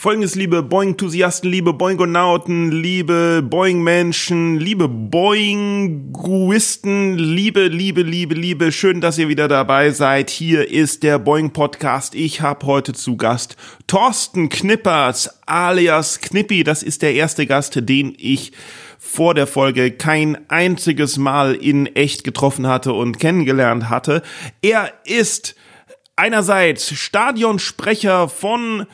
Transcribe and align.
Folgendes, 0.00 0.36
liebe 0.36 0.62
Boeing-Enthusiasten, 0.62 1.50
liebe 1.50 1.72
Boingonauten, 1.72 2.70
liebe 2.70 3.42
Boeing-Menschen, 3.42 4.60
liebe 4.60 4.86
Boinguisten, 4.86 5.98
liebe, 7.18 7.66
liebe, 7.66 8.02
liebe, 8.02 8.36
liebe, 8.36 8.70
schön, 8.70 9.00
dass 9.00 9.18
ihr 9.18 9.26
wieder 9.26 9.48
dabei 9.48 9.90
seid. 9.90 10.30
Hier 10.30 10.70
ist 10.70 11.02
der 11.02 11.18
Boing-Podcast. 11.18 12.14
Ich 12.14 12.42
habe 12.42 12.64
heute 12.66 12.92
zu 12.92 13.16
Gast 13.16 13.56
Thorsten 13.88 14.48
Knippers 14.48 15.40
alias 15.46 16.20
Knippi. 16.20 16.62
Das 16.62 16.84
ist 16.84 17.02
der 17.02 17.14
erste 17.14 17.46
Gast, 17.46 17.80
den 17.82 18.14
ich 18.16 18.52
vor 19.00 19.34
der 19.34 19.48
Folge 19.48 19.90
kein 19.90 20.48
einziges 20.48 21.18
Mal 21.18 21.56
in 21.56 21.86
echt 21.86 22.22
getroffen 22.22 22.68
hatte 22.68 22.92
und 22.92 23.18
kennengelernt 23.18 23.90
hatte. 23.90 24.22
Er 24.62 24.92
ist 25.04 25.56
einerseits 26.14 26.94
Stadionsprecher 26.94 28.28
von 28.28 28.86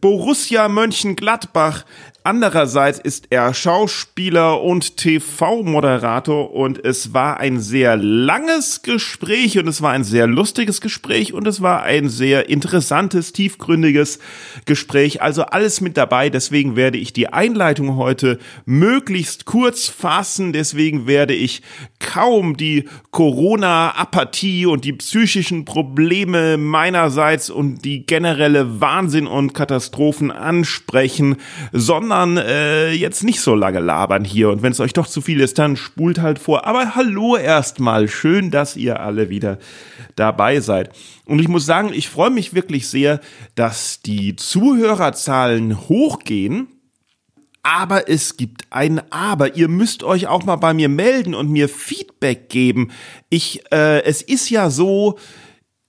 Borussia 0.00 0.68
Mönchengladbach. 0.68 1.84
Andererseits 2.24 3.00
ist 3.00 3.26
er 3.30 3.52
Schauspieler 3.52 4.62
und 4.62 4.96
TV-Moderator 4.96 6.54
und 6.54 6.84
es 6.84 7.12
war 7.12 7.40
ein 7.40 7.58
sehr 7.58 7.96
langes 7.96 8.82
Gespräch 8.82 9.58
und 9.58 9.66
es 9.66 9.82
war 9.82 9.90
ein 9.90 10.04
sehr 10.04 10.28
lustiges 10.28 10.80
Gespräch 10.80 11.32
und 11.32 11.48
es 11.48 11.62
war 11.62 11.82
ein 11.82 12.08
sehr 12.08 12.48
interessantes, 12.48 13.32
tiefgründiges 13.32 14.20
Gespräch. 14.66 15.20
Also 15.20 15.42
alles 15.42 15.80
mit 15.80 15.96
dabei. 15.96 16.30
Deswegen 16.30 16.76
werde 16.76 16.96
ich 16.96 17.12
die 17.12 17.26
Einleitung 17.26 17.96
heute 17.96 18.38
möglichst 18.66 19.44
kurz 19.44 19.88
fassen. 19.88 20.52
Deswegen 20.52 21.08
werde 21.08 21.34
ich 21.34 21.62
kaum 21.98 22.56
die 22.56 22.88
Corona-Apathie 23.10 24.66
und 24.66 24.84
die 24.84 24.92
psychischen 24.92 25.64
Probleme 25.64 26.56
meinerseits 26.56 27.50
und 27.50 27.84
die 27.84 28.06
generelle 28.06 28.80
Wahnsinn 28.80 29.26
und 29.26 29.54
Katastrophen 29.54 30.30
ansprechen, 30.30 31.38
sondern 31.72 32.11
sondern 32.12 32.46
äh, 32.46 32.92
jetzt 32.92 33.24
nicht 33.24 33.40
so 33.40 33.54
lange 33.54 33.80
labern 33.80 34.24
hier. 34.24 34.50
Und 34.50 34.62
wenn 34.62 34.72
es 34.72 34.80
euch 34.80 34.92
doch 34.92 35.06
zu 35.06 35.22
viel 35.22 35.40
ist, 35.40 35.58
dann 35.58 35.76
spult 35.76 36.20
halt 36.20 36.38
vor. 36.38 36.66
Aber 36.66 36.94
hallo 36.94 37.36
erstmal. 37.36 38.06
Schön, 38.06 38.50
dass 38.50 38.76
ihr 38.76 39.00
alle 39.00 39.30
wieder 39.30 39.58
dabei 40.14 40.60
seid. 40.60 40.90
Und 41.24 41.38
ich 41.38 41.48
muss 41.48 41.64
sagen, 41.64 41.90
ich 41.94 42.10
freue 42.10 42.30
mich 42.30 42.52
wirklich 42.54 42.88
sehr, 42.88 43.20
dass 43.54 44.02
die 44.02 44.36
Zuhörerzahlen 44.36 45.88
hochgehen. 45.88 46.68
Aber 47.62 48.10
es 48.10 48.36
gibt 48.36 48.64
ein 48.70 49.00
Aber. 49.10 49.56
Ihr 49.56 49.68
müsst 49.68 50.02
euch 50.02 50.26
auch 50.26 50.44
mal 50.44 50.56
bei 50.56 50.74
mir 50.74 50.90
melden 50.90 51.34
und 51.34 51.50
mir 51.50 51.68
Feedback 51.68 52.50
geben. 52.50 52.90
Ich, 53.30 53.62
äh, 53.72 54.02
es 54.02 54.20
ist 54.20 54.50
ja 54.50 54.68
so, 54.68 55.18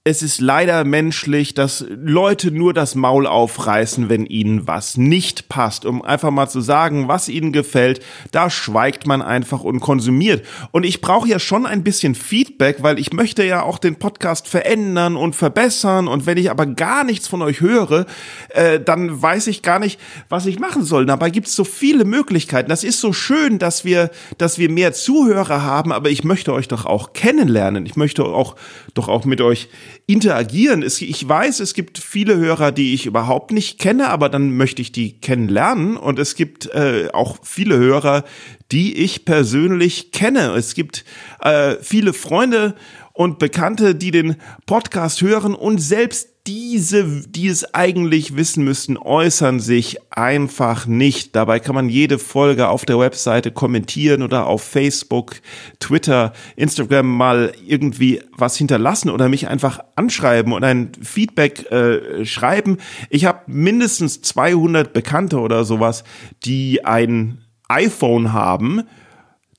es 0.06 0.22
ist 0.22 0.42
leider 0.42 0.84
menschlich, 0.84 1.54
dass 1.54 1.82
Leute 1.88 2.50
nur 2.50 2.74
das 2.74 2.94
Maul 2.94 3.26
aufreißen, 3.26 4.10
wenn 4.10 4.26
ihnen 4.26 4.68
was 4.68 4.98
nicht 4.98 5.48
passt. 5.48 5.86
Um 5.86 6.02
einfach 6.02 6.30
mal 6.30 6.46
zu 6.46 6.60
sagen, 6.60 7.08
was 7.08 7.30
ihnen 7.30 7.54
gefällt, 7.54 8.04
da 8.30 8.50
schweigt 8.50 9.06
man 9.06 9.22
einfach 9.22 9.62
und 9.62 9.80
konsumiert. 9.80 10.44
Und 10.72 10.84
ich 10.84 11.00
brauche 11.00 11.26
ja 11.26 11.38
schon 11.38 11.64
ein 11.64 11.84
bisschen 11.84 12.14
Feedback, 12.14 12.82
weil 12.82 12.98
ich 12.98 13.14
möchte 13.14 13.44
ja 13.44 13.62
auch 13.62 13.78
den 13.78 13.96
Podcast 13.96 14.46
verändern 14.46 15.16
und 15.16 15.34
verbessern. 15.34 16.06
Und 16.06 16.26
wenn 16.26 16.36
ich 16.36 16.50
aber 16.50 16.66
gar 16.66 17.04
nichts 17.04 17.26
von 17.26 17.40
euch 17.40 17.62
höre, 17.62 18.04
äh, 18.50 18.80
dann 18.80 19.22
weiß 19.22 19.46
ich 19.46 19.62
gar 19.62 19.78
nicht, 19.78 19.98
was 20.28 20.44
ich 20.44 20.58
machen 20.58 20.84
soll. 20.84 21.06
Dabei 21.06 21.30
gibt 21.30 21.46
es 21.46 21.56
so 21.56 21.64
viele 21.64 22.04
Möglichkeiten. 22.04 22.68
Das 22.68 22.84
ist 22.84 23.00
so 23.00 23.14
schön, 23.14 23.58
dass 23.58 23.86
wir, 23.86 24.10
dass 24.36 24.58
wir 24.58 24.70
mehr 24.70 24.92
Zuhörer 24.92 25.62
haben, 25.62 25.92
aber 25.92 26.10
ich 26.10 26.24
möchte 26.24 26.52
euch 26.52 26.68
doch 26.68 26.84
auch 26.84 27.14
kennenlernen. 27.14 27.86
Ich 27.86 27.96
möchte 27.96 28.22
auch 28.26 28.56
doch 28.92 29.08
auch 29.08 29.24
mit 29.24 29.40
euch 29.40 29.70
interagieren. 30.06 30.82
ich 30.82 31.28
weiß, 31.28 31.60
es 31.60 31.74
gibt 31.74 31.98
viele 31.98 32.36
Hörer, 32.36 32.72
die 32.72 32.94
ich 32.94 33.06
überhaupt 33.06 33.52
nicht 33.52 33.78
kenne, 33.78 34.08
aber 34.08 34.28
dann 34.28 34.56
möchte 34.56 34.82
ich 34.82 34.92
die 34.92 35.18
kennenlernen. 35.20 35.96
Und 35.96 36.18
es 36.18 36.34
gibt 36.34 36.66
äh, 36.74 37.08
auch 37.12 37.38
viele 37.42 37.78
Hörer, 37.78 38.24
die 38.70 38.96
ich 38.96 39.24
persönlich 39.24 40.12
kenne. 40.12 40.54
Es 40.56 40.74
gibt 40.74 41.04
äh, 41.40 41.76
viele 41.80 42.12
Freunde 42.12 42.74
und 43.12 43.38
Bekannte, 43.38 43.94
die 43.94 44.10
den 44.10 44.36
Podcast 44.66 45.22
hören 45.22 45.54
und 45.54 45.78
selbst 45.78 46.33
diese, 46.46 47.22
die 47.26 47.48
es 47.48 47.72
eigentlich 47.72 48.36
wissen 48.36 48.64
müssten, 48.64 48.98
äußern 48.98 49.60
sich 49.60 49.96
einfach 50.10 50.86
nicht. 50.86 51.34
Dabei 51.34 51.58
kann 51.58 51.74
man 51.74 51.88
jede 51.88 52.18
Folge 52.18 52.68
auf 52.68 52.84
der 52.84 52.98
Webseite 52.98 53.50
kommentieren 53.50 54.22
oder 54.22 54.46
auf 54.46 54.62
Facebook, 54.62 55.36
Twitter, 55.80 56.34
Instagram 56.56 57.06
mal 57.06 57.52
irgendwie 57.66 58.20
was 58.36 58.56
hinterlassen 58.56 59.08
oder 59.08 59.30
mich 59.30 59.48
einfach 59.48 59.80
anschreiben 59.96 60.52
und 60.52 60.64
ein 60.64 60.92
Feedback 61.00 61.70
äh, 61.72 62.26
schreiben. 62.26 62.76
Ich 63.08 63.24
habe 63.24 63.40
mindestens 63.46 64.20
200 64.20 64.92
Bekannte 64.92 65.40
oder 65.40 65.64
sowas, 65.64 66.04
die 66.44 66.84
ein 66.84 67.38
iPhone 67.68 68.34
haben. 68.34 68.82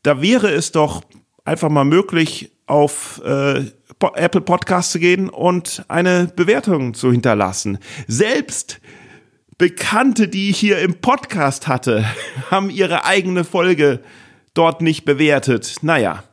Da 0.03 0.21
wäre 0.21 0.51
es 0.51 0.71
doch 0.71 1.01
einfach 1.45 1.69
mal 1.69 1.83
möglich, 1.83 2.51
auf 2.67 3.21
äh, 3.23 3.65
Apple 3.99 4.41
Podcast 4.41 4.91
zu 4.91 4.99
gehen 4.99 5.29
und 5.29 5.85
eine 5.87 6.31
Bewertung 6.35 6.93
zu 6.93 7.11
hinterlassen. 7.11 7.79
Selbst 8.07 8.79
Bekannte, 9.57 10.27
die 10.27 10.49
ich 10.49 10.57
hier 10.57 10.79
im 10.79 10.95
Podcast 10.95 11.69
hatte, 11.69 12.05
haben 12.51 12.69
ihre 12.69 13.05
eigene 13.05 13.45
Folge 13.45 14.01
dort 14.53 14.81
nicht 14.81 15.05
bewertet. 15.05 15.77
Naja, 15.81 16.23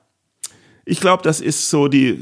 ich 0.85 0.99
glaube, 0.99 1.23
das 1.23 1.41
ist 1.41 1.71
so 1.71 1.87
die, 1.87 2.19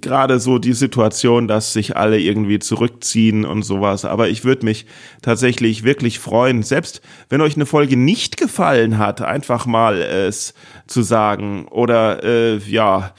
gerade 0.00 0.40
so 0.40 0.58
die 0.58 0.72
Situation, 0.72 1.46
dass 1.46 1.74
sich 1.74 1.94
alle 1.94 2.18
irgendwie 2.18 2.58
zurückziehen 2.58 3.44
und 3.44 3.62
sowas. 3.62 4.06
Aber 4.06 4.30
ich 4.30 4.44
würde 4.44 4.64
mich 4.64 4.86
tatsächlich 5.20 5.84
wirklich 5.84 6.18
freuen, 6.18 6.62
selbst 6.62 7.02
wenn 7.28 7.42
euch 7.42 7.56
eine 7.56 7.66
Folge 7.66 7.98
nicht 7.98 8.38
gefallen 8.38 8.96
hat, 8.96 9.20
einfach 9.20 9.66
mal 9.66 10.00
es 10.00 10.54
zu 10.86 11.02
sagen 11.02 11.68
oder, 11.68 12.24
äh, 12.24 12.56
ja, 12.56 13.12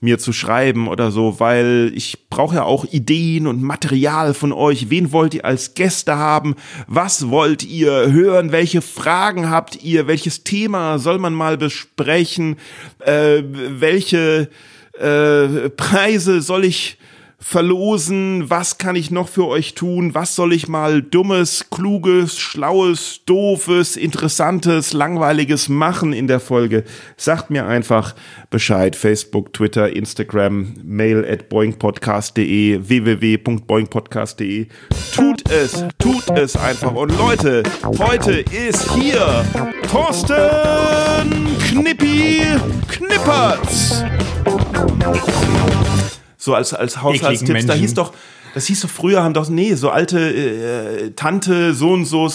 mir 0.00 0.18
zu 0.18 0.32
schreiben 0.32 0.88
oder 0.88 1.10
so, 1.10 1.40
weil 1.40 1.92
ich 1.94 2.28
brauche 2.30 2.56
ja 2.56 2.64
auch 2.64 2.86
Ideen 2.86 3.46
und 3.46 3.62
Material 3.62 4.32
von 4.32 4.52
euch. 4.52 4.88
Wen 4.88 5.12
wollt 5.12 5.34
ihr 5.34 5.44
als 5.44 5.74
Gäste 5.74 6.16
haben? 6.16 6.56
Was 6.86 7.28
wollt 7.28 7.62
ihr 7.62 8.10
hören? 8.10 8.50
Welche 8.50 8.80
Fragen 8.80 9.50
habt 9.50 9.82
ihr? 9.82 10.06
Welches 10.06 10.42
Thema 10.42 10.98
soll 10.98 11.18
man 11.18 11.34
mal 11.34 11.58
besprechen? 11.58 12.56
Äh, 13.00 13.42
welche 13.44 14.48
äh, 14.98 15.68
Preise 15.70 16.40
soll 16.40 16.64
ich 16.64 16.96
verlosen, 17.40 18.50
was 18.50 18.76
kann 18.76 18.96
ich 18.96 19.10
noch 19.10 19.28
für 19.28 19.46
euch 19.46 19.74
tun, 19.74 20.14
was 20.14 20.36
soll 20.36 20.52
ich 20.52 20.68
mal 20.68 21.02
dummes, 21.02 21.70
kluges, 21.70 22.38
schlaues, 22.38 23.22
doofes, 23.24 23.96
interessantes, 23.96 24.92
langweiliges 24.92 25.68
machen 25.70 26.12
in 26.12 26.26
der 26.26 26.38
Folge. 26.38 26.84
Sagt 27.16 27.50
mir 27.50 27.66
einfach 27.66 28.14
Bescheid. 28.50 28.94
Facebook, 28.94 29.54
Twitter, 29.54 29.94
Instagram, 29.94 30.74
mail 30.84 31.24
at 31.24 31.48
boingpodcast.de, 31.48 32.80
www.boingpodcast.de. 32.88 34.66
Tut 35.14 35.50
es, 35.50 35.84
tut 35.98 36.30
es 36.36 36.56
einfach. 36.56 36.92
Und 36.92 37.16
Leute, 37.16 37.62
heute 37.98 38.40
ist 38.40 38.92
hier 38.92 39.44
Thorsten 39.88 40.36
Knippi 41.68 42.42
Knippertz 42.88 44.04
so 46.40 46.54
als, 46.54 46.74
als 46.74 47.00
Haushaltstipps. 47.02 47.66
Da 47.66 47.74
hieß 47.74 47.94
doch, 47.94 48.12
das 48.54 48.66
hieß 48.66 48.80
doch 48.80 48.90
früher, 48.90 49.22
haben 49.22 49.34
doch, 49.34 49.48
nee, 49.48 49.74
so 49.74 49.90
alte 49.90 50.18
äh, 50.18 51.10
Tante, 51.14 51.74
so 51.74 51.90
und 51.90 52.04
so, 52.04 52.28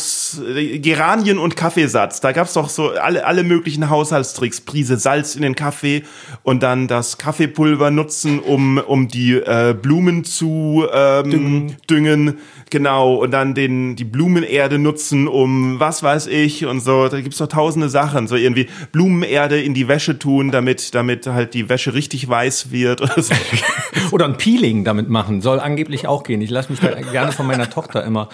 äh, 0.56 0.80
Geranien 0.80 1.38
und 1.38 1.56
Kaffeesatz. 1.56 2.22
Da 2.22 2.32
gab's 2.32 2.54
doch 2.54 2.70
so 2.70 2.92
alle, 2.92 3.26
alle 3.26 3.44
möglichen 3.44 3.90
Haushaltstricks. 3.90 4.62
Prise 4.62 4.98
Salz 4.98 5.36
in 5.36 5.42
den 5.42 5.56
Kaffee 5.56 6.04
und 6.44 6.64
dann 6.64 6.88
das 6.88 7.18
Kaffeepulver 7.18 7.92
nutzen, 7.92 8.40
um, 8.40 8.78
um 8.78 9.08
die 9.08 9.34
äh, 9.34 9.76
Blumen 9.80 10.24
zu 10.24 10.86
ähm, 10.92 11.30
düngen. 11.30 11.78
düngen. 11.90 12.38
Genau. 12.70 13.16
Und 13.16 13.32
dann 13.32 13.54
den, 13.54 13.96
die 13.96 14.06
Blumenerde 14.06 14.80
nutzen, 14.80 15.28
um 15.28 15.80
was 15.80 16.02
weiß 16.02 16.28
ich 16.28 16.66
und 16.66 16.80
so. 16.80 17.08
Da 17.08 17.22
gibt's 17.22 17.38
doch 17.38 17.48
tausende 17.48 17.90
Sachen. 17.90 18.28
So 18.28 18.36
irgendwie 18.36 18.68
Blumenerde 18.92 19.62
in 19.62 19.74
die 19.74 19.88
Wäsche 19.88 20.18
tun, 20.18 20.52
damit, 20.52 20.96
damit 20.96 21.28
halt 21.28 21.54
die 21.54 21.70
Wäsche 21.70 21.94
richtig 21.94 22.28
weiß 22.28 22.72
wird 22.72 23.02
oder 23.02 23.22
so. 23.22 23.34
oder 24.12 24.26
ein 24.26 24.38
Peeling 24.38 24.84
damit 24.84 25.10
machen. 25.10 25.42
Soll 25.42 25.60
angeblich 25.60 26.05
auch 26.08 26.24
gehen. 26.24 26.42
Ich 26.42 26.50
lasse 26.50 26.72
mich 26.72 26.80
da 26.80 26.90
gerne 27.12 27.32
von 27.32 27.48
meiner 27.48 27.70
Tochter 27.70 28.04
immer 28.04 28.30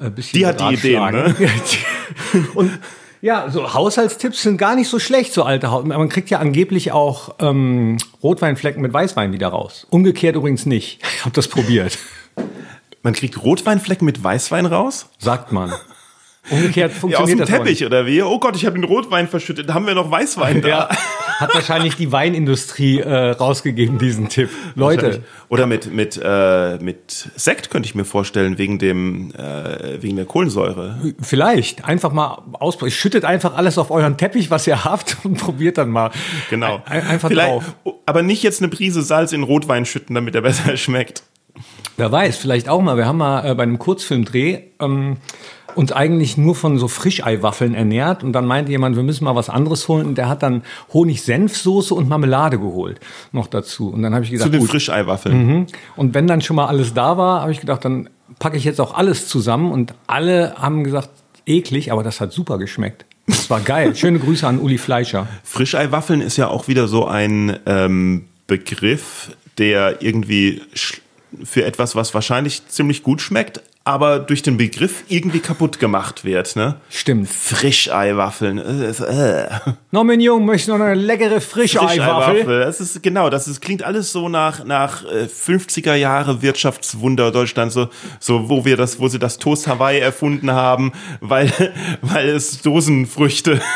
ein 0.00 0.08
äh, 0.08 0.10
bisschen 0.10 0.38
Die 0.38 0.46
hat 0.46 0.60
die 0.60 0.74
Ideen, 0.74 1.10
ne? 1.10 1.34
Und 2.54 2.70
Ja, 3.22 3.48
so 3.50 3.72
Haushaltstipps 3.72 4.42
sind 4.42 4.58
gar 4.58 4.74
nicht 4.74 4.88
so 4.88 4.98
schlecht, 4.98 5.32
so 5.32 5.44
alte 5.44 5.70
Haus. 5.70 5.84
Man 5.84 6.08
kriegt 6.08 6.28
ja 6.28 6.40
angeblich 6.40 6.90
auch 6.90 7.36
ähm, 7.38 7.98
Rotweinflecken 8.20 8.82
mit 8.82 8.92
Weißwein 8.92 9.32
wieder 9.32 9.48
raus. 9.48 9.86
Umgekehrt 9.90 10.34
übrigens 10.34 10.66
nicht. 10.66 11.00
Ich 11.02 11.24
habe 11.24 11.32
das 11.32 11.46
probiert. 11.46 11.98
Man 13.02 13.14
kriegt 13.14 13.40
Rotweinflecken 13.42 14.04
mit 14.04 14.22
Weißwein 14.22 14.66
raus? 14.66 15.08
Sagt 15.18 15.52
man. 15.52 15.72
Umgekehrt 16.50 16.90
Ja, 16.90 16.96
aus 16.96 17.00
funktioniert 17.00 17.38
dem 17.38 17.46
das 17.46 17.48
Teppich 17.50 17.86
oder 17.86 18.04
wie? 18.04 18.20
Oh 18.22 18.38
Gott, 18.40 18.56
ich 18.56 18.66
habe 18.66 18.74
den 18.74 18.84
Rotwein 18.84 19.28
verschüttet. 19.28 19.68
Da 19.68 19.74
haben 19.74 19.86
wir 19.86 19.94
noch 19.94 20.10
Weißwein 20.10 20.60
da. 20.60 20.68
Ja, 20.68 20.88
hat 21.38 21.54
wahrscheinlich 21.54 21.94
die 21.94 22.10
Weinindustrie 22.10 22.98
äh, 22.98 23.30
rausgegeben, 23.30 23.98
diesen 23.98 24.28
Tipp. 24.28 24.50
Leute, 24.74 25.22
Oder 25.48 25.66
mit, 25.66 25.92
mit, 25.92 26.20
äh, 26.22 26.78
mit 26.78 27.30
Sekt 27.36 27.70
könnte 27.70 27.86
ich 27.86 27.94
mir 27.94 28.04
vorstellen, 28.04 28.58
wegen, 28.58 28.80
dem, 28.80 29.32
äh, 29.34 30.02
wegen 30.02 30.16
der 30.16 30.24
Kohlensäure. 30.24 30.98
vielleicht 31.20 31.84
einfach 31.84 32.12
mal 32.12 32.42
ausprobieren. 32.54 32.96
Schüttet 32.96 33.24
einfach 33.24 33.56
alles 33.56 33.78
auf 33.78 33.92
euren 33.92 34.16
Teppich, 34.16 34.50
was 34.50 34.66
ihr 34.66 34.84
habt 34.84 35.18
und 35.22 35.38
probiert 35.38 35.78
dann 35.78 35.90
mal. 35.90 36.10
Genau. 36.50 36.82
Ein, 36.86 37.06
einfach 37.06 37.28
Vielleicht, 37.28 37.52
drauf. 37.52 37.74
Aber 38.04 38.22
nicht 38.22 38.42
jetzt 38.42 38.60
eine 38.60 38.68
Prise 38.68 39.02
Salz 39.02 39.32
in 39.32 39.44
Rotwein 39.44 39.86
schütten, 39.86 40.14
damit 40.16 40.34
er 40.34 40.40
besser 40.42 40.76
schmeckt. 40.76 41.22
Wer 41.96 42.10
weiß, 42.10 42.38
vielleicht 42.38 42.68
auch 42.68 42.80
mal. 42.80 42.96
Wir 42.96 43.06
haben 43.06 43.18
mal 43.18 43.46
äh, 43.46 43.54
bei 43.54 43.62
einem 43.62 43.78
Kurzfilmdreh 43.78 44.60
ähm, 44.80 45.18
uns 45.74 45.92
eigentlich 45.92 46.36
nur 46.36 46.54
von 46.54 46.78
so 46.78 46.88
Frischeiwaffeln 46.88 47.74
ernährt 47.74 48.22
und 48.24 48.32
dann 48.32 48.46
meinte 48.46 48.70
jemand, 48.70 48.96
wir 48.96 49.02
müssen 49.02 49.24
mal 49.24 49.34
was 49.34 49.48
anderes 49.48 49.88
holen 49.88 50.06
und 50.06 50.16
der 50.16 50.28
hat 50.28 50.42
dann 50.42 50.62
Honig-Senfsoße 50.92 51.94
und 51.94 52.08
Marmelade 52.08 52.58
geholt 52.58 53.00
noch 53.32 53.46
dazu. 53.46 53.88
Und 53.90 54.02
dann 54.02 54.14
habe 54.14 54.24
ich 54.24 54.30
Zu 54.30 54.34
gesagt, 54.34 54.54
den 54.54 54.60
gut. 54.60 54.70
Frischeiwaffeln. 54.70 55.46
Mhm. 55.46 55.66
Und 55.96 56.14
wenn 56.14 56.26
dann 56.26 56.40
schon 56.40 56.56
mal 56.56 56.66
alles 56.66 56.94
da 56.94 57.16
war, 57.16 57.42
habe 57.42 57.52
ich 57.52 57.60
gedacht, 57.60 57.84
dann 57.84 58.08
packe 58.38 58.56
ich 58.56 58.64
jetzt 58.64 58.80
auch 58.80 58.94
alles 58.94 59.28
zusammen 59.28 59.70
und 59.72 59.94
alle 60.06 60.54
haben 60.56 60.84
gesagt, 60.84 61.10
eklig, 61.46 61.92
aber 61.92 62.02
das 62.02 62.20
hat 62.20 62.32
super 62.32 62.58
geschmeckt. 62.58 63.04
Das 63.26 63.50
war 63.50 63.60
geil. 63.60 63.94
Schöne 63.96 64.18
Grüße 64.18 64.46
an 64.46 64.58
Uli 64.58 64.78
Fleischer. 64.78 65.28
Frischeiwaffeln 65.44 66.20
ist 66.20 66.36
ja 66.36 66.48
auch 66.48 66.68
wieder 66.68 66.88
so 66.88 67.06
ein 67.06 67.58
ähm, 67.66 68.26
Begriff, 68.46 69.36
der 69.58 70.02
irgendwie 70.02 70.62
für 71.42 71.64
etwas, 71.64 71.94
was 71.94 72.14
wahrscheinlich 72.14 72.66
ziemlich 72.68 73.02
gut 73.02 73.20
schmeckt, 73.20 73.62
aber 73.84 74.20
durch 74.20 74.42
den 74.42 74.56
Begriff 74.56 75.04
irgendwie 75.08 75.40
kaputt 75.40 75.80
gemacht 75.80 76.24
wird. 76.24 76.54
Ne? 76.54 76.76
Stimmt. 76.88 77.28
Frischeiwaffeln. 77.28 78.58
Äh, 78.58 78.90
äh. 78.90 79.48
No, 79.90 80.04
mein 80.04 80.20
Junge, 80.20 80.44
möchtest 80.44 80.68
du 80.68 80.78
noch 80.78 80.84
eine 80.84 80.94
leckere 80.94 81.40
Frischeiwaffel? 81.40 81.96
Frischeiwaffel. 81.96 82.60
Das 82.60 82.80
ist 82.80 83.02
genau, 83.02 83.28
das 83.28 83.48
ist, 83.48 83.60
klingt 83.60 83.82
alles 83.82 84.12
so 84.12 84.28
nach 84.28 84.64
nach 84.64 85.04
äh, 85.04 85.24
50er 85.24 85.94
Jahre 85.94 86.42
Wirtschaftswunder 86.42 87.32
Deutschland, 87.32 87.72
so 87.72 87.88
so 88.20 88.48
wo 88.48 88.64
wir 88.64 88.76
das, 88.76 89.00
wo 89.00 89.08
sie 89.08 89.18
das 89.18 89.38
Toast 89.38 89.66
Hawaii 89.66 89.98
erfunden 89.98 90.52
haben, 90.52 90.92
weil 91.20 91.52
weil 92.02 92.28
es 92.28 92.62
Dosenfrüchte. 92.62 93.60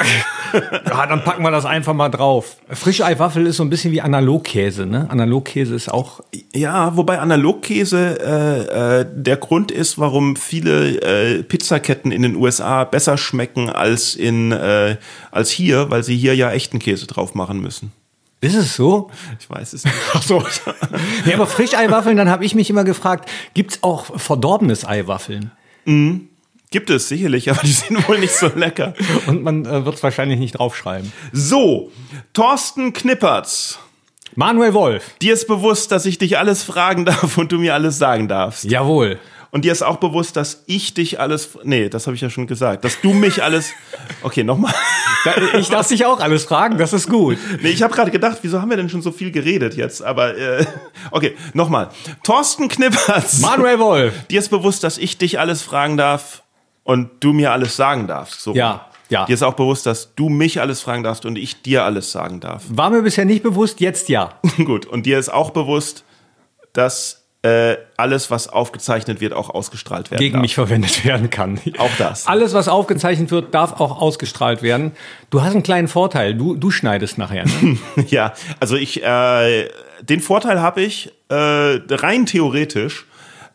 Ja, 0.87 1.06
dann 1.06 1.25
packen 1.25 1.43
wir 1.43 1.50
das 1.50 1.67
einfach 1.67 1.93
mal 1.93 2.08
drauf. 2.08 2.56
Frischeiwaffel 2.70 3.47
ist 3.47 3.56
so 3.56 3.64
ein 3.64 3.69
bisschen 3.69 3.93
wie 3.93 4.00
Analogkäse, 4.00 4.87
ne? 4.87 5.06
Analogkäse 5.11 5.75
ist 5.75 5.93
auch 5.93 6.20
Ja, 6.55 6.97
wobei 6.97 7.19
Analogkäse 7.19 8.19
äh, 8.20 9.00
äh, 9.00 9.06
der 9.12 9.37
Grund 9.37 9.70
ist, 9.70 9.95
warum 9.98 10.37
viele 10.37 11.00
äh, 11.00 11.43
Pizzaketten 11.43 12.12
in 12.12 12.22
den 12.22 12.37
USA 12.37 12.84
besser 12.84 13.19
schmecken 13.19 13.70
als 13.70 14.14
in 14.14 14.52
äh, 14.52 14.96
als 15.31 15.50
hier, 15.50 15.90
weil 15.90 16.02
sie 16.02 16.16
hier 16.16 16.34
ja 16.34 16.50
echten 16.52 16.78
Käse 16.78 17.06
drauf 17.06 17.34
machen 17.34 17.60
müssen. 17.60 17.93
Ist 18.40 18.54
es 18.54 18.76
so? 18.76 19.10
Ich 19.40 19.48
weiß 19.48 19.72
es 19.72 19.84
nicht. 19.84 19.96
Ach 20.12 20.22
so. 20.22 20.44
nee, 21.25 21.34
aber 21.34 21.46
Frischeiwaffeln, 21.46 22.16
dann 22.16 22.28
habe 22.28 22.44
ich 22.44 22.54
mich 22.54 22.70
immer 22.70 22.84
gefragt, 22.84 23.28
gibt's 23.54 23.82
auch 23.82 24.19
verdorbenes 24.19 24.87
Eiwaffeln? 24.87 25.50
Gibt 26.70 26.90
es 26.90 27.08
sicherlich, 27.08 27.48
aber 27.50 27.60
die 27.62 27.72
sind 27.72 28.08
wohl 28.08 28.19
nicht 28.19 28.34
so 28.34 28.48
lecker. 28.54 28.94
Und 29.26 29.43
man 29.43 29.64
äh, 29.64 29.84
wird 29.84 29.96
es 29.96 30.02
wahrscheinlich 30.02 30.38
nicht 30.38 30.58
draufschreiben. 30.58 31.12
So, 31.32 31.90
Thorsten 32.32 32.93
Knippertz. 32.93 33.78
Manuel 34.34 34.75
Wolf. 34.75 35.14
Dir 35.22 35.32
ist 35.32 35.46
bewusst, 35.46 35.93
dass 35.93 36.04
ich 36.04 36.19
dich 36.19 36.37
alles 36.37 36.62
fragen 36.62 37.06
darf 37.06 37.38
und 37.38 37.52
du 37.52 37.58
mir 37.58 37.72
alles 37.72 37.96
sagen 37.96 38.28
darfst. 38.28 38.64
Jawohl. 38.64 39.19
Und 39.56 39.64
dir 39.64 39.73
ist 39.73 39.81
auch 39.81 39.97
bewusst, 39.97 40.37
dass 40.37 40.64
ich 40.67 40.93
dich 40.93 41.19
alles. 41.19 41.49
Nee, 41.64 41.88
das 41.88 42.06
habe 42.06 42.14
ich 42.14 42.20
ja 42.20 42.29
schon 42.29 42.47
gesagt. 42.47 42.85
Dass 42.85 43.00
du 43.00 43.14
mich 43.14 43.43
alles. 43.43 43.73
Okay, 44.20 44.44
nochmal. 44.44 44.75
Ich 45.58 45.70
darf 45.70 45.88
dich 45.88 46.05
auch 46.05 46.20
alles 46.20 46.44
fragen, 46.44 46.76
das 46.76 46.93
ist 46.93 47.08
gut. 47.08 47.38
Nee, 47.62 47.70
ich 47.70 47.82
habe 47.82 47.94
gerade 47.94 48.11
gedacht, 48.11 48.37
wieso 48.43 48.61
haben 48.61 48.69
wir 48.69 48.76
denn 48.76 48.91
schon 48.91 49.00
so 49.00 49.12
viel 49.12 49.31
geredet 49.31 49.75
jetzt? 49.75 50.03
Aber 50.03 50.37
äh, 50.37 50.67
okay, 51.11 51.35
nochmal. 51.55 51.88
Thorsten 52.23 52.69
Knippertz. 52.69 53.38
Manuel 53.41 53.79
Wolf. 53.79 54.26
Dir 54.26 54.41
ist 54.41 54.50
bewusst, 54.50 54.85
dass 54.85 54.99
ich 54.99 55.17
dich 55.17 55.41
alles 55.41 55.62
fragen 55.62 55.97
darf 55.97 56.43
und 56.85 57.08
du 57.20 57.32
mir 57.32 57.53
alles 57.53 57.76
sagen 57.76 58.06
darfst. 58.06 58.43
So. 58.43 58.55
Ja, 58.55 58.91
ja. 59.08 59.25
Dir 59.25 59.32
ist 59.32 59.43
auch 59.43 59.55
bewusst, 59.55 59.87
dass 59.87 60.14
du 60.14 60.29
mich 60.29 60.61
alles 60.61 60.82
fragen 60.82 61.03
darfst 61.03 61.25
und 61.25 61.38
ich 61.38 61.62
dir 61.62 61.82
alles 61.85 62.12
sagen 62.12 62.41
darf. 62.41 62.64
War 62.69 62.91
mir 62.91 63.00
bisher 63.00 63.25
nicht 63.25 63.43
bewusst, 63.43 63.81
jetzt 63.81 64.11
ja. 64.11 64.38
Gut. 64.58 64.85
Und 64.85 65.06
dir 65.06 65.19
ist 65.19 65.32
auch 65.32 65.49
bewusst, 65.49 66.05
dass 66.75 67.25
äh, 67.46 67.76
alles, 67.96 68.31
was 68.31 68.48
aufgezeichnet 68.48 69.20
wird, 69.20 69.32
auch 69.32 69.50
ausgestrahlt 69.50 70.10
werden 70.10 70.20
Gegen 70.20 70.34
darf. 70.34 70.43
mich 70.43 70.54
verwendet 70.54 71.04
werden 71.04 71.31
kann. 71.31 71.60
Auch 71.78 71.90
das. 71.98 72.26
Alles, 72.26 72.54
was 72.54 72.66
aufgezeichnet 72.66 73.31
wird, 73.31 73.54
darf 73.54 73.81
auch 73.81 74.00
ausgestrahlt 74.00 74.62
werden. 74.62 74.93
Du 75.31 75.43
hast 75.43 75.52
einen 75.52 75.62
kleinen 75.62 75.87
Vorteil. 75.87 76.34
Du, 76.34 76.56
du 76.56 76.70
schneidest 76.70 77.19
nachher. 77.19 77.44
Ne? 77.44 77.78
Ja, 78.08 78.34
also 78.60 78.76
ich, 78.76 79.02
äh, 79.02 79.69
den 80.02 80.20
Vorteil 80.20 80.60
habe 80.60 80.82
ich 80.82 81.12
äh, 81.28 81.34
rein 81.34 82.26
theoretisch. 82.26 83.06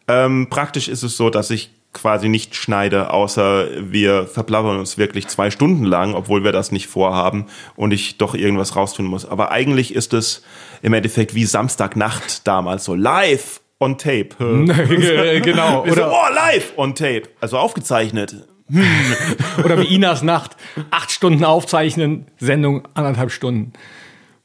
Ähm, 0.07 0.47
praktisch 0.49 0.87
ist 0.87 1.03
es 1.03 1.17
so, 1.17 1.29
dass 1.29 1.49
ich 1.49 1.69
quasi 1.93 2.29
nicht 2.29 2.55
schneide, 2.55 3.11
außer 3.11 3.67
wir 3.91 4.25
verplappern 4.25 4.79
uns 4.79 4.97
wirklich 4.97 5.27
zwei 5.27 5.51
Stunden 5.51 5.83
lang, 5.83 6.13
obwohl 6.13 6.43
wir 6.43 6.51
das 6.51 6.71
nicht 6.71 6.87
vorhaben 6.87 7.47
und 7.75 7.91
ich 7.91 8.17
doch 8.17 8.33
irgendwas 8.33 8.75
raustun 8.75 9.05
muss. 9.05 9.25
Aber 9.25 9.51
eigentlich 9.51 9.93
ist 9.93 10.13
es 10.13 10.43
im 10.81 10.93
Endeffekt 10.93 11.35
wie 11.35 11.45
Samstagnacht 11.45 12.47
damals 12.47 12.85
so 12.85 12.95
live 12.95 13.60
on 13.81 13.97
tape. 13.97 14.29
genau. 14.37 15.85
Wir 15.85 15.93
so, 15.93 16.01
Oder, 16.01 16.11
oh, 16.11 16.33
live 16.33 16.73
on 16.77 16.95
tape. 16.95 17.23
Also 17.41 17.57
aufgezeichnet. 17.57 18.47
oder 19.63 19.79
wie 19.79 19.93
Inas 19.93 20.21
Nacht. 20.21 20.55
Acht 20.91 21.11
Stunden 21.11 21.43
aufzeichnen, 21.43 22.27
Sendung 22.39 22.87
anderthalb 22.93 23.31
Stunden. 23.31 23.73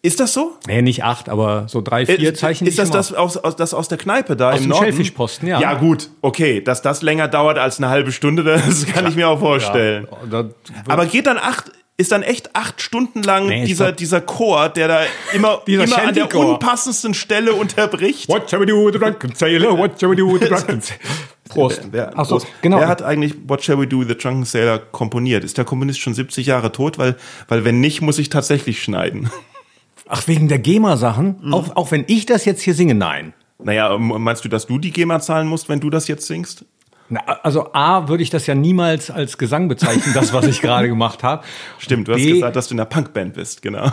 Ist 0.03 0.21
das 0.21 0.33
so? 0.33 0.53
Nee, 0.69 0.83
nicht 0.83 1.03
acht, 1.03 1.29
aber 1.29 1.67
so 1.69 1.81
drei, 1.81 2.07
vier 2.07 2.35
Zeichen. 2.35 2.67
Ist 2.67 2.79
das 2.79 2.91
das 2.91 3.13
aus, 3.13 3.37
aus, 3.37 3.57
das 3.57 3.75
aus 3.75 3.89
der 3.89 3.99
Kneipe 3.99 4.37
da 4.37 4.51
Aus 4.51 4.59
im 4.59 4.65
dem 4.65 4.69
Norden? 4.71 4.85
Schellfischposten, 4.85 5.49
ja. 5.49 5.61
Ja 5.61 5.75
gut, 5.75 6.11
okay, 6.23 6.61
dass 6.61 6.81
das 6.81 7.03
länger 7.03 7.27
dauert 7.27 7.59
als 7.59 7.79
eine 7.79 7.89
halbe 7.89 8.13
Stunde, 8.13 8.45
das 8.45 8.87
kann 8.87 9.09
ich 9.09 9.17
mir 9.17 9.29
auch 9.29 9.41
vorstellen. 9.41 10.07
Da, 10.31 10.45
Aber 10.87 11.07
geht 11.07 11.27
dann 11.27 11.39
acht, 11.39 11.73
ist 11.99 12.13
dann 12.13 12.23
echt 12.23 12.55
acht 12.55 12.81
Stunden 12.83 13.23
lang 13.23 13.47
Nee, 13.47 13.65
dieser, 13.65 13.87
stopp. 13.87 13.97
dieser 13.97 14.21
Chor, 14.21 14.69
der 14.69 14.89
da 14.89 15.01
immer, 15.33 15.63
immer 15.67 15.99
an 15.99 16.15
der 16.15 16.35
unpassendsten 16.35 17.15
Stelle 17.15 17.55
unterbricht? 17.55 18.29
What 18.29 18.51
shall 18.51 18.61
we 18.61 18.67
do 18.67 18.87
with 18.87 18.93
the 18.93 18.99
drunken 18.99 19.35
sailor? 19.35 19.79
What 19.79 19.99
shall 19.99 20.11
we 20.11 20.17
do 20.17 20.33
with 20.33 20.43
the 20.43 20.49
drunken 20.49 20.81
sailor? 20.83 21.01
Prost. 21.49 21.89
Wer, 21.93 22.13
Ach 22.17 22.25
so, 22.25 22.43
genau. 22.61 22.79
Wer 22.79 22.89
hat 22.89 23.03
eigentlich 23.03 23.35
What 23.47 23.63
Shall 23.63 23.79
We 23.79 23.87
Do 23.87 24.01
with 24.01 24.09
the 24.09 24.17
Drunken 24.17 24.45
Sailor 24.45 24.79
komponiert? 24.79 25.45
Ist 25.45 25.57
der 25.59 25.65
Komponist 25.65 26.01
schon 26.01 26.13
70 26.13 26.47
Jahre 26.47 26.73
tot? 26.73 26.99
Weil, 26.99 27.17
weil 27.49 27.65
wenn 27.65 27.81
nicht, 27.81 28.03
muss 28.03 28.19
ich 28.19 28.29
tatsächlich 28.29 28.83
schneiden. 28.83 29.31
Ach, 30.09 30.27
wegen 30.29 30.49
der 30.49 30.59
GEMA-Sachen? 30.59 31.37
Mhm. 31.43 31.55
Auch, 31.55 31.77
auch 31.77 31.91
wenn 31.91 32.05
ich 32.07 32.27
das 32.27 32.45
jetzt 32.45 32.63
hier 32.63 32.75
singe, 32.75 32.95
nein. 32.95 33.33
Naja, 33.59 33.97
meinst 33.97 34.45
du, 34.45 34.49
dass 34.49 34.67
du 34.67 34.79
die 34.79 34.91
GEMA 34.91 35.21
zahlen 35.21 35.49
musst, 35.49 35.69
wenn 35.69 35.81
du 35.81 35.89
das 35.91 36.09
jetzt 36.09 36.27
singst? 36.27 36.65
Na, 37.09 37.21
also 37.21 37.73
A, 37.73 38.09
würde 38.09 38.23
ich 38.23 38.31
das 38.31 38.47
ja 38.47 38.55
niemals 38.55 39.11
als 39.11 39.39
Gesang 39.39 39.69
bezeichnen, 39.69 40.13
das, 40.15 40.33
was 40.33 40.47
ich 40.47 40.61
gerade 40.61 40.89
gemacht 40.89 41.23
habe. 41.23 41.45
Stimmt, 41.79 42.09
du 42.09 42.13
hast 42.13 42.23
B, 42.23 42.33
gesagt, 42.33 42.57
dass 42.57 42.69
du 42.69 42.73
in 42.75 42.79
der 42.79 42.85
Punkband 42.87 43.35
bist, 43.35 43.63
genau. 43.63 43.91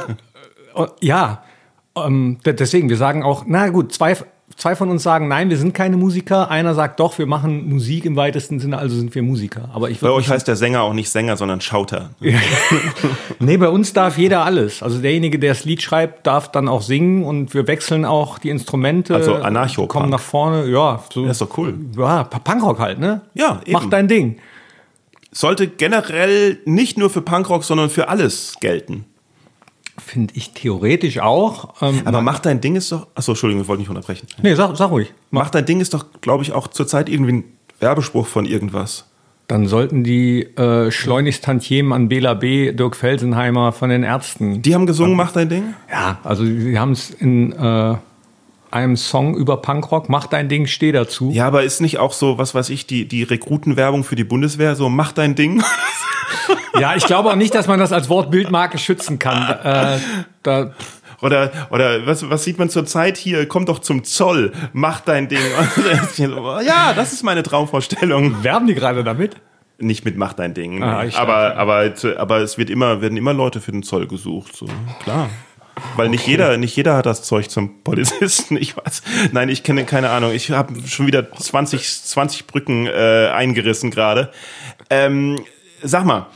Oh, 0.73 0.87
Ja, 0.99 1.43
ähm, 1.95 2.39
de- 2.45 2.53
deswegen, 2.53 2.89
wir 2.89 2.97
sagen 2.97 3.21
auch, 3.23 3.43
na 3.45 3.69
gut, 3.69 3.93
zwei, 3.93 4.17
zwei 4.57 4.75
von 4.75 4.89
uns 4.89 5.03
sagen, 5.03 5.27
nein, 5.27 5.49
wir 5.49 5.57
sind 5.57 5.73
keine 5.73 5.97
Musiker. 5.97 6.49
Einer 6.49 6.73
sagt 6.73 6.99
doch, 6.99 7.17
wir 7.17 7.25
machen 7.25 7.69
Musik 7.69 8.05
im 8.05 8.15
weitesten 8.15 8.59
Sinne, 8.59 8.77
also 8.77 8.95
sind 8.95 9.13
wir 9.13 9.23
Musiker. 9.23 9.69
Aber 9.73 9.89
ich 9.89 9.99
Bei 9.99 10.09
euch 10.09 10.29
heißt 10.29 10.47
der 10.47 10.55
Sänger 10.55 10.81
auch 10.83 10.93
nicht 10.93 11.09
Sänger, 11.09 11.37
sondern 11.37 11.61
Schauter. 11.61 12.11
Nee, 13.39 13.57
bei 13.57 13.67
uns 13.67 13.91
darf 13.91 14.17
jeder 14.17 14.45
alles. 14.45 14.81
Also 14.81 14.99
derjenige, 14.99 15.37
der 15.37 15.49
das 15.51 15.65
Lied 15.65 15.81
schreibt, 15.81 16.25
darf 16.25 16.49
dann 16.51 16.69
auch 16.69 16.81
singen 16.81 17.23
und 17.25 17.53
wir 17.53 17.67
wechseln 17.67 18.05
auch 18.05 18.39
die 18.39 18.49
Instrumente. 18.49 19.13
Also 19.15 19.35
Anarcho-Punk. 19.35 19.89
Kommen 19.89 20.09
nach 20.09 20.21
vorne, 20.21 20.65
ja. 20.67 21.03
So, 21.11 21.25
Ja, 21.25 21.31
ist 21.31 21.41
doch 21.41 21.57
cool. 21.57 21.73
Ja, 21.97 22.23
Punkrock 22.23 22.79
halt, 22.79 22.99
ne? 22.99 23.21
Ja, 23.33 23.59
eben. 23.65 23.73
Mach 23.73 23.89
dein 23.89 24.07
Ding. 24.07 24.37
Sollte 25.31 25.67
generell 25.67 26.59
nicht 26.65 26.97
nur 26.97 27.09
für 27.09 27.21
Punkrock, 27.21 27.63
sondern 27.63 27.89
für 27.89 28.07
alles 28.07 28.55
gelten. 28.61 29.05
Finde 29.97 30.33
ich 30.35 30.51
theoretisch 30.51 31.19
auch. 31.19 31.75
Ähm, 31.81 32.01
Aber 32.05 32.21
mach 32.21 32.39
dein 32.39 32.61
Ding 32.61 32.75
ist 32.75 32.91
doch. 32.91 33.07
Achso, 33.13 33.33
Entschuldigung, 33.33 33.61
ich 33.61 33.67
wollte 33.67 33.81
nicht 33.81 33.89
unterbrechen. 33.89 34.27
nee, 34.41 34.55
sag, 34.55 34.75
sag 34.75 34.89
ruhig. 34.89 35.13
Mach 35.29 35.49
dein 35.51 35.65
Ding 35.65 35.79
ist 35.81 35.93
doch, 35.93 36.05
glaube 36.21 36.43
ich, 36.43 36.51
auch 36.51 36.67
zurzeit 36.67 37.09
irgendwie 37.09 37.33
ein 37.33 37.43
Werbespruch 37.79 38.25
von 38.25 38.45
irgendwas. 38.45 39.05
Dann 39.47 39.67
sollten 39.67 40.03
die 40.03 40.43
äh, 40.57 40.89
schleunigst 40.89 41.43
Tantiemen 41.43 41.91
an 41.93 42.07
Bela 42.09 42.33
B., 42.33 42.71
Dirk 42.71 42.95
Felsenheimer 42.95 43.71
von 43.71 43.89
den 43.89 44.03
Ärzten. 44.03 44.61
Die 44.61 44.73
haben 44.73 44.85
gesungen, 44.87 45.15
mach 45.15 45.31
dein 45.31 45.49
Ding? 45.49 45.73
ja, 45.91 46.17
also 46.23 46.43
sie 46.45 46.79
haben 46.79 46.93
es 46.93 47.09
in 47.11 47.51
äh, 47.51 47.95
einem 48.71 48.95
Song 48.97 49.35
über 49.35 49.57
Punkrock, 49.57 50.09
mach 50.09 50.25
dein 50.27 50.49
Ding, 50.49 50.65
steh 50.65 50.91
dazu. 50.91 51.29
Ja, 51.31 51.45
aber 51.45 51.63
ist 51.63 51.81
nicht 51.81 51.99
auch 51.99 52.13
so, 52.13 52.37
was 52.39 52.55
weiß 52.55 52.69
ich, 52.69 52.87
die, 52.87 53.05
die 53.07 53.21
Rekrutenwerbung 53.23 54.03
für 54.03 54.15
die 54.15 54.23
Bundeswehr, 54.23 54.75
so 54.75 54.89
mach 54.89 55.11
dein 55.11 55.35
Ding? 55.35 55.61
Ja, 56.79 56.95
ich 56.95 57.05
glaube 57.05 57.29
auch 57.29 57.35
nicht, 57.35 57.53
dass 57.53 57.67
man 57.67 57.79
das 57.79 57.91
als 57.91 58.09
Wortbildmarke 58.09 58.77
schützen 58.79 59.19
kann. 59.19 59.59
Äh, 59.63 59.99
da, 60.41 60.71
Oder, 61.21 61.51
oder 61.69 62.05
was, 62.07 62.27
was 62.29 62.43
sieht 62.43 62.57
man 62.57 62.69
zur 62.69 62.85
Zeit 62.85 63.15
hier? 63.15 63.47
Komm 63.47 63.65
doch 63.65 63.79
zum 63.79 64.03
Zoll, 64.03 64.51
mach 64.73 64.99
dein 65.01 65.29
Ding. 65.29 65.39
ja, 66.65 66.93
das 66.93 67.13
ist 67.13 67.23
meine 67.23 67.43
Traumvorstellung. 67.43 68.43
werben 68.43 68.67
die 68.67 68.73
gerade 68.73 69.03
damit? 69.03 69.37
Nicht 69.77 70.03
mit 70.03 70.17
mach 70.17 70.33
dein 70.33 70.53
Ding. 70.53 70.81
Ah, 70.83 71.05
aber, 71.15 71.55
aber, 71.57 71.91
aber 72.17 72.37
es 72.39 72.57
wird 72.57 72.69
immer, 72.69 73.01
werden 73.01 73.17
immer 73.17 73.33
Leute 73.33 73.61
für 73.61 73.71
den 73.71 73.83
Zoll 73.83 74.07
gesucht. 74.07 74.55
So, 74.55 74.67
klar. 75.03 75.29
Weil 75.95 76.09
nicht 76.09 76.27
jeder, 76.27 76.57
nicht 76.57 76.75
jeder 76.75 76.95
hat 76.95 77.05
das 77.05 77.23
Zeug 77.23 77.49
zum 77.49 77.83
Polizisten. 77.83 78.57
Ich 78.63 78.77
weiß. 78.77 79.01
Nein, 79.31 79.49
ich 79.49 79.63
kenne 79.63 79.85
keine 79.85 80.09
Ahnung. 80.09 80.31
Ich 80.31 80.51
habe 80.51 80.73
schon 80.87 81.07
wieder 81.07 81.31
20, 81.31 82.05
20 82.05 82.47
Brücken 82.47 82.87
äh, 82.87 83.29
eingerissen 83.33 83.91
gerade. 83.91 84.31
Ähm, 84.89 85.37
sag 85.83 86.05
mal, 86.05 86.27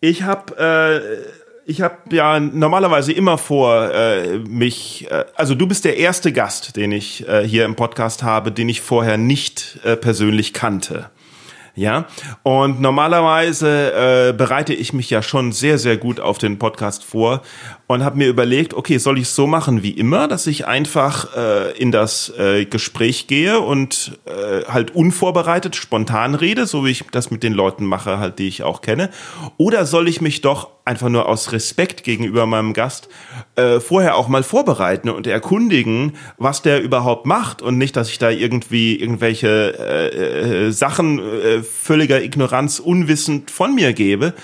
ich 0.00 0.22
habe 0.22 0.56
äh, 0.56 1.42
ich 1.64 1.80
habe 1.80 1.96
ja 2.10 2.40
normalerweise 2.40 3.12
immer 3.12 3.38
vor, 3.38 3.90
äh, 3.92 4.38
mich, 4.38 5.10
äh, 5.10 5.24
also 5.36 5.54
du 5.54 5.66
bist 5.66 5.84
der 5.84 5.96
erste 5.96 6.32
Gast, 6.32 6.76
den 6.76 6.92
ich 6.92 7.26
äh, 7.28 7.46
hier 7.46 7.64
im 7.64 7.76
Podcast 7.76 8.22
habe, 8.22 8.50
den 8.52 8.68
ich 8.68 8.80
vorher 8.80 9.16
nicht 9.16 9.78
äh, 9.84 9.96
persönlich 9.96 10.52
kannte. 10.52 11.10
Ja, 11.74 12.06
und 12.42 12.82
normalerweise 12.82 14.28
äh, 14.28 14.32
bereite 14.34 14.74
ich 14.74 14.92
mich 14.92 15.08
ja 15.08 15.22
schon 15.22 15.52
sehr, 15.52 15.78
sehr 15.78 15.96
gut 15.96 16.20
auf 16.20 16.36
den 16.36 16.58
Podcast 16.58 17.02
vor 17.02 17.40
und 17.92 18.04
habe 18.04 18.18
mir 18.18 18.28
überlegt, 18.28 18.74
okay, 18.74 18.98
soll 18.98 19.18
ich 19.18 19.24
es 19.24 19.34
so 19.34 19.46
machen 19.46 19.82
wie 19.82 19.90
immer, 19.90 20.28
dass 20.28 20.46
ich 20.46 20.66
einfach 20.66 21.36
äh, 21.36 21.76
in 21.78 21.92
das 21.92 22.32
äh, 22.38 22.64
Gespräch 22.64 23.26
gehe 23.26 23.60
und 23.60 24.18
äh, 24.24 24.64
halt 24.64 24.94
unvorbereitet 24.94 25.76
spontan 25.76 26.34
rede, 26.34 26.66
so 26.66 26.84
wie 26.84 26.90
ich 26.90 27.04
das 27.10 27.30
mit 27.30 27.42
den 27.42 27.52
Leuten 27.52 27.84
mache, 27.84 28.18
halt 28.18 28.38
die 28.38 28.48
ich 28.48 28.62
auch 28.62 28.80
kenne, 28.80 29.10
oder 29.56 29.86
soll 29.86 30.08
ich 30.08 30.20
mich 30.20 30.40
doch 30.40 30.68
einfach 30.84 31.08
nur 31.08 31.28
aus 31.28 31.52
Respekt 31.52 32.02
gegenüber 32.02 32.46
meinem 32.46 32.72
Gast 32.72 33.08
äh, 33.54 33.78
vorher 33.78 34.16
auch 34.16 34.26
mal 34.26 34.42
vorbereiten 34.42 35.10
und 35.10 35.26
erkundigen, 35.26 36.16
was 36.38 36.62
der 36.62 36.82
überhaupt 36.82 37.24
macht 37.24 37.62
und 37.62 37.78
nicht, 37.78 37.94
dass 37.94 38.08
ich 38.08 38.18
da 38.18 38.30
irgendwie 38.30 38.96
irgendwelche 38.96 39.74
äh, 39.78 40.66
äh, 40.66 40.70
Sachen 40.72 41.20
äh, 41.20 41.62
völliger 41.62 42.20
Ignoranz 42.22 42.80
unwissend 42.80 43.50
von 43.50 43.74
mir 43.74 43.92
gebe 43.92 44.34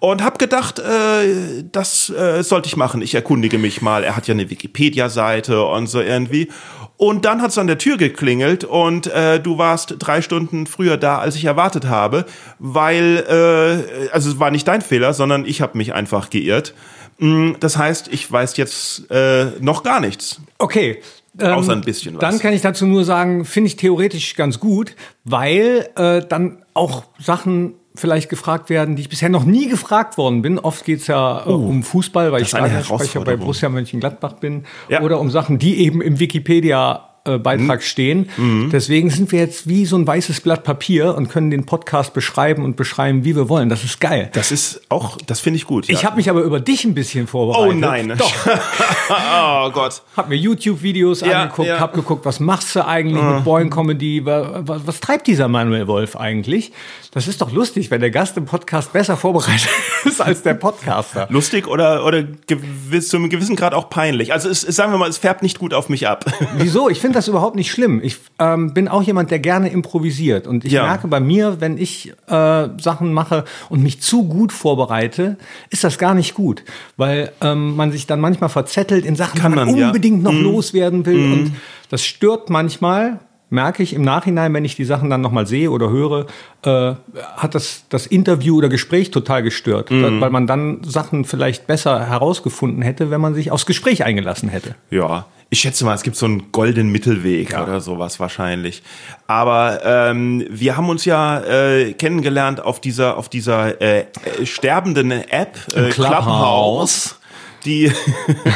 und 0.00 0.22
habe 0.22 0.36
gedacht, 0.36 0.80
äh, 0.80 1.64
das 1.72 2.10
äh, 2.10 2.42
sollte 2.42 2.68
ich 2.68 2.76
machen. 2.76 2.95
Ich 3.02 3.14
erkundige 3.14 3.58
mich 3.58 3.82
mal. 3.82 4.04
Er 4.04 4.16
hat 4.16 4.26
ja 4.28 4.34
eine 4.34 4.50
Wikipedia-Seite 4.50 5.64
und 5.64 5.86
so 5.86 6.00
irgendwie. 6.00 6.48
Und 6.96 7.24
dann 7.24 7.42
hat 7.42 7.50
es 7.50 7.58
an 7.58 7.66
der 7.66 7.78
Tür 7.78 7.98
geklingelt 7.98 8.64
und 8.64 9.06
äh, 9.08 9.38
du 9.38 9.58
warst 9.58 9.96
drei 9.98 10.22
Stunden 10.22 10.66
früher 10.66 10.96
da, 10.96 11.18
als 11.18 11.36
ich 11.36 11.44
erwartet 11.44 11.86
habe, 11.86 12.24
weil, 12.58 13.24
äh, 13.28 14.08
also 14.12 14.30
es 14.30 14.38
war 14.38 14.50
nicht 14.50 14.66
dein 14.66 14.80
Fehler, 14.80 15.12
sondern 15.12 15.44
ich 15.44 15.60
habe 15.60 15.76
mich 15.76 15.92
einfach 15.92 16.30
geirrt. 16.30 16.74
Mm, 17.18 17.52
Das 17.60 17.76
heißt, 17.76 18.08
ich 18.08 18.30
weiß 18.30 18.56
jetzt 18.56 19.10
äh, 19.10 19.46
noch 19.60 19.82
gar 19.82 20.00
nichts. 20.00 20.40
Okay. 20.58 21.00
Ähm, 21.38 21.52
Außer 21.52 21.72
ein 21.72 21.82
bisschen 21.82 22.14
was. 22.14 22.20
Dann 22.20 22.38
kann 22.38 22.54
ich 22.54 22.62
dazu 22.62 22.86
nur 22.86 23.04
sagen, 23.04 23.44
finde 23.44 23.68
ich 23.68 23.76
theoretisch 23.76 24.34
ganz 24.34 24.58
gut, 24.58 24.96
weil 25.24 25.90
äh, 25.96 26.22
dann 26.26 26.62
auch 26.72 27.04
Sachen 27.18 27.74
vielleicht 27.96 28.28
gefragt 28.28 28.70
werden, 28.70 28.96
die 28.96 29.02
ich 29.02 29.08
bisher 29.08 29.28
noch 29.28 29.44
nie 29.44 29.68
gefragt 29.68 30.18
worden 30.18 30.42
bin. 30.42 30.58
Oft 30.58 30.84
geht's 30.84 31.06
ja 31.06 31.44
äh, 31.46 31.48
um 31.48 31.82
Fußball, 31.82 32.32
weil 32.32 32.42
ich 32.42 32.48
Stadionsprecher 32.48 33.20
bei. 33.20 33.36
Borussia 33.36 33.68
Mönchengladbach 33.68 34.34
bin. 34.34 34.64
Ja. 34.88 35.02
Oder 35.02 35.20
um 35.20 35.30
Sachen, 35.30 35.58
die 35.58 35.78
eben 35.78 36.00
im 36.00 36.18
Wikipedia 36.18 37.15
Beitrag 37.38 37.82
stehen. 37.82 38.28
Deswegen 38.72 39.10
sind 39.10 39.32
wir 39.32 39.40
jetzt 39.40 39.68
wie 39.68 39.84
so 39.86 39.96
ein 39.96 40.06
weißes 40.06 40.40
Blatt 40.40 40.64
Papier 40.64 41.14
und 41.14 41.28
können 41.28 41.50
den 41.50 41.66
Podcast 41.66 42.14
beschreiben 42.14 42.64
und 42.64 42.76
beschreiben, 42.76 43.24
wie 43.24 43.34
wir 43.36 43.48
wollen. 43.48 43.68
Das 43.68 43.84
ist 43.84 44.00
geil. 44.00 44.30
Das 44.32 44.50
ist 44.52 44.80
auch, 44.88 45.18
das 45.26 45.40
finde 45.40 45.58
ich 45.58 45.66
gut. 45.66 45.88
Ich 45.88 46.02
ja. 46.02 46.06
habe 46.08 46.16
mich 46.16 46.30
aber 46.30 46.40
über 46.42 46.60
dich 46.60 46.84
ein 46.84 46.94
bisschen 46.94 47.26
vorbereitet. 47.26 47.68
Oh 47.68 47.72
nein. 47.78 48.14
Doch. 48.16 48.32
oh 49.10 49.70
Gott. 49.70 50.02
Hab 50.16 50.28
mir 50.28 50.36
YouTube-Videos 50.36 51.20
Ja, 51.20 51.42
angeguckt, 51.42 51.68
ja. 51.68 51.80
hab 51.80 51.94
geguckt, 51.94 52.24
was 52.24 52.40
machst 52.40 52.74
du 52.76 52.84
eigentlich 52.86 53.22
mit 53.22 53.44
Boing 53.44 53.70
Comedy? 53.70 54.24
Wa- 54.24 54.62
wa- 54.64 54.80
Was, 54.84 55.00
treibt 55.00 55.26
dieser 55.26 55.48
Manuel 55.48 55.86
Wolf 55.86 56.16
eigentlich? 56.16 56.72
Das 57.12 57.28
ist 57.28 57.40
doch 57.40 57.50
lustig, 57.52 57.90
wenn 57.90 58.00
der 58.00 58.10
Gast 58.10 58.36
im 58.36 58.44
Podcast 58.44 58.92
besser 58.92 59.16
vorbereitet 59.16 59.68
ist 60.04 60.20
als 60.20 60.42
der 60.42 60.54
Podcaster. 60.54 61.26
Lustig 61.30 61.66
oder, 61.66 62.04
oder 62.04 62.22
gewiss, 62.46 63.08
zu 63.08 63.16
einem 63.16 63.30
gewissen 63.30 63.56
Grad 63.56 63.72
auch 63.74 63.88
peinlich. 63.88 64.32
Also 64.32 64.48
es, 64.50 64.60
sagen 64.60 64.92
wir 64.92 64.98
mal, 64.98 65.08
es 65.08 65.18
färbt 65.18 65.42
nicht 65.42 65.58
gut 65.58 65.72
auf 65.72 65.88
mich 65.88 66.06
ab. 66.08 66.24
Wieso? 66.56 66.88
Ich 66.90 67.00
finde 67.00 67.15
das 67.16 67.26
überhaupt 67.28 67.56
nicht 67.56 67.70
schlimm. 67.70 68.00
Ich 68.02 68.18
ähm, 68.38 68.72
bin 68.74 68.86
auch 68.88 69.02
jemand, 69.02 69.30
der 69.30 69.38
gerne 69.40 69.68
improvisiert. 69.70 70.46
Und 70.46 70.64
ich 70.64 70.72
Ja. 70.72 70.84
merke 70.84 71.08
bei 71.08 71.18
mir, 71.20 71.60
wenn 71.60 71.78
ich 71.78 72.12
äh, 72.28 72.68
Sachen 72.78 73.12
mache 73.12 73.44
und 73.68 73.82
mich 73.82 74.00
zu 74.00 74.24
gut 74.28 74.52
vorbereite, 74.52 75.36
ist 75.70 75.82
das 75.84 75.98
gar 75.98 76.14
nicht 76.14 76.34
gut. 76.34 76.62
Weil 76.96 77.32
ähm, 77.40 77.74
man 77.76 77.90
sich 77.92 78.06
dann 78.06 78.20
manchmal 78.20 78.50
verzettelt 78.50 79.04
in 79.04 79.16
Sachen, 79.16 79.40
Kann 79.40 79.52
die 79.52 79.56
man 79.58 79.66
man, 79.66 79.76
ja. 79.76 79.82
Mhm. 79.86 79.90
unbedingt 79.90 80.22
noch 80.22 80.32
loswerden 80.32 81.04
will. 81.06 81.32
Und 81.32 81.52
das 81.90 82.04
stört 82.04 82.50
manchmal. 82.50 83.18
Merke 83.48 83.84
ich 83.84 83.92
im 83.94 84.02
Nachhinein, 84.02 84.52
wenn 84.54 84.64
ich 84.64 84.74
die 84.74 84.84
Sachen 84.84 85.08
dann 85.08 85.20
nochmal 85.20 85.46
sehe 85.46 85.70
oder 85.70 85.88
höre, 85.88 86.26
äh, 86.64 86.94
hat 87.36 87.54
das 87.54 87.84
das 87.88 88.04
Interview 88.04 88.56
oder 88.58 88.68
Gespräch 88.68 89.12
total 89.12 89.44
gestört, 89.44 89.88
Mhm. 89.92 90.20
weil 90.20 90.30
man 90.30 90.48
dann 90.48 90.82
Sachen 90.82 91.24
vielleicht 91.24 91.68
besser 91.68 92.08
herausgefunden 92.08 92.82
hätte, 92.82 93.08
wenn 93.12 93.20
man 93.20 93.34
sich 93.34 93.52
aufs 93.52 93.64
Gespräch 93.64 94.04
eingelassen 94.04 94.48
hätte. 94.48 94.74
Ja, 94.90 95.26
ich 95.48 95.60
schätze 95.60 95.84
mal, 95.84 95.94
es 95.94 96.02
gibt 96.02 96.16
so 96.16 96.26
einen 96.26 96.50
goldenen 96.50 96.90
Mittelweg 96.90 97.50
Ja. 97.52 97.62
oder 97.62 97.80
sowas 97.80 98.18
wahrscheinlich. 98.18 98.82
Aber 99.26 99.80
ähm, 99.84 100.44
wir 100.50 100.76
haben 100.76 100.88
uns 100.88 101.04
ja 101.04 101.40
äh, 101.40 101.92
kennengelernt 101.92 102.60
auf 102.60 102.80
dieser 102.80 103.16
auf 103.16 103.28
dieser 103.28 103.80
äh, 103.80 104.00
äh, 104.00 104.44
sterbenden 104.44 105.10
App 105.12 105.56
äh, 105.74 105.90
Clubhouse. 105.90 107.18
Die, 107.64 107.90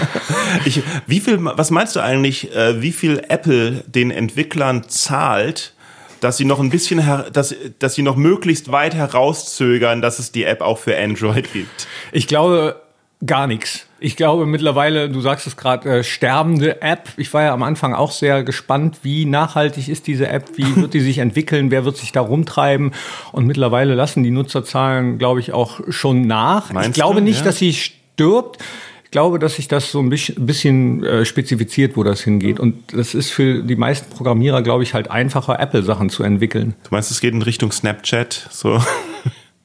ich, 0.65 0.83
wie 1.07 1.21
viel, 1.21 1.39
was 1.43 1.71
meinst 1.73 1.97
du 1.97 2.01
eigentlich, 2.01 2.55
äh, 2.55 2.81
wie 2.81 2.93
viel 2.93 3.23
Apple 3.29 3.83
den 3.87 4.11
Entwicklern 4.13 4.89
zahlt, 4.89 5.75
dass 6.21 6.37
sie 6.37 6.45
noch 6.45 6.61
ein 6.61 6.71
bisschen, 6.71 7.01
her, 7.03 7.27
dass, 7.33 7.55
dass 7.81 7.95
sie 7.95 8.03
noch 8.03 8.15
möglichst 8.15 8.71
weit 8.71 8.95
herauszögern, 8.95 10.01
dass 10.01 10.19
es 10.21 10.31
die 10.31 10.45
App 10.45 10.61
auch 10.61 10.79
für 10.79 10.97
Android 10.97 11.53
gibt? 11.53 11.89
Ich 12.13 12.29
glaube 12.29 12.81
gar 13.27 13.47
nichts. 13.49 13.87
Ich 14.03 14.17
glaube 14.17 14.47
mittlerweile, 14.47 15.11
du 15.11 15.21
sagst 15.21 15.47
es 15.47 15.57
gerade, 15.59 15.99
äh, 15.99 16.03
sterbende 16.05 16.81
App. 16.81 17.11
Ich 17.19 17.33
war 17.35 17.43
ja 17.43 17.53
am 17.53 17.63
Anfang 17.63 17.93
auch 17.95 18.13
sehr 18.13 18.43
gespannt, 18.43 18.99
wie 19.03 19.27
nachhaltig 19.27 19.89
ist 19.89 20.07
diese 20.07 20.27
App, 20.29 20.57
wie 20.57 20.75
wird 20.81 20.95
die 20.95 21.01
sich 21.01 21.19
entwickeln, 21.19 21.71
wer 21.71 21.85
wird 21.85 21.99
sich 21.99 22.11
da 22.13 22.21
rumtreiben. 22.23 22.93
Und 23.33 23.47
mittlerweile 23.47 23.95
lassen 23.95 24.23
die 24.23 24.31
Nutzerzahlen, 24.31 25.19
glaube 25.19 25.41
ich, 25.41 25.53
auch 25.53 25.81
schon 25.91 26.23
nach. 26.23 26.73
Meinst 26.73 26.89
ich 26.91 26.95
glaube 26.95 27.17
du? 27.21 27.25
nicht, 27.25 27.41
Ja. 27.41 27.45
dass 27.45 27.59
sie 27.59 27.75
stirbt. 27.75 28.59
Ich 29.05 29.11
glaube, 29.11 29.39
dass 29.41 29.57
sich 29.57 29.67
das 29.67 29.91
so 29.91 29.99
ein 29.99 30.09
bisschen, 30.09 30.47
bisschen 30.47 31.05
äh, 31.05 31.25
spezifiziert, 31.25 31.97
wo 31.97 32.05
das 32.05 32.21
hingeht. 32.23 32.61
Und 32.61 32.95
das 32.95 33.13
ist 33.15 33.31
für 33.31 33.61
die 33.63 33.75
meisten 33.77 34.09
Programmierer, 34.15 34.63
glaube 34.63 34.85
ich, 34.85 34.95
halt 34.95 35.11
einfacher, 35.11 35.59
Apple-Sachen 35.59 36.11
zu 36.11 36.23
entwickeln. 36.23 36.75
Du 36.85 36.91
meinst, 36.93 37.11
es 37.11 37.21
geht 37.21 37.35
in 37.35 37.43
Richtung 37.43 37.73
Snapchat, 37.73 38.49
so? 38.51 38.81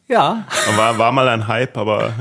Ja, 0.07 0.45
War, 0.75 1.00
war 1.00 1.12
mal 1.12 1.27
ein 1.29 1.47
Hype, 1.47 1.75
aber 1.77 2.13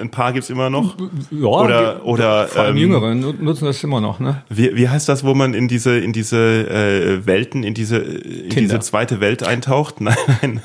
ein 0.00 0.08
paar 0.12 0.32
gibt's 0.32 0.50
immer 0.50 0.70
noch. 0.70 0.96
ja 1.32 1.46
Oder, 1.46 1.94
die- 1.96 2.00
oder 2.02 2.46
vor 2.46 2.62
allem 2.62 2.76
ähm, 2.76 2.80
Jüngere 2.82 3.14
nu- 3.16 3.32
nutzen 3.36 3.64
das 3.64 3.82
immer 3.82 4.00
noch, 4.00 4.20
ne? 4.20 4.42
wie, 4.48 4.76
wie 4.76 4.88
heißt 4.88 5.08
das, 5.08 5.24
wo 5.24 5.34
man 5.34 5.52
in 5.52 5.66
diese, 5.66 5.98
in 5.98 6.12
diese 6.12 6.36
äh, 6.38 7.26
Welten, 7.26 7.64
in 7.64 7.74
diese, 7.74 7.96
in 7.96 8.50
Tinder. 8.50 8.60
diese 8.60 8.78
zweite 8.80 9.18
Welt 9.20 9.42
eintaucht? 9.42 10.00
Nein, 10.00 10.16
nein. 10.42 10.62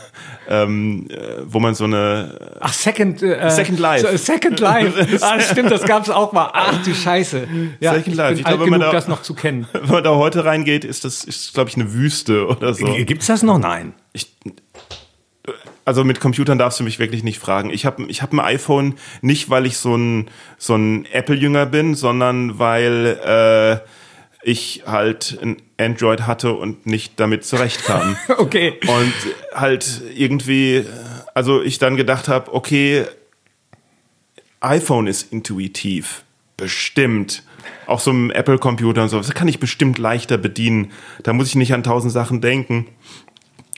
Ähm, 0.47 1.07
äh, 1.09 1.15
wo 1.45 1.59
man 1.59 1.73
so 1.75 1.83
eine 1.85 2.39
Ach, 2.59 2.73
Second, 2.73 3.21
äh, 3.23 3.49
Second 3.49 3.79
Life. 3.79 4.17
Second 4.17 4.59
Life. 4.59 5.17
ah, 5.21 5.39
stimmt, 5.39 5.71
das 5.71 5.83
gab's 5.85 6.09
auch 6.11 6.33
mal. 6.33 6.49
Ach 6.53 6.83
du 6.83 6.93
Scheiße. 6.93 7.47
Ja, 7.79 7.93
Second 7.93 8.07
ich 8.07 8.15
Life. 8.15 8.29
bin 8.33 8.39
Ich 8.41 8.45
alt 8.45 8.55
glaube, 8.57 8.63
wenn 8.65 8.69
man 8.71 8.79
genug, 8.81 8.91
da- 8.91 8.97
das 8.97 9.07
noch 9.07 9.21
zu 9.23 9.33
kennen. 9.33 9.67
wenn 9.73 9.89
man 9.89 10.03
da 10.03 10.15
heute 10.15 10.45
reingeht, 10.45 10.85
ist 10.85 11.03
das, 11.05 11.23
ist, 11.23 11.53
glaube 11.55 11.69
ich, 11.71 11.75
eine 11.77 11.93
Wüste 11.93 12.47
oder 12.47 12.73
so. 12.75 12.85
Gibt's 13.05 13.25
das 13.27 13.41
noch? 13.43 13.57
Nein. 13.59 13.93
Ich, 14.13 14.35
also 15.89 16.03
mit 16.03 16.19
Computern 16.19 16.59
darfst 16.59 16.79
du 16.79 16.83
mich 16.83 16.99
wirklich 16.99 17.23
nicht 17.23 17.39
fragen. 17.39 17.71
Ich 17.71 17.83
habe 17.83 18.03
ich 18.09 18.21
hab 18.21 18.31
ein 18.31 18.39
iPhone 18.39 18.93
nicht, 19.21 19.49
weil 19.49 19.65
ich 19.65 19.79
so 19.79 19.95
ein, 19.95 20.29
so 20.59 20.75
ein 20.75 21.05
Apple-Jünger 21.11 21.65
bin, 21.65 21.95
sondern 21.95 22.59
weil 22.59 23.17
äh, 23.25 24.47
ich 24.47 24.83
halt 24.85 25.39
ein 25.41 25.57
Android 25.79 26.27
hatte 26.27 26.53
und 26.53 26.85
nicht 26.85 27.19
damit 27.19 27.43
zurechtkam. 27.43 28.15
Okay. 28.37 28.79
und 28.85 29.13
halt 29.55 30.03
irgendwie, 30.15 30.85
also 31.33 31.63
ich 31.63 31.79
dann 31.79 31.97
gedacht 31.97 32.27
habe, 32.27 32.53
okay, 32.53 33.05
iPhone 34.59 35.07
ist 35.07 35.33
intuitiv. 35.33 36.23
Bestimmt. 36.55 37.41
Auch 37.87 37.99
so 37.99 38.11
ein 38.11 38.29
Apple-Computer 38.29 39.01
und 39.01 39.09
so. 39.09 39.17
Das 39.17 39.31
kann 39.31 39.47
ich 39.47 39.59
bestimmt 39.59 39.97
leichter 39.97 40.37
bedienen. 40.37 40.91
Da 41.23 41.33
muss 41.33 41.47
ich 41.47 41.55
nicht 41.55 41.73
an 41.73 41.81
tausend 41.81 42.13
Sachen 42.13 42.41
denken. 42.41 42.85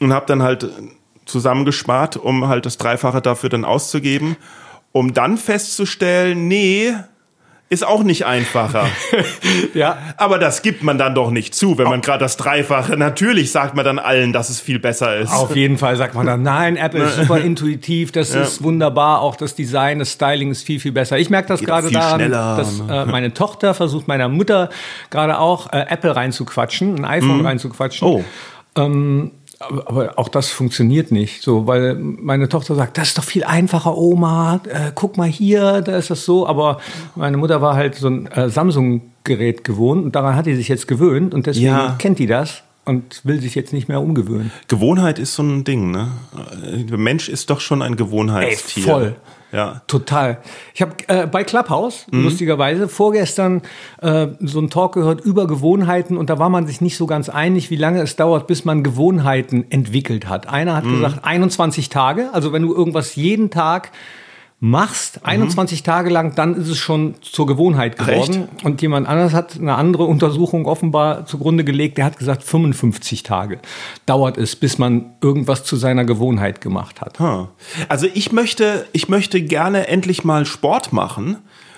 Und 0.02 0.12
habe 0.12 0.26
dann 0.26 0.44
halt 0.44 0.68
zusammengespart, 1.32 2.18
um 2.18 2.48
halt 2.48 2.66
das 2.66 2.78
Dreifache 2.78 3.22
dafür 3.22 3.50
dann 3.50 3.66
auszugeben, 3.66 4.38
um 4.92 5.14
dann 5.14 5.38
festzustellen, 5.38 6.48
nee, 6.48 6.94
ist 7.72 7.88
auch 7.88 8.04
nicht 8.04 8.26
einfacher. 8.26 8.86
Ja. 9.74 9.98
Aber 10.18 10.38
das 10.38 10.62
gibt 10.62 10.84
man 10.84 10.98
dann 10.98 11.16
doch 11.16 11.32
nicht 11.32 11.56
zu, 11.56 11.78
wenn 11.78 11.88
man 11.88 12.02
gerade 12.02 12.20
das 12.20 12.36
Dreifache. 12.36 12.98
Natürlich 12.98 13.52
sagt 13.52 13.76
man 13.76 13.86
dann 13.86 14.00
allen, 14.00 14.34
dass 14.34 14.50
es 14.50 14.60
viel 14.60 14.80
besser 14.80 15.18
ist. 15.18 15.32
Auf 15.32 15.56
jeden 15.56 15.78
Fall 15.78 15.96
sagt 15.96 16.14
man 16.14 16.26
dann, 16.26 16.44
nein, 16.44 16.76
Apple 16.76 17.04
ist 17.04 17.16
super 17.22 17.38
intuitiv, 17.38 18.12
das 18.12 18.36
ist 18.36 18.64
wunderbar, 18.64 19.22
auch 19.22 19.38
das 19.38 19.56
Design, 19.56 20.00
das 20.00 20.12
Styling 20.12 20.52
ist 20.52 20.64
viel, 20.64 20.80
viel 20.82 20.92
besser. 20.92 21.18
Ich 21.18 21.30
merke 21.30 21.48
das 21.48 21.62
gerade 21.62 21.90
daran, 21.90 22.20
schneller, 22.20 22.58
dass 22.58 22.80
äh, 22.80 23.06
meine 23.06 23.34
Tochter 23.34 23.74
versucht 23.74 24.08
meiner 24.10 24.28
Mutter 24.28 24.70
gerade 25.10 25.40
auch 25.40 25.72
äh, 25.72 25.86
Apple 25.88 26.14
reinzuquatschen, 26.14 26.98
ein 26.98 27.06
iPhone 27.06 27.46
reinzuquatschen. 27.46 28.08
Oh. 28.08 28.24
Ähm, 28.76 29.32
aber, 29.62 30.14
auch 30.18 30.28
das 30.30 30.50
funktioniert 30.50 31.12
nicht, 31.12 31.42
so, 31.44 31.68
weil 31.68 31.96
meine 31.96 32.50
Tochter 32.50 32.76
sagt, 32.76 32.98
das 32.98 33.10
ist 33.10 33.18
doch 33.18 33.24
viel 33.24 33.44
einfacher, 33.44 33.98
Oma. 33.98 34.62
Äh, 34.68 34.92
guck 34.96 35.18
mal 35.18 35.28
hier, 35.28 35.82
da 35.82 35.98
ist 35.98 36.10
das 36.10 36.26
so. 36.26 36.48
Aber 36.48 36.80
meine 37.16 37.38
Mutter 37.38 37.62
war 37.62 37.76
halt 37.76 37.96
so 37.96 38.08
ein 38.08 38.28
äh, 38.28 38.50
Samsung-Gerät 38.50 39.64
gewohnt 39.64 40.04
und 40.06 40.16
daran 40.16 40.36
hat 40.36 40.46
die 40.46 40.56
sich 40.56 40.68
jetzt 40.68 40.88
gewöhnt 40.88 41.34
und 41.34 41.46
deswegen 41.48 41.68
Ja. 41.68 41.96
kennt 41.98 42.20
die 42.20 42.28
das 42.28 42.64
und 42.86 43.22
will 43.26 43.40
sich 43.42 43.56
jetzt 43.56 43.74
nicht 43.74 43.88
mehr 43.88 44.02
umgewöhnen. 44.02 44.52
Gewohnheit 44.68 45.20
ist 45.20 45.36
so 45.36 45.44
ein 45.44 45.64
Ding, 45.64 45.92
ne? 45.92 46.10
Der 46.90 46.98
Mensch 46.98 47.30
ist 47.30 47.50
doch 47.50 47.60
schon 47.62 47.82
ein 47.82 47.96
Gewohnheitstier. 47.96 48.84
Ey, 48.86 48.92
voll. 48.92 49.16
Ja. 49.52 49.82
Total. 49.88 50.38
Ich 50.74 50.82
habe 50.82 50.94
äh, 51.08 51.28
bei 51.28 51.44
Clubhouse, 51.44 52.06
Mhm. 52.12 52.24
lustigerweise, 52.24 52.88
vorgestern 52.88 53.62
äh, 54.02 54.28
so 54.40 54.60
einen 54.60 54.70
Talk 54.70 54.94
gehört 54.94 55.22
über 55.22 55.46
Gewohnheiten 55.48 56.18
und 56.18 56.30
da 56.30 56.40
war 56.40 56.50
man 56.50 56.68
sich 56.68 56.80
nicht 56.82 56.96
so 56.98 57.06
ganz 57.06 57.28
einig, 57.30 57.70
wie 57.70 57.76
lange 57.76 58.02
es 58.02 58.16
dauert, 58.16 58.48
bis 58.48 58.64
man 58.66 58.84
Gewohnheiten 58.84 59.66
entwickelt 59.70 60.30
hat. 60.30 60.48
Einer 60.48 60.72
Mhm. 60.74 60.76
hat 60.78 60.84
gesagt 60.86 61.20
21 61.26 61.90
Tage, 61.90 62.30
also 62.34 62.54
wenn 62.54 62.62
du 62.62 62.74
irgendwas 62.74 63.16
jeden 63.16 63.50
Tag 63.50 63.92
machst, 64.64 65.26
21 65.26 65.82
Tage 65.82 66.12
lang, 66.12 66.36
dann 66.36 66.54
ist 66.56 66.68
es 66.68 66.78
schon 66.78 67.16
zur 67.22 67.48
Gewohnheit 67.48 67.98
geworden. 67.98 68.48
Und 68.64 68.80
jemand 68.84 69.08
anders 69.08 69.34
hat 69.34 69.58
eine 69.60 69.74
andere 69.74 70.04
Untersuchung 70.04 70.68
offenbar 70.68 71.26
zugrunde 71.26 71.64
gelegt, 71.64 71.98
der 71.98 72.06
hat 72.06 72.20
gesagt, 72.20 72.44
55 72.44 73.24
Tage 73.24 73.58
dauert 74.06 74.38
es, 74.38 74.56
bis 74.56 74.78
man 74.78 75.14
irgendwas 75.20 75.64
zu 75.64 75.78
seiner 75.78 76.06
Gewohnheit 76.06 76.62
gemacht 76.62 77.02
hat. 77.02 77.20
Ah. 77.20 77.50
Also 77.90 78.08
ich 78.14 78.32
möchte, 78.32 78.86
ich 78.92 79.10
möchte 79.10 79.42
gerne 79.42 79.88
endlich 79.88 80.24
mal 80.24 80.46
Sport 80.46 80.94
machen. 80.94 81.38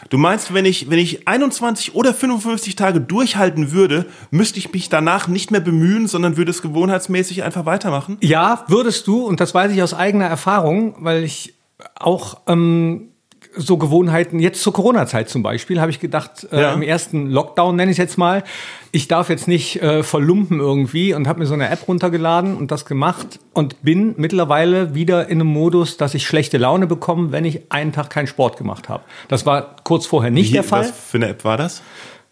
Du 0.09 0.17
meinst, 0.17 0.53
wenn 0.53 0.65
ich, 0.65 0.89
wenn 0.89 0.99
ich 0.99 1.25
21 1.25 1.95
oder 1.95 2.13
55 2.13 2.75
Tage 2.75 2.99
durchhalten 2.99 3.71
würde, 3.71 4.07
müsste 4.29 4.59
ich 4.59 4.73
mich 4.73 4.89
danach 4.89 5.29
nicht 5.29 5.51
mehr 5.51 5.61
bemühen, 5.61 6.07
sondern 6.07 6.35
würde 6.35 6.51
es 6.51 6.61
gewohnheitsmäßig 6.61 7.43
einfach 7.43 7.65
weitermachen? 7.65 8.17
Ja, 8.19 8.65
würdest 8.67 9.07
du, 9.07 9.25
und 9.25 9.39
das 9.39 9.55
weiß 9.55 9.71
ich 9.71 9.81
aus 9.81 9.93
eigener 9.93 10.25
Erfahrung, 10.25 10.95
weil 10.99 11.23
ich 11.23 11.53
auch 11.99 12.41
ähm, 12.47 13.09
so 13.55 13.77
Gewohnheiten, 13.77 14.39
jetzt 14.39 14.63
zur 14.63 14.73
Corona-Zeit 14.73 15.29
zum 15.29 15.43
Beispiel, 15.43 15.79
habe 15.79 15.91
ich 15.91 15.99
gedacht, 15.99 16.47
äh, 16.51 16.59
Ja. 16.61 16.73
im 16.73 16.81
ersten 16.81 17.29
Lockdown 17.29 17.75
nenne 17.75 17.91
ich 17.91 17.95
es 17.95 17.99
jetzt 17.99 18.17
mal, 18.17 18.43
ich 18.91 19.07
darf 19.07 19.29
jetzt 19.29 19.47
nicht 19.47 19.79
äh, 19.81 20.01
verlumpen 20.01 20.59
irgendwie 20.59 21.13
und 21.13 21.27
habe 21.27 21.39
mir 21.39 21.45
so 21.45 21.53
eine 21.53 21.69
App 21.69 21.87
runtergeladen 21.87 22.57
und 22.57 22.71
das 22.71 22.85
gemacht 22.85 23.39
und 23.53 23.81
bin 23.83 24.15
mittlerweile 24.17 24.95
wieder 24.95 25.27
in 25.29 25.39
einem 25.39 25.49
Modus, 25.49 25.97
dass 25.97 26.15
ich 26.15 26.25
schlechte 26.25 26.57
Laune 26.57 26.87
bekomme, 26.87 27.31
wenn 27.31 27.45
ich 27.45 27.61
einen 27.71 27.91
Tag 27.91 28.09
keinen 28.09 28.27
Sport 28.27 28.57
gemacht 28.57 28.89
habe. 28.89 29.03
Das 29.27 29.45
war 29.45 29.75
kurz 29.83 30.07
vorher 30.07 30.31
nicht 30.31 30.53
der 30.55 30.63
Fall. 30.63 30.81
Was 30.81 30.91
für 30.91 31.17
eine 31.17 31.27
App 31.29 31.43
war 31.45 31.57
das? 31.57 31.83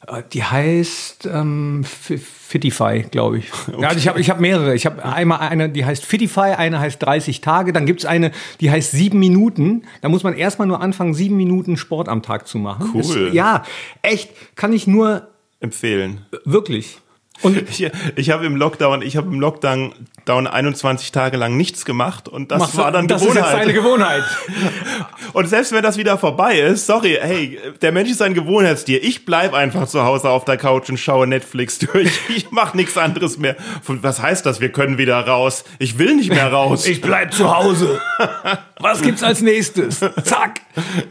Äh, 0.07 0.23
Die 0.33 0.43
heißt 0.43 1.27
ähm, 1.31 1.83
Fi- 1.83 2.17
Fitify, 2.17 3.03
glaube 3.11 3.39
ich. 3.39 3.45
Ja, 3.79 3.87
also 3.89 3.99
ich 3.99 4.07
habe 4.07 4.19
ich 4.19 4.29
hab 4.29 4.39
mehrere. 4.39 4.75
Ich 4.75 4.85
habe 4.85 5.03
einmal 5.05 5.39
eine, 5.39 5.69
die 5.69 5.85
heißt 5.85 6.05
Fitify, 6.05 6.53
eine 6.57 6.79
heißt 6.79 7.01
30 7.01 7.41
Tage, 7.41 7.71
dann 7.73 7.85
gibt's 7.85 8.05
eine, 8.05 8.31
die 8.59 8.69
heißt 8.71 8.91
sieben 8.91 9.19
Minuten. 9.19 9.83
Da 10.01 10.09
muss 10.09 10.23
man 10.23 10.33
erstmal 10.33 10.67
nur 10.67 10.81
anfangen, 10.81 11.13
sieben 11.13 11.37
Minuten 11.37 11.77
Sport 11.77 12.09
am 12.09 12.21
Tag 12.23 12.47
zu 12.47 12.57
machen. 12.57 12.91
Cool. 12.93 13.01
Das, 13.27 13.33
ja, 13.33 13.63
echt, 14.01 14.31
kann 14.55 14.73
ich 14.73 14.87
nur 14.87 15.27
Empfehlen. 15.59 16.25
wirklich. 16.45 16.99
Und 17.41 17.69
Ich, 17.69 17.89
ich 18.15 18.29
habe 18.29 18.45
im 18.45 18.55
Lockdown, 18.55 19.01
ich 19.01 19.17
habe 19.17 19.27
im 19.27 19.39
Lockdown 19.39 19.93
down 20.25 20.47
21 20.47 21.11
Tage 21.11 21.37
lang 21.37 21.57
nichts 21.57 21.85
gemacht 21.85 22.27
und 22.27 22.51
das 22.51 22.59
machst 22.59 22.77
war 22.77 22.91
dann 22.91 23.07
das 23.07 23.21
ist 23.21 23.33
jetzt 23.33 23.53
deine 23.53 23.73
Gewohnheit. 23.73 23.91
Gewohnheit. 23.91 24.23
Und 25.33 25.47
selbst 25.47 25.71
wenn 25.71 25.81
das 25.81 25.97
wieder 25.97 26.17
vorbei 26.17 26.59
ist, 26.59 26.85
sorry, 26.85 27.17
hey, 27.19 27.59
der 27.81 27.91
Mensch 27.91 28.09
ist 28.09 28.21
ein 28.21 28.33
Gewohnheitstier. 28.33 29.03
Ich 29.03 29.25
bleib 29.25 29.53
einfach 29.53 29.87
zu 29.87 30.03
Hause 30.03 30.29
auf 30.29 30.45
der 30.45 30.57
Couch 30.57 30.89
und 30.89 30.97
schaue 30.97 31.27
Netflix 31.27 31.79
durch. 31.79 32.11
Ich 32.31 32.51
mache 32.51 32.77
nichts 32.77 32.97
anderes 32.97 33.37
mehr. 33.37 33.55
Was 33.85 34.21
heißt 34.21 34.45
das? 34.45 34.61
Wir 34.61 34.71
können 34.71 34.97
wieder 34.97 35.19
raus. 35.19 35.63
Ich 35.79 35.97
will 35.97 36.15
nicht 36.15 36.29
mehr 36.29 36.51
raus. 36.51 36.85
Ich 36.85 37.01
bleib 37.01 37.33
zu 37.33 37.55
Hause. 37.55 37.99
Was 38.79 39.01
gibt's 39.01 39.21
als 39.23 39.41
nächstes? 39.41 39.99
Zack. 40.23 40.61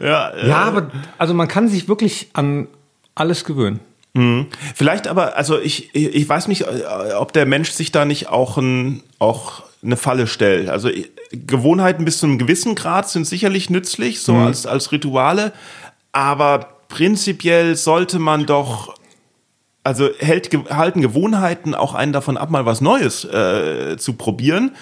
ja, 0.01 0.29
äh, 0.29 0.47
Ja, 0.49 0.57
aber 0.63 0.89
also 1.17 1.33
man 1.33 1.47
kann 1.47 1.67
sich 1.67 1.87
wirklich 1.87 2.29
an 2.33 2.67
alles 3.15 3.45
gewöhnen. 3.45 3.79
Vielleicht 4.75 5.07
aber, 5.07 5.37
also 5.37 5.59
ich, 5.59 5.95
ich 5.95 6.27
weiß 6.27 6.47
nicht, 6.47 6.61
äh, 6.63 7.13
ob 7.17 7.31
der 7.31 7.45
Mensch 7.45 7.71
sich 7.71 7.91
da 7.91 8.03
nicht 8.03 8.27
auch, 8.27 8.57
ein, 8.57 9.03
auch 9.19 9.63
eine 9.83 9.95
Falle 9.95 10.27
stellt. 10.27 10.69
Also 10.69 10.89
äh, 10.89 11.07
Gewohnheiten 11.31 12.03
bis 12.03 12.17
zu 12.19 12.25
einem 12.25 12.37
gewissen 12.37 12.75
Grad 12.75 13.09
sind 13.09 13.25
sicherlich 13.25 13.69
nützlich, 13.69 14.21
so 14.21 14.35
als, 14.35 14.65
als 14.65 14.91
Rituale. 14.91 15.53
Aber 16.11 16.67
prinzipiell 16.89 17.77
sollte 17.77 18.19
man 18.19 18.45
doch, 18.45 18.95
also 19.83 20.09
hält, 20.19 20.49
halten 20.69 21.01
Gewohnheiten 21.01 21.73
auch 21.73 21.93
einen 21.93 22.11
davon 22.11 22.35
ab, 22.35 22.49
mal 22.49 22.65
was 22.65 22.81
Neues 22.81 23.23
äh, 23.23 23.95
zu 23.97 24.13
probieren. 24.13 24.75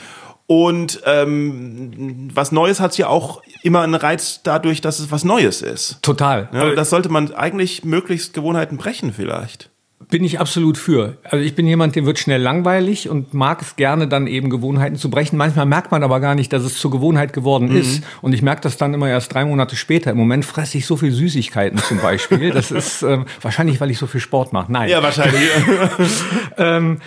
Und 0.51 1.01
ähm, 1.05 2.31
was 2.33 2.51
Neues 2.51 2.79
hat 2.79 2.97
ja 2.97 3.07
auch 3.07 3.43
immer 3.61 3.81
einen 3.81 3.93
Reiz 3.93 4.41
dadurch, 4.41 4.81
dass 4.81 4.97
es 4.97 5.11
was 5.11 5.23
Neues 5.23 5.61
ist. 5.61 6.01
Total. 6.01 6.49
Ja, 6.51 6.73
das 6.73 6.89
sollte 6.89 7.09
man 7.09 7.31
eigentlich 7.35 7.85
möglichst 7.85 8.33
Gewohnheiten 8.33 8.77
brechen 8.77 9.13
vielleicht. 9.13 9.69
Bin 10.09 10.23
ich 10.23 10.39
absolut 10.39 10.79
für. 10.79 11.17
Also 11.23 11.45
ich 11.45 11.53
bin 11.53 11.67
jemand, 11.67 11.95
dem 11.95 12.07
wird 12.07 12.17
schnell 12.17 12.41
langweilig 12.41 13.09
und 13.09 13.31
mag 13.35 13.61
es 13.61 13.75
gerne 13.75 14.07
dann 14.07 14.25
eben 14.25 14.49
Gewohnheiten 14.49 14.95
zu 14.95 15.11
brechen. 15.11 15.37
Manchmal 15.37 15.67
merkt 15.67 15.91
man 15.91 16.01
aber 16.01 16.19
gar 16.19 16.33
nicht, 16.33 16.51
dass 16.51 16.63
es 16.63 16.79
zur 16.79 16.89
Gewohnheit 16.89 17.31
geworden 17.31 17.69
ist. 17.75 18.01
Und 18.23 18.33
ich 18.33 18.41
merke 18.41 18.61
das 18.61 18.75
dann 18.75 18.95
immer 18.95 19.07
erst 19.07 19.31
drei 19.31 19.45
Monate 19.45 19.75
später. 19.75 20.09
Im 20.09 20.17
Moment 20.17 20.45
fresse 20.45 20.79
ich 20.79 20.87
so 20.87 20.97
viel 20.97 21.11
Süßigkeiten 21.11 21.77
zum 21.77 21.99
Beispiel. 21.99 22.49
Das 22.49 22.71
ist 22.71 23.03
ähm, 23.03 23.25
wahrscheinlich, 23.41 23.79
weil 23.81 23.91
ich 23.91 23.99
so 23.99 24.07
viel 24.07 24.21
Sport 24.21 24.51
mache. 24.51 24.71
Nein. 24.71 24.89
Ja, 24.89 25.03
wahrscheinlich. 25.03 25.47
Ähm, 26.57 26.99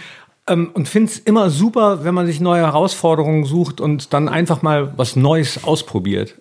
und 0.46 0.88
finde 0.88 1.12
es 1.12 1.18
immer 1.20 1.50
super, 1.50 2.04
wenn 2.04 2.14
man 2.14 2.26
sich 2.26 2.40
neue 2.40 2.62
Herausforderungen 2.62 3.44
sucht 3.44 3.80
und 3.80 4.12
dann 4.12 4.28
einfach 4.28 4.60
mal 4.62 4.92
was 4.96 5.14
Neues 5.14 5.62
ausprobiert. 5.62 6.34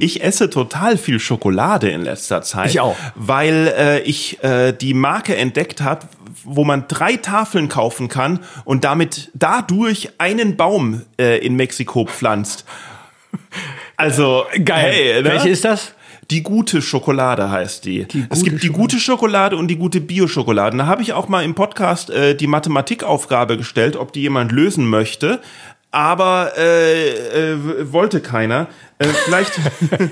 ich 0.00 0.22
esse 0.22 0.50
total 0.50 0.98
viel 0.98 1.18
Schokolade 1.18 1.88
in 1.88 2.02
letzter 2.02 2.42
Zeit. 2.42 2.70
Ich 2.70 2.80
auch. 2.80 2.96
Weil 3.14 3.72
äh, 3.76 4.00
ich 4.00 4.42
äh, 4.44 4.72
die 4.72 4.92
Marke 4.92 5.36
entdeckt 5.36 5.80
habe, 5.80 6.06
wo 6.44 6.64
man 6.64 6.86
drei 6.86 7.16
Tafeln 7.16 7.68
kaufen 7.68 8.08
kann 8.08 8.40
und 8.64 8.84
damit 8.84 9.30
dadurch 9.32 10.10
einen 10.18 10.56
Baum 10.56 11.02
äh, 11.18 11.38
in 11.38 11.56
Mexiko 11.56 12.04
pflanzt. 12.04 12.66
Also 13.96 14.44
Geil. 14.62 14.92
Hey, 14.92 15.22
ne? 15.22 15.30
Welche 15.30 15.48
ist 15.48 15.64
das? 15.64 15.94
Die 16.30 16.42
gute 16.42 16.82
Schokolade 16.82 17.50
heißt 17.50 17.84
die. 17.84 18.06
es 18.30 18.40
gute 18.40 18.50
gibt 18.50 18.62
die 18.62 18.68
gute 18.68 18.98
Schokolade 18.98 19.56
und 19.56 19.68
die 19.68 19.76
gute 19.76 20.00
Bio-Schokolade. 20.00 20.76
Da 20.76 20.86
habe 20.86 21.02
ich 21.02 21.12
auch 21.12 21.28
mal 21.28 21.44
im 21.44 21.54
Podcast 21.54 22.10
äh, 22.10 22.34
die 22.34 22.46
Mathematikaufgabe 22.46 23.56
gestellt, 23.56 23.96
ob 23.96 24.12
die 24.12 24.22
jemand 24.22 24.52
lösen 24.52 24.88
möchte. 24.88 25.40
Aber 25.92 26.52
äh, 26.58 27.52
äh, 27.52 27.92
wollte 27.92 28.20
keiner. 28.20 28.66
Äh, 28.98 29.06
vielleicht 29.06 29.52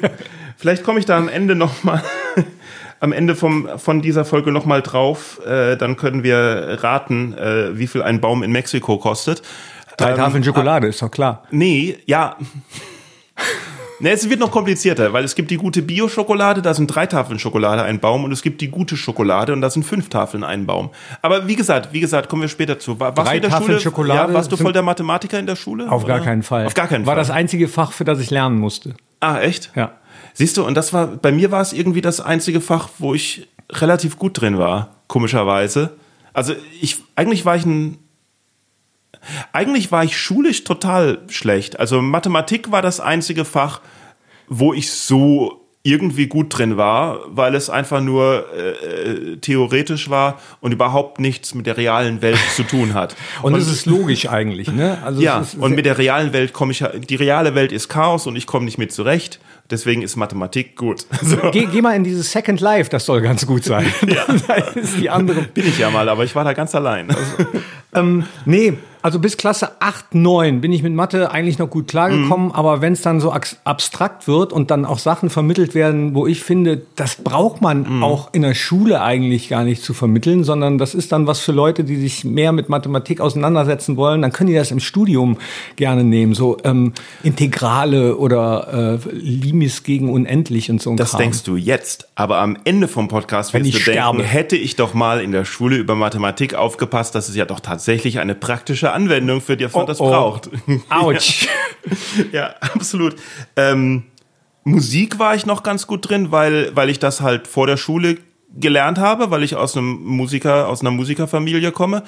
vielleicht 0.56 0.84
komme 0.84 1.00
ich 1.00 1.06
da 1.06 1.18
am 1.18 1.28
Ende 1.28 1.54
noch 1.54 1.82
mal 1.82 2.02
am 3.00 3.12
Ende 3.12 3.34
vom, 3.34 3.68
von 3.78 4.00
dieser 4.00 4.24
Folge 4.24 4.52
noch 4.52 4.64
mal 4.64 4.82
drauf. 4.82 5.40
Äh, 5.46 5.76
dann 5.76 5.96
können 5.96 6.22
wir 6.22 6.78
raten, 6.82 7.34
äh, 7.34 7.76
wie 7.76 7.86
viel 7.86 8.02
ein 8.02 8.20
Baum 8.20 8.42
in 8.42 8.52
Mexiko 8.52 8.98
kostet. 8.98 9.42
Drei 9.96 10.10
Ähm, 10.10 10.16
Tafeln 10.16 10.44
Schokolade, 10.44 10.86
ist 10.86 11.02
doch 11.02 11.10
klar. 11.10 11.42
Nee, 11.50 11.98
ja. 12.06 12.36
Ne, 14.00 14.10
es 14.10 14.28
wird 14.28 14.40
noch 14.40 14.50
komplizierter, 14.50 15.12
weil 15.12 15.24
es 15.24 15.34
gibt 15.34 15.50
die 15.50 15.56
gute 15.56 15.80
Bio-Schokolade, 15.80 16.62
da 16.62 16.74
sind 16.74 16.88
drei 16.88 17.06
Tafeln 17.06 17.38
Schokolade 17.38 17.82
ein 17.82 18.00
Baum 18.00 18.24
und 18.24 18.32
es 18.32 18.42
gibt 18.42 18.60
die 18.60 18.68
gute 18.68 18.96
Schokolade 18.96 19.52
und 19.52 19.60
da 19.60 19.70
sind 19.70 19.84
fünf 19.84 20.08
Tafeln 20.08 20.42
ein 20.42 20.66
Baum. 20.66 20.90
Aber 21.22 21.46
wie 21.46 21.54
gesagt, 21.54 21.92
wie 21.92 22.00
gesagt, 22.00 22.28
kommen 22.28 22.42
wir 22.42 22.48
später 22.48 22.78
zu. 22.78 22.98
War, 22.98 23.16
warst 23.16 23.30
Drei 23.30 23.34
du 23.34 23.36
in 23.36 23.42
der 23.42 23.50
Tafeln 23.50 23.66
Schule? 23.68 23.80
Schokolade 23.80 24.32
Ja, 24.32 24.34
warst 24.36 24.50
du 24.50 24.56
voll 24.56 24.72
der 24.72 24.82
Mathematiker 24.82 25.38
in 25.38 25.46
der 25.46 25.56
Schule? 25.56 25.90
Auf 25.90 26.04
gar 26.06 26.16
oder? 26.16 26.24
keinen 26.24 26.42
Fall. 26.42 26.66
Auf 26.66 26.74
gar 26.74 26.88
keinen 26.88 27.06
War 27.06 27.14
Fall. 27.14 27.22
das 27.22 27.30
einzige 27.30 27.68
Fach, 27.68 27.92
für 27.92 28.04
das 28.04 28.18
ich 28.18 28.30
lernen 28.30 28.58
musste. 28.58 28.94
ah, 29.20 29.38
echt? 29.40 29.70
Ja. 29.76 29.92
Siehst 30.32 30.56
du, 30.56 30.64
und 30.66 30.74
das 30.74 30.92
war, 30.92 31.06
bei 31.06 31.30
mir 31.30 31.52
war 31.52 31.60
es 31.62 31.72
irgendwie 31.72 32.00
das 32.00 32.20
einzige 32.20 32.60
Fach, 32.60 32.88
wo 32.98 33.14
ich 33.14 33.48
relativ 33.70 34.18
gut 34.18 34.40
drin 34.40 34.58
war, 34.58 34.96
komischerweise. 35.06 35.96
Also 36.32 36.54
ich, 36.80 36.96
eigentlich 37.14 37.44
war 37.44 37.54
ich 37.54 37.64
ein, 37.64 37.98
eigentlich 39.52 39.92
war 39.92 40.04
ich 40.04 40.16
schulisch 40.16 40.64
total 40.64 41.20
schlecht. 41.28 41.78
Also 41.78 42.00
Mathematik 42.02 42.70
war 42.70 42.82
das 42.82 43.00
einzige 43.00 43.44
Fach, 43.44 43.80
wo 44.48 44.74
ich 44.74 44.90
so 44.90 45.64
irgendwie 45.86 46.28
gut 46.28 46.56
drin 46.56 46.78
war, 46.78 47.20
weil 47.26 47.54
es 47.54 47.68
einfach 47.68 48.00
nur 48.00 48.46
äh, 48.56 48.70
äh, 48.70 49.36
theoretisch 49.36 50.08
war 50.08 50.40
und 50.62 50.72
überhaupt 50.72 51.20
nichts 51.20 51.54
mit 51.54 51.66
der 51.66 51.76
realen 51.76 52.22
Welt 52.22 52.38
zu 52.56 52.62
tun 52.62 52.94
hat. 52.94 53.14
Und, 53.42 53.52
das 53.52 53.68
ist 53.68 53.84
logisch 53.84 54.26
eigentlich, 54.26 54.72
ne? 54.72 54.96
Also 55.04 55.20
Ja, 55.20 55.40
es 55.40 55.54
und 55.54 55.74
mit 55.74 55.84
der 55.84 55.98
realen 55.98 56.32
Welt 56.32 56.54
komme 56.54 56.72
ich, 56.72 56.82
die 57.06 57.16
reale 57.16 57.54
Welt 57.54 57.70
ist 57.70 57.90
Chaos 57.90 58.26
und 58.26 58.34
ich 58.36 58.46
komme 58.46 58.64
nicht 58.64 58.78
mit 58.78 58.92
zurecht. 58.92 59.40
Deswegen 59.70 60.00
ist 60.00 60.16
Mathematik 60.16 60.74
gut. 60.76 61.06
So. 61.22 61.36
Geh, 61.52 61.66
geh 61.66 61.82
mal 61.82 61.94
in 61.94 62.04
dieses 62.04 62.32
Second 62.32 62.60
Life, 62.60 62.88
das 62.88 63.04
soll 63.04 63.20
ganz 63.20 63.46
gut 63.46 63.64
sein. 63.64 63.86
Ja. 64.06 64.24
da 64.46 64.54
ist 64.54 64.98
die 64.98 65.10
andere. 65.10 65.42
Bin 65.42 65.66
ich 65.66 65.78
ja 65.78 65.90
mal, 65.90 66.08
aber 66.08 66.24
ich 66.24 66.34
war 66.34 66.44
da 66.44 66.54
ganz 66.54 66.74
allein. 66.74 67.08
Ähm, 67.94 68.24
nee, 68.46 68.74
also 69.04 69.18
bis 69.18 69.36
Klasse 69.36 69.72
8, 69.80 70.14
9 70.14 70.62
bin 70.62 70.72
ich 70.72 70.82
mit 70.82 70.94
Mathe 70.94 71.30
eigentlich 71.30 71.58
noch 71.58 71.68
gut 71.68 71.88
klargekommen, 71.88 72.52
aber 72.52 72.80
wenn 72.80 72.94
es 72.94 73.02
dann 73.02 73.20
so 73.20 73.32
abstrakt 73.32 74.26
wird 74.26 74.50
und 74.50 74.70
dann 74.70 74.86
auch 74.86 74.98
Sachen 74.98 75.28
vermittelt 75.28 75.74
werden, 75.74 76.14
wo 76.14 76.26
ich 76.26 76.42
finde, 76.42 76.80
das 76.96 77.16
braucht 77.16 77.60
man 77.60 78.02
auch 78.02 78.30
in 78.32 78.40
der 78.40 78.54
Schule 78.54 79.02
eigentlich 79.02 79.50
gar 79.50 79.62
nicht 79.64 79.82
zu 79.82 79.92
vermitteln, 79.92 80.42
sondern 80.42 80.78
das 80.78 80.94
ist 80.94 81.12
dann 81.12 81.26
was 81.26 81.40
für 81.40 81.52
Leute, 81.52 81.84
die 81.84 81.96
sich 81.96 82.24
mehr 82.24 82.52
mit 82.52 82.70
Mathematik 82.70 83.20
auseinandersetzen 83.20 83.98
wollen, 83.98 84.22
dann 84.22 84.32
können 84.32 84.48
die 84.48 84.56
das 84.56 84.70
im 84.70 84.80
Studium 84.80 85.36
gerne 85.76 86.02
nehmen, 86.02 86.32
so 86.32 86.56
ähm, 86.64 86.94
Integrale 87.22 88.16
oder 88.16 88.98
äh, 89.04 89.08
Limis 89.14 89.82
gegen 89.82 90.10
unendlich 90.10 90.70
und 90.70 90.80
so 90.80 90.88
ein 90.88 90.96
Das 90.96 91.10
Kram. 91.10 91.20
denkst 91.20 91.42
du 91.42 91.56
jetzt, 91.56 92.08
aber 92.14 92.38
am 92.38 92.56
Ende 92.64 92.88
vom 92.88 93.08
Podcast 93.08 93.52
Wenn 93.52 93.66
wirst 93.66 93.76
ich 93.76 93.84
du 93.84 93.90
denken, 93.90 94.00
sterbe. 94.00 94.22
hätte 94.22 94.56
ich 94.56 94.76
doch 94.76 94.94
mal 94.94 95.20
in 95.20 95.30
der 95.30 95.44
Schule 95.44 95.76
über 95.76 95.94
Mathematik 95.94 96.54
aufgepasst, 96.54 97.14
dass 97.14 97.28
es 97.28 97.36
ja 97.36 97.44
doch 97.44 97.60
tatsächlich 97.60 98.18
eine 98.18 98.34
praktische 98.34 98.93
Anwendung 98.94 99.40
für 99.40 99.56
die 99.56 99.68
man 99.68 99.86
das 99.86 100.00
oh. 100.00 100.08
braucht. 100.08 100.48
Autsch. 100.88 101.48
ja, 102.32 102.54
absolut. 102.60 103.16
Ähm, 103.56 104.04
Musik 104.64 105.18
war 105.18 105.34
ich 105.34 105.44
noch 105.44 105.62
ganz 105.62 105.86
gut 105.86 106.08
drin, 106.08 106.32
weil, 106.32 106.74
weil 106.74 106.88
ich 106.88 106.98
das 106.98 107.20
halt 107.20 107.46
vor 107.46 107.66
der 107.66 107.76
Schule 107.76 108.18
gelernt 108.56 108.98
habe, 108.98 109.30
weil 109.30 109.42
ich 109.42 109.56
aus 109.56 109.76
einem 109.76 110.02
Musiker, 110.02 110.68
aus 110.68 110.80
einer 110.80 110.90
Musikerfamilie 110.90 111.72
komme. 111.72 112.02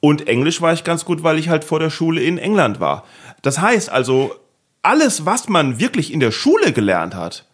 Und 0.00 0.26
Englisch 0.26 0.60
war 0.60 0.72
ich 0.72 0.82
ganz 0.82 1.04
gut, 1.04 1.22
weil 1.22 1.38
ich 1.38 1.48
halt 1.48 1.62
vor 1.62 1.78
der 1.78 1.90
Schule 1.90 2.22
in 2.22 2.38
England 2.38 2.80
war. 2.80 3.04
Das 3.42 3.60
heißt 3.60 3.90
also, 3.90 4.34
alles, 4.82 5.26
was 5.26 5.48
man 5.48 5.78
wirklich 5.78 6.12
in 6.12 6.20
der 6.20 6.30
Schule 6.30 6.72
gelernt 6.72 7.14
hat, 7.14 7.44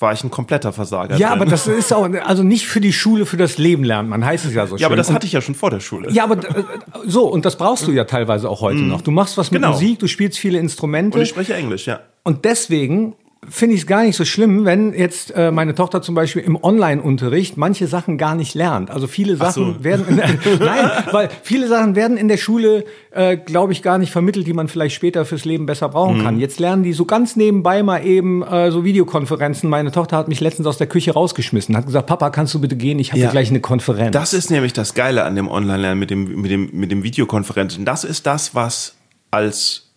war 0.00 0.12
ich 0.12 0.24
ein 0.24 0.30
kompletter 0.30 0.72
Versager. 0.72 1.16
Ja, 1.16 1.28
drin. 1.30 1.40
aber 1.42 1.50
das 1.50 1.66
ist 1.66 1.92
auch, 1.92 2.08
also 2.24 2.42
nicht 2.42 2.66
für 2.66 2.80
die 2.80 2.92
Schule, 2.92 3.26
für 3.26 3.36
das 3.36 3.58
Leben 3.58 3.84
lernt 3.84 4.08
man, 4.08 4.24
heißt 4.24 4.44
es 4.46 4.54
ja 4.54 4.66
so 4.66 4.76
Ja, 4.76 4.86
aber 4.86 4.94
schön. 4.94 4.98
das 4.98 5.12
hatte 5.12 5.26
ich 5.26 5.32
ja 5.32 5.40
schon 5.40 5.54
vor 5.54 5.70
der 5.70 5.80
Schule. 5.80 6.10
Ja, 6.10 6.24
aber 6.24 6.36
äh, 6.38 6.62
so, 7.06 7.26
und 7.28 7.44
das 7.44 7.56
brauchst 7.56 7.86
du 7.86 7.92
ja 7.92 8.04
teilweise 8.04 8.48
auch 8.48 8.60
heute 8.60 8.78
noch. 8.80 9.02
Du 9.02 9.10
machst 9.10 9.36
was 9.36 9.50
mit 9.50 9.60
Genau. 9.60 9.72
Musik, 9.72 9.98
du 9.98 10.06
spielst 10.06 10.38
viele 10.38 10.58
Instrumente. 10.58 11.18
Und 11.18 11.22
ich 11.22 11.28
spreche 11.30 11.54
Englisch, 11.54 11.86
ja. 11.86 12.00
Und 12.22 12.44
deswegen 12.44 13.14
finde 13.50 13.74
ich 13.74 13.82
es 13.82 13.86
gar 13.86 14.02
nicht 14.04 14.16
so 14.16 14.24
schlimm, 14.24 14.64
wenn 14.64 14.94
jetzt 14.94 15.34
äh, 15.36 15.50
meine 15.50 15.74
Tochter 15.74 16.00
zum 16.02 16.14
Beispiel 16.14 16.42
im 16.42 16.56
Online-Unterricht 16.62 17.56
manche 17.56 17.86
Sachen 17.86 18.16
gar 18.16 18.34
nicht 18.34 18.54
lernt. 18.54 18.90
Also 18.90 19.06
viele 19.06 19.36
Sachen 19.36 19.74
so. 19.78 19.84
werden, 19.84 20.06
in 20.08 20.16
der, 20.16 20.28
nein, 20.60 20.90
weil 21.12 21.28
viele 21.42 21.68
Sachen 21.68 21.96
werden 21.96 22.16
in 22.16 22.28
der 22.28 22.36
Schule, 22.36 22.84
äh, 23.10 23.36
glaube 23.36 23.72
ich, 23.72 23.82
gar 23.82 23.98
nicht 23.98 24.12
vermittelt, 24.12 24.46
die 24.46 24.52
man 24.52 24.68
vielleicht 24.68 24.94
später 24.94 25.24
fürs 25.24 25.44
Leben 25.44 25.66
besser 25.66 25.88
brauchen 25.88 26.18
Mhm. 26.18 26.22
kann. 26.22 26.38
Jetzt 26.40 26.60
lernen 26.60 26.82
die 26.82 26.92
so 26.92 27.04
ganz 27.04 27.36
nebenbei 27.36 27.82
mal 27.82 28.04
eben 28.06 28.42
äh, 28.42 28.70
so 28.70 28.84
Videokonferenzen. 28.84 29.68
Meine 29.68 29.90
Tochter 29.92 30.16
hat 30.16 30.28
mich 30.28 30.40
letztens 30.40 30.66
aus 30.66 30.78
der 30.78 30.86
Küche 30.86 31.12
rausgeschmissen, 31.12 31.76
hat 31.76 31.86
gesagt, 31.86 32.06
Papa, 32.06 32.30
kannst 32.30 32.54
du 32.54 32.60
bitte 32.60 32.76
gehen? 32.76 32.98
Ich 32.98 33.10
habe 33.12 33.20
Ja. 33.20 33.30
gleich 33.30 33.50
eine 33.50 33.60
Konferenz. 33.60 34.12
Das 34.12 34.32
ist 34.32 34.50
nämlich 34.50 34.72
das 34.72 34.94
Geile 34.94 35.24
an 35.24 35.34
dem 35.36 35.48
Online-Lernen 35.48 35.98
mit 35.98 36.10
dem, 36.10 36.40
mit 36.40 36.50
dem, 36.50 36.70
mit 36.72 36.90
dem 36.90 37.02
Videokonferenzen. 37.02 37.84
Das 37.84 38.04
ist 38.04 38.26
das, 38.26 38.54
was 38.54 38.94
als 39.32 39.89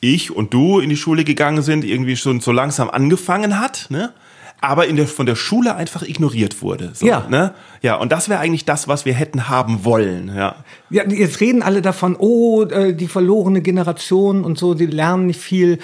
ich 0.00 0.34
und 0.34 0.54
du 0.54 0.78
in 0.78 0.90
die 0.90 0.96
Schule 0.96 1.24
gegangen 1.24 1.62
sind, 1.62 1.84
irgendwie 1.84 2.16
schon 2.16 2.40
so 2.40 2.52
langsam 2.52 2.90
angefangen 2.90 3.60
hat, 3.60 3.86
ne? 3.90 4.12
aber 4.60 4.86
in 4.86 4.96
der, 4.96 5.06
von 5.06 5.26
der 5.26 5.36
Schule 5.36 5.76
einfach 5.76 6.02
ignoriert 6.02 6.62
wurde. 6.62 6.90
So, 6.94 7.06
Ja. 7.06 7.26
Ne? 7.28 7.54
Ja, 7.82 7.94
und 7.96 8.10
das 8.10 8.28
wäre 8.28 8.40
eigentlich 8.40 8.64
das, 8.64 8.88
was 8.88 9.04
wir 9.04 9.14
hätten 9.14 9.48
haben 9.48 9.84
wollen. 9.84 10.32
Ja. 10.34 10.56
Ja, 10.90 11.08
jetzt 11.08 11.40
reden 11.40 11.62
alle 11.62 11.80
davon, 11.82 12.16
oh, 12.18 12.64
äh, 12.64 12.92
die 12.92 13.06
verlorene 13.06 13.60
Generation 13.60 14.44
und 14.44 14.58
so, 14.58 14.74
die 14.74 14.86
lernen 14.86 15.26
nicht 15.26 15.40
viel. 15.40 15.78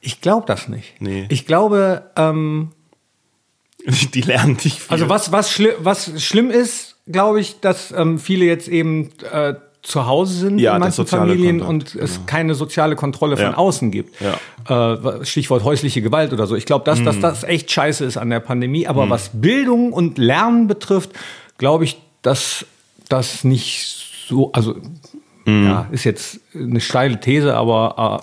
Ich 0.00 0.20
glaube 0.20 0.46
das 0.46 0.68
nicht. 0.68 1.00
Nee. 1.00 1.26
Ich 1.30 1.46
glaube, 1.46 2.10
ähm, 2.16 2.70
Die 4.14 4.20
lernen 4.20 4.58
nicht 4.64 4.80
viel. 4.80 4.90
also 4.92 5.08
was, 5.08 5.32
was, 5.32 5.50
schli 5.50 5.70
was 5.78 6.22
schlimm 6.22 6.50
ist, 6.50 6.96
glaube 7.06 7.40
ich, 7.40 7.60
dass 7.60 7.92
ähm, 7.92 8.18
viele 8.18 8.44
jetzt 8.44 8.68
eben 8.68 9.10
äh, 9.32 9.54
zu 9.88 10.06
Hause 10.06 10.34
sind 10.34 10.58
Ja, 10.58 10.74
in 10.74 10.80
manchen 10.80 11.06
Familien 11.06 11.60
Kontakt, 11.60 11.94
und 11.96 12.02
es 12.02 12.20
keine 12.26 12.54
soziale 12.54 12.94
Kontrolle 12.96 13.36
von 13.36 13.46
Ja. 13.46 13.56
außen 13.56 13.90
gibt. 13.90 14.16
Ja. 14.20 14.94
Äh, 14.94 15.24
Stichwort 15.24 15.64
häusliche 15.64 16.02
Gewalt 16.02 16.32
oder 16.32 16.46
so. 16.46 16.54
Ich 16.56 16.66
glaube, 16.66 16.84
dass, 16.84 17.00
Mhm. 17.00 17.04
dass 17.06 17.20
das 17.20 17.44
echt 17.44 17.70
scheiße 17.70 18.04
ist 18.04 18.16
an 18.16 18.30
der 18.30 18.40
Pandemie. 18.40 18.86
Aber 18.86 19.08
was 19.10 19.30
Bildung 19.32 19.92
und 19.92 20.18
Lernen 20.18 20.66
betrifft, 20.66 21.10
glaube 21.56 21.84
ich, 21.84 21.96
dass 22.22 22.66
das 23.08 23.44
nicht 23.44 24.26
so, 24.28 24.52
also 24.52 24.76
Mhm. 25.46 25.64
ja, 25.66 25.86
ist 25.90 26.04
jetzt 26.04 26.40
eine 26.54 26.80
steile 26.80 27.18
These, 27.20 27.54
aber 27.56 28.22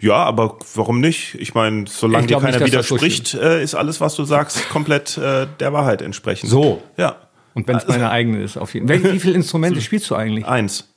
äh, 0.00 0.06
ja, 0.06 0.16
aber 0.16 0.56
warum 0.74 1.00
nicht? 1.00 1.34
Ich 1.36 1.54
meine, 1.54 1.84
solange 1.86 2.24
Ich 2.24 2.28
dir 2.28 2.36
nicht, 2.36 2.44
keiner 2.44 2.58
so 2.58 2.64
widerspricht, 2.66 3.34
äh, 3.34 3.62
ist 3.62 3.74
alles, 3.74 4.00
was 4.00 4.16
du 4.16 4.24
sagst, 4.24 4.68
komplett 4.70 5.16
äh, 5.18 5.46
der 5.60 5.72
Wahrheit 5.72 6.00
entsprechend. 6.02 6.48
So. 6.50 6.82
Ja. 6.96 7.16
und 7.54 7.68
wenn 7.68 7.76
es 7.76 7.86
meine 7.86 8.08
eigene 8.10 8.42
ist, 8.42 8.56
auf 8.56 8.72
jeden 8.72 8.88
Fall. 8.88 9.12
Wie 9.12 9.18
viele 9.20 9.34
Instrumente 9.34 9.82
spielst 9.82 10.08
du 10.08 10.14
eigentlich? 10.14 10.46
Eins. 10.46 10.88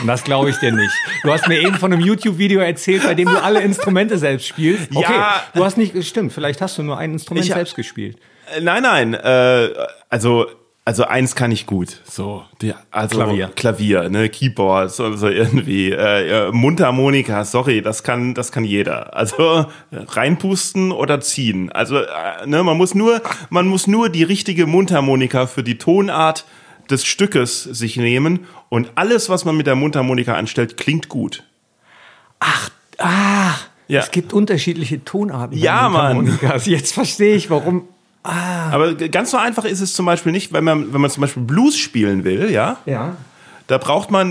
Und 0.00 0.06
das 0.06 0.24
glaube 0.24 0.48
ich 0.50 0.56
dir 0.56 0.72
nicht. 0.72 0.92
Du 1.22 1.30
hast 1.32 1.46
mir 1.46 1.60
eben 1.60 1.74
von 1.74 1.92
einem 1.92 2.00
YouTube-Video 2.00 2.60
erzählt, 2.60 3.02
bei 3.02 3.14
dem 3.14 3.28
du 3.28 3.42
alle 3.42 3.60
Instrumente 3.60 4.16
selbst 4.18 4.46
spielst. 4.48 4.88
Okay, 4.94 5.12
Ja. 5.12 5.42
du 5.54 5.62
hast 5.64 5.76
nicht, 5.76 6.02
stimmt, 6.06 6.32
vielleicht 6.32 6.62
hast 6.62 6.78
du 6.78 6.82
nur 6.82 6.96
ein 6.96 7.12
Instrument 7.12 7.46
hab- 7.50 7.56
selbst 7.56 7.76
gespielt. 7.76 8.16
Äh, 8.56 8.60
Nein, 8.62 8.82
nein. 8.82 9.12
Äh, 9.14 9.68
also, 10.08 10.46
also 10.86 11.04
eins 11.04 11.34
kann 11.34 11.50
ich 11.52 11.66
gut. 11.66 12.00
So, 12.04 12.44
die, 12.62 12.72
also 12.90 13.16
Klavier. 13.16 13.50
Klavier, 13.54 14.08
ne, 14.08 14.28
Keyboard, 14.30 14.90
so, 14.90 15.16
so 15.16 15.28
irgendwie. 15.28 15.90
Äh, 15.92 16.50
Mundharmonika, 16.50 17.44
sorry, 17.44 17.82
das 17.82 18.02
kann, 18.02 18.32
das 18.34 18.52
kann 18.52 18.64
jeder. 18.64 19.14
Also 19.14 19.66
reinpusten 19.92 20.92
oder 20.92 21.20
ziehen. 21.20 21.70
Also, 21.72 21.98
äh, 21.98 22.06
ne, 22.46 22.62
man 22.62 22.76
muss 22.78 22.94
nur, 22.94 23.20
man 23.50 23.66
muss 23.66 23.86
nur 23.86 24.08
die 24.08 24.22
richtige 24.24 24.66
Mundharmonika 24.66 25.46
für 25.46 25.62
die 25.62 25.76
Tonart 25.78 26.44
des 26.90 27.06
Stückes 27.06 27.62
sich 27.62 27.96
nehmen 27.96 28.46
und 28.74 28.90
alles, 28.96 29.28
was 29.28 29.44
man 29.44 29.56
mit 29.56 29.68
der 29.68 29.76
Mundharmonika 29.76 30.34
anstellt, 30.34 30.76
klingt 30.76 31.08
gut. 31.08 31.44
Ah, 32.98 33.54
Ja. 33.86 34.00
es 34.00 34.10
gibt 34.10 34.32
unterschiedliche 34.32 35.04
Tonarten. 35.04 35.56
Ja, 35.56 35.88
Mann. 35.88 36.38
Jetzt 36.64 36.92
verstehe 36.94 37.36
ich, 37.36 37.50
warum. 37.50 37.82
Aber 38.22 38.94
ganz 38.94 39.30
so 39.30 39.36
einfach 39.36 39.64
ist 39.64 39.80
es 39.80 39.92
zum 39.94 40.06
Beispiel 40.06 40.32
nicht, 40.32 40.52
wenn 40.52 40.64
man, 40.64 40.92
wenn 40.92 41.00
man 41.00 41.10
zum 41.10 41.20
Beispiel 41.20 41.42
Blues 41.44 41.76
spielen 41.76 42.24
will, 42.24 42.50
ja, 42.50 42.78
Ja. 42.86 43.16
Da 43.66 43.78
braucht 43.78 44.10
man, 44.10 44.30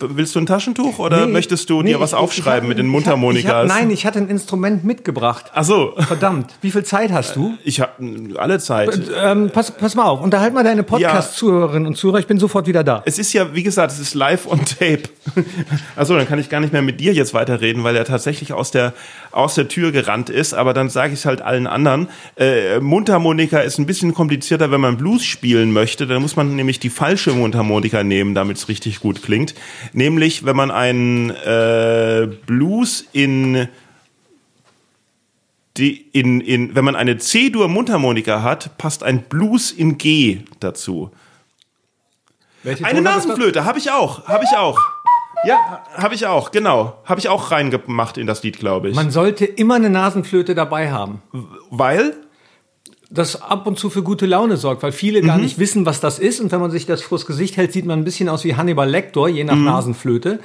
willst 0.00 0.36
du 0.36 0.38
ein 0.38 0.46
Taschentuch 0.46 1.00
oder 1.00 1.26
Nee, 1.26 1.32
möchtest 1.32 1.68
du 1.68 1.82
nee, 1.82 1.94
dir 1.94 2.00
was 2.00 2.10
ich- 2.12 2.16
ich 2.16 2.22
aufschreiben 2.22 2.62
hab- 2.62 2.68
mit 2.68 2.78
den 2.78 2.86
ich 2.86 2.92
Mundharmonikas? 2.92 3.44
Ich 3.44 3.50
hab, 3.50 3.66
nein, 3.66 3.90
ich 3.90 4.06
hatte 4.06 4.20
ein 4.20 4.28
Instrument 4.28 4.84
mitgebracht. 4.84 5.46
Ach 5.52 5.64
so, 5.64 5.94
Verdammt, 5.98 6.54
wie 6.60 6.70
viel 6.70 6.84
Zeit 6.84 7.10
hast 7.10 7.34
du? 7.34 7.54
ich 7.64 7.80
habe 7.80 7.90
alle 8.36 8.60
Zeit. 8.60 8.90
Ähm, 9.20 9.50
pass, 9.52 9.72
pass 9.72 9.96
mal 9.96 10.04
auf, 10.04 10.20
unterhalt 10.20 10.54
mal 10.54 10.62
deine 10.62 10.84
Podcast-Zuhörerinnen 10.84 11.88
und 11.88 11.96
Zuhörer. 11.96 12.20
Ich 12.20 12.28
bin 12.28 12.38
sofort 12.38 12.68
wieder 12.68 12.84
da. 12.84 13.02
Es 13.04 13.18
ist 13.18 13.32
ja, 13.32 13.52
wie 13.52 13.64
gesagt, 13.64 13.90
es 13.90 13.98
ist 13.98 14.14
live 14.14 14.46
on 14.46 14.64
tape. 14.64 15.02
Achso, 15.96 16.14
dann 16.16 16.28
kann 16.28 16.38
ich 16.38 16.48
gar 16.48 16.60
nicht 16.60 16.72
mehr 16.72 16.82
mit 16.82 17.00
dir 17.00 17.12
jetzt 17.12 17.34
weiterreden, 17.34 17.82
weil 17.82 17.96
er 17.96 18.04
tatsächlich 18.04 18.52
aus 18.52 18.70
der, 18.70 18.92
aus 19.30 19.54
der 19.54 19.68
Tür 19.68 19.92
gerannt 19.92 20.30
ist. 20.30 20.54
Aber 20.54 20.74
dann 20.74 20.90
sage 20.90 21.12
ich 21.12 21.20
es 21.20 21.24
halt 21.24 21.42
allen 21.42 21.66
anderen. 21.66 22.08
Äh, 22.36 22.80
Mundharmonika 22.80 23.60
ist 23.60 23.78
ein 23.78 23.86
bisschen 23.86 24.14
komplizierter, 24.14 24.70
wenn 24.70 24.80
man 24.80 24.96
Blues 24.96 25.24
spielen 25.24 25.72
möchte. 25.72 26.06
Dann 26.06 26.22
muss 26.22 26.36
man 26.36 26.56
nämlich 26.56 26.80
die 26.80 26.90
falsche 26.90 27.32
Mundharmonika 27.32 28.02
nehmen, 28.02 28.34
damit 28.34 28.56
es 28.56 28.68
richtig 28.68 29.00
gut 29.00 29.22
klingt. 29.22 29.54
Nämlich, 29.92 30.44
wenn 30.44 30.56
man 30.56 30.70
einen 30.70 31.30
äh, 31.30 32.28
Blues 32.46 33.06
in 33.12 33.68
die 35.76 36.06
in, 36.12 36.40
in, 36.40 36.74
wenn 36.74 36.84
man 36.84 36.96
eine 36.96 37.18
C-Dur-Mundharmonika 37.18 38.42
hat, 38.42 38.76
passt 38.78 39.04
ein 39.04 39.22
Blues 39.22 39.70
in 39.70 39.96
G 39.96 40.40
dazu. 40.58 41.12
Welche 42.64 42.84
Eine? 42.84 43.00
Nasenflöte 43.00 43.64
habe 43.64 43.78
ich 43.78 43.90
auch, 43.90 44.26
habe 44.26 44.44
ich 44.44 44.56
auch. 44.56 44.80
Ja, 45.44 45.82
habe 45.96 46.14
ich 46.14 46.26
auch, 46.26 46.50
genau. 46.50 46.94
Habe 47.04 47.20
ich 47.20 47.28
auch 47.28 47.50
reingemacht 47.50 48.18
in 48.18 48.26
das 48.26 48.42
Lied, 48.42 48.58
glaube 48.58 48.88
ich. 48.90 48.96
Man 48.96 49.10
sollte 49.10 49.44
immer 49.44 49.74
eine 49.76 49.88
Nasenflöte 49.90 50.54
dabei 50.54 50.90
haben. 50.90 51.22
Weil? 51.70 52.14
Das 53.10 53.40
ab 53.40 53.66
und 53.66 53.78
zu 53.78 53.88
für 53.88 54.02
gute 54.02 54.26
Laune 54.26 54.56
sorgt, 54.56 54.82
weil 54.82 54.92
viele 54.92 55.22
Mhm. 55.22 55.26
gar 55.26 55.38
nicht 55.38 55.58
wissen, 55.58 55.86
was 55.86 56.00
das 56.00 56.18
ist. 56.18 56.40
Und 56.40 56.52
wenn 56.52 56.60
man 56.60 56.70
sich 56.70 56.86
das 56.86 57.02
vors 57.02 57.24
Gesicht 57.24 57.56
hält, 57.56 57.72
sieht 57.72 57.86
man 57.86 58.00
ein 58.00 58.04
bisschen 58.04 58.28
aus 58.28 58.44
wie 58.44 58.56
Hannibal 58.56 58.88
Lecter, 58.88 59.28
je 59.28 59.44
nach 59.44 59.54
Mhm. 59.54 59.64
Nasenflöte. 59.64 60.40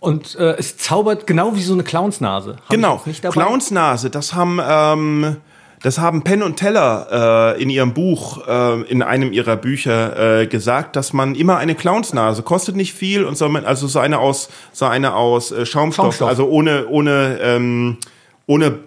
Und 0.00 0.34
äh, 0.36 0.54
es 0.58 0.76
zaubert 0.78 1.26
genau 1.26 1.54
wie 1.54 1.62
so 1.62 1.74
eine 1.74 1.82
Clownsnase. 1.84 2.56
Hab 2.56 2.68
Genau. 2.70 3.02
Clownsnase, 3.30 4.10
das 4.10 4.32
haben, 4.34 4.60
ähm, 4.66 5.36
das 5.82 5.98
haben 5.98 6.22
Penn 6.22 6.42
und 6.42 6.56
Teller 6.56 7.54
äh, 7.56 7.62
in 7.62 7.70
ihrem 7.70 7.94
Buch, 7.94 8.46
äh, 8.46 8.82
in 8.82 9.02
einem 9.02 9.32
ihrer 9.32 9.56
Bücher 9.56 10.40
äh, 10.40 10.46
gesagt, 10.46 10.96
dass 10.96 11.12
man 11.12 11.34
immer 11.34 11.56
eine 11.56 11.74
Clownsnase 11.74 12.42
kostet 12.42 12.76
nicht 12.76 12.94
viel 12.94 13.24
und 13.24 13.36
soll 13.36 13.48
man 13.48 13.64
also 13.64 13.86
so 13.86 13.98
eine 13.98 14.18
aus 14.18 14.48
so 14.72 14.86
eine 14.86 15.14
aus 15.14 15.52
äh, 15.52 15.64
Schaumstoff, 15.66 16.06
Schaumstoff. 16.16 16.28
also 16.28 16.48
ohne 16.48 16.88
ohne 16.88 17.38
ähm, 17.40 17.98
ohne 18.46 18.78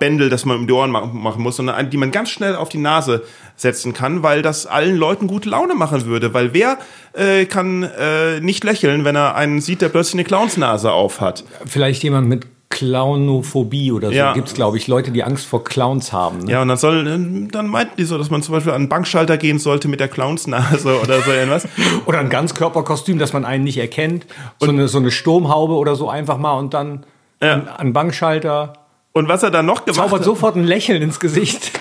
Bändel, 0.00 0.30
das 0.30 0.44
man 0.44 0.56
um 0.56 0.66
die 0.66 0.72
Ohren 0.72 0.90
ma- 0.90 1.06
machen 1.06 1.42
muss, 1.42 1.56
sondern 1.56 1.76
eine, 1.76 1.88
die 1.88 1.96
man 1.96 2.10
ganz 2.10 2.30
schnell 2.30 2.56
auf 2.56 2.68
die 2.70 2.78
Nase 2.78 3.22
setzen 3.54 3.92
kann, 3.92 4.22
weil 4.22 4.42
das 4.42 4.66
allen 4.66 4.96
Leuten 4.96 5.26
gute 5.26 5.48
Laune 5.48 5.74
machen 5.74 6.06
würde. 6.06 6.34
Weil 6.34 6.52
wer 6.54 6.78
äh, 7.12 7.44
kann 7.44 7.82
äh, 7.84 8.40
nicht 8.40 8.64
lächeln, 8.64 9.04
wenn 9.04 9.14
er 9.14 9.36
einen 9.36 9.60
sieht, 9.60 9.80
der 9.82 9.88
plötzlich 9.90 10.14
eine 10.14 10.24
Clownsnase 10.24 10.90
auf 10.90 11.20
hat? 11.20 11.44
Vielleicht 11.66 12.02
jemand 12.02 12.28
mit 12.28 12.46
Clownophobie 12.70 13.92
oder 13.92 14.08
so 14.08 14.14
Ja. 14.14 14.32
gibt's 14.32 14.54
glaube 14.54 14.76
ich, 14.78 14.86
Leute, 14.86 15.10
die 15.10 15.22
Angst 15.24 15.44
vor 15.46 15.64
Clowns 15.64 16.12
haben. 16.12 16.38
Ne? 16.38 16.52
Ja, 16.52 16.62
und 16.62 16.68
dann 16.68 16.78
soll, 16.78 17.04
dann 17.50 17.66
meinten 17.66 17.96
die 17.98 18.04
so, 18.04 18.16
dass 18.16 18.30
man 18.30 18.42
zum 18.42 18.54
Beispiel 18.54 18.72
an 18.72 18.76
einen 18.82 18.88
Bankschalter 18.88 19.36
gehen 19.36 19.58
sollte 19.58 19.88
mit 19.88 20.00
der 20.00 20.08
Clownsnase 20.08 21.00
oder 21.02 21.20
so 21.20 21.30
irgendwas. 21.32 21.68
Oder 22.06 22.20
ein 22.20 22.30
Ganzkörperkostüm, 22.30 23.18
dass 23.18 23.32
man 23.32 23.44
einen 23.44 23.64
nicht 23.64 23.78
erkennt. 23.78 24.26
So 24.60 24.68
eine, 24.70 24.88
so 24.88 24.98
eine 24.98 25.10
Sturmhaube 25.10 25.74
oder 25.74 25.96
so 25.96 26.08
einfach 26.08 26.38
mal 26.38 26.52
und 26.58 26.72
dann 26.72 27.04
Ja. 27.42 27.54
an, 27.54 27.68
an 27.68 27.92
Bankschalter. 27.92 28.72
Und 29.12 29.28
was 29.28 29.42
er 29.42 29.50
dann 29.50 29.66
noch 29.66 29.84
gemacht 29.84 29.96
Zaubert 29.96 30.20
hat, 30.20 30.24
sofort 30.24 30.54
ein 30.56 30.64
Lächeln 30.64 31.02
ins 31.02 31.18
Gesicht. 31.18 31.72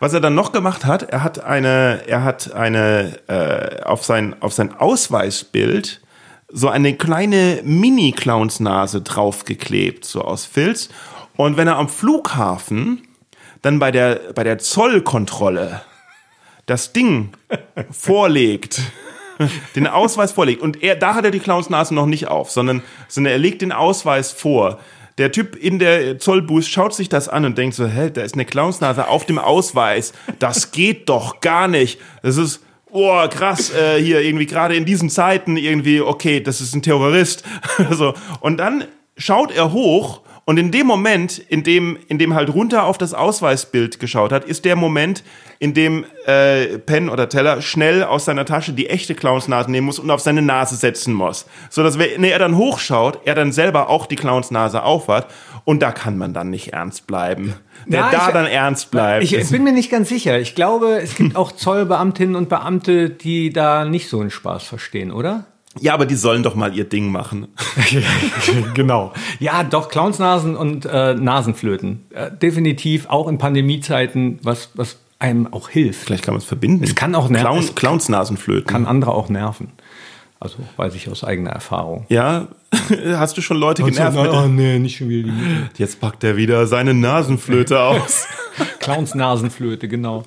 was 0.00 0.14
er 0.14 0.20
dann 0.20 0.34
noch 0.34 0.52
gemacht 0.52 0.86
hat, 0.86 1.02
er 1.02 1.22
hat 1.22 1.44
eine, 1.44 2.00
er 2.06 2.24
hat 2.24 2.52
eine 2.54 3.18
äh, 3.28 3.82
auf 3.82 4.02
sein 4.04 4.34
auf 4.40 4.54
sein 4.54 4.74
Ausweisbild 4.74 6.00
so 6.52 6.68
eine 6.68 6.94
kleine 6.94 7.60
Mini-Clownsnase 7.64 9.02
draufgeklebt, 9.02 10.04
so 10.04 10.22
aus 10.22 10.44
Filz. 10.46 10.88
Und 11.36 11.56
wenn 11.56 11.68
er 11.68 11.76
am 11.76 11.88
Flughafen 11.88 13.02
dann 13.62 13.78
bei 13.78 13.90
der 13.90 14.32
bei 14.34 14.44
der 14.44 14.58
Zollkontrolle 14.58 15.82
das 16.66 16.92
Ding 16.92 17.30
vorlegt, 17.90 18.80
den 19.74 19.86
Ausweis 19.86 20.32
vorlegt 20.32 20.62
und 20.62 20.82
er 20.82 20.96
da 20.96 21.14
hat 21.14 21.24
er 21.24 21.30
die 21.30 21.40
Clownsnase 21.40 21.94
noch 21.94 22.06
nicht 22.06 22.28
auf, 22.28 22.50
sondern, 22.50 22.82
sondern 23.08 23.32
er 23.32 23.38
legt 23.38 23.62
den 23.62 23.72
Ausweis 23.72 24.32
vor. 24.32 24.78
Der 25.18 25.32
Typ 25.32 25.56
in 25.56 25.78
der 25.78 26.18
Zollbooth 26.18 26.64
schaut 26.64 26.94
sich 26.94 27.08
das 27.08 27.28
an 27.28 27.44
und 27.44 27.58
denkt 27.58 27.74
so, 27.74 27.86
hä, 27.86 28.10
da 28.10 28.22
ist 28.22 28.34
eine 28.34 28.46
Clownsnase 28.46 29.08
auf 29.08 29.26
dem 29.26 29.38
Ausweis. 29.38 30.12
Das 30.38 30.70
geht 30.72 31.08
doch 31.08 31.40
gar 31.40 31.68
nicht. 31.68 32.00
Das 32.22 32.38
ist, 32.38 32.62
oh, 32.92 33.26
krass, 33.28 33.72
äh, 33.72 34.00
hier 34.02 34.20
irgendwie 34.20 34.46
gerade 34.46 34.74
in 34.74 34.84
diesen 34.84 35.10
Zeiten 35.10 35.56
irgendwie, 35.56 36.00
okay, 36.00 36.40
das 36.40 36.60
ist 36.60 36.74
ein 36.74 36.82
Terrorist. 36.82 37.44
so. 37.90 38.14
Und 38.40 38.58
dann 38.58 38.84
schaut 39.16 39.50
er 39.54 39.72
hoch 39.72 40.22
und 40.50 40.58
in 40.58 40.72
dem 40.72 40.86
Moment, 40.86 41.38
in 41.38 41.62
dem, 41.62 41.96
in 42.08 42.18
dem 42.18 42.34
halt 42.34 42.52
runter 42.52 42.84
auf 42.84 42.98
das 42.98 43.14
Ausweisbild 43.14 44.00
geschaut 44.00 44.32
hat, 44.32 44.44
ist 44.44 44.64
der 44.64 44.74
Moment, 44.74 45.22
in 45.60 45.74
dem 45.74 46.04
äh, 46.26 46.78
Penn 46.78 47.08
oder 47.08 47.28
Teller 47.28 47.62
schnell 47.62 48.02
aus 48.02 48.24
seiner 48.24 48.44
Tasche 48.44 48.72
die 48.72 48.88
echte 48.90 49.14
Clownsnase 49.14 49.70
nehmen 49.70 49.86
muss 49.86 49.98
und 50.00 50.10
auf 50.10 50.20
seine 50.20 50.42
Nase 50.42 50.74
setzen 50.74 51.14
muss. 51.14 51.46
So 51.68 51.82
dass 51.84 51.98
wenn 52.00 52.24
er 52.24 52.38
dann 52.40 52.56
hochschaut, 52.56 53.20
er 53.26 53.34
dann 53.36 53.52
selber 53.52 53.88
auch 53.88 54.06
die 54.06 54.16
Clownsnase 54.16 54.82
aufhat 54.82 55.28
und 55.64 55.82
da 55.82 55.92
kann 55.92 56.18
man 56.18 56.34
dann 56.34 56.50
nicht 56.50 56.72
ernst 56.72 57.06
bleiben. 57.06 57.54
Wer 57.86 58.00
Ja, 58.00 58.10
da 58.10 58.26
ich- 58.28 58.32
dann 58.34 58.46
ernst 58.46 58.90
bleibt. 58.90 59.22
Ich 59.22 59.32
ist- 59.34 59.52
bin 59.52 59.62
mir 59.62 59.72
nicht 59.72 59.90
ganz 59.90 60.08
sicher. 60.08 60.38
Ich 60.40 60.54
glaube, 60.56 60.98
es 61.00 61.14
gibt 61.14 61.36
auch 61.36 61.52
Zollbeamtinnen 61.52 62.34
und 62.34 62.48
Beamte, 62.48 63.08
die 63.08 63.52
da 63.52 63.84
nicht 63.84 64.08
so 64.08 64.20
einen 64.20 64.30
Spaß 64.30 64.64
verstehen, 64.64 65.12
oder? 65.12 65.44
Ja, 65.78 65.94
aber 65.94 66.04
die 66.04 66.16
sollen 66.16 66.42
doch 66.42 66.56
mal 66.56 66.76
ihr 66.76 66.84
Ding 66.84 67.12
machen. 67.12 67.46
genau. 68.74 69.12
Ja, 69.38 69.62
doch, 69.62 69.88
Clownsnasen 69.88 70.56
und 70.56 70.84
äh, 70.84 71.14
Nasenflöten. 71.14 72.06
Äh, 72.10 72.30
definitiv 72.32 73.06
auch 73.08 73.28
in 73.28 73.38
Pandemiezeiten, 73.38 74.40
was, 74.42 74.70
was 74.74 74.98
einem 75.20 75.52
auch 75.52 75.68
hilft. 75.68 76.06
Vielleicht 76.06 76.24
kann 76.24 76.34
man 76.34 76.40
es 76.40 76.46
verbinden. 76.46 76.82
Es 76.82 76.96
kann 76.96 77.14
auch 77.14 77.28
nerven. 77.28 77.46
Clown, 77.46 77.74
Clownsnasenflöten. 77.76 78.66
Kann 78.66 78.86
andere 78.86 79.12
auch 79.12 79.28
nerven. 79.28 79.68
Also 80.42 80.56
weiß 80.78 80.94
ich 80.94 81.06
aus 81.10 81.22
eigener 81.22 81.50
Erfahrung. 81.50 82.06
ja, 82.08 82.48
hast 83.14 83.36
du 83.36 83.42
schon 83.42 83.58
Leute 83.58 83.82
genervt? 83.82 84.16
mit 84.16 84.30
oh 84.30 84.46
nee, 84.46 84.78
nicht 84.78 84.96
schon 84.96 85.10
wieder 85.10 85.28
die 85.28 85.82
Jetzt 85.82 86.00
packt 86.00 86.24
er 86.24 86.36
wieder 86.38 86.66
seine 86.66 86.94
Nasenflöte 86.94 87.78
aus. 87.82 88.26
Clowns 88.78 89.14
Nasenflöte, 89.14 89.86
genau. 89.86 90.24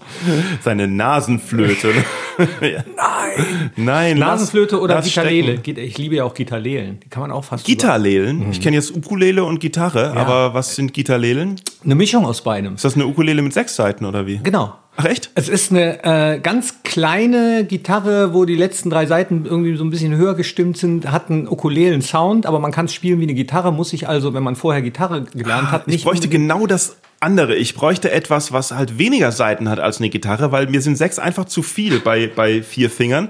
Seine 0.61 0.87
Nasenflöte. 0.87 1.91
Nein. 2.61 3.71
Nein, 3.75 4.17
lass- 4.17 4.29
Nasenflöte 4.41 4.79
oder 4.79 4.95
lass 4.95 5.05
Gitarrele. 5.05 5.57
stecken. 5.59 5.79
Ich 5.79 5.97
liebe 5.97 6.15
ja 6.15 6.23
auch 6.25 6.33
Gitarrelen. 6.33 6.99
Die 7.03 7.09
kann 7.09 7.21
man 7.21 7.31
auch 7.31 7.43
fast 7.43 7.65
Gitarlelen? 7.65 8.51
Ich 8.51 8.61
kenne 8.61 8.75
jetzt 8.75 8.95
Ukulele 8.95 9.43
und 9.43 9.59
Gitarre, 9.59 10.11
aber 10.15 10.53
was 10.53 10.75
sind 10.75 10.93
Gitarlelen? 10.93 11.53
über- 11.53 11.85
Eine 11.85 11.95
Mischung 11.95 12.25
aus 12.25 12.43
beidem. 12.43 12.75
Ist 12.75 12.85
das 12.85 12.95
eine 12.95 13.07
Ukulele 13.07 13.41
mit 13.41 13.53
sechs 13.53 13.75
Seiten 13.75 14.05
oder 14.05 14.25
wie? 14.27 14.37
Genau. 14.37 14.75
Ach 14.95 15.05
echt? 15.05 15.31
Es 15.33 15.49
ist 15.49 15.71
eine 15.71 16.03
äh, 16.03 16.39
ganz 16.39 16.83
kleine 16.83 17.65
Gitarre, 17.65 18.33
wo 18.33 18.45
die 18.45 18.55
letzten 18.55 18.89
drei 18.89 19.07
Seiten 19.07 19.45
irgendwie 19.45 19.75
so 19.75 19.83
ein 19.83 19.89
bisschen 19.89 20.15
höher 20.15 20.35
gestimmt 20.35 20.77
sind, 20.77 21.11
hat 21.11 21.31
einen 21.31 21.47
Ukulelen-Sound, 21.47 22.45
aber 22.45 22.59
man 22.59 22.71
kann 22.71 22.85
es 22.85 22.93
spielen 22.93 23.19
wie 23.19 23.23
eine 23.23 23.33
Gitarre, 23.33 23.73
muss 23.73 23.89
sich 23.89 24.07
also, 24.07 24.33
wenn 24.35 24.43
man 24.43 24.55
vorher 24.55 24.83
Gitarre 24.83 25.23
gelernt 25.33 25.71
hat, 25.71 25.87
Ich 25.87 25.93
nicht 25.93 26.05
bräuchte 26.05 26.27
genau 26.27 26.67
das 26.67 26.97
andere. 27.19 27.55
Ich 27.55 27.73
bräuchte 27.73 28.11
etwas, 28.11 28.51
was 28.51 28.71
halt 28.71 28.99
weniger 28.99 29.31
Seiten 29.31 29.69
hat 29.69 29.79
als 29.79 29.97
eine 29.97 30.09
Gitarre, 30.09 30.51
weil 30.51 30.67
mir 30.67 30.81
sind 30.81 30.97
sechs 30.97 31.17
einfach 31.17 31.45
zu 31.45 31.63
viel 31.63 31.99
bei, 31.99 32.27
bei 32.27 32.61
vier 32.61 32.89
Fingern. 32.89 33.29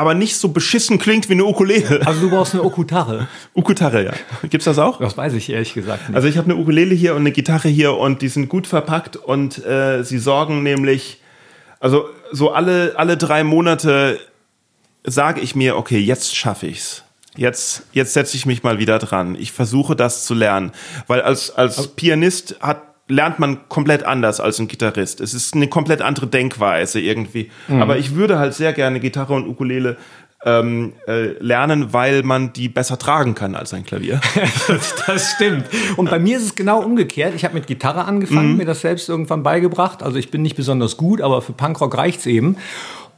Aber 0.00 0.14
nicht 0.14 0.38
so 0.38 0.48
beschissen 0.48 0.98
klingt 0.98 1.28
wie 1.28 1.34
eine 1.34 1.44
Ukulele. 1.44 2.00
Also 2.06 2.22
du 2.22 2.30
brauchst 2.30 2.54
eine 2.54 2.64
Okutarre. 2.64 3.28
Ukulele, 3.54 4.06
ja. 4.06 4.12
Gibt's 4.48 4.64
das 4.64 4.78
auch? 4.78 4.98
Das 4.98 5.14
weiß 5.14 5.34
ich 5.34 5.50
ehrlich 5.50 5.74
gesagt 5.74 6.08
nicht. 6.08 6.16
Also 6.16 6.26
ich 6.26 6.38
habe 6.38 6.50
eine 6.50 6.58
Ukulele 6.58 6.94
hier 6.94 7.12
und 7.12 7.20
eine 7.20 7.32
Gitarre 7.32 7.68
hier 7.68 7.94
und 7.94 8.22
die 8.22 8.28
sind 8.28 8.48
gut 8.48 8.66
verpackt 8.66 9.16
und 9.16 9.62
äh, 9.66 10.02
sie 10.02 10.16
sorgen 10.16 10.62
nämlich, 10.62 11.20
also 11.80 12.08
so 12.32 12.50
alle, 12.50 12.94
alle 12.96 13.18
drei 13.18 13.44
Monate 13.44 14.18
sage 15.04 15.42
ich 15.42 15.54
mir, 15.54 15.76
okay, 15.76 15.98
jetzt 15.98 16.34
schaffe 16.34 16.68
ich's. 16.68 17.04
Jetzt, 17.36 17.82
jetzt 17.92 18.14
setze 18.14 18.38
ich 18.38 18.46
mich 18.46 18.62
mal 18.62 18.78
wieder 18.78 18.98
dran. 18.98 19.36
Ich 19.38 19.52
versuche 19.52 19.96
das 19.96 20.24
zu 20.24 20.32
lernen. 20.32 20.72
Weil 21.08 21.20
als, 21.20 21.50
als 21.50 21.88
Pianist 21.88 22.56
hat, 22.60 22.89
lernt 23.10 23.38
man 23.38 23.68
komplett 23.68 24.04
anders 24.04 24.40
als 24.40 24.58
ein 24.58 24.68
Gitarrist. 24.68 25.20
Es 25.20 25.34
ist 25.34 25.54
eine 25.54 25.68
komplett 25.68 26.00
andere 26.00 26.26
Denkweise 26.26 27.00
irgendwie. 27.00 27.50
Aber 27.68 27.98
ich 27.98 28.14
würde 28.14 28.38
halt 28.38 28.54
sehr 28.54 28.72
gerne 28.72 29.00
Gitarre 29.00 29.34
und 29.34 29.46
Ukulele 29.46 29.96
ähm, 30.44 30.94
äh, 31.06 31.32
lernen, 31.38 31.92
weil 31.92 32.22
man 32.22 32.52
die 32.52 32.68
besser 32.68 32.98
tragen 32.98 33.34
kann 33.34 33.54
als 33.54 33.74
ein 33.74 33.84
Klavier. 33.84 34.20
Das 35.06 35.32
stimmt. 35.32 35.66
Und 35.96 36.08
bei 36.08 36.18
mir 36.18 36.36
ist 36.36 36.44
es 36.44 36.54
genau 36.54 36.82
umgekehrt. 36.82 37.34
Ich 37.34 37.44
habe 37.44 37.54
mit 37.54 37.66
Gitarre 37.66 38.04
angefangen, 38.04 38.56
mir 38.56 38.64
das 38.64 38.80
selbst 38.80 39.08
irgendwann 39.08 39.42
beigebracht. 39.42 40.02
Also 40.02 40.18
ich 40.18 40.30
bin 40.30 40.42
nicht 40.42 40.56
besonders 40.56 40.96
gut, 40.96 41.20
aber 41.20 41.42
für 41.42 41.52
Punkrock 41.52 41.96
reicht's 41.96 42.26
eben. 42.26 42.56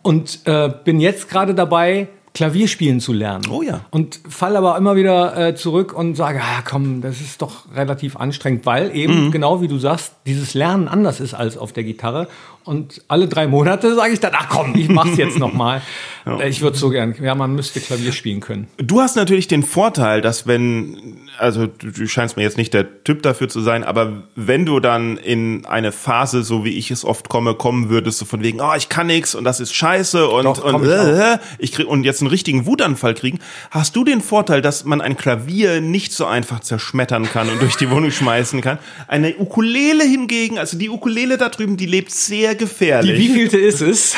Und 0.03 0.41
äh, 0.47 0.71
bin 0.85 0.99
jetzt 0.99 1.29
gerade 1.29 1.55
dabei, 1.55 2.09
Klavier 2.35 2.67
spielen 2.67 3.01
zu 3.01 3.13
lernen. 3.13 3.45
Oh 3.51 3.63
ja. 3.63 3.85
Und 3.91 4.21
fall 4.29 4.57
aber 4.57 4.77
immer 4.79 4.97
wieder 4.97 5.37
äh, 5.37 5.55
zurück 5.55 5.93
und 5.93 6.15
sage, 6.15 6.41
ah, 6.43 6.63
komm, 6.65 7.03
das 7.03 7.21
ist 7.21 7.43
doch 7.43 7.65
relativ 7.75 8.17
anstrengend, 8.17 8.65
weil 8.65 8.95
eben, 8.97 9.31
genau 9.31 9.61
wie 9.61 9.69
du 9.69 9.79
sagst, 9.79 10.15
dieses 10.27 10.55
Lernen 10.55 10.89
anders 10.89 11.21
ist 11.21 11.35
als 11.35 11.59
auf 11.59 11.73
der 11.73 11.85
Gitarre. 11.85 12.29
Und 12.65 13.03
alle 13.09 13.29
drei 13.29 13.47
Monate 13.47 13.95
sage 13.95 14.13
ich 14.13 14.21
dann, 14.21 14.33
ach 14.35 14.49
komm, 14.49 14.75
ich 14.77 14.89
mach's 14.89 15.17
jetzt 15.17 15.39
nochmal. 15.39 15.83
mal. 16.25 16.43
Ich 16.49 16.61
würde 16.61 16.77
so 16.77 16.91
gern, 16.91 17.17
ja, 17.21 17.35
man 17.35 17.55
müsste 17.55 17.81
Klavier 17.81 18.13
spielen 18.13 18.41
können. 18.41 18.69
Du 18.77 19.01
hast 19.01 19.17
natürlich 19.17 19.49
den 19.49 19.65
Vorteil, 19.65 20.21
dass 20.21 20.47
wenn, 20.47 21.19
also 21.39 21.67
du, 21.67 21.91
du 21.91 22.07
scheinst 22.07 22.37
mir 22.37 22.43
jetzt 22.43 22.57
nicht 22.57 22.75
der 22.75 23.05
Typ 23.05 23.23
dafür 23.23 23.49
zu 23.49 23.61
sein, 23.61 23.85
aber 23.85 24.25
wenn 24.37 24.67
du 24.67 24.81
dann 24.81 25.17
in 25.17 25.67
eine 25.67 25.93
Phase, 25.93 26.43
so 26.43 26.65
wie 26.65 26.77
ich 26.77 26.91
es 26.91 27.05
oft 27.05 27.29
komme, 27.29 27.55
kommen 27.55 27.89
würdest, 27.89 28.19
so 28.19 28.25
von 28.25 28.43
wegen, 28.43 28.61
oh, 28.61 28.75
ich 28.77 28.89
kann 28.89 29.07
nix 29.07 29.35
und 29.35 29.45
das 29.45 29.61
ist 29.61 29.75
scheiße 29.75 30.29
und, 30.29 30.45
Doch, 30.45 30.65
und, 30.65 30.85
ich 30.85 30.91
äh, 30.91 31.39
ich 31.59 31.73
krieg, 31.73 31.87
und 31.87 32.05
jetzt 32.05 32.21
einen 32.21 32.31
richtigen 32.31 32.67
Wutanfall 32.67 33.15
kriegen, 33.15 33.39
hast 33.71 33.97
du 33.97 34.05
den 34.05 34.21
Vorteil, 34.21 34.63
dass 34.63 34.85
man 34.85 35.01
ein 35.01 35.17
Klavier 35.17 35.81
nicht 35.81 36.13
so 36.13 36.27
einfach 36.27 36.61
zerschmettern 36.61 37.25
kann 37.25 37.49
und 37.49 37.61
durch 37.61 37.77
die 37.77 37.91
Wohnung 37.91 38.11
schmeißen 38.13 38.61
kann. 38.61 38.79
Eine 39.09 39.37
Ukulele 39.37 40.05
hingegen, 40.05 40.59
also 40.59 40.79
die 40.79 40.91
Ukulele 40.91 41.39
da 41.39 41.49
drüben, 41.49 41.77
die 41.77 41.87
lebt 41.87 42.11
sehr 42.11 42.55
gefährlich. 42.55 43.17
Die 43.17 43.19
wievielte 43.19 43.59
ist 43.59 43.81
es? 43.81 44.17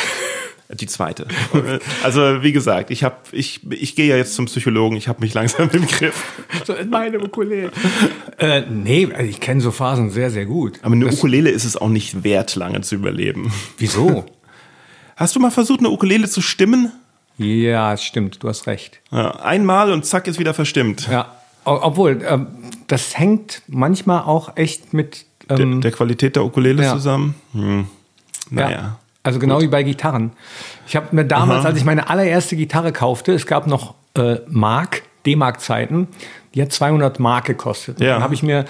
Die 0.74 0.86
zweite. 0.86 1.26
Also 2.02 2.42
wie 2.42 2.52
gesagt, 2.52 2.90
ich 2.90 3.04
habe, 3.04 3.16
ich, 3.32 3.60
ich 3.70 3.94
gehe 3.96 4.06
ja 4.06 4.16
jetzt 4.16 4.34
zum 4.34 4.46
Psychologen. 4.46 4.96
Ich 4.96 5.08
habe 5.08 5.20
mich 5.20 5.32
langsam 5.34 5.70
im 5.72 5.86
Griff. 5.86 6.24
So 6.66 6.72
in 6.74 6.88
meine 6.90 7.18
Ukulele. 7.20 7.70
äh, 8.38 8.62
nee, 8.70 9.08
also 9.12 9.28
ich 9.28 9.40
kenne 9.40 9.60
so 9.60 9.70
Phasen 9.70 10.10
sehr, 10.10 10.30
sehr 10.30 10.46
gut. 10.46 10.78
Aber 10.82 10.94
eine 10.94 11.04
Das- 11.06 11.16
Ukulele 11.18 11.50
ist 11.50 11.64
es 11.64 11.76
auch 11.76 11.88
nicht 11.88 12.24
wert, 12.24 12.54
lange 12.56 12.80
zu 12.80 12.94
überleben. 12.94 13.52
Wieso? 13.78 14.24
Hast 15.16 15.36
du 15.36 15.40
mal 15.40 15.50
versucht, 15.50 15.80
eine 15.80 15.90
Ukulele 15.90 16.28
zu 16.28 16.40
stimmen? 16.40 16.92
ja, 17.38 17.92
es 17.92 18.04
stimmt, 18.04 18.42
du 18.42 18.48
hast 18.48 18.66
recht. 18.68 19.00
Ja, 19.10 19.30
einmal 19.40 19.90
und 19.92 20.04
zack 20.06 20.28
ist 20.28 20.38
wieder 20.38 20.54
verstimmt. 20.54 21.08
Ja, 21.10 21.34
obwohl, 21.64 22.22
ähm, 22.28 22.46
das 22.86 23.18
hängt 23.18 23.62
manchmal 23.66 24.22
auch 24.22 24.56
echt 24.56 24.92
mit. 24.94 25.26
Der, 25.48 25.58
Ähm, 25.58 25.80
der 25.80 25.90
Qualität 25.92 26.36
der 26.36 26.44
Ukulele 26.44 26.82
ja. 26.84 26.92
zusammen. 26.94 27.34
Hm. 27.52 27.86
Naja. 28.50 28.70
ja, 28.70 28.98
also 29.24 29.38
genau 29.40 29.60
wie 29.60 29.66
bei 29.66 29.82
Gitarren. 29.82 30.32
Ich 30.86 30.94
habe 30.94 31.08
mir 31.10 31.24
damals, 31.24 31.64
als 31.66 31.76
ich 31.78 31.84
meine 31.84 32.08
allererste 32.08 32.54
Gitarre 32.56 32.92
kaufte, 32.92 33.32
es 33.32 33.46
gab 33.46 33.66
noch 33.66 33.94
äh, 34.16 34.36
Mark, 34.48 35.02
D-Mark-Zeiten, 35.26 36.06
die 36.54 36.62
hat 36.62 36.70
200 36.72 37.18
Mark 37.18 37.46
gekostet. 37.46 37.98
Ja. 38.00 38.14
Dann 38.14 38.22
habe 38.22 38.34
ich 38.34 38.42
mir 38.42 38.64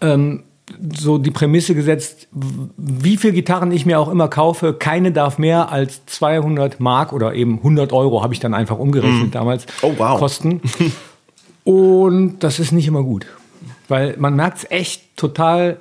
ähm, 0.00 0.44
so 0.94 1.16
die 1.16 1.30
Prämisse 1.30 1.74
gesetzt, 1.74 2.28
wie 2.76 3.16
viel 3.16 3.32
Gitarren 3.32 3.72
ich 3.72 3.86
mir 3.86 3.98
auch 3.98 4.08
immer 4.10 4.28
kaufe, 4.28 4.74
keine 4.74 5.10
darf 5.12 5.38
mehr 5.38 5.72
als 5.72 6.04
200 6.06 6.78
Mark 6.78 7.12
oder 7.14 7.34
eben 7.34 7.56
100 7.58 7.92
Euro, 7.92 8.22
habe 8.22 8.34
ich 8.34 8.40
dann 8.40 8.52
einfach 8.54 8.78
umgerechnet 8.78 9.34
damals, 9.34 9.66
Oh, 9.82 9.94
wow. 9.96 10.18
kosten. 10.18 10.60
Und 11.64 12.38
das 12.40 12.58
ist 12.58 12.72
nicht 12.72 12.86
immer 12.86 13.02
gut, 13.02 13.26
weil 13.88 14.14
man 14.18 14.36
merkt 14.36 14.58
es 14.58 14.70
echt 14.70 15.16
total 15.16 15.78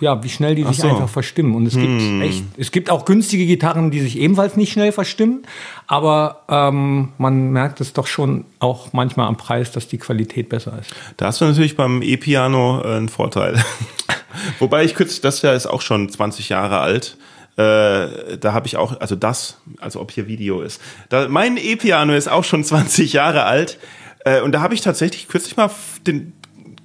ja, 0.00 0.22
wie 0.22 0.28
schnell 0.28 0.54
die 0.54 0.64
sich 0.64 0.78
so. 0.78 0.88
einfach 0.88 1.08
verstimmen. 1.08 1.54
Und 1.54 1.66
es 1.66 1.74
gibt 1.74 2.00
echt, 2.22 2.44
es 2.56 2.70
gibt 2.70 2.90
auch 2.90 3.04
günstige 3.04 3.46
Gitarren, 3.46 3.90
die 3.90 4.00
sich 4.00 4.18
ebenfalls 4.18 4.56
nicht 4.56 4.72
schnell 4.72 4.92
verstimmen, 4.92 5.44
aber 5.86 6.42
ähm, 6.48 7.10
man 7.18 7.50
merkt 7.50 7.80
es 7.80 7.92
doch 7.92 8.06
schon 8.06 8.44
auch 8.58 8.92
manchmal 8.92 9.28
am 9.28 9.36
Preis, 9.36 9.72
dass 9.72 9.88
die 9.88 9.98
Qualität 9.98 10.48
besser 10.48 10.78
ist. 10.80 10.94
Da 11.16 11.26
hast 11.26 11.40
du 11.40 11.44
natürlich 11.44 11.76
beim 11.76 12.02
E-Piano 12.02 12.82
äh, 12.82 12.96
einen 12.96 13.08
Vorteil. 13.08 13.62
Wobei 14.58 14.84
ich 14.84 14.94
kürzlich, 14.94 15.20
das 15.20 15.42
Jahr 15.42 15.54
ist 15.54 15.66
auch 15.66 15.80
schon 15.80 16.08
20 16.08 16.48
Jahre 16.48 16.80
alt. 16.80 17.16
Äh, 17.56 18.36
da 18.38 18.52
habe 18.52 18.66
ich 18.66 18.76
auch, 18.76 19.00
also 19.00 19.14
das, 19.14 19.58
also 19.80 20.00
ob 20.00 20.10
hier 20.10 20.26
Video 20.26 20.60
ist. 20.60 20.80
Da, 21.08 21.28
mein 21.28 21.56
E-Piano 21.56 22.12
ist 22.14 22.28
auch 22.28 22.44
schon 22.44 22.64
20 22.64 23.12
Jahre 23.12 23.44
alt. 23.44 23.78
Äh, 24.24 24.40
und 24.40 24.52
da 24.52 24.60
habe 24.60 24.74
ich 24.74 24.80
tatsächlich 24.80 25.28
kürzlich 25.28 25.56
mal 25.56 25.70
den 26.06 26.32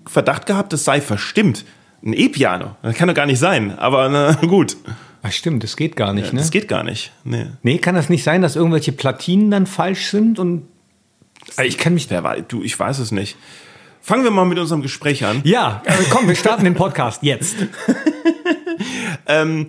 Verdacht 0.05 0.45
gehabt, 0.45 0.73
es 0.73 0.85
sei 0.85 1.01
verstimmt. 1.01 1.65
Ein 2.03 2.13
E-Piano. 2.13 2.75
Das 2.81 2.95
kann 2.95 3.07
doch 3.07 3.15
gar 3.15 3.25
nicht 3.25 3.39
sein. 3.39 3.77
Aber 3.77 4.09
na, 4.09 4.33
gut. 4.47 4.77
Ach 5.21 5.31
stimmt, 5.31 5.63
das 5.63 5.75
geht 5.75 5.95
gar 5.97 6.13
nicht, 6.13 6.31
ne? 6.31 6.39
Das 6.39 6.49
geht 6.49 6.67
gar 6.69 6.83
nicht. 6.83 7.11
Nee. 7.25 7.47
Nee, 7.61 7.77
kann 7.77 7.95
das 7.95 8.09
nicht 8.09 8.23
sein, 8.23 8.41
dass 8.41 8.55
irgendwelche 8.55 8.93
Platinen 8.93 9.51
dann 9.51 9.67
falsch 9.67 10.07
sind 10.07 10.39
und 10.39 10.63
Äh, 11.57 11.65
ich 11.67 11.77
kann 11.77 11.93
mich 11.93 12.09
Wer 12.09 12.23
weiß, 12.23 12.43
du, 12.47 12.63
ich 12.63 12.79
weiß 12.79 12.99
es 12.99 13.11
nicht. 13.11 13.35
Fangen 14.01 14.23
wir 14.23 14.31
mal 14.31 14.45
mit 14.45 14.57
unserem 14.59 14.81
Gespräch 14.81 15.25
an. 15.25 15.41
Ja, 15.43 15.81
äh, 15.85 15.93
komm, 16.09 16.27
wir 16.29 16.35
starten 16.35 16.63
den 16.63 16.75
Podcast 16.75 17.21
jetzt. 17.23 17.57
Ähm, 19.27 19.67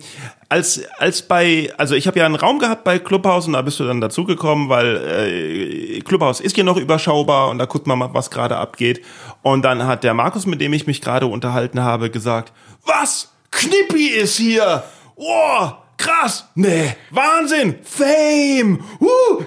als, 0.51 0.81
als 0.97 1.21
bei, 1.21 1.71
also 1.77 1.95
ich 1.95 2.07
habe 2.07 2.19
ja 2.19 2.25
einen 2.25 2.35
Raum 2.35 2.59
gehabt 2.59 2.83
bei 2.83 2.99
Clubhouse 2.99 3.47
und 3.47 3.53
da 3.53 3.61
bist 3.61 3.79
du 3.79 3.85
dann 3.85 4.01
dazugekommen, 4.01 4.67
weil 4.67 4.97
äh, 4.97 6.01
Clubhouse 6.01 6.41
ist 6.41 6.57
ja 6.57 6.65
noch 6.65 6.75
überschaubar 6.75 7.49
und 7.49 7.57
da 7.57 7.63
guckt 7.63 7.87
man 7.87 7.97
mal, 7.97 8.13
was 8.13 8.29
gerade 8.29 8.57
abgeht. 8.57 9.01
Und 9.43 9.61
dann 9.61 9.87
hat 9.87 10.03
der 10.03 10.13
Markus, 10.13 10.45
mit 10.45 10.59
dem 10.59 10.73
ich 10.73 10.87
mich 10.87 10.99
gerade 10.99 11.25
unterhalten 11.25 11.81
habe, 11.81 12.09
gesagt, 12.09 12.51
was? 12.85 13.31
Knippi 13.49 14.07
ist 14.07 14.35
hier! 14.35 14.83
Oh, 15.15 15.69
krass! 15.95 16.49
Nee, 16.55 16.97
Wahnsinn! 17.11 17.75
Fame! 17.83 18.83
Uh! 18.99 19.45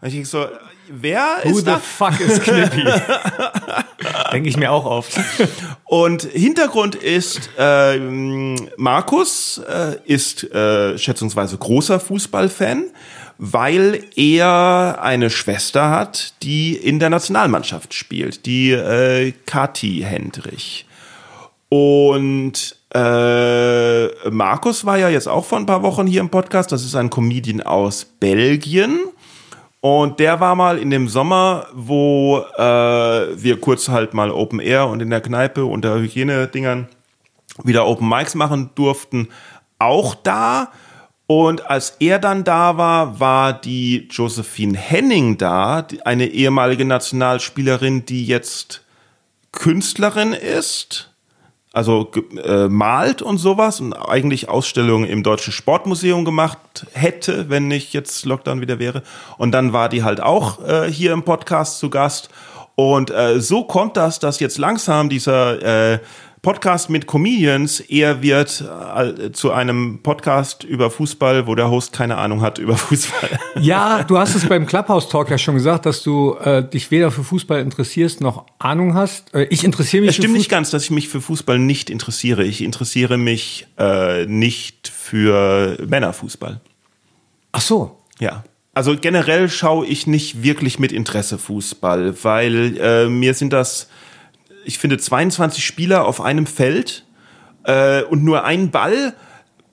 Und 0.00 0.14
ich 0.14 0.28
so, 0.28 0.46
wer 0.88 1.38
Who 1.42 1.50
ist 1.50 1.58
the 1.58 1.64
da? 1.64 1.78
fuck 1.78 2.20
is 2.20 2.40
Clippy? 2.40 2.84
Denke 4.32 4.48
ich 4.48 4.56
mir 4.56 4.70
auch 4.72 4.84
oft. 4.84 5.18
Und 5.84 6.22
Hintergrund 6.22 6.94
ist, 6.94 7.50
ähm, 7.58 8.68
Markus 8.76 9.58
äh, 9.58 9.96
ist 10.04 10.44
äh, 10.52 10.98
schätzungsweise 10.98 11.56
großer 11.58 12.00
Fußballfan, 12.00 12.84
weil 13.38 14.04
er 14.16 14.98
eine 15.02 15.30
Schwester 15.30 15.90
hat, 15.90 16.34
die 16.42 16.74
in 16.74 16.98
der 16.98 17.10
Nationalmannschaft 17.10 17.94
spielt, 17.94 18.46
die 18.46 18.72
äh, 18.72 19.32
Kati 19.46 20.04
Hendrich. 20.06 20.86
Und 21.68 22.76
äh, 22.94 24.30
Markus 24.30 24.84
war 24.84 24.98
ja 24.98 25.08
jetzt 25.08 25.28
auch 25.28 25.44
vor 25.44 25.58
ein 25.58 25.66
paar 25.66 25.82
Wochen 25.82 26.06
hier 26.06 26.20
im 26.20 26.30
Podcast. 26.30 26.72
Das 26.72 26.84
ist 26.84 26.94
ein 26.94 27.10
Comedian 27.10 27.60
aus 27.60 28.04
Belgien. 28.04 29.00
Und 29.88 30.18
der 30.18 30.40
war 30.40 30.56
mal 30.56 30.78
in 30.78 30.90
dem 30.90 31.06
Sommer, 31.06 31.68
wo 31.72 32.38
äh, 32.58 32.60
wir 32.60 33.60
kurz 33.60 33.88
halt 33.88 34.14
mal 34.14 34.32
Open 34.32 34.58
Air 34.58 34.88
und 34.88 35.00
in 35.00 35.10
der 35.10 35.20
Kneipe 35.20 35.64
unter 35.64 35.94
Hygienedingern 35.94 36.88
wieder 37.62 37.86
Open 37.86 38.08
Mics 38.08 38.34
machen 38.34 38.70
durften, 38.74 39.28
auch 39.78 40.16
da. 40.16 40.72
Und 41.28 41.70
als 41.70 41.98
er 42.00 42.18
dann 42.18 42.42
da 42.42 42.76
war, 42.76 43.20
war 43.20 43.52
die 43.52 44.08
Josephine 44.10 44.76
Henning 44.76 45.38
da, 45.38 45.86
eine 46.04 46.26
ehemalige 46.26 46.84
Nationalspielerin, 46.84 48.06
die 48.06 48.26
jetzt 48.26 48.82
Künstlerin 49.52 50.32
ist 50.32 51.14
also 51.76 52.10
äh, 52.42 52.68
malt 52.68 53.20
und 53.20 53.36
sowas 53.36 53.80
und 53.80 53.92
eigentlich 53.92 54.48
Ausstellungen 54.48 55.06
im 55.06 55.22
Deutschen 55.22 55.52
Sportmuseum 55.52 56.24
gemacht 56.24 56.58
hätte, 56.94 57.50
wenn 57.50 57.68
nicht 57.68 57.92
jetzt 57.92 58.24
Lockdown 58.24 58.62
wieder 58.62 58.78
wäre. 58.78 59.02
Und 59.36 59.52
dann 59.52 59.74
war 59.74 59.90
die 59.90 60.02
halt 60.02 60.22
auch 60.22 60.66
äh, 60.66 60.90
hier 60.90 61.12
im 61.12 61.22
Podcast 61.22 61.78
zu 61.78 61.90
Gast. 61.90 62.30
Und 62.76 63.10
äh, 63.10 63.40
so 63.40 63.64
kommt 63.64 63.98
das, 63.98 64.18
dass 64.18 64.40
jetzt 64.40 64.56
langsam 64.56 65.10
dieser 65.10 65.92
äh, 65.92 65.98
Podcast 66.46 66.90
mit 66.90 67.08
Comedians 67.08 67.80
eher 67.80 68.22
wird 68.22 68.62
äh, 68.62 69.32
zu 69.32 69.50
einem 69.50 69.98
Podcast 70.04 70.62
über 70.62 70.92
Fußball, 70.92 71.48
wo 71.48 71.56
der 71.56 71.72
Host 71.72 71.92
keine 71.92 72.18
Ahnung 72.18 72.40
hat 72.40 72.58
über 72.58 72.76
Fußball. 72.76 73.30
Ja, 73.60 74.04
du 74.04 74.16
hast 74.16 74.36
es 74.36 74.46
beim 74.46 74.64
Clubhouse 74.64 75.08
Talk 75.08 75.28
ja 75.28 75.38
schon 75.38 75.54
gesagt, 75.56 75.86
dass 75.86 76.04
du 76.04 76.36
äh, 76.36 76.62
dich 76.62 76.92
weder 76.92 77.10
für 77.10 77.24
Fußball 77.24 77.58
interessierst 77.58 78.20
noch 78.20 78.46
Ahnung 78.60 78.94
hast. 78.94 79.34
Äh, 79.34 79.48
ich 79.50 79.64
interessiere 79.64 80.02
mich 80.02 80.10
Es 80.10 80.16
für 80.16 80.22
stimmt 80.22 80.36
nicht 80.36 80.48
ganz, 80.48 80.70
dass 80.70 80.84
ich 80.84 80.92
mich 80.92 81.08
für 81.08 81.20
Fußball 81.20 81.58
nicht 81.58 81.90
interessiere. 81.90 82.44
Ich 82.44 82.62
interessiere 82.62 83.16
mich 83.16 83.66
äh, 83.76 84.26
nicht 84.26 84.86
für 84.86 85.76
Männerfußball. 85.84 86.60
Ach 87.50 87.60
so. 87.60 87.98
Ja. 88.20 88.44
Also 88.72 88.96
generell 88.96 89.48
schaue 89.48 89.84
ich 89.86 90.06
nicht 90.06 90.44
wirklich 90.44 90.78
mit 90.78 90.92
Interesse 90.92 91.38
Fußball, 91.38 92.14
weil 92.22 92.76
äh, 92.78 93.08
mir 93.08 93.34
sind 93.34 93.52
das, 93.52 93.88
ich 94.66 94.78
finde 94.78 94.98
22 94.98 95.64
Spieler 95.64 96.04
auf 96.04 96.20
einem 96.20 96.46
Feld 96.46 97.04
äh, 97.64 98.02
und 98.02 98.24
nur 98.24 98.44
ein 98.44 98.70
Ball, 98.70 99.14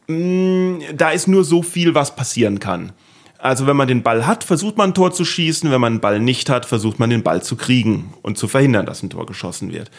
mh, 0.07 0.93
da 0.95 1.09
ist 1.09 1.27
nur 1.27 1.43
so 1.43 1.63
viel, 1.63 1.95
was 1.95 2.15
passieren 2.15 2.59
kann. 2.59 2.93
Also 3.39 3.67
wenn 3.67 3.75
man 3.75 3.87
den 3.87 4.03
Ball 4.03 4.25
hat, 4.25 4.43
versucht 4.43 4.77
man 4.77 4.91
ein 4.91 4.93
Tor 4.93 5.11
zu 5.11 5.25
schießen, 5.25 5.69
wenn 5.71 5.81
man 5.81 5.93
einen 5.93 5.99
Ball 5.99 6.19
nicht 6.19 6.49
hat, 6.49 6.65
versucht 6.65 6.99
man 6.99 7.09
den 7.09 7.23
Ball 7.23 7.43
zu 7.43 7.57
kriegen 7.57 8.13
und 8.21 8.37
zu 8.37 8.47
verhindern, 8.47 8.85
dass 8.85 9.03
ein 9.03 9.09
Tor 9.09 9.25
geschossen 9.25 9.73
wird. 9.73 9.91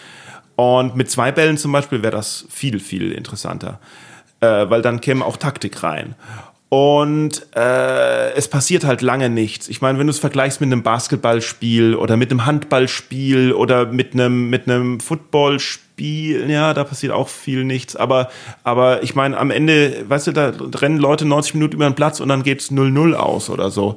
Und 0.57 0.97
mit 0.97 1.11
zwei 1.11 1.33
Bällen 1.33 1.59
zum 1.59 1.73
Beispiel 1.73 2.03
wäre 2.03 2.17
das 2.17 2.47
viel, 2.49 2.79
viel 2.79 3.13
interessanter, 3.13 3.81
äh, 4.41 4.71
weil 4.71 4.81
dann 4.81 5.01
käme 5.01 5.25
auch 5.25 5.37
Taktik 5.37 5.83
rein. 5.83 6.15
Und 6.69 7.47
äh, 7.55 8.33
es 8.33 8.49
passiert 8.49 8.85
halt 8.85 9.01
lange 9.01 9.29
nichts. 9.29 9.69
Ich 9.69 9.81
meine, 9.81 9.99
wenn 9.99 10.07
du 10.07 10.11
es 10.11 10.19
vergleichst 10.19 10.61
mit 10.61 10.73
einem 10.73 10.83
Basketballspiel 10.83 11.95
oder 11.95 12.17
mit 12.17 12.31
einem 12.31 12.47
Handballspiel 12.47 13.53
oder 13.53 13.87
mit 13.87 14.15
einem 14.15 14.51
mit 14.51 14.69
einem 14.69 14.99
Footballspiel, 14.99 16.51
ja, 16.51 16.75
da 16.75 16.83
passiert 16.83 17.13
auch 17.13 17.29
viel 17.29 17.65
nichts. 17.65 17.95
Aber 17.95 18.29
aber 18.65 19.03
ich 19.05 19.15
meine, 19.15 19.39
am 19.39 19.51
Ende, 19.51 20.05
weißt 20.09 20.27
du, 20.27 20.33
da 20.33 20.53
rennen 20.75 20.99
Leute 20.99 21.27
90 21.27 21.55
Minuten 21.55 21.75
über 21.75 21.89
den 21.89 21.95
Platz 21.95 22.19
und 22.19 22.29
dann 22.29 22.43
geht's 22.43 22.73
0-0 22.73 23.15
aus 23.15 23.51
oder 23.51 23.71
so. 23.71 23.97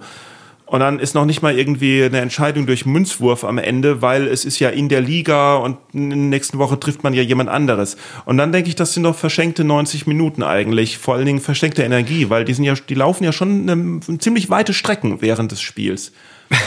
Und 0.67 0.81
dann 0.81 0.99
ist 0.99 1.15
noch 1.15 1.25
nicht 1.25 1.41
mal 1.41 1.57
irgendwie 1.57 2.03
eine 2.03 2.19
Entscheidung 2.19 2.65
durch 2.65 2.85
Münzwurf 2.85 3.45
am 3.45 3.57
Ende, 3.57 4.01
weil 4.01 4.27
es 4.27 4.43
ist 4.43 4.59
ja 4.59 4.69
in 4.69 4.89
der 4.89 4.99
Liga 4.99 5.55
und 5.55 5.77
in 5.93 6.09
der 6.09 6.17
nächsten 6.17 6.59
Woche 6.59 6.77
trifft 6.77 7.03
man 7.03 7.13
ja 7.13 7.23
jemand 7.23 7.49
anderes. 7.49 7.95
Und 8.25 8.37
dann 8.37 8.51
denke 8.51 8.67
ich, 8.67 8.75
das 8.75 8.93
sind 8.93 9.03
doch 9.03 9.15
verschenkte 9.15 9.63
90 9.63 10.07
Minuten 10.07 10.43
eigentlich. 10.43 10.97
Vor 10.97 11.15
allen 11.15 11.25
Dingen 11.25 11.39
verschenkte 11.39 11.83
Energie, 11.83 12.29
weil 12.29 12.43
die 12.43 12.53
sind 12.53 12.65
ja, 12.65 12.73
die 12.73 12.95
laufen 12.95 13.23
ja 13.23 13.31
schon 13.31 13.69
eine, 13.69 14.19
ziemlich 14.19 14.49
weite 14.49 14.73
Strecken 14.73 15.21
während 15.21 15.51
des 15.51 15.61
Spiels. 15.61 16.11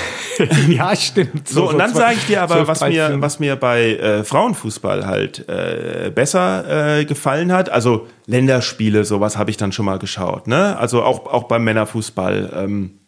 Ja, 0.68 0.96
stimmt. 0.96 1.48
So, 1.48 1.68
und 1.68 1.76
dann 1.76 1.92
sage 1.92 2.14
ich 2.16 2.26
dir 2.26 2.40
aber, 2.40 2.54
12, 2.54 2.68
was 2.68 2.78
13. 2.78 2.96
mir, 2.96 3.20
was 3.20 3.40
mir 3.40 3.56
bei 3.56 3.96
äh, 3.96 4.24
Frauenfußball 4.24 5.06
halt 5.06 5.46
äh, 5.50 6.10
besser 6.14 7.00
äh, 7.00 7.04
gefallen 7.04 7.52
hat. 7.52 7.68
Also 7.68 8.06
Länderspiele, 8.24 9.04
sowas 9.04 9.36
habe 9.36 9.50
ich 9.50 9.58
dann 9.58 9.70
schon 9.70 9.84
mal 9.84 9.98
geschaut. 9.98 10.46
Ne? 10.46 10.78
Also 10.78 11.02
auch, 11.02 11.26
auch 11.26 11.42
beim 11.42 11.64
Männerfußball. 11.64 12.52
Ähm, 12.56 12.99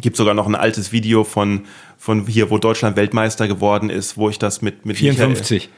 gibt 0.00 0.16
sogar 0.16 0.34
noch 0.34 0.46
ein 0.46 0.54
altes 0.54 0.92
Video 0.92 1.24
von, 1.24 1.66
von 1.98 2.26
hier, 2.26 2.50
wo 2.50 2.58
Deutschland 2.58 2.96
Weltmeister 2.96 3.46
geworden 3.46 3.90
ist, 3.90 4.16
wo 4.16 4.28
ich 4.30 4.38
das 4.38 4.62
mit, 4.62 4.86
mit 4.86 5.00
Michael- 5.00 5.14
54. 5.14 5.68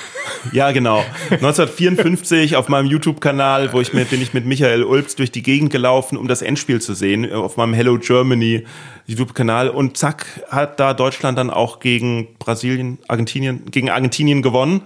ja, 0.52 0.70
genau. 0.72 1.04
1954 1.30 2.56
auf 2.56 2.68
meinem 2.68 2.86
YouTube-Kanal, 2.86 3.72
wo 3.72 3.80
ich 3.80 3.92
mir, 3.92 4.04
bin 4.04 4.22
ich 4.22 4.32
mit 4.32 4.46
Michael 4.46 4.84
Ulbs 4.84 5.16
durch 5.16 5.32
die 5.32 5.42
Gegend 5.42 5.70
gelaufen, 5.72 6.16
um 6.16 6.28
das 6.28 6.42
Endspiel 6.42 6.80
zu 6.80 6.94
sehen, 6.94 7.32
auf 7.32 7.56
meinem 7.56 7.74
Hello 7.74 7.98
Germany 7.98 8.64
YouTube-Kanal. 9.06 9.68
Und 9.68 9.96
zack, 9.96 10.26
hat 10.48 10.78
da 10.78 10.94
Deutschland 10.94 11.36
dann 11.38 11.50
auch 11.50 11.80
gegen 11.80 12.28
Brasilien, 12.38 12.98
Argentinien, 13.08 13.66
gegen 13.70 13.90
Argentinien 13.90 14.42
gewonnen. 14.42 14.82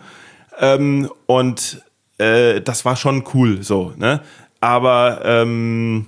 Ähm, 0.58 1.10
und 1.26 1.82
äh, 2.16 2.60
das 2.62 2.84
war 2.84 2.96
schon 2.96 3.24
cool, 3.34 3.62
so, 3.62 3.92
ne? 3.96 4.22
Aber 4.60 5.20
ähm, 5.24 6.06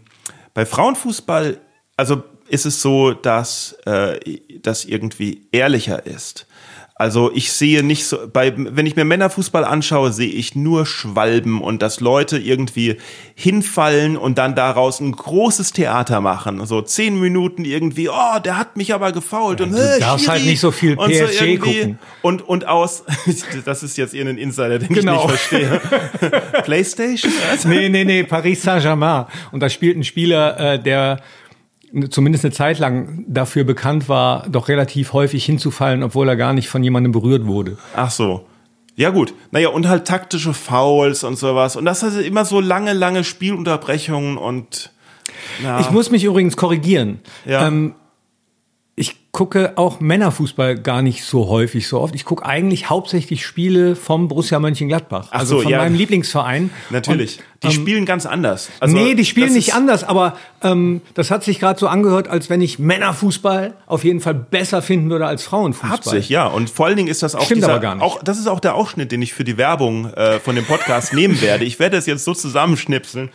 bei 0.54 0.66
Frauenfußball, 0.66 1.58
also 1.96 2.24
ist 2.50 2.66
es 2.66 2.82
so, 2.82 3.12
dass 3.12 3.76
äh, 3.86 4.18
das 4.62 4.84
irgendwie 4.84 5.42
ehrlicher 5.52 6.04
ist. 6.06 6.46
Also 6.96 7.30
ich 7.32 7.50
sehe 7.52 7.82
nicht 7.82 8.04
so, 8.04 8.18
bei, 8.30 8.52
wenn 8.54 8.84
ich 8.84 8.94
mir 8.94 9.06
Männerfußball 9.06 9.64
anschaue, 9.64 10.12
sehe 10.12 10.28
ich 10.28 10.54
nur 10.54 10.84
Schwalben 10.84 11.62
und 11.62 11.80
dass 11.80 12.00
Leute 12.00 12.36
irgendwie 12.36 12.98
hinfallen 13.34 14.18
und 14.18 14.36
dann 14.36 14.54
daraus 14.54 15.00
ein 15.00 15.12
großes 15.12 15.72
Theater 15.72 16.20
machen. 16.20 16.66
So 16.66 16.82
zehn 16.82 17.18
Minuten 17.18 17.64
irgendwie, 17.64 18.10
oh, 18.10 18.38
der 18.44 18.58
hat 18.58 18.76
mich 18.76 18.92
aber 18.92 19.12
gefault 19.12 19.62
und 19.62 19.72
du 19.72 19.78
äh, 19.78 19.98
darfst 19.98 20.26
Schiri. 20.26 20.36
halt 20.36 20.44
nicht 20.46 20.60
so 20.60 20.70
viel 20.72 20.92
und 20.98 21.10
PSG 21.10 21.40
irgendwie. 21.40 21.56
gucken. 21.78 21.98
Und, 22.20 22.46
und 22.46 22.68
aus, 22.68 23.04
das 23.64 23.82
ist 23.82 23.96
jetzt 23.96 24.12
irgendein 24.12 24.36
Insider, 24.36 24.78
den 24.78 24.88
Genau. 24.90 25.24
ich 25.24 25.30
nicht 25.30 25.40
verstehe. 25.40 25.80
Playstation? 26.64 27.32
Was? 27.50 27.64
Nee, 27.64 27.88
nee, 27.88 28.04
nee, 28.04 28.24
Paris 28.24 28.60
Saint-Germain. 28.60 29.24
Und 29.52 29.60
da 29.60 29.70
spielt 29.70 29.96
ein 29.96 30.04
Spieler, 30.04 30.74
äh, 30.74 30.78
der 30.78 31.22
zumindest 32.10 32.44
eine 32.44 32.52
Zeit 32.52 32.78
lang 32.78 33.24
dafür 33.28 33.64
bekannt 33.64 34.08
war, 34.08 34.48
doch 34.48 34.68
relativ 34.68 35.12
häufig 35.12 35.44
hinzufallen, 35.44 36.02
obwohl 36.02 36.28
er 36.28 36.36
gar 36.36 36.52
nicht 36.52 36.68
von 36.68 36.82
jemandem 36.82 37.12
berührt 37.12 37.46
wurde. 37.46 37.78
Ach 37.94 38.10
so. 38.10 38.46
Ja 38.96 39.10
gut, 39.10 39.32
naja, 39.50 39.70
und 39.70 39.88
halt 39.88 40.06
taktische 40.06 40.52
Fouls 40.52 41.24
und 41.24 41.38
sowas. 41.38 41.76
Und 41.76 41.84
das 41.84 42.02
heißt 42.02 42.18
immer 42.18 42.44
so 42.44 42.60
lange, 42.60 42.92
lange 42.92 43.24
Spielunterbrechungen 43.24 44.36
und 44.36 44.92
ja. 45.62 45.80
Ich 45.80 45.90
muss 45.90 46.10
mich 46.10 46.24
übrigens 46.24 46.56
korrigieren. 46.56 47.20
Ja. 47.46 47.66
Ähm, 47.66 47.94
gucke 49.32 49.74
auch 49.76 50.00
Männerfußball 50.00 50.76
gar 50.78 51.02
nicht 51.02 51.24
so 51.24 51.48
häufig 51.48 51.86
so 51.86 52.00
oft. 52.00 52.14
Ich 52.14 52.24
gucke 52.24 52.44
eigentlich 52.44 52.90
hauptsächlich 52.90 53.46
Spiele 53.46 53.94
vom 53.94 54.26
Borussia 54.26 54.58
Mönchengladbach. 54.58 55.28
Ach 55.30 55.40
also 55.40 55.58
so, 55.58 55.62
von 55.62 55.72
ja. 55.72 55.78
meinem 55.78 55.94
Lieblingsverein. 55.94 56.70
Natürlich. 56.90 57.38
Und, 57.38 57.44
die 57.62 57.66
ähm, 57.68 57.72
spielen 57.72 58.06
ganz 58.06 58.26
anders. 58.26 58.70
Also, 58.80 58.96
nee, 58.96 59.14
die 59.14 59.24
spielen 59.24 59.52
nicht 59.52 59.74
anders, 59.74 60.02
aber 60.02 60.36
ähm, 60.62 61.00
das 61.14 61.30
hat 61.30 61.44
sich 61.44 61.60
gerade 61.60 61.78
so 61.78 61.86
angehört, 61.86 62.26
als 62.26 62.50
wenn 62.50 62.60
ich 62.60 62.78
Männerfußball 62.78 63.74
auf 63.86 64.02
jeden 64.02 64.20
Fall 64.20 64.34
besser 64.34 64.82
finden 64.82 65.10
würde 65.10 65.26
als 65.26 65.44
Frauenfußball. 65.44 65.90
Hat 65.90 66.04
sich, 66.04 66.28
ja. 66.28 66.46
Und 66.46 66.68
vor 66.68 66.86
allen 66.86 66.96
Dingen 66.96 67.08
ist 67.08 67.22
das 67.22 67.36
auch 67.36 67.44
Stimmt 67.44 67.58
dieser, 67.58 67.72
aber 67.72 67.80
gar 67.80 67.94
nicht. 67.94 68.04
Auch, 68.04 68.22
das 68.22 68.38
ist 68.38 68.48
auch 68.48 68.60
der 68.60 68.74
Ausschnitt, 68.74 69.12
den 69.12 69.22
ich 69.22 69.32
für 69.32 69.44
die 69.44 69.56
Werbung 69.56 70.12
äh, 70.14 70.40
von 70.40 70.56
dem 70.56 70.64
Podcast 70.64 71.14
nehmen 71.14 71.40
werde. 71.40 71.64
Ich 71.64 71.78
werde 71.78 71.96
es 71.96 72.06
jetzt 72.06 72.24
so 72.24 72.34
zusammenschnipseln. 72.34 73.30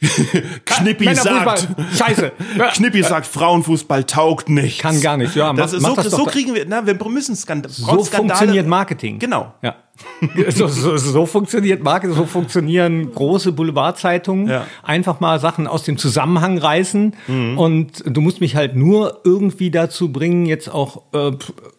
Knippi 0.64 1.14
sagt, 1.14 1.68
Scheiße. 1.96 2.32
Knippi 2.74 3.02
sagt, 3.02 3.26
Frauenfußball 3.26 4.04
taugt 4.04 4.48
nicht. 4.48 4.80
Kann 4.80 5.00
gar 5.00 5.16
nicht. 5.16 5.34
Ja, 5.34 5.52
das 5.52 5.72
ist 5.72 5.82
mach 5.82 5.96
so, 5.96 6.02
das 6.02 6.12
so 6.12 6.24
kriegen 6.24 6.54
wir, 6.54 6.64
na, 6.68 6.86
wir 6.86 6.96
müssen 7.08 7.34
Skandale. 7.34 7.72
So 7.72 8.04
funktioniert 8.04 8.66
Marketing. 8.66 9.18
Genau. 9.18 9.52
Ja. 9.62 9.76
so, 10.50 10.68
so, 10.68 10.96
so 10.96 11.26
funktioniert 11.26 11.82
Marketing, 11.82 12.14
so 12.14 12.26
funktionieren 12.26 13.12
große 13.12 13.50
Boulevardzeitungen. 13.50 14.48
Ja. 14.48 14.66
Einfach 14.84 15.18
mal 15.18 15.40
Sachen 15.40 15.66
aus 15.66 15.82
dem 15.82 15.98
Zusammenhang 15.98 16.58
reißen. 16.58 17.14
Mhm. 17.26 17.58
Und 17.58 18.04
du 18.06 18.20
musst 18.20 18.40
mich 18.40 18.54
halt 18.54 18.76
nur 18.76 19.22
irgendwie 19.24 19.70
dazu 19.72 20.12
bringen, 20.12 20.46
jetzt 20.46 20.72
auch 20.72 21.02
äh, 21.12 21.32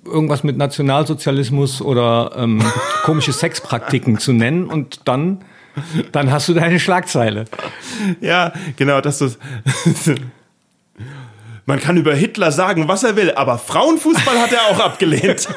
irgendwas 0.06 0.44
mit 0.44 0.58
Nationalsozialismus 0.58 1.82
oder 1.82 2.32
ähm, 2.36 2.62
komische 3.04 3.32
Sexpraktiken 3.32 4.18
zu 4.18 4.34
nennen. 4.34 4.66
Und 4.66 5.08
dann 5.08 5.40
dann 6.12 6.32
hast 6.32 6.48
du 6.50 6.54
deine 6.54 6.80
Schlagzeile. 6.80 7.46
Ja, 8.22 8.54
genau, 8.76 9.02
dass 9.02 9.20
du. 9.20 9.30
Man 11.70 11.80
kann 11.80 11.98
über 11.98 12.16
Hitler 12.16 12.52
sagen, 12.52 12.88
was 12.88 13.04
er 13.04 13.16
will, 13.16 13.32
aber 13.36 13.60
Frauenfußball 13.60 14.40
hat 14.40 14.52
er 14.52 14.72
auch 14.72 14.80
abgelehnt. 14.80 15.48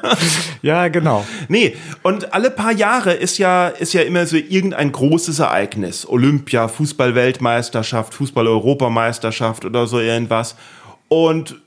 ja, 0.62 0.88
genau. 0.88 1.24
Nee, 1.46 1.76
und 2.02 2.34
alle 2.34 2.50
paar 2.50 2.72
Jahre 2.72 3.12
ist 3.12 3.38
ja, 3.38 3.68
ist 3.68 3.92
ja 3.92 4.02
immer 4.02 4.26
so 4.26 4.36
irgendein 4.36 4.90
großes 4.90 5.38
Ereignis. 5.38 6.04
Olympia, 6.08 6.66
Fußball-Weltmeisterschaft, 6.66 8.12
Fußball-Europameisterschaft 8.12 9.64
oder 9.64 9.86
so 9.86 10.00
irgendwas. 10.00 10.56
Und 11.06 11.60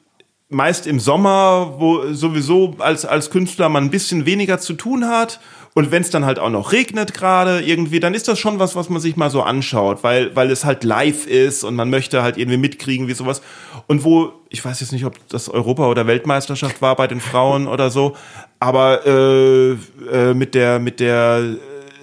meist 0.49 0.87
im 0.87 0.99
Sommer, 0.99 1.75
wo 1.77 2.11
sowieso 2.11 2.75
als, 2.79 3.05
als 3.05 3.29
Künstler 3.29 3.69
man 3.69 3.85
ein 3.85 3.91
bisschen 3.91 4.25
weniger 4.25 4.59
zu 4.59 4.73
tun 4.73 5.07
hat 5.07 5.39
und 5.77 5.91
wenn 5.91 6.01
es 6.01 6.09
dann 6.09 6.23
halt 6.23 6.39
auch 6.39 6.49
noch 6.49 6.71
regnet 6.71 7.13
gerade 7.13 7.59
irgendwie, 7.59 7.99
dann 7.99 8.13
ist 8.13 8.29
das 8.29 8.39
schon 8.39 8.59
was, 8.59 8.77
was 8.77 8.89
man 8.89 9.01
sich 9.01 9.17
mal 9.17 9.29
so 9.29 9.41
anschaut, 9.43 10.03
weil, 10.03 10.33
weil 10.33 10.49
es 10.49 10.63
halt 10.63 10.85
live 10.85 11.27
ist 11.27 11.65
und 11.65 11.75
man 11.75 11.89
möchte 11.89 12.23
halt 12.23 12.37
irgendwie 12.37 12.57
mitkriegen, 12.57 13.09
wie 13.09 13.13
sowas. 13.13 13.41
Und 13.85 14.05
wo, 14.05 14.31
ich 14.47 14.63
weiß 14.63 14.79
jetzt 14.79 14.93
nicht, 14.93 15.03
ob 15.03 15.15
das 15.27 15.49
Europa- 15.49 15.89
oder 15.89 16.07
Weltmeisterschaft 16.07 16.81
war 16.81 16.95
bei 16.95 17.07
den 17.07 17.19
Frauen 17.19 17.67
oder 17.67 17.89
so, 17.89 18.15
aber 18.57 19.05
äh, 19.05 19.71
äh, 19.73 20.33
mit 20.33 20.55
der, 20.55 20.79
mit 20.79 21.01
der 21.01 21.57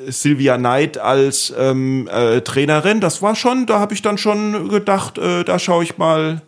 äh, 0.06 0.12
Sylvia 0.12 0.58
Knight 0.58 0.98
als 0.98 1.50
ähm, 1.56 2.10
äh, 2.12 2.42
Trainerin, 2.42 3.00
das 3.00 3.22
war 3.22 3.34
schon, 3.34 3.64
da 3.64 3.80
habe 3.80 3.94
ich 3.94 4.02
dann 4.02 4.18
schon 4.18 4.68
gedacht, 4.68 5.16
äh, 5.16 5.44
da 5.44 5.58
schaue 5.58 5.82
ich 5.82 5.96
mal, 5.96 6.42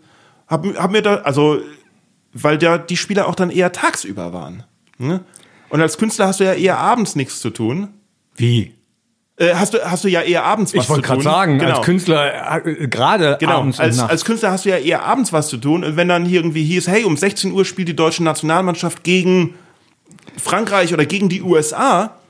hab, 0.46 0.66
hab 0.76 0.90
mir 0.90 1.00
da, 1.00 1.14
also, 1.22 1.58
weil 2.34 2.62
ja 2.62 2.76
die 2.76 2.98
Spieler 2.98 3.28
auch 3.28 3.34
dann 3.34 3.48
eher 3.48 3.72
tagsüber 3.72 4.34
waren. 4.34 4.64
Ne? 4.98 5.24
Und 5.74 5.80
als 5.80 5.98
Künstler 5.98 6.28
hast 6.28 6.38
du 6.38 6.44
ja 6.44 6.52
eher 6.52 6.78
abends 6.78 7.16
nichts 7.16 7.40
zu 7.40 7.50
tun. 7.50 7.88
Wie? 8.36 8.74
Äh, 9.38 9.54
hast, 9.54 9.74
du, 9.74 9.78
hast 9.84 10.04
du 10.04 10.08
ja 10.08 10.20
eher 10.20 10.44
abends 10.44 10.72
was 10.72 10.82
ich 10.82 10.86
zu 10.86 10.92
tun. 10.94 11.02
Ich 11.02 11.08
wollte 11.08 11.22
gerade 11.24 11.36
sagen, 11.36 11.58
genau. 11.58 11.78
als 11.78 11.84
Künstler 11.84 12.64
äh, 12.64 12.86
gerade 12.86 13.38
genau. 13.40 13.58
abends 13.58 13.80
als, 13.80 13.98
als 13.98 14.24
Künstler 14.24 14.52
hast 14.52 14.66
du 14.66 14.68
ja 14.68 14.76
eher 14.76 15.02
abends 15.02 15.32
was 15.32 15.48
zu 15.48 15.56
tun. 15.56 15.82
Und 15.82 15.96
wenn 15.96 16.06
dann 16.06 16.26
irgendwie 16.26 16.62
hieß, 16.62 16.86
hey, 16.86 17.02
um 17.02 17.16
16 17.16 17.50
Uhr 17.50 17.64
spielt 17.64 17.88
die 17.88 17.96
deutsche 17.96 18.22
Nationalmannschaft 18.22 19.02
gegen 19.02 19.56
Frankreich 20.40 20.94
oder 20.94 21.06
gegen 21.06 21.28
die 21.28 21.42
USA, 21.42 22.20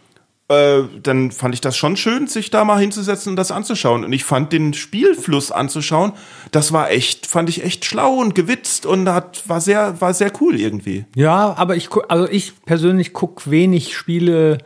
äh, 0.49 0.83
dann 1.03 1.31
fand 1.31 1.55
ich 1.55 1.61
das 1.61 1.77
schon 1.77 1.97
schön, 1.97 2.27
sich 2.27 2.51
da 2.51 2.65
mal 2.65 2.79
hinzusetzen 2.79 3.31
und 3.31 3.37
das 3.37 3.51
anzuschauen. 3.51 4.05
Und 4.05 4.13
ich 4.13 4.25
fand 4.25 4.53
den 4.53 4.75
Spielfluss 4.75 5.51
anzuschauen, 5.51 6.13
das 6.51 6.73
war 6.73 6.91
echt, 6.91 7.27
fand 7.27 7.49
ich 7.49 7.65
echt 7.65 7.85
schlau 7.85 8.15
und 8.15 8.35
gewitzt 8.35 8.85
und 8.85 9.09
hat, 9.09 9.49
war 9.49 9.61
sehr, 9.61 10.01
war 10.01 10.13
sehr 10.13 10.33
cool 10.41 10.61
irgendwie. 10.61 11.07
Ja, 11.17 11.55
aber 11.57 11.77
ich, 11.77 11.89
also 12.09 12.29
ich 12.29 12.53
persönlich 12.65 13.13
gucke 13.13 13.51
wenig 13.51 13.97
Spiele 13.97 14.59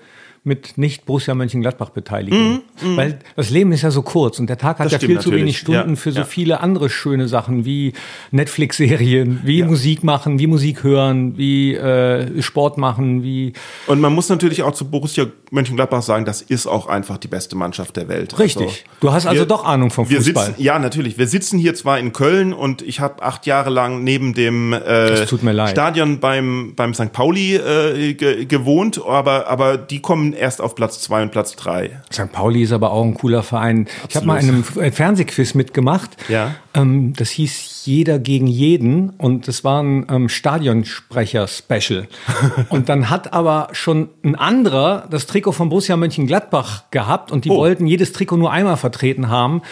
mit 0.49 0.79
nicht 0.79 1.07
Borussia 1.07 1.35
Mönchengladbach 1.35 1.91
beteiligen. 1.91 2.63
Mm, 2.83 2.89
mm. 2.89 2.97
Weil 2.97 3.19
das 3.37 3.51
Leben 3.51 3.71
ist 3.71 3.83
ja 3.83 3.93
so 3.93 4.03
kurz 4.03 4.41
und 4.41 4.49
der 4.49 4.59
Tag 4.59 4.81
hat 4.81 4.87
das 4.87 4.93
ja 4.93 4.99
viel 4.99 5.21
zu 5.21 5.31
wenig 5.31 5.59
Stunden 5.59 5.91
ja, 5.91 5.97
für 5.97 6.11
so 6.11 6.21
ja. 6.21 6.25
viele 6.25 6.61
andere 6.61 6.91
schöne 6.91 7.29
Sachen 7.29 7.65
wie 7.65 7.93
Netflix-Serien, 8.33 9.41
wie 9.45 9.61
ja. 9.61 9.67
Musik 9.67 10.03
machen, 10.03 10.41
wie 10.41 10.49
Musik 10.49 10.83
hören, 10.83 11.37
wie 11.39 11.75
äh, 11.75 12.43
Sport 12.43 12.79
machen, 12.79 13.23
wie. 13.23 13.53
Und 13.87 14.01
man 14.01 14.13
muss 14.13 14.29
natürlich 14.29 14.63
auch 14.63 14.73
zu 14.73 14.87
Borussia 14.91 15.27
Mönchengladbach 15.51 16.03
sagen, 16.03 16.25
das 16.25 16.43
ist 16.43 16.67
auch 16.67 16.87
einfach 16.87 17.19
die 17.19 17.29
beste 17.29 17.57
Mannschaft 17.57 17.97
der 17.97 18.09
Welt. 18.09 18.39
Richtig. 18.39 18.67
Also, 18.67 18.79
du 19.01 19.13
hast 19.13 19.27
also 19.27 19.43
wir, 19.43 19.47
doch 19.47 19.65
Ahnung 19.65 19.91
vom 19.91 20.07
Fußball. 20.07 20.47
Sitzen, 20.47 20.63
ja, 20.63 20.79
natürlich. 20.79 21.19
Wir 21.19 21.27
sitzen 21.27 21.59
hier 21.59 21.75
zwar 21.75 21.99
in 21.99 22.13
Köln 22.13 22.53
und 22.53 22.83
ich 22.83 23.01
habe 23.01 23.23
acht 23.23 23.47
Jahre 23.47 23.71
lang 23.71 24.03
neben 24.05 24.35
dem 24.35 24.73
äh, 24.73 25.27
Stadion 25.69 26.21
beim, 26.21 26.75
beim 26.75 26.95
St. 26.95 27.13
Pauli 27.13 27.57
äh, 27.57 28.15
ge 28.15 28.47
gewohnt, 28.47 29.01
aber, 29.07 29.49
aber 29.49 29.77
die 29.77 30.01
kommen 30.01 30.33
erst 30.39 30.61
auf 30.61 30.75
Platz 30.75 31.01
zwei 31.01 31.23
und 31.23 31.31
Platz 31.31 31.57
drei. 31.57 32.01
St. 32.13 32.33
Pauli 32.33 32.63
ist 32.63 32.73
aber 32.73 32.93
auch 32.93 33.05
ein 33.05 33.15
cooler 33.15 33.43
Verein. 33.43 33.83
Absolut. 33.83 34.11
Ich 34.11 34.17
habe 34.17 34.27
mal 34.27 34.41
in 34.43 34.49
einem 34.49 34.93
Fernsehquiz 34.93 35.55
mitgemacht. 35.55 36.17
Ja. 36.29 36.55
Ähm, 36.75 37.13
das 37.15 37.31
hieß 37.31 37.85
Jeder 37.85 38.19
gegen 38.19 38.47
jeden 38.47 39.11
und 39.11 39.49
das 39.49 39.65
war 39.65 39.83
ein 39.83 40.07
ähm, 40.11 40.29
Stadionsprecher-Special. 40.29 42.07
und 42.69 42.89
dann 42.89 43.11
hat 43.11 43.33
aber 43.33 43.69
schon 43.73 44.11
ein 44.25 44.35
anderer 44.35 45.07
das 45.11 45.27
Trikot 45.27 45.53
von 45.53 45.69
Borussia 45.69 45.97
Mönchengladbach 45.97 46.91
gehabt 46.91 47.33
und 47.33 47.45
die 47.45 47.51
oh. 47.51 47.57
wollten 47.57 47.87
jedes 47.87 48.13
Trikot 48.13 48.37
nur 48.37 48.53
einmal 48.53 48.77
vertreten 48.77 49.29
haben. 49.29 49.63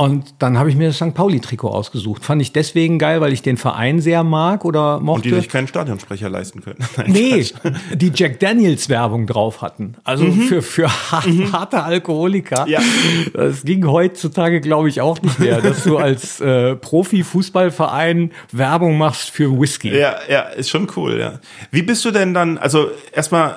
Und 0.00 0.36
dann 0.38 0.56
habe 0.58 0.70
ich 0.70 0.76
mir 0.76 0.86
das 0.86 0.96
St. 0.98 1.12
Pauli-Trikot 1.12 1.70
ausgesucht. 1.70 2.24
Fand 2.24 2.40
ich 2.40 2.52
deswegen 2.52 3.00
geil, 3.00 3.20
weil 3.20 3.32
ich 3.32 3.42
den 3.42 3.56
Verein 3.56 4.00
sehr 4.00 4.22
mag 4.22 4.64
oder 4.64 5.00
mochte. 5.00 5.16
Und 5.16 5.24
die 5.24 5.34
sich 5.34 5.48
keinen 5.48 5.66
Stadionsprecher 5.66 6.30
leisten 6.30 6.60
können. 6.60 6.78
Nein, 6.96 7.10
nee, 7.10 7.44
die 7.94 8.12
Jack 8.14 8.38
Daniels-Werbung 8.38 9.26
drauf 9.26 9.60
hatten. 9.60 9.96
Also 10.04 10.22
mhm. 10.22 10.42
für, 10.42 10.62
für 10.62 10.88
mhm. 11.26 11.52
harte 11.52 11.82
Alkoholiker. 11.82 12.68
Ja. 12.68 12.80
Das 13.34 13.64
ging 13.64 13.88
heutzutage, 13.88 14.60
glaube 14.60 14.88
ich, 14.88 15.00
auch 15.00 15.20
nicht 15.20 15.40
mehr, 15.40 15.60
dass 15.60 15.82
du 15.82 15.98
als 15.98 16.40
äh, 16.40 16.76
Profi-Fußballverein 16.76 18.30
Werbung 18.52 18.98
machst 18.98 19.30
für 19.30 19.50
Whisky. 19.60 19.98
Ja, 19.98 20.18
ja, 20.30 20.42
ist 20.42 20.70
schon 20.70 20.86
cool, 20.94 21.18
ja. 21.18 21.40
Wie 21.72 21.82
bist 21.82 22.04
du 22.04 22.12
denn 22.12 22.34
dann, 22.34 22.56
also 22.56 22.92
erstmal, 23.12 23.56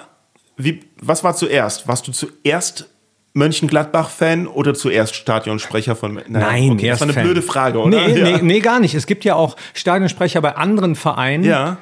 wie, 0.57 0.79
was 0.99 1.23
war 1.23 1.35
zuerst? 1.35 1.87
Warst 1.87 2.07
du 2.07 2.11
zuerst 2.11 2.89
Mönchengladbach-Fan 3.33 4.47
oder 4.47 4.73
zuerst 4.73 5.15
Stadionsprecher 5.15 5.95
von 5.95 6.15
Nein, 6.15 6.25
Nein 6.29 6.71
okay, 6.71 6.87
erst 6.87 7.01
das 7.01 7.07
war 7.07 7.13
eine 7.13 7.13
Fan. 7.13 7.23
blöde 7.23 7.41
Frage, 7.41 7.79
oder? 7.79 8.07
Nee, 8.07 8.19
ja. 8.19 8.37
nee, 8.37 8.39
nee, 8.41 8.59
gar 8.59 8.79
nicht. 8.79 8.93
Es 8.93 9.07
gibt 9.07 9.23
ja 9.23 9.35
auch 9.35 9.55
Stadionsprecher 9.73 10.41
bei 10.41 10.55
anderen 10.55 10.95
Vereinen. 10.95 11.43
Ja. 11.43 11.77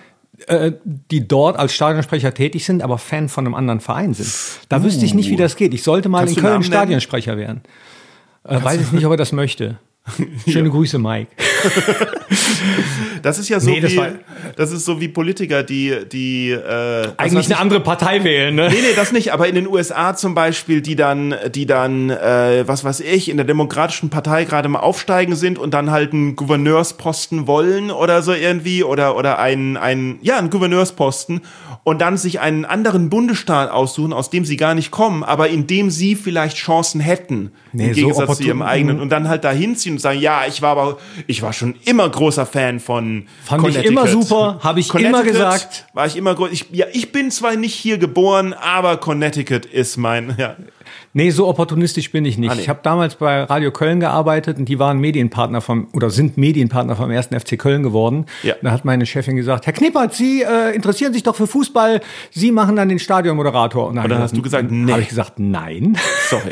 Äh, 0.47 0.71
die 0.85 1.27
dort 1.27 1.57
als 1.57 1.73
Stadionsprecher 1.73 2.33
tätig 2.33 2.63
sind, 2.63 2.81
aber 2.81 2.97
Fan 2.97 3.27
von 3.27 3.45
einem 3.45 3.55
anderen 3.55 3.81
Verein 3.81 4.13
sind. 4.13 4.31
Da 4.69 4.77
uh. 4.77 4.83
wüsste 4.83 5.03
ich 5.03 5.13
nicht, 5.13 5.29
wie 5.29 5.35
das 5.35 5.57
geht. 5.57 5.73
Ich 5.73 5.83
sollte 5.83 6.07
mal 6.07 6.19
Kannst 6.19 6.37
in 6.37 6.43
Köln 6.43 6.63
Stadionsprecher 6.63 7.35
werden. 7.35 7.61
Äh, 8.45 8.63
weiß 8.63 8.79
ich 8.79 8.91
nicht, 8.93 9.05
ob 9.05 9.11
er 9.11 9.17
das 9.17 9.33
möchte. 9.33 9.79
Schöne 10.47 10.67
ja. 10.67 10.73
Grüße, 10.73 10.99
Mike. 10.99 11.27
das 13.21 13.39
ist 13.39 13.49
ja 13.49 13.59
so 13.59 13.69
nee, 13.69 13.81
das 13.81 13.91
wie 13.91 14.01
das 14.55 14.71
ist 14.71 14.85
so 14.85 15.01
wie 15.01 15.07
Politiker, 15.07 15.63
die 15.63 15.95
die 16.11 16.51
äh, 16.51 17.07
eigentlich 17.17 17.47
eine 17.47 17.59
andere 17.59 17.79
Partei 17.79 18.23
wählen, 18.23 18.55
ne? 18.55 18.69
Nee, 18.69 18.81
nee, 18.81 18.95
das 18.95 19.11
nicht, 19.11 19.33
aber 19.33 19.47
in 19.47 19.55
den 19.55 19.67
USA 19.67 20.15
zum 20.15 20.35
Beispiel, 20.35 20.81
die 20.81 20.95
dann 20.95 21.35
die 21.53 21.65
dann 21.65 22.09
äh, 22.09 22.63
was 22.67 22.83
weiß 22.83 23.01
ich, 23.01 23.29
in 23.29 23.37
der 23.37 23.45
demokratischen 23.45 24.09
Partei 24.09 24.45
gerade 24.45 24.69
mal 24.69 24.79
aufsteigen 24.79 25.35
sind 25.35 25.59
und 25.59 25.73
dann 25.73 25.91
halt 25.91 26.13
einen 26.13 26.35
Gouverneursposten 26.35 27.47
wollen 27.47 27.91
oder 27.91 28.21
so 28.21 28.33
irgendwie 28.33 28.83
oder 28.83 29.15
oder 29.15 29.39
einen 29.39 29.77
einen 29.77 30.19
ja, 30.21 30.37
einen 30.37 30.49
Gouverneursposten 30.49 31.41
und 31.89 31.99
dann 31.99 32.17
sich 32.17 32.39
einen 32.39 32.65
anderen 32.65 33.09
Bundesstaat 33.09 33.71
aussuchen, 33.71 34.13
aus 34.13 34.29
dem 34.29 34.45
sie 34.45 34.57
gar 34.57 34.75
nicht 34.75 34.91
kommen, 34.91 35.23
aber 35.23 35.49
in 35.49 35.65
dem 35.65 35.89
sie 35.89 36.15
vielleicht 36.15 36.55
Chancen 36.55 37.01
hätten, 37.01 37.51
nee, 37.73 37.87
im 37.87 37.93
Gegensatz 37.93 38.27
so 38.27 38.35
zu 38.35 38.43
ihrem 38.43 38.61
eigenen 38.61 38.99
und 38.99 39.09
dann 39.09 39.27
halt 39.27 39.43
dahin 39.43 39.75
ziehen 39.75 39.93
und 39.93 39.99
sagen, 39.99 40.19
ja, 40.19 40.43
ich 40.47 40.61
war 40.61 40.77
aber 40.77 40.97
ich 41.25 41.41
war 41.41 41.51
schon 41.51 41.73
immer 41.85 42.07
großer 42.07 42.45
Fan 42.45 42.79
von 42.79 43.25
Fand 43.43 43.67
ich 43.69 43.83
immer 43.83 44.05
super, 44.05 44.59
habe 44.61 44.79
ich 44.79 44.93
immer 44.93 45.23
gesagt. 45.23 45.87
War 45.93 46.05
ich 46.05 46.15
immer 46.15 46.35
groß. 46.35 46.51
Ich, 46.51 46.67
ja, 46.71 46.85
ich 46.93 47.11
bin 47.11 47.31
zwar 47.31 47.55
nicht 47.55 47.73
hier 47.73 47.97
geboren, 47.97 48.53
aber 48.53 48.97
Connecticut 48.97 49.65
ist 49.65 49.97
mein. 49.97 50.35
Ja. 50.37 50.55
Nee, 51.13 51.31
so 51.31 51.47
opportunistisch 51.47 52.11
bin 52.11 52.23
ich 52.25 52.37
nicht. 52.37 52.51
Ah, 52.51 52.55
nee. 52.55 52.61
Ich 52.61 52.69
habe 52.69 52.79
damals 52.83 53.15
bei 53.15 53.43
Radio 53.43 53.71
Köln 53.71 53.99
gearbeitet 53.99 54.57
und 54.57 54.65
die 54.65 54.77
waren 54.77 54.99
Medienpartner 54.99 55.61
vom 55.61 55.87
oder 55.93 56.09
sind 56.09 56.37
Medienpartner 56.37 56.95
vom 56.95 57.09
ersten 57.09 57.39
FC 57.39 57.57
Köln 57.57 57.81
geworden. 57.81 58.25
Ja. 58.43 58.55
Da 58.61 58.71
hat 58.71 58.85
meine 58.85 59.05
Chefin 59.05 59.35
gesagt, 59.35 59.65
Herr 59.65 59.73
Knippert, 59.73 60.13
Sie 60.13 60.43
äh, 60.43 60.75
interessieren 60.75 61.13
sich 61.13 61.23
doch 61.23 61.35
für 61.35 61.47
Fußball, 61.47 62.01
Sie 62.31 62.51
machen 62.51 62.75
dann 62.75 62.89
den 62.89 62.99
Stadionmoderator. 62.99 63.87
Und 63.87 63.95
dann, 63.95 64.07
dann 64.09 64.19
hast 64.21 64.37
du 64.37 64.41
gesagt, 64.41 64.69
nee. 64.71 64.91
Habe 64.91 65.01
ich 65.01 65.09
gesagt, 65.09 65.39
nein. 65.39 65.97
Sorry. 66.29 66.51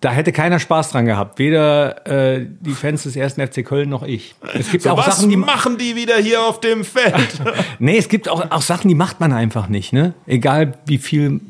Da 0.00 0.10
hätte 0.10 0.32
keiner 0.32 0.58
Spaß 0.58 0.90
dran 0.90 1.06
gehabt, 1.06 1.38
weder 1.38 2.06
äh, 2.08 2.44
die 2.60 2.72
Fans 2.72 3.04
des 3.04 3.14
ersten 3.14 3.46
FC 3.46 3.64
Köln 3.64 3.88
noch 3.88 4.02
ich. 4.02 4.34
Es 4.52 4.72
gibt 4.72 4.82
So, 4.82 4.90
auch 4.90 4.98
was 4.98 5.18
Sachen, 5.18 5.30
die 5.30 5.36
machen 5.36 5.78
die 5.78 5.94
wieder 5.94 6.16
hier 6.16 6.42
auf 6.42 6.58
dem 6.58 6.84
Feld? 6.84 7.14
Nee, 7.78 7.96
es 7.96 8.08
gibt 8.08 8.28
auch, 8.28 8.50
auch 8.50 8.62
Sachen, 8.62 8.88
die 8.88 8.96
macht 8.96 9.20
man 9.20 9.32
einfach 9.32 9.68
nicht, 9.68 9.92
ne? 9.92 10.14
Egal 10.26 10.72
wie 10.86 10.98
viel 10.98 11.40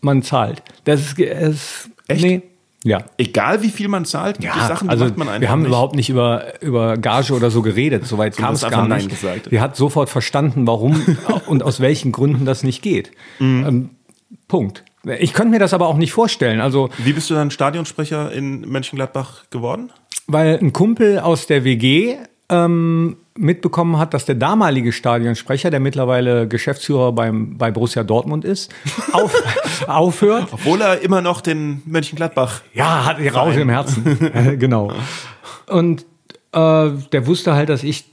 man 0.00 0.22
zahlt. 0.22 0.62
Das 0.84 1.00
ist, 1.00 1.18
es, 1.18 1.90
Echt? 2.08 2.22
Nee. 2.22 2.42
Ja. 2.84 3.04
Egal 3.18 3.62
wie 3.62 3.70
viel 3.70 3.88
man 3.88 4.04
zahlt, 4.04 4.40
Ja, 4.44 4.54
Sachen, 4.68 4.88
also 4.88 5.06
macht 5.06 5.16
man 5.16 5.28
einfach 5.28 5.40
wir 5.40 5.50
haben 5.50 5.60
nicht. 5.62 5.68
überhaupt 5.68 5.96
nicht 5.96 6.08
über, 6.08 6.62
über 6.62 6.96
Gage 6.96 7.32
oder 7.34 7.50
so 7.50 7.60
geredet. 7.62 8.06
Soweit 8.06 8.36
kam 8.36 8.54
es 8.54 8.60
gar 8.60 8.86
nicht. 8.86 9.08
gesagt. 9.08 9.50
Die 9.50 9.58
hat 9.58 9.74
sofort 9.74 10.08
verstanden, 10.08 10.66
warum 10.68 11.04
und 11.46 11.64
aus 11.64 11.80
welchen 11.80 12.12
Gründen 12.12 12.44
das 12.44 12.62
nicht 12.62 12.82
geht. 12.82 13.10
Mhm. 13.40 13.66
Ähm, 13.66 13.90
Punkt. 14.46 14.84
Ich 15.18 15.32
könnte 15.32 15.50
mir 15.50 15.58
das 15.58 15.72
aber 15.74 15.86
auch 15.88 15.96
nicht 15.96 16.12
vorstellen. 16.12 16.60
Also, 16.60 16.90
Wie 16.98 17.12
bist 17.12 17.28
du 17.30 17.34
dann 17.34 17.50
Stadionsprecher 17.50 18.30
in 18.32 18.60
Mönchengladbach 18.62 19.50
geworden? 19.50 19.90
weil 20.28 20.58
ein 20.60 20.72
Kumpel 20.72 21.20
aus 21.20 21.46
der 21.46 21.62
WG 21.62 22.16
ähm, 22.48 23.16
mitbekommen 23.36 23.98
hat, 23.98 24.14
dass 24.14 24.24
der 24.24 24.34
damalige 24.34 24.92
Stadionsprecher, 24.92 25.70
der 25.70 25.80
mittlerweile 25.80 26.48
Geschäftsführer 26.48 27.12
beim, 27.12 27.58
bei 27.58 27.70
Borussia 27.70 28.02
Dortmund 28.02 28.44
ist, 28.44 28.72
auf, 29.12 29.34
aufhört. 29.88 30.48
Obwohl 30.52 30.80
er 30.80 31.00
immer 31.02 31.20
noch 31.20 31.40
den 31.40 31.82
Mönchengladbach. 31.86 32.62
Ja, 32.72 33.04
hat 33.04 33.18
die 33.18 33.28
raus 33.28 33.56
im 33.56 33.68
Herzen. 33.68 34.04
Genau. 34.58 34.92
Und 35.66 36.02
äh, 36.52 36.90
der 37.12 37.26
wusste 37.26 37.54
halt, 37.54 37.68
dass 37.68 37.82
ich 37.82 38.04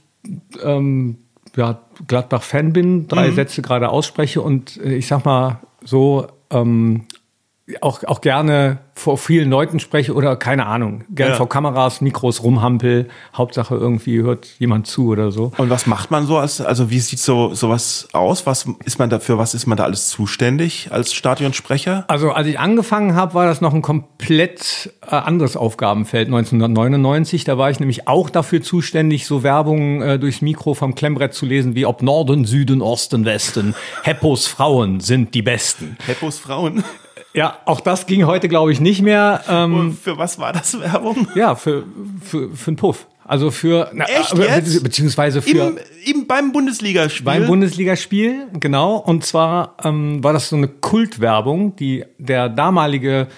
ähm, 0.62 1.18
ja, 1.56 1.80
Gladbach-Fan 2.06 2.72
bin, 2.72 3.08
drei 3.08 3.30
Sätze 3.30 3.62
gerade 3.62 3.88
ausspreche 3.90 4.40
und 4.40 4.76
äh, 4.78 4.94
ich 4.94 5.06
sag 5.06 5.24
mal 5.24 5.60
so, 5.82 6.26
ähm, 6.50 7.04
auch, 7.80 8.04
auch 8.04 8.20
gerne 8.20 8.78
vor 8.94 9.16
vielen 9.16 9.48
Leuten 9.48 9.80
spreche 9.80 10.12
oder 10.12 10.36
keine 10.36 10.66
Ahnung, 10.66 11.04
gerne 11.08 11.32
Ja. 11.32 11.36
vor 11.38 11.48
Kameras, 11.48 12.02
Mikros 12.02 12.42
rumhampel. 12.42 13.08
Hauptsache 13.34 13.74
irgendwie 13.74 14.20
hört 14.22 14.46
jemand 14.58 14.86
zu 14.86 15.08
oder 15.08 15.32
so. 15.32 15.50
Und 15.56 15.70
was 15.70 15.86
macht 15.86 16.10
man 16.10 16.26
so 16.26 16.36
als, 16.36 16.60
also 16.60 16.90
wie 16.90 17.00
sieht 17.00 17.18
so 17.20 17.54
sowas 17.54 18.08
aus? 18.12 18.44
Was 18.46 18.66
ist 18.84 18.98
man 18.98 19.08
dafür, 19.08 19.38
was 19.38 19.54
ist 19.54 19.66
man 19.66 19.78
da 19.78 19.84
alles 19.84 20.08
zuständig 20.10 20.88
als 20.92 21.14
Stadionsprecher? 21.14 22.04
Also 22.08 22.32
als 22.32 22.46
ich 22.48 22.58
angefangen 22.58 23.14
habe, 23.14 23.32
war 23.32 23.46
das 23.46 23.62
noch 23.62 23.72
ein 23.72 23.80
komplett 23.82 24.92
äh, 25.02 25.14
anderes 25.16 25.56
Aufgabenfeld 25.56 26.26
1999. 26.28 27.44
Da 27.44 27.56
war 27.56 27.70
ich 27.70 27.80
nämlich 27.80 28.06
auch 28.06 28.28
dafür 28.30 28.60
zuständig, 28.62 29.26
so 29.26 29.42
Werbung 29.42 30.02
äh, 30.02 30.18
durchs 30.18 30.42
Mikro 30.42 30.74
vom 30.74 30.94
Klemmbrett 30.94 31.32
zu 31.32 31.46
lesen, 31.46 31.74
wie 31.74 31.86
ob 31.86 32.02
Norden, 32.02 32.44
Süden, 32.44 32.82
Osten, 32.82 33.24
Westen. 33.24 33.74
Heppos 34.02 34.46
Frauen 34.46 35.00
sind 35.00 35.34
die 35.34 35.42
Besten. 35.42 35.96
Heppos 36.06 36.38
Frauen. 36.38 36.84
Ja, 37.34 37.58
auch 37.64 37.80
das 37.80 38.06
ging 38.06 38.26
heute, 38.26 38.48
glaube 38.48 38.70
ich, 38.72 38.80
nicht 38.80 39.02
mehr. 39.02 39.42
Ähm, 39.48 39.74
Und 39.74 39.98
für 39.98 40.16
was 40.16 40.38
war 40.38 40.52
das 40.52 40.78
Werbung? 40.78 41.26
ja, 41.34 41.56
für, 41.56 41.84
für, 42.22 42.50
für 42.54 42.68
einen 42.68 42.76
Puff. 42.76 43.06
Also 43.26 43.50
für, 43.50 43.90
na, 43.94 44.04
Echt 44.04 44.36
jetzt? 44.36 44.82
beziehungsweise 44.84 45.40
für 45.42 45.48
Im, 45.50 45.78
im, 46.04 46.26
beim 46.26 46.52
Bundesligaspiel. 46.52 47.24
beim 47.24 47.46
Bundesligaspiel, 47.46 48.48
genau. 48.60 48.96
Und 48.96 49.24
zwar 49.24 49.76
ähm, 49.82 50.22
war 50.22 50.32
das 50.34 50.50
so 50.50 50.56
eine 50.56 50.68
Kultwerbung, 50.68 51.74
die 51.76 52.04
der 52.18 52.50
damalige, 52.50 53.28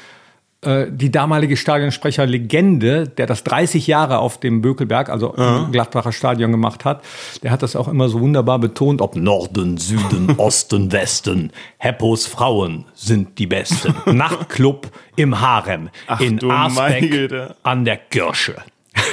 die 0.65 1.11
damalige 1.13 1.57
Stadionsprecher-Legende, 1.57 3.07
der 3.09 3.27
das 3.27 3.45
30 3.45 3.87
Jahre 3.87 4.19
auf 4.19 4.41
dem 4.41 4.63
Bökelberg, 4.63 5.11
also 5.11 5.35
im 5.35 5.71
Gladbacher 5.71 6.13
Stadion 6.13 6.51
gemacht 6.51 6.85
hat, 6.85 7.05
der 7.43 7.51
hat 7.51 7.63
das 7.63 7.77
auch 7.77 7.89
immer 7.89 8.09
so 8.09 8.21
wunderbar 8.21 8.59
betont, 8.59 9.01
ob 9.01 9.17
Norden, 9.17 9.77
Süden, 9.77 10.35
Osten, 10.39 10.91
Westen, 10.93 11.53
Heppos 11.79 12.27
Frauen 12.27 12.87
sind 12.95 13.39
die 13.39 13.47
Besten. 13.47 13.95
Nachtclub 14.07 14.89
im 15.15 15.41
Harem, 15.41 15.91
Ach 16.07 16.21
in 16.21 16.39
Güte. 16.39 17.55
an 17.63 17.85
der 17.85 17.97
Kirche. 17.99 18.57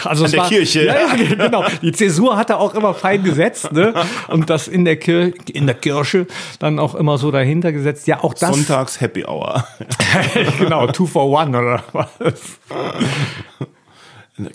Also 0.06 0.26
es 0.26 0.32
der 0.32 0.44
Kirche. 0.44 0.86
Ja, 0.86 0.96
ja, 0.96 1.36
genau. 1.36 1.66
Die 1.82 1.92
Zäsur 1.92 2.38
hat 2.38 2.50
er 2.50 2.60
auch 2.60 2.76
immer 2.76 2.94
fein 2.94 3.24
gesetzt, 3.24 3.72
ne? 3.72 3.94
Und 4.28 4.50
das 4.50 4.68
in 4.68 4.86
der 4.86 4.98
Kirche, 4.98 5.34
in 5.52 5.66
der 5.66 5.76
Kirche 5.76 6.28
dann 6.60 6.80
auch 6.80 6.96
immer 6.96 7.18
so 7.18 7.32
dahinter 7.32 7.72
gesetzt. 7.72 8.08
Ja, 8.08 8.24
auch 8.24 8.34
das. 8.34 8.50
Sonntags 8.50 9.02
Happy 9.02 9.26
Hour. 9.26 9.66
genau, 10.60 10.88
two 10.88 11.06
for 11.06 11.30
one 11.30 11.58
oder 11.58 11.84
was. 11.92 12.10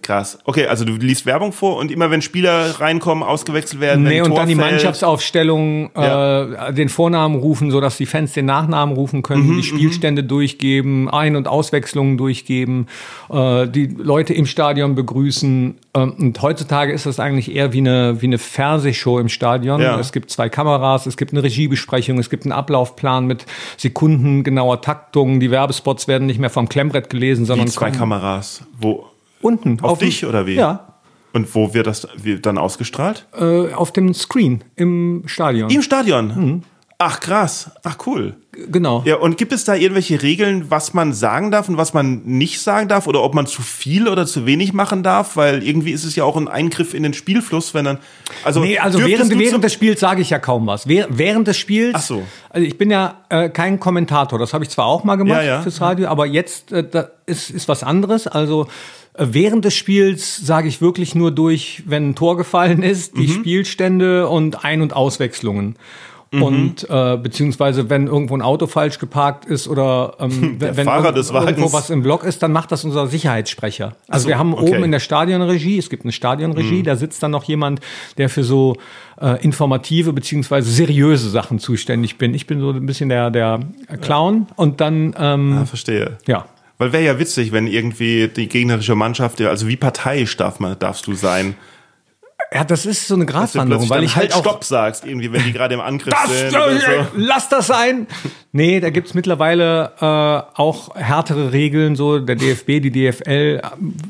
Krass. 0.02 0.38
Okay, 0.44 0.66
also 0.66 0.84
du 0.84 0.94
liest 0.96 1.24
Werbung 1.24 1.52
vor 1.52 1.76
und 1.76 1.92
immer 1.92 2.10
wenn 2.10 2.20
Spieler 2.20 2.80
reinkommen, 2.80 3.22
ausgewechselt 3.22 3.80
werden. 3.80 4.02
Nee, 4.02 4.20
und 4.20 4.30
Tor 4.30 4.38
dann 4.38 4.48
die 4.48 4.56
fällt- 4.56 4.72
Mannschaftsaufstellung, 4.72 5.90
äh, 5.94 6.72
den 6.72 6.88
Vornamen 6.88 7.36
rufen, 7.36 7.70
sodass 7.70 7.96
die 7.96 8.06
Fans 8.06 8.32
den 8.32 8.46
Nachnamen 8.46 8.96
rufen 8.96 9.22
können, 9.22 9.56
die 9.56 9.62
Spielstände 9.62 10.24
durchgeben, 10.24 11.08
Ein- 11.08 11.36
und 11.36 11.46
Auswechslungen 11.46 12.18
durchgeben, 12.18 12.88
äh, 13.30 13.68
die 13.68 13.86
Leute 13.86 14.34
im 14.34 14.46
Stadion 14.46 14.96
begrüßen. 14.96 15.76
Ähm, 15.94 16.12
und 16.18 16.42
heutzutage 16.42 16.92
ist 16.92 17.06
das 17.06 17.20
eigentlich 17.20 17.54
eher 17.54 17.72
wie 17.72 17.78
eine, 17.78 18.20
wie 18.20 18.26
eine 18.26 18.38
Fernsehshow 18.38 19.20
im 19.20 19.28
Stadion. 19.28 19.80
Ja. 19.80 19.96
Es 20.00 20.10
gibt 20.10 20.30
zwei 20.30 20.48
Kameras, 20.48 21.06
es 21.06 21.16
gibt 21.16 21.32
eine 21.32 21.44
Regiebesprechung, 21.44 22.18
es 22.18 22.30
gibt 22.30 22.42
einen 22.44 22.52
Ablaufplan 22.52 23.26
mit 23.28 23.46
sekundengenauer 23.76 24.80
Taktung. 24.80 25.38
Die 25.38 25.52
Werbespots 25.52 26.08
werden 26.08 26.26
nicht 26.26 26.40
mehr 26.40 26.50
vom 26.50 26.68
Klemmbrett 26.68 27.10
gelesen, 27.10 27.44
sondern 27.44 27.68
zwei 27.68 27.86
kommen 27.90 27.98
Kameras. 27.98 28.62
Wo? 28.80 29.06
Unten. 29.40 29.78
Auf, 29.82 29.98
dem- 29.98 30.06
dich 30.08 30.24
oder 30.26 30.46
wie? 30.46 30.54
Ja, 30.54 30.94
Und 31.32 31.54
wo 31.54 31.74
wird 31.74 31.86
das 31.86 32.06
dann 32.42 32.58
ausgestrahlt? 32.58 33.26
äh, 33.38 33.72
auf 33.72 33.92
dem 33.92 34.14
Screen 34.14 34.64
im 34.76 35.22
Stadion. 35.26 35.70
Im 35.70 35.82
Stadion. 35.82 36.26
Mhm. 36.28 36.62
Ach 37.00 37.20
krass. 37.20 37.70
Ach 37.84 37.96
cool. 38.06 38.34
genau. 38.72 39.04
Ja, 39.06 39.18
und 39.18 39.38
gibt 39.38 39.52
es 39.52 39.62
da 39.62 39.76
irgendwelche 39.76 40.20
Regeln, 40.20 40.68
was 40.68 40.94
man 40.94 41.12
sagen 41.12 41.52
darf 41.52 41.68
und 41.68 41.76
was 41.76 41.94
man 41.94 42.22
nicht 42.24 42.60
sagen 42.60 42.88
darf? 42.88 43.06
Oder 43.06 43.22
ob 43.22 43.34
man 43.34 43.46
zu 43.46 43.62
viel 43.62 44.08
oder 44.08 44.26
zu 44.26 44.46
wenig 44.46 44.72
machen 44.72 45.04
darf? 45.04 45.36
Weil 45.36 45.62
irgendwie 45.62 45.92
ist 45.92 46.02
es 46.02 46.16
ja 46.16 46.24
auch 46.24 46.36
ein 46.36 46.48
Eingriff 46.48 46.94
in 46.94 47.04
den 47.04 47.14
Spielfluss, 47.14 47.72
wenn 47.72 47.84
dann. 47.84 47.98
Also, 48.42 48.58
Nee, 48.58 48.80
also 48.80 48.98
während, 49.06 49.38
während 49.38 49.62
des 49.62 49.72
Spiels 49.74 50.00
sage 50.00 50.22
ich 50.22 50.30
ja 50.30 50.40
kaum 50.40 50.66
was. 50.66 50.88
Währ- 50.88 51.06
Während 51.08 51.46
des 51.46 51.56
Spiels, 51.56 51.94
Ach 51.94 52.02
so. 52.02 52.24
also 52.50 52.66
ich 52.66 52.76
bin 52.76 52.90
ja 52.90 53.18
äh, 53.28 53.48
kein 53.48 53.78
Kommentator, 53.78 54.36
das 54.40 54.52
habe 54.52 54.64
ich 54.64 54.70
zwar 54.70 54.86
auch 54.86 55.04
mal 55.04 55.14
gemacht 55.14 55.42
Ja, 55.42 55.58
ja. 55.58 55.62
fürs 55.62 55.80
Radio, 55.80 56.08
aber 56.08 56.26
jetzt 56.26 56.72
äh, 56.72 56.84
ist, 57.26 57.50
ist 57.50 57.68
was 57.68 57.84
anderes. 57.84 58.26
Also 58.26 58.66
während 59.18 59.64
des 59.64 59.74
Spiels 59.74 60.36
sage 60.36 60.68
ich 60.68 60.80
wirklich 60.80 61.14
nur 61.14 61.30
durch, 61.30 61.82
wenn 61.86 62.10
ein 62.10 62.14
Tor 62.14 62.36
gefallen 62.36 62.82
ist, 62.82 63.16
Mhm. 63.16 63.20
die 63.20 63.28
Spielstände 63.28 64.28
und 64.28 64.64
Ein- 64.64 64.82
und 64.82 64.94
Auswechslungen. 64.94 65.76
Mhm. 66.30 66.42
Und 66.42 66.90
äh, 66.90 67.16
beziehungsweise 67.16 67.88
wenn 67.88 68.06
irgendwo 68.06 68.36
ein 68.36 68.42
Auto 68.42 68.66
falsch 68.66 68.98
geparkt 68.98 69.46
ist 69.46 69.66
oder 69.66 70.14
ähm, 70.20 70.56
wenn 70.60 70.86
irgendwo 70.86 71.72
was 71.72 71.88
im 71.88 72.02
Block 72.02 72.22
ist, 72.22 72.42
dann 72.42 72.52
macht 72.52 72.70
das 72.70 72.84
unser 72.84 73.06
Sicherheitssprecher. 73.06 73.96
Also 74.08 74.24
so, 74.24 74.28
wir 74.28 74.38
haben 74.38 74.52
okay. 74.52 74.62
Mhm. 74.64 74.68
oben 74.68 74.84
in 74.84 74.90
der 74.92 75.00
Stadionregie, 75.00 75.78
es 75.78 75.88
gibt 75.88 76.02
eine 76.04 76.12
Stadionregie, 76.12 76.82
da 76.82 76.96
sitzt 76.96 77.22
dann 77.22 77.30
noch 77.30 77.44
jemand, 77.44 77.80
der 78.18 78.28
für 78.28 78.44
so 78.44 78.76
äh, 79.20 79.42
informative 79.42 80.12
beziehungsweise 80.12 80.70
seriöse 80.70 81.30
Sachen 81.30 81.58
zuständig 81.60 82.18
bin. 82.18 82.34
Ich 82.34 82.46
bin 82.46 82.60
so 82.60 82.72
ein 82.72 82.84
bisschen 82.84 83.08
der, 83.08 83.30
der 83.30 83.60
Clown 84.02 84.48
und 84.56 84.82
dann, 84.82 85.14
ähm, 85.18 85.60
Ah, 85.62 85.64
verstehe. 85.64 86.18
ja. 86.26 86.44
Weil 86.78 86.92
wäre 86.92 87.04
ja 87.04 87.18
witzig, 87.18 87.52
wenn 87.52 87.66
irgendwie 87.66 88.28
die 88.28 88.48
gegnerische 88.48 88.94
Mannschaft, 88.94 89.40
also 89.40 89.66
wie 89.66 89.76
parteiisch 89.76 90.36
darf 90.36 90.60
man, 90.60 90.78
darfst 90.78 91.06
du 91.06 91.14
sein? 91.14 91.56
Ja, 92.52 92.64
das 92.64 92.86
ist 92.86 93.06
so 93.06 93.14
eine 93.14 93.26
Gratwanderung, 93.26 93.86
plötzlich 93.86 93.90
weil 93.90 94.04
ich 94.04 94.16
halt 94.16 94.32
halt 94.32 94.42
Stopp 94.42 94.64
sagst, 94.64 95.04
irgendwie, 95.04 95.30
wenn 95.32 95.44
die 95.44 95.52
gerade 95.52 95.74
im 95.74 95.80
Angriff 95.80 96.14
Das, 96.14 96.30
sind. 96.30 96.54
Oder 96.54 96.80
so. 96.80 97.06
Lass 97.16 97.50
das 97.50 97.66
sein! 97.66 98.06
Nee, 98.52 98.80
da 98.80 98.88
gibt's 98.88 99.12
mittlerweile 99.12 99.92
äh, 100.00 100.58
auch 100.58 100.94
härtere 100.94 101.52
Regeln. 101.52 101.94
So 101.94 102.20
der 102.20 102.36
DFB, 102.36 102.80
die 102.80 102.90
DFL 102.90 103.60
äh, 103.60 103.60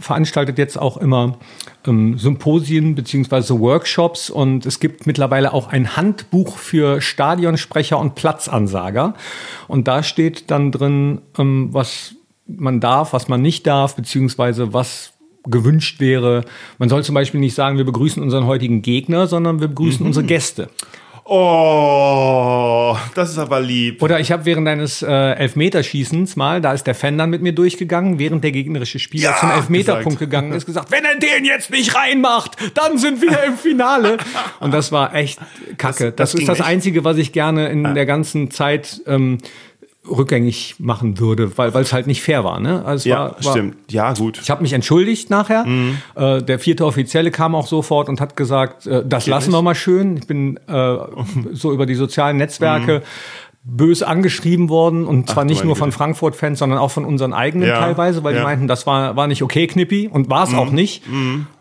veranstaltet 0.01 0.57
jetzt 0.57 0.79
auch 0.79 0.99
immer 0.99 1.39
ähm, 1.85 2.17
Symposien 2.17 2.95
beziehungsweise 2.95 3.59
Workshops 3.59 4.31
und 4.31 4.67
es 4.67 4.79
gibt 4.79 5.09
mittlerweile 5.09 5.53
auch 5.53 5.69
ein 5.69 5.97
Handbuch 5.97 6.59
für 6.59 7.01
Stadionsprecher 7.01 7.99
und 7.99 8.15
Platzansager. 8.15 9.15
Und 9.67 9.89
da 9.89 10.05
steht 10.05 10.53
dann 10.53 10.71
drin, 10.71 11.23
ähm, 11.37 11.71
was 11.73 12.15
man 12.49 12.81
darf, 12.81 13.13
was 13.13 13.29
man 13.29 13.43
nicht 13.43 13.67
darf, 13.67 13.95
beziehungsweise 13.95 14.73
was 14.73 15.13
gewünscht 15.45 16.01
wäre. 16.01 16.45
Man 16.79 16.89
soll 16.89 17.05
zum 17.05 17.15
Beispiel 17.15 17.41
nicht 17.41 17.55
sagen, 17.55 17.77
wir 17.79 17.85
begrüßen 17.85 18.23
unseren 18.23 18.47
heutigen 18.47 18.83
Gegner, 18.83 19.27
sondern 19.27 19.61
wir 19.61 19.69
begrüßen 19.69 20.05
unsere 20.05 20.27
Gäste. 20.27 20.69
Oh, 21.31 22.97
das 23.15 23.31
ist 23.31 23.39
aber 23.39 23.61
lieb. 23.61 24.03
Oder 24.03 24.19
ich 24.19 24.33
habe 24.33 24.47
während 24.47 24.67
eines 24.67 25.03
äh, 25.03 25.13
Elfmeterschießens 25.13 26.37
mal, 26.37 26.63
da 26.63 26.73
ist 26.73 26.85
der 26.87 26.95
Fan 26.95 27.19
dann 27.19 27.29
mit 27.29 27.43
mir 27.43 27.53
durchgegangen, 27.53 28.19
während 28.19 28.43
der 28.45 28.51
gegnerische 28.51 28.99
Spieler 28.99 29.31
Ja, 29.31 29.37
zum 29.39 29.51
Elfmeterpunkt 29.51 30.19
gesagt. 30.19 30.21
gegangen 30.21 30.53
ist, 30.53 30.65
gesagt, 30.67 30.91
wenn 30.91 31.05
er 31.05 31.19
den 31.19 31.45
jetzt 31.45 31.71
nicht 31.71 31.95
reinmacht, 31.95 32.57
dann 32.75 32.97
sind 32.97 33.21
wir 33.21 33.45
im 33.45 33.59
Finale. 33.59 34.17
Und 34.61 34.73
das 34.73 34.91
war 34.91 35.15
echt 35.15 35.39
kacke. 35.77 36.13
das 36.13 36.17
Das, 36.17 36.33
ging 36.33 36.41
ist 36.43 36.49
das 36.49 36.61
echt? 36.61 36.69
Einzige, 36.69 37.05
was 37.05 37.19
ich 37.19 37.33
gerne 37.33 37.69
in 37.69 37.95
der 37.95 38.07
ganzen 38.07 38.51
Zeit 38.51 39.03
ähm, 39.07 39.39
rückgängig 40.11 40.77
machen 40.79 41.19
würde, 41.19 41.57
weil 41.57 41.75
es 41.75 41.93
halt 41.93 42.07
nicht 42.07 42.23
fair 42.23 42.45
war. 42.45 42.61
Ne? 42.61 42.85
Also 42.85 43.09
Ja, 43.09 43.19
war, 43.19 43.45
war, 43.45 43.53
stimmt. 43.53 43.77
Ja, 43.91 44.13
gut. 44.15 44.39
Ich 44.43 44.51
habe 44.51 44.63
mich 44.63 44.73
entschuldigt 44.73 45.31
nachher. 45.31 45.65
Mhm. 45.65 45.99
Äh, 46.15 46.43
der 46.43 46.59
vierte 46.59 46.85
Offizielle 46.87 47.31
kam 47.31 47.55
auch 47.55 47.67
sofort 47.67 48.09
und 48.09 48.21
hat 48.21 48.37
gesagt, 48.37 48.87
äh, 48.87 49.03
das 49.07 49.27
lassen 49.27 49.53
wir 49.53 49.63
mal 49.63 49.75
schön. 49.75 50.17
Ich 50.17 50.27
bin 50.27 50.59
äh, 50.69 50.97
so 51.53 51.73
über 51.73 51.87
die 51.87 51.95
sozialen 51.95 52.37
Netzwerke 52.37 53.03
bös 53.71 54.03
angeschrieben 54.03 54.69
worden 54.71 55.07
und 55.07 55.29
zwar 55.29 55.45
Mhm. 55.45 55.49
du 55.49 55.55
nicht 55.55 55.65
nur 55.65 55.77
von. 55.77 55.93
Frankfurt-Fans, 55.93 56.59
sondern 56.59 56.79
auch 56.79 56.91
von 56.91 57.05
unseren 57.05 57.33
eigenen 57.33 57.69
Ja, 57.69 57.79
teilweise, 57.81 58.25
weil 58.25 58.33
ja. 58.35 58.39
Mhm. 58.41 58.43
die 58.43 58.47
meinten, 58.47 58.69
das 58.69 58.87
war, 58.87 59.15
war 59.17 59.27
nicht 59.27 59.43
okay, 59.43 59.67
Knippi 59.67 60.09
und 60.09 60.31
war 60.31 60.45
es 60.45 60.55
auch 60.55 60.71
nicht. 60.71 61.03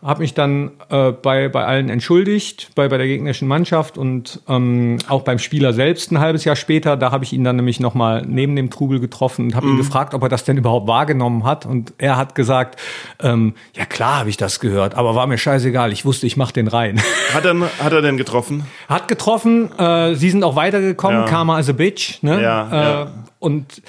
Habe 0.04 0.22
mich 0.22 0.34
dann 0.34 0.72
äh, 0.90 1.12
bei, 1.12 1.50
bei 1.50 1.66
allen 1.66 1.90
entschuldigt, 1.90 2.70
bei, 2.76 2.88
bei 2.88 2.98
der 2.98 3.08
gegnerischen 3.08 3.48
Mannschaft 3.48 3.98
und 3.98 4.42
ähm, 4.48 4.98
auch 5.10 5.24
beim 5.24 5.38
Spieler 5.40 5.74
selbst 5.74 6.12
ein 6.12 6.20
halbes 6.20 6.46
Jahr 6.46 6.56
später. 6.56 6.96
Da 6.98 7.12
habe 7.12 7.24
ich 7.26 7.34
ihn 7.34 7.44
dann 7.44 7.58
nämlich 7.58 7.80
nochmal 7.80 8.24
neben 8.26 8.56
dem 8.56 8.70
Trubel 8.70 9.00
getroffen 9.00 9.46
und 9.48 9.56
habe 9.56 9.66
Mhm. 9.66 9.74
ihn 9.74 9.78
gefragt, 9.78 10.14
ob 10.14 10.24
er 10.24 10.30
das 10.30 10.44
denn 10.46 10.58
überhaupt 10.58 10.88
wahrgenommen 10.88 11.44
hat. 11.44 11.66
Und 11.66 11.94
er 11.98 12.16
hat 12.16 12.36
gesagt, 12.36 12.80
ähm, 13.22 13.54
ja 13.76 13.86
klar 13.86 14.20
habe 14.20 14.30
ich 14.30 14.38
das 14.38 14.60
gehört, 14.60 14.96
aber 14.96 15.16
war 15.16 15.28
mir 15.28 15.38
scheißegal. 15.38 15.92
Ich 15.92 16.06
wusste, 16.06 16.26
ich 16.28 16.38
mache 16.38 16.54
den 16.54 16.68
rein. 16.68 17.02
Hat 17.34 17.44
er, 17.44 17.56
hat 17.84 17.92
er 17.92 18.02
denn 18.02 18.18
getroffen? 18.18 18.64
Hat 18.88 19.08
getroffen, 19.08 19.70
äh, 19.78 20.16
sie 20.16 20.30
sind 20.30 20.44
auch 20.44 20.56
weitergekommen, 20.56 21.22
Ja. 21.22 21.26
Karma 21.26 21.60
is 21.60 21.70
a 21.70 21.74
bitch. 21.74 21.97
Ne? 22.22 22.42
Ja, 22.42 22.70
äh, 22.70 22.76
ja. 23.06 23.12
Und 23.40 23.82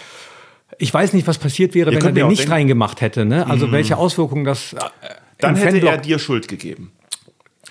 ich 0.78 0.92
weiß 0.92 1.12
nicht, 1.12 1.26
was 1.26 1.38
passiert 1.38 1.74
wäre, 1.74 1.90
wenn 1.90 1.96
er 2.02 2.12
den 2.12 2.28
nicht 2.28 2.38
denken- 2.40 2.50
Mhm. 2.50 2.54
reingemacht 2.54 3.00
hätte. 3.00 3.24
Ne? 3.24 3.46
Also 3.46 3.72
welche 3.72 3.96
Auswirkungen 3.96 4.44
das 4.44 4.72
äh, 4.74 4.78
Dann 5.38 5.56
hätte 5.56 5.76
Fanblock- 5.78 5.90
er 5.90 5.98
dir 5.98 6.18
Schuld 6.18 6.48
gegeben. 6.48 6.92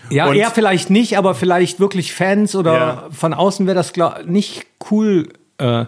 Ja, 0.10 0.28
und- 0.28 0.38
er 0.38 0.52
vielleicht 0.52 0.90
nicht, 0.90 1.18
aber 1.18 1.36
vielleicht 1.36 1.80
wirklich 1.80 2.14
Fans 2.14 2.56
oder 2.56 2.74
Ja. 2.74 3.08
von 3.12 3.34
außen 3.34 3.66
wäre 3.68 3.76
das 3.76 3.94
nicht 4.26 4.66
cool. 4.92 5.30
Äh, 5.58 5.86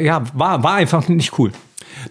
ja, 0.00 0.22
war, 0.34 0.62
war 0.62 0.74
einfach 0.74 1.08
nicht 1.08 1.38
cool. 1.38 1.52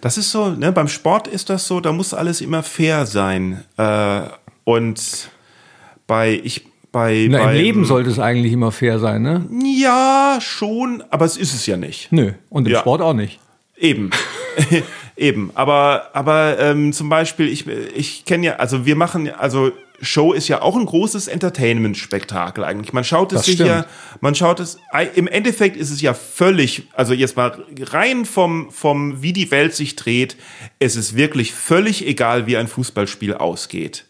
Das 0.00 0.18
ist 0.18 0.30
so, 0.32 0.48
ne, 0.50 0.72
beim 0.72 0.88
Sport 0.88 1.28
ist 1.28 1.48
das 1.48 1.66
so, 1.66 1.80
da 1.80 1.92
muss 1.92 2.12
alles 2.12 2.40
immer 2.40 2.62
fair 2.62 3.06
sein. 3.06 3.64
Äh, 3.76 4.22
und 4.64 5.28
bei, 6.06 6.40
ich, 6.42 6.66
bei, 6.96 7.26
Na, 7.28 7.38
Im 7.40 7.44
beim- 7.44 7.54
Leben 7.56 7.84
sollte 7.84 8.08
es 8.08 8.18
eigentlich 8.18 8.54
immer 8.54 8.72
fair 8.72 8.98
sein, 8.98 9.20
ne? 9.20 9.44
Ja, 9.78 10.38
schon, 10.40 11.04
aber 11.10 11.26
es 11.26 11.36
ist 11.36 11.52
es 11.52 11.66
ja 11.66 11.76
nicht. 11.76 12.10
Nö. 12.10 12.32
Und 12.48 12.66
im 12.66 12.72
Ja. 12.72 12.80
Sport 12.80 13.02
auch 13.02 13.12
nicht. 13.12 13.38
Eben. 13.76 14.08
Eben. 15.18 15.50
Aber, 15.54 16.08
aber 16.14 16.58
ähm, 16.58 16.92
zum 16.94 17.10
Beispiel, 17.10 17.48
ich, 17.48 17.66
ich 17.68 18.24
kenne 18.24 18.46
ja, 18.46 18.56
also 18.56 18.86
wir 18.86 18.96
machen, 18.96 19.30
also 19.30 19.72
Show 20.00 20.32
ist 20.32 20.48
ja 20.48 20.60
auch 20.62 20.76
ein 20.76 20.84
großes 20.86 21.26
Entertainment-Spektakel 21.28 22.64
eigentlich. 22.64 22.92
Man 22.92 23.04
schaut 23.04 23.32
es 23.32 23.38
Das 23.40 23.46
sich 23.46 23.54
stimmt. 23.56 23.68
ja, 23.70 23.86
man 24.20 24.34
schaut 24.34 24.60
es, 24.60 24.78
im 25.14 25.26
Endeffekt 25.26 25.76
ist 25.76 25.90
es 25.90 26.00
ja 26.02 26.12
völlig, 26.14 26.84
also 26.94 27.12
jetzt 27.14 27.36
mal 27.36 27.62
rein 27.92 28.24
vom, 28.26 28.70
vom, 28.70 29.22
wie 29.22 29.32
die 29.32 29.50
Welt 29.50 29.74
sich 29.74 29.96
dreht, 29.96 30.36
es 30.78 30.96
ist 30.96 31.16
wirklich 31.16 31.52
völlig 31.54 32.06
egal, 32.06 32.46
wie 32.46 32.56
ein 32.58 32.68
Fußballspiel 32.68 33.34
ausgeht. 33.34 34.04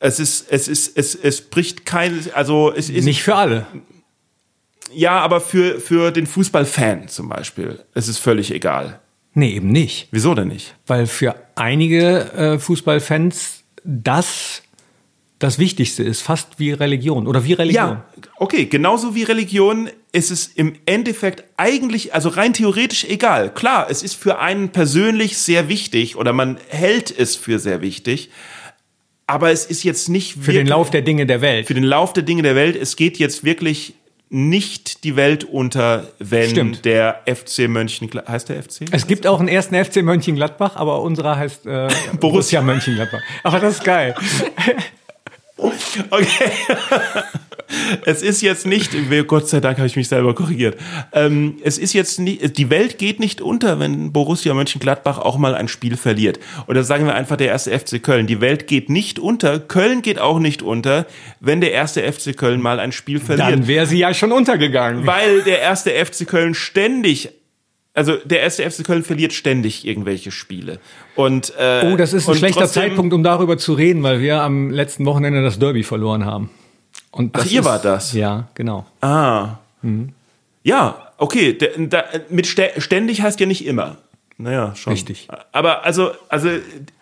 Es 0.00 0.18
ist, 0.18 0.50
es 0.50 0.66
ist, 0.66 0.96
es, 0.96 1.14
es 1.14 1.42
bricht 1.42 1.86
kein, 1.86 2.24
also 2.34 2.72
es 2.74 2.88
ist, 2.90 3.04
Nicht 3.04 3.22
für 3.22 3.36
alle. 3.36 3.66
ja, 4.92 5.20
aber 5.20 5.40
für, 5.40 5.78
für 5.78 6.10
den 6.10 6.26
Fußballfan 6.26 7.08
zum 7.08 7.28
Beispiel, 7.28 7.84
es 7.94 8.08
ist 8.08 8.18
völlig 8.18 8.50
egal. 8.50 9.00
Nee, 9.34 9.52
eben 9.52 9.70
nicht. 9.70 10.08
Wieso 10.10 10.34
denn 10.34 10.48
nicht? 10.48 10.74
Weil 10.86 11.06
für 11.06 11.36
einige 11.54 12.32
äh, 12.32 12.58
Fußballfans 12.58 13.62
das 13.84 14.62
das 15.40 15.58
Wichtigste 15.58 16.02
ist, 16.02 16.20
fast 16.20 16.58
wie 16.58 16.70
Religion 16.72 17.26
oder 17.26 17.44
wie 17.44 17.54
Religion. 17.54 17.88
Ja, 17.88 18.04
okay, 18.36 18.66
genauso 18.66 19.14
wie 19.14 19.22
Religion 19.22 19.88
ist 20.12 20.30
es 20.30 20.46
im 20.48 20.74
Endeffekt 20.84 21.44
eigentlich, 21.56 22.14
also 22.14 22.28
rein 22.28 22.52
theoretisch 22.52 23.04
egal. 23.04 23.52
Klar, 23.54 23.86
es 23.88 24.02
ist 24.02 24.16
für 24.16 24.38
einen 24.38 24.68
persönlich 24.68 25.38
sehr 25.38 25.70
wichtig 25.70 26.16
oder 26.16 26.34
man 26.34 26.58
hält 26.68 27.10
es 27.10 27.36
für 27.36 27.58
sehr 27.58 27.80
wichtig, 27.80 28.28
aber 29.30 29.50
es 29.50 29.64
ist 29.66 29.84
jetzt 29.84 30.08
nicht 30.08 30.36
Für 30.40 30.52
den 30.52 30.66
Lauf 30.66 30.90
der 30.90 31.02
Dinge 31.02 31.26
der 31.26 31.40
Welt. 31.40 31.66
für 31.66 31.74
den 31.74 31.84
Lauf 31.84 32.12
der 32.12 32.22
Dinge 32.22 32.42
der 32.42 32.54
Welt. 32.54 32.76
Es 32.76 32.96
geht 32.96 33.18
jetzt 33.18 33.44
wirklich 33.44 33.94
nicht 34.32 35.02
die 35.02 35.16
Welt 35.16 35.42
unter, 35.42 36.06
wenn 36.20 36.50
Stimmt. 36.50 36.84
der 36.84 37.22
FC 37.26 37.68
Mönchengladbach, 37.68 38.32
heißt 38.32 38.48
der 38.48 38.62
FC? 38.62 38.82
Es 38.92 39.08
gibt 39.08 39.26
auch 39.26 39.40
einen 39.40 39.48
ersten 39.48 39.74
FC 39.74 40.02
Mönchengladbach, 40.02 40.76
aber 40.76 41.02
unserer 41.02 41.36
heißt 41.36 41.66
äh, 41.66 41.88
Borussia 42.20 42.62
Mönchengladbach. 42.62 43.20
Aber 43.42 43.58
das 43.58 43.74
ist 43.78 43.84
geil. 43.84 44.14
Okay. 46.10 46.50
es 48.04 48.22
ist 48.22 48.42
jetzt 48.42 48.66
nicht, 48.66 48.90
Gott 49.26 49.48
sei 49.48 49.60
Dank 49.60 49.78
habe 49.78 49.86
ich 49.86 49.96
mich 49.96 50.08
selber 50.08 50.34
korrigiert. 50.34 50.76
Ähm, 51.12 51.58
es 51.62 51.78
ist 51.78 51.92
jetzt 51.92 52.18
nicht, 52.18 52.58
die 52.58 52.70
Welt 52.70 52.98
geht 52.98 53.20
nicht 53.20 53.40
unter, 53.40 53.78
wenn 53.78 54.12
Borussia 54.12 54.54
Mönchengladbach 54.54 55.18
auch 55.18 55.38
mal 55.38 55.54
ein 55.54 55.68
Spiel 55.68 55.96
verliert. 55.96 56.38
Oder 56.66 56.84
sagen 56.84 57.06
wir 57.06 57.14
einfach 57.14 57.36
der 57.36 57.48
erste 57.48 57.76
FC 57.78 58.02
Köln. 58.02 58.26
Die 58.26 58.40
Welt 58.40 58.66
geht 58.66 58.88
nicht 58.88 59.18
unter, 59.18 59.58
Köln 59.58 60.02
geht 60.02 60.18
auch 60.18 60.38
nicht 60.38 60.62
unter, 60.62 61.06
wenn 61.40 61.60
der 61.60 61.72
erste 61.72 62.00
FC 62.10 62.36
Köln 62.36 62.60
mal 62.60 62.80
ein 62.80 62.92
Spiel 62.92 63.20
verliert. 63.20 63.50
Dann 63.50 63.66
wäre 63.66 63.86
sie 63.86 63.98
ja 63.98 64.14
schon 64.14 64.32
untergegangen. 64.32 65.06
weil 65.06 65.42
der 65.42 65.60
erste 65.60 65.90
FC 65.90 66.26
Köln 66.26 66.54
ständig 66.54 67.30
also 67.94 68.16
der 68.24 68.40
erste 68.40 68.68
FC 68.70 68.84
Köln 68.84 69.02
verliert 69.02 69.32
ständig 69.32 69.86
irgendwelche 69.86 70.30
Spiele. 70.30 70.78
Und, 71.16 71.52
äh, 71.58 71.90
Oh, 71.92 71.96
das 71.96 72.12
ist 72.12 72.28
ein 72.28 72.34
schlechter 72.36 72.60
trotzdem- 72.62 72.82
Zeitpunkt, 72.84 73.12
um 73.12 73.22
darüber 73.22 73.58
zu 73.58 73.72
reden, 73.74 74.02
weil 74.02 74.20
wir 74.20 74.42
am 74.42 74.70
letzten 74.70 75.04
Wochenende 75.06 75.42
das 75.42 75.58
Derby 75.58 75.82
verloren 75.82 76.24
haben. 76.24 76.50
Und 77.10 77.34
das 77.36 77.46
Ach, 77.46 77.50
ihr 77.50 77.60
ist, 77.60 77.66
wart 77.66 77.84
das? 77.84 78.12
Ja, 78.12 78.48
genau. 78.54 78.86
Ah. 79.00 79.56
Ja, 80.62 81.08
okay. 81.18 81.54
Der, 81.54 81.70
da, 81.78 82.04
mit 82.28 82.46
stä- 82.46 82.80
ständig 82.80 83.22
heißt 83.22 83.40
ja 83.40 83.46
nicht 83.46 83.66
immer. 83.66 83.96
Naja, 84.38 84.74
schon. 84.74 84.94
Richtig. 84.94 85.28
Aber 85.52 85.84
also, 85.84 86.12
also 86.30 86.48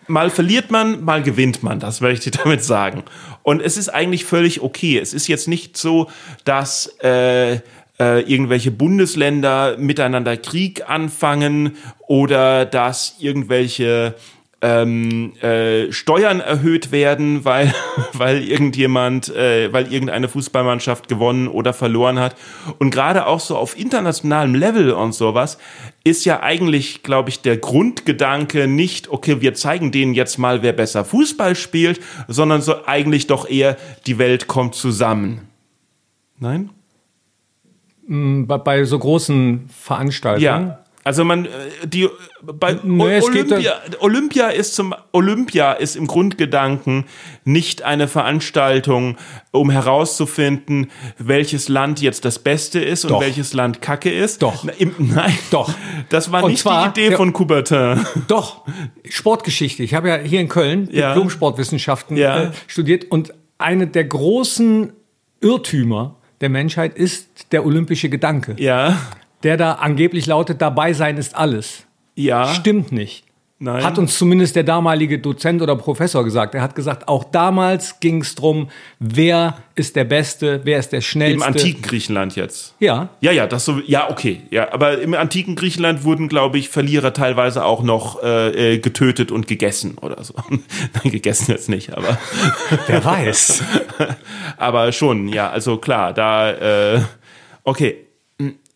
mal 0.07 0.29
verliert 0.29 0.71
man, 0.71 1.03
mal 1.05 1.23
gewinnt 1.23 1.63
man, 1.63 1.79
das 1.79 2.01
möchte 2.01 2.29
ich 2.29 2.37
damit 2.37 2.63
sagen. 2.63 3.03
Und 3.43 3.61
es 3.61 3.77
ist 3.77 3.89
eigentlich 3.89 4.25
völlig 4.25 4.61
okay. 4.61 4.97
Es 4.97 5.13
ist 5.13 5.27
jetzt 5.27 5.47
nicht 5.47 5.77
so, 5.77 6.09
dass 6.43 6.87
äh, 7.01 7.59
äh, 7.99 8.21
irgendwelche 8.21 8.71
Bundesländer 8.71 9.77
miteinander 9.77 10.37
Krieg 10.37 10.89
anfangen 10.89 11.75
oder 12.07 12.65
dass 12.65 13.15
irgendwelche 13.19 14.15
ähm, 14.61 15.33
äh, 15.41 15.91
Steuern 15.91 16.41
erhöht 16.41 16.91
werden, 16.91 17.45
weil, 17.45 17.73
weil 18.13 18.43
irgendjemand, 18.43 19.33
äh, 19.33 19.71
weil 19.71 19.91
irgendeine 19.91 20.27
Fußballmannschaft 20.27 21.07
gewonnen 21.07 21.47
oder 21.47 21.73
verloren 21.73 22.19
hat. 22.19 22.35
Und 22.77 22.89
gerade 22.91 23.25
auch 23.25 23.39
so 23.39 23.57
auf 23.57 23.77
internationalem 23.77 24.55
Level 24.55 24.91
und 24.91 25.13
sowas 25.13 25.57
ist 26.03 26.25
ja 26.25 26.41
eigentlich, 26.41 27.03
glaube 27.03 27.29
ich, 27.29 27.41
der 27.41 27.57
Grundgedanke 27.57 28.67
nicht, 28.67 29.09
okay, 29.09 29.41
wir 29.41 29.53
zeigen 29.53 29.91
denen 29.91 30.13
jetzt 30.13 30.37
mal, 30.37 30.61
wer 30.61 30.73
besser 30.73 31.05
Fußball 31.05 31.55
spielt, 31.55 32.01
sondern 32.27 32.61
so 32.61 32.85
eigentlich 32.85 33.27
doch 33.27 33.49
eher, 33.49 33.77
die 34.07 34.17
Welt 34.17 34.47
kommt 34.47 34.75
zusammen. 34.75 35.47
Nein? 36.37 36.69
Bei, 38.11 38.57
bei 38.57 38.83
so 38.85 38.97
großen 38.97 39.69
Veranstaltungen. 39.69 40.43
Ja. 40.67 40.79
Also 41.03 41.23
man, 41.23 41.45
äh, 41.45 41.49
die 41.85 42.07
bei 42.43 42.77
Nee, 42.83 43.21
Olympia, 43.21 43.73
Olympia 43.99 44.47
ist 44.49 44.75
zum 44.75 44.93
Olympia 45.11 45.71
ist 45.73 45.95
im 45.95 46.07
Grundgedanken 46.07 47.05
nicht 47.45 47.83
eine 47.83 48.07
Veranstaltung, 48.07 49.15
um 49.51 49.69
herauszufinden, 49.71 50.91
welches 51.17 51.69
Land 51.69 52.01
jetzt 52.01 52.25
das 52.25 52.39
Beste 52.39 52.79
ist 52.79 53.05
und 53.05 53.11
Doch. 53.11 53.21
welches 53.21 53.53
Land 53.53 53.81
Kacke 53.81 54.11
ist. 54.11 54.41
Doch. 54.41 54.65
Im, 54.77 54.93
nein, 55.15 55.37
Doch. 55.51 55.71
Das 56.09 56.31
war 56.31 56.43
Und 56.43 56.51
nicht 56.51 56.61
zwar- 56.61 56.91
die 56.91 56.99
Idee 57.01 57.11
ja. 57.11 57.17
von 57.17 57.31
Coubertin. 57.31 58.05
Doch, 58.27 58.65
Sportgeschichte. 59.07 59.83
Ich 59.83 59.93
habe 59.93 60.09
ja 60.09 60.17
hier 60.17 60.41
in 60.41 60.49
Köln 60.49 60.89
Ja. 60.91 61.13
Diplom-Sportwissenschaften 61.13 62.17
Ja. 62.17 62.43
äh, 62.45 62.51
studiert 62.67 63.05
und 63.09 63.33
eine 63.57 63.87
der 63.87 64.03
großen 64.05 64.91
Irrtümer 65.41 66.15
der 66.41 66.49
Menschheit 66.49 66.95
ist 66.95 67.51
der 67.51 67.65
olympische 67.65 68.09
Gedanke, 68.09 68.55
Ja, 68.57 68.97
der 69.43 69.57
da 69.57 69.73
angeblich 69.73 70.25
lautet, 70.25 70.61
dabei 70.61 70.93
sein 70.93 71.17
ist 71.17 71.35
alles. 71.35 71.85
ja. 72.15 72.53
Stimmt 72.53 72.91
nicht. 72.91 73.25
Nein. 73.61 73.83
Hat 73.83 73.97
uns 73.97 74.17
zumindest 74.17 74.55
der 74.55 74.63
damalige 74.63 75.19
Dozent 75.19 75.61
oder 75.61 75.75
Professor 75.75 76.23
gesagt. 76.23 76.55
Er 76.55 76.61
hat 76.61 76.75
gesagt, 76.75 77.09
auch 77.09 77.25
damals 77.25 77.99
ging 77.99 78.21
es 78.21 78.33
drum, 78.33 78.69
wer 78.99 79.57
ist 79.75 79.97
der 79.97 80.05
Beste, 80.05 80.61
wer 80.63 80.79
ist 80.79 80.93
der 80.93 81.01
Schnellste. 81.01 81.35
Im 81.35 81.43
antiken 81.43 81.81
Griechenland 81.81 82.37
jetzt. 82.37 82.73
Ja. 82.79 83.09
Ja, 83.19 83.33
ja, 83.33 83.47
das 83.47 83.65
so, 83.65 83.81
ja, 83.85 84.09
okay, 84.09 84.43
ja, 84.49 84.71
aber 84.71 85.01
im 85.01 85.13
antiken 85.13 85.57
Griechenland 85.57 86.05
wurden, 86.05 86.29
glaube 86.29 86.57
ich, 86.57 86.69
Verlierer 86.69 87.13
teilweise 87.13 87.65
auch 87.65 87.83
noch 87.83 88.23
äh, 88.23 88.75
äh, 88.75 88.79
getötet 88.79 89.29
und 89.29 89.47
gegessen 89.47 89.97
oder 89.97 90.23
so. 90.23 90.35
Nein, 90.49 91.11
gegessen 91.11 91.51
jetzt 91.51 91.67
nicht, 91.67 91.93
aber 91.97 92.17
Wer 92.87 93.03
weiß. 93.03 93.61
aber 94.57 94.93
schon, 94.93 95.27
ja, 95.27 95.49
also 95.49 95.75
klar, 95.77 96.13
da, 96.13 96.95
äh, 96.95 97.01
okay. 97.65 98.05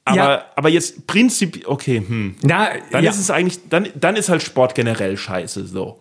Aber, 0.06 0.18
Ja. 0.18 0.46
aber 0.56 0.70
jetzt 0.70 1.08
Prinzip, 1.08 1.64
okay, 1.68 2.04
hm. 2.06 2.36
Na, 2.42 2.70
Dann 2.92 3.04
ja. 3.04 3.10
ist 3.12 3.20
es 3.20 3.32
eigentlich, 3.32 3.60
dann, 3.70 3.88
dann 3.96 4.16
ist 4.16 4.30
halt 4.30 4.42
Sport 4.44 4.76
generell 4.76 5.16
scheiße, 5.18 5.66
so. 5.68 6.00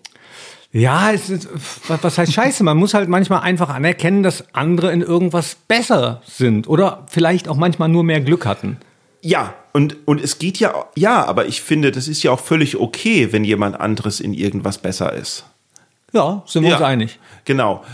Ja, 0.72 1.12
es 1.12 1.28
ist, 1.28 1.48
was, 1.86 2.02
was 2.02 2.16
heißt 2.18 2.32
Scheiße? 2.32 2.64
Man 2.64 2.78
muss 2.78 2.94
halt 2.94 3.08
manchmal 3.08 3.40
einfach 3.42 3.68
anerkennen, 3.68 4.22
dass 4.22 4.44
andere 4.54 4.90
in 4.90 5.02
irgendwas 5.02 5.54
besser 5.68 6.22
sind 6.26 6.66
oder 6.66 7.04
vielleicht 7.10 7.46
auch 7.46 7.56
manchmal 7.56 7.90
nur 7.90 8.04
mehr 8.04 8.20
Glück 8.22 8.46
hatten. 8.46 8.78
Ja, 9.20 9.52
und, 9.74 9.96
und 10.06 10.20
es 10.20 10.38
geht 10.38 10.58
ja, 10.58 10.86
ja, 10.96 11.24
aber 11.26 11.46
ich 11.46 11.60
finde, 11.60 11.92
das 11.92 12.08
ist 12.08 12.22
ja 12.22 12.30
auch 12.32 12.40
völlig 12.40 12.76
okay, 12.80 13.32
wenn 13.32 13.44
jemand 13.44 13.78
anderes 13.78 14.18
in 14.18 14.32
irgendwas 14.34 14.78
besser 14.78 15.12
ist. 15.12 15.44
Ja, 16.12 16.42
sind 16.46 16.62
wir 16.64 16.70
Ja. 16.70 16.76
uns 16.76 16.84
einig. 16.84 17.18
Genau. 17.44 17.84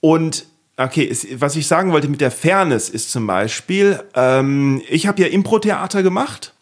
Und 0.00 0.46
okay, 0.76 1.08
es, 1.10 1.26
was 1.34 1.56
ich 1.56 1.66
sagen 1.66 1.92
wollte 1.92 2.08
mit 2.08 2.20
der 2.20 2.30
Fairness 2.30 2.88
ist 2.88 3.10
zum 3.10 3.26
Beispiel, 3.26 4.02
ähm, 4.14 4.82
ich 4.88 5.06
habe 5.06 5.22
ja 5.22 5.28
Impro-Theater 5.28 6.02
gemacht 6.02 6.52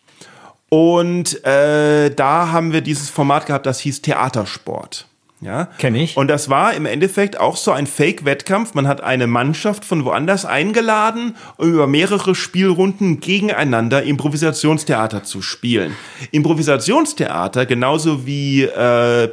und 0.69 1.45
äh, 1.45 2.11
da 2.11 2.53
haben 2.53 2.73
wir 2.73 2.81
dieses 2.81 3.11
Format 3.11 3.47
gehabt, 3.47 3.67
das 3.67 3.81
hieß 3.81 4.03
Theatersport. 4.03 5.07
Ja? 5.41 5.69
Kenn 5.79 5.95
ich. 5.95 6.17
Und 6.17 6.29
das 6.29 6.51
war 6.51 6.75
im 6.75 6.85
Endeffekt 6.85 7.41
auch 7.41 7.57
so 7.57 7.73
ein 7.73 7.87
Fake-Wettkampf. 7.87 8.75
Man 8.75 8.87
hat 8.87 9.03
eine 9.03 9.27
Mannschaft 9.27 9.87
von 9.87 10.05
woanders 10.05 10.45
eingeladen, 10.45 11.35
um 11.57 11.73
über 11.73 11.87
mehrere 11.87 12.35
Spielrunden 12.35 13.21
gegeneinander 13.21 14.03
Improvisationstheater 14.03 15.25
zu 15.25 15.41
spielen. 15.41 15.97
Improvisationstheater, 16.31 17.65
genauso 17.65 18.27
wie 18.27 18.65
äh, 18.65 19.25
äh, 19.25 19.31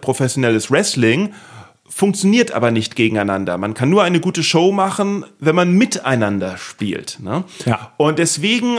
professionelles 0.00 0.72
Wrestling, 0.72 1.32
funktioniert 1.94 2.50
aber 2.50 2.72
nicht 2.72 2.96
gegeneinander. 2.96 3.56
Man 3.56 3.72
kann 3.72 3.88
nur 3.88 4.02
eine 4.02 4.18
gute 4.18 4.42
Show 4.42 4.72
machen, 4.72 5.24
wenn 5.38 5.54
man 5.54 5.72
miteinander 5.72 6.56
spielt. 6.56 7.20
Ne? 7.20 7.44
Ja. 7.66 7.92
Und 7.98 8.18
deswegen 8.18 8.78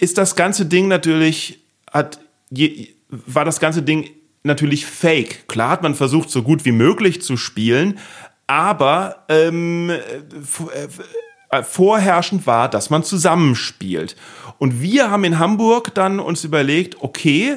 ist 0.00 0.18
das 0.18 0.36
ganze 0.36 0.66
Ding 0.66 0.86
natürlich, 0.86 1.60
hat, 1.90 2.20
je, 2.50 2.88
war 3.08 3.46
das 3.46 3.58
ganze 3.58 3.82
Ding 3.82 4.10
natürlich 4.42 4.84
fake. 4.84 5.48
Klar 5.48 5.70
hat 5.70 5.82
man 5.82 5.94
versucht, 5.94 6.28
so 6.28 6.42
gut 6.42 6.66
wie 6.66 6.72
möglich 6.72 7.22
zu 7.22 7.38
spielen, 7.38 7.98
aber 8.46 9.24
ähm, 9.30 9.88
äh, 9.88 11.62
vorherrschend 11.62 12.46
war, 12.46 12.68
dass 12.68 12.90
man 12.90 13.02
zusammenspielt. 13.02 14.14
Und 14.58 14.82
wir 14.82 15.10
haben 15.10 15.24
in 15.24 15.38
Hamburg 15.38 15.94
dann 15.94 16.20
uns 16.20 16.44
überlegt, 16.44 16.96
okay, 17.00 17.56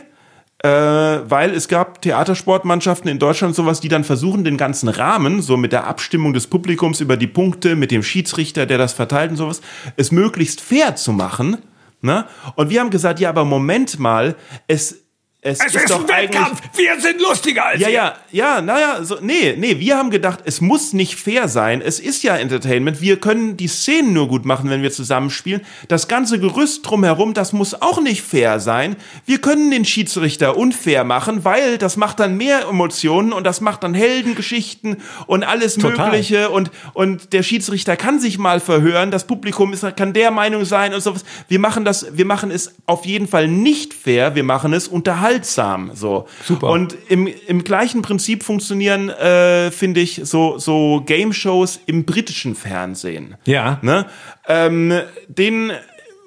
äh, 0.66 1.30
weil 1.30 1.51
es 1.51 1.68
gab 1.68 2.01
Theatersportmannschaften 2.01 3.07
in 3.07 3.20
Deutschland 3.20 3.53
sowas, 3.53 3.82
die 3.82 3.88
dann 3.88 4.03
versuchen, 4.03 4.43
den 4.43 4.57
ganzen 4.57 4.89
Rahmen, 4.89 5.43
so 5.43 5.57
mit 5.57 5.72
der 5.72 5.86
Abstimmung 5.86 6.34
des 6.34 6.47
Publikums 6.47 7.01
über 7.01 7.18
die 7.18 7.28
Punkte, 7.28 7.76
mit 7.76 7.91
dem 7.91 8.01
Schiedsrichter, 8.01 8.66
der 8.66 8.80
das 8.80 8.93
verteilt 8.93 9.30
und 9.30 9.38
sowas, 9.38 9.61
es 9.95 10.11
möglichst 10.11 10.61
fair 10.61 10.95
zu 10.95 11.11
machen. 11.11 11.57
Ne? 12.01 12.26
Und 12.55 12.72
wir 12.72 12.80
haben 12.80 12.89
gesagt, 12.89 13.20
ja, 13.20 13.30
aber 13.30 13.45
Moment 13.45 13.99
mal, 13.99 14.36
es, 14.68 15.05
es, 15.48 15.64
ist, 15.64 15.91
doch 15.91 16.10
eigentlich 16.10 16.43
Wir 16.76 17.00
sind 17.00 17.22
lustiger 17.22 17.68
als 17.68 17.80
ja, 17.80 17.88
ja, 17.88 18.16
ja, 18.32 18.62
naja, 18.62 19.04
so, 19.04 19.18
nee, 19.22 19.54
nee, 19.56 19.80
wir 19.80 19.96
haben 19.96 20.10
gedacht, 20.10 20.39
es 20.46 20.60
muss 20.60 20.91
nicht 20.91 21.18
fair 21.18 21.48
sein. 21.48 21.82
Es 21.82 22.00
ist 22.00 22.24
ja 22.24 22.36
Entertainment. 22.36 23.00
Wir 23.00 23.20
können 23.20 23.56
die 23.56 23.68
Szenen 23.68 24.14
nur 24.14 24.28
gut 24.28 24.43
machen, 24.43 24.72
wenn 24.72 24.82
wir 24.82 24.91
zusammenspielen. 24.91 25.62
Das 25.88 26.08
ganze 26.08 26.39
Gerüst 26.39 26.89
drumherum, 26.89 27.36
das 27.36 27.54
muss 27.54 27.80
auch 27.80 28.02
nicht 28.02 28.24
fair 28.24 28.60
sein. 28.60 28.96
Wir 29.28 29.39
können 29.39 29.70
den 29.70 29.86
Schiedsrichter 29.86 30.58
unfair 30.58 31.04
machen, 31.04 31.46
weil 31.46 31.78
das 31.78 31.96
macht 31.96 32.20
dann 32.20 32.38
mehr 32.38 32.68
Emotionen 32.68 33.32
und 33.32 33.43
das 33.43 33.62
macht 33.62 33.84
dann 33.84 33.93
Heldengeschichten 33.93 34.98
und 35.28 35.43
alles 35.43 35.76
Total. 35.76 36.08
Mögliche 36.08 36.50
und, 36.50 36.72
und 36.93 37.34
der 37.34 37.43
Schiedsrichter 37.43 37.96
kann 37.96 38.20
sich 38.20 38.39
mal 38.39 38.60
verhören. 38.60 39.12
Das 39.12 39.28
Publikum 39.28 39.74
ist, 39.74 39.86
kann 39.96 40.14
der 40.14 40.32
Meinung 40.32 40.66
sein 40.66 40.96
und 40.96 41.02
sowas. 41.02 41.24
Wir 41.48 41.60
machen 41.60 41.86
das, 41.86 42.18
wir 42.18 42.26
machen 42.26 42.50
es 42.50 42.74
auf 42.88 43.06
jeden 43.06 43.28
Fall 43.28 43.48
nicht 43.48 43.93
fair. 43.93 44.34
Wir 44.34 44.43
machen 44.43 44.74
es 44.74 44.88
unterhaltsam, 45.36 45.91
so. 45.93 46.27
Super. 46.43 46.69
Und 46.69 46.95
im, 47.09 47.27
im 47.47 47.63
gleichen 47.63 48.01
Prinzip 48.01 48.43
funktionieren, 48.43 49.09
äh, 49.09 49.71
finde 49.71 49.99
ich, 50.01 50.21
so, 50.23 50.57
so 50.57 51.03
Game-Shows 51.05 51.81
im 51.86 52.05
britischen 52.05 52.55
Fernsehen. 52.55 53.36
Ja. 53.45 53.79
Ne? 53.81 54.05
Ähm, 54.47 54.93
den, 55.27 55.71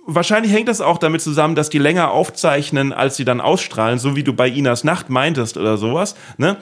wahrscheinlich 0.07 0.53
hängt 0.53 0.69
das 0.69 0.81
auch 0.81 0.99
damit 0.99 1.23
zusammen, 1.23 1.55
dass 1.55 1.71
die 1.71 1.79
länger 1.79 2.11
aufzeichnen, 2.11 2.93
als 2.93 3.17
sie 3.17 3.25
dann 3.25 3.41
ausstrahlen, 3.41 3.99
so 3.99 4.17
wie 4.17 4.25
du 4.25 4.33
bei 4.33 4.49
Inas 4.49 4.85
Nacht 4.85 5.11
meintest 5.11 5.57
oder 5.57 5.77
sowas. 5.77 6.15
Ne? 6.37 6.57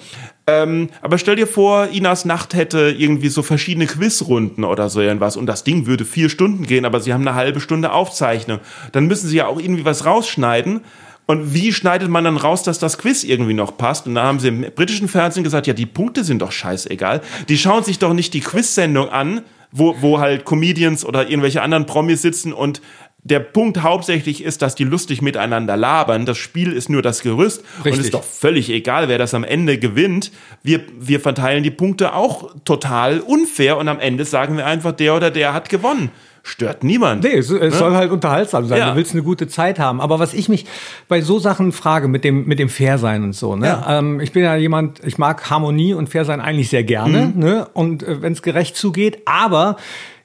Ähm, 0.47 0.90
aber 1.03 1.18
stell 1.18 1.36
dir 1.36 1.49
vor, 1.49 1.88
Inas 1.88 2.24
Nacht 2.24 2.55
hätte 2.55 2.94
irgendwie 2.97 3.28
so 3.28 3.42
verschiedene 3.42 3.86
Quizrunden 3.86 4.64
oder 4.64 4.88
so 4.88 5.01
irgendwas 5.01 5.36
und 5.36 5.47
das 5.47 5.64
Ding 5.64 5.86
würde 5.86 6.05
vier 6.05 6.28
Stunden 6.28 6.66
gehen, 6.66 6.84
aber 6.84 7.01
sie 7.01 7.12
haben 7.12 7.26
eine 7.26 7.36
halbe 7.36 7.61
Stunde 7.61 7.92
Aufzeichnung. 7.92 8.61
Dann 8.92 9.07
müssen 9.07 9.28
sie 9.28 9.38
ja 9.38 9.49
auch 9.49 9.59
irgendwie 9.59 9.84
was 9.84 10.05
rausschneiden. 10.05 10.82
Und 11.27 11.53
wie 11.55 11.72
schneidet 11.72 12.09
man 12.09 12.24
dann 12.24 12.37
raus, 12.37 12.62
dass 12.62 12.79
das 12.79 12.99
Quiz 12.99 13.24
irgendwie 13.24 13.55
noch 13.55 13.77
passt? 13.77 14.07
Und 14.07 14.14
da 14.14 14.22
haben 14.22 14.39
sie 14.39 14.49
im 14.49 14.61
britischen 14.74 15.09
Fernsehen 15.09 15.43
gesagt, 15.43 15.66
ja, 15.66 15.74
die 15.74 15.87
Punkte 15.87 16.22
sind 16.22 16.41
doch 16.41 16.53
scheißegal. 16.53 17.20
Die 17.49 17.59
schauen 17.59 17.83
sich 17.83 17.99
doch 17.99 18.12
nicht 18.12 18.33
die 18.33 18.41
Quiz-Sendung 18.41 19.09
an, 19.09 19.43
wo, 19.72 19.97
wo 20.01 20.20
halt 20.20 20.45
Comedians 20.45 21.05
oder 21.05 21.29
irgendwelche 21.29 21.62
anderen 21.62 21.87
Promis 21.87 22.22
sitzen 22.22 22.53
und 22.53 22.81
der 23.27 23.41
Punkt 23.41 23.83
hauptsächlich 23.83 24.45
ist, 24.45 24.62
dass 24.62 24.77
die 24.77 24.85
lustig 24.85 25.20
miteinander 25.20 25.77
labern. 25.77 26.27
Das 26.27 26.39
Spiel 26.39 26.70
ist 26.70 26.89
nur 26.89 27.03
das 27.03 27.22
Gerüst. 27.22 27.59
Und 27.59 27.81
es 27.81 27.87
Richtig. 27.87 28.05
ist 28.05 28.14
doch 28.14 28.22
völlig 28.22 28.70
egal, 28.70 29.09
wer 29.09 29.18
das 29.18 29.35
am 29.35 29.43
Ende 29.43 29.79
gewinnt. 29.79 30.31
Wir, 30.62 30.83
wir 30.97 31.18
verteilen 31.18 31.64
die 31.64 31.72
Punkte 31.72 32.14
auch 32.14 32.55
total 32.64 33.18
unfair 33.18 33.79
und 33.79 33.89
am 33.89 33.99
Ende 33.99 34.24
sagen 34.24 34.57
wir 34.57 34.64
einfach, 34.64 34.93
der 34.93 35.16
oder 35.16 35.33
der 35.33 35.55
hat 35.55 35.70
gewonnen. 35.70 36.12
Stört 36.49 36.84
niemand. 36.84 37.24
Nee, 37.24 37.38
es, 37.38 37.51
es 37.51 37.76
soll 37.76 37.97
halt 37.97 38.12
unterhaltsam 38.12 38.66
sein. 38.66 38.78
Ja. 38.78 38.90
Du 38.90 38.97
willst 38.97 39.12
eine 39.14 39.24
gute 39.24 39.49
Zeit 39.49 39.80
haben. 39.80 40.01
Aber 40.01 40.20
was 40.20 40.32
ich 40.32 40.49
mich 40.49 40.64
bei 41.09 41.20
so 41.20 41.40
Sachen 41.40 41.72
frage, 41.72 42.07
mit 42.07 42.22
dem, 42.22 42.47
mit 42.47 42.61
dem 42.61 42.68
Fairsein 42.68 43.24
und 43.24 43.32
so, 43.32 43.57
ne? 43.57 43.66
Ja. 43.66 43.99
Ähm, 43.99 44.20
ich 44.20 44.30
bin 44.30 44.44
ja 44.44 44.55
jemand, 44.55 45.01
ich 45.05 45.18
mag 45.18 45.51
Harmonie 45.51 45.92
und 45.92 46.09
Fairsein 46.09 46.40
eigentlich 46.40 46.68
sehr 46.70 46.84
gerne, 46.84 47.32
Mhm. 47.34 47.40
ne? 47.42 47.68
Und 47.72 48.05
äh, 48.05 48.22
wenn 48.22 48.32
es 48.32 48.42
gerecht 48.42 48.76
zugeht, 48.76 49.22
aber 49.24 49.76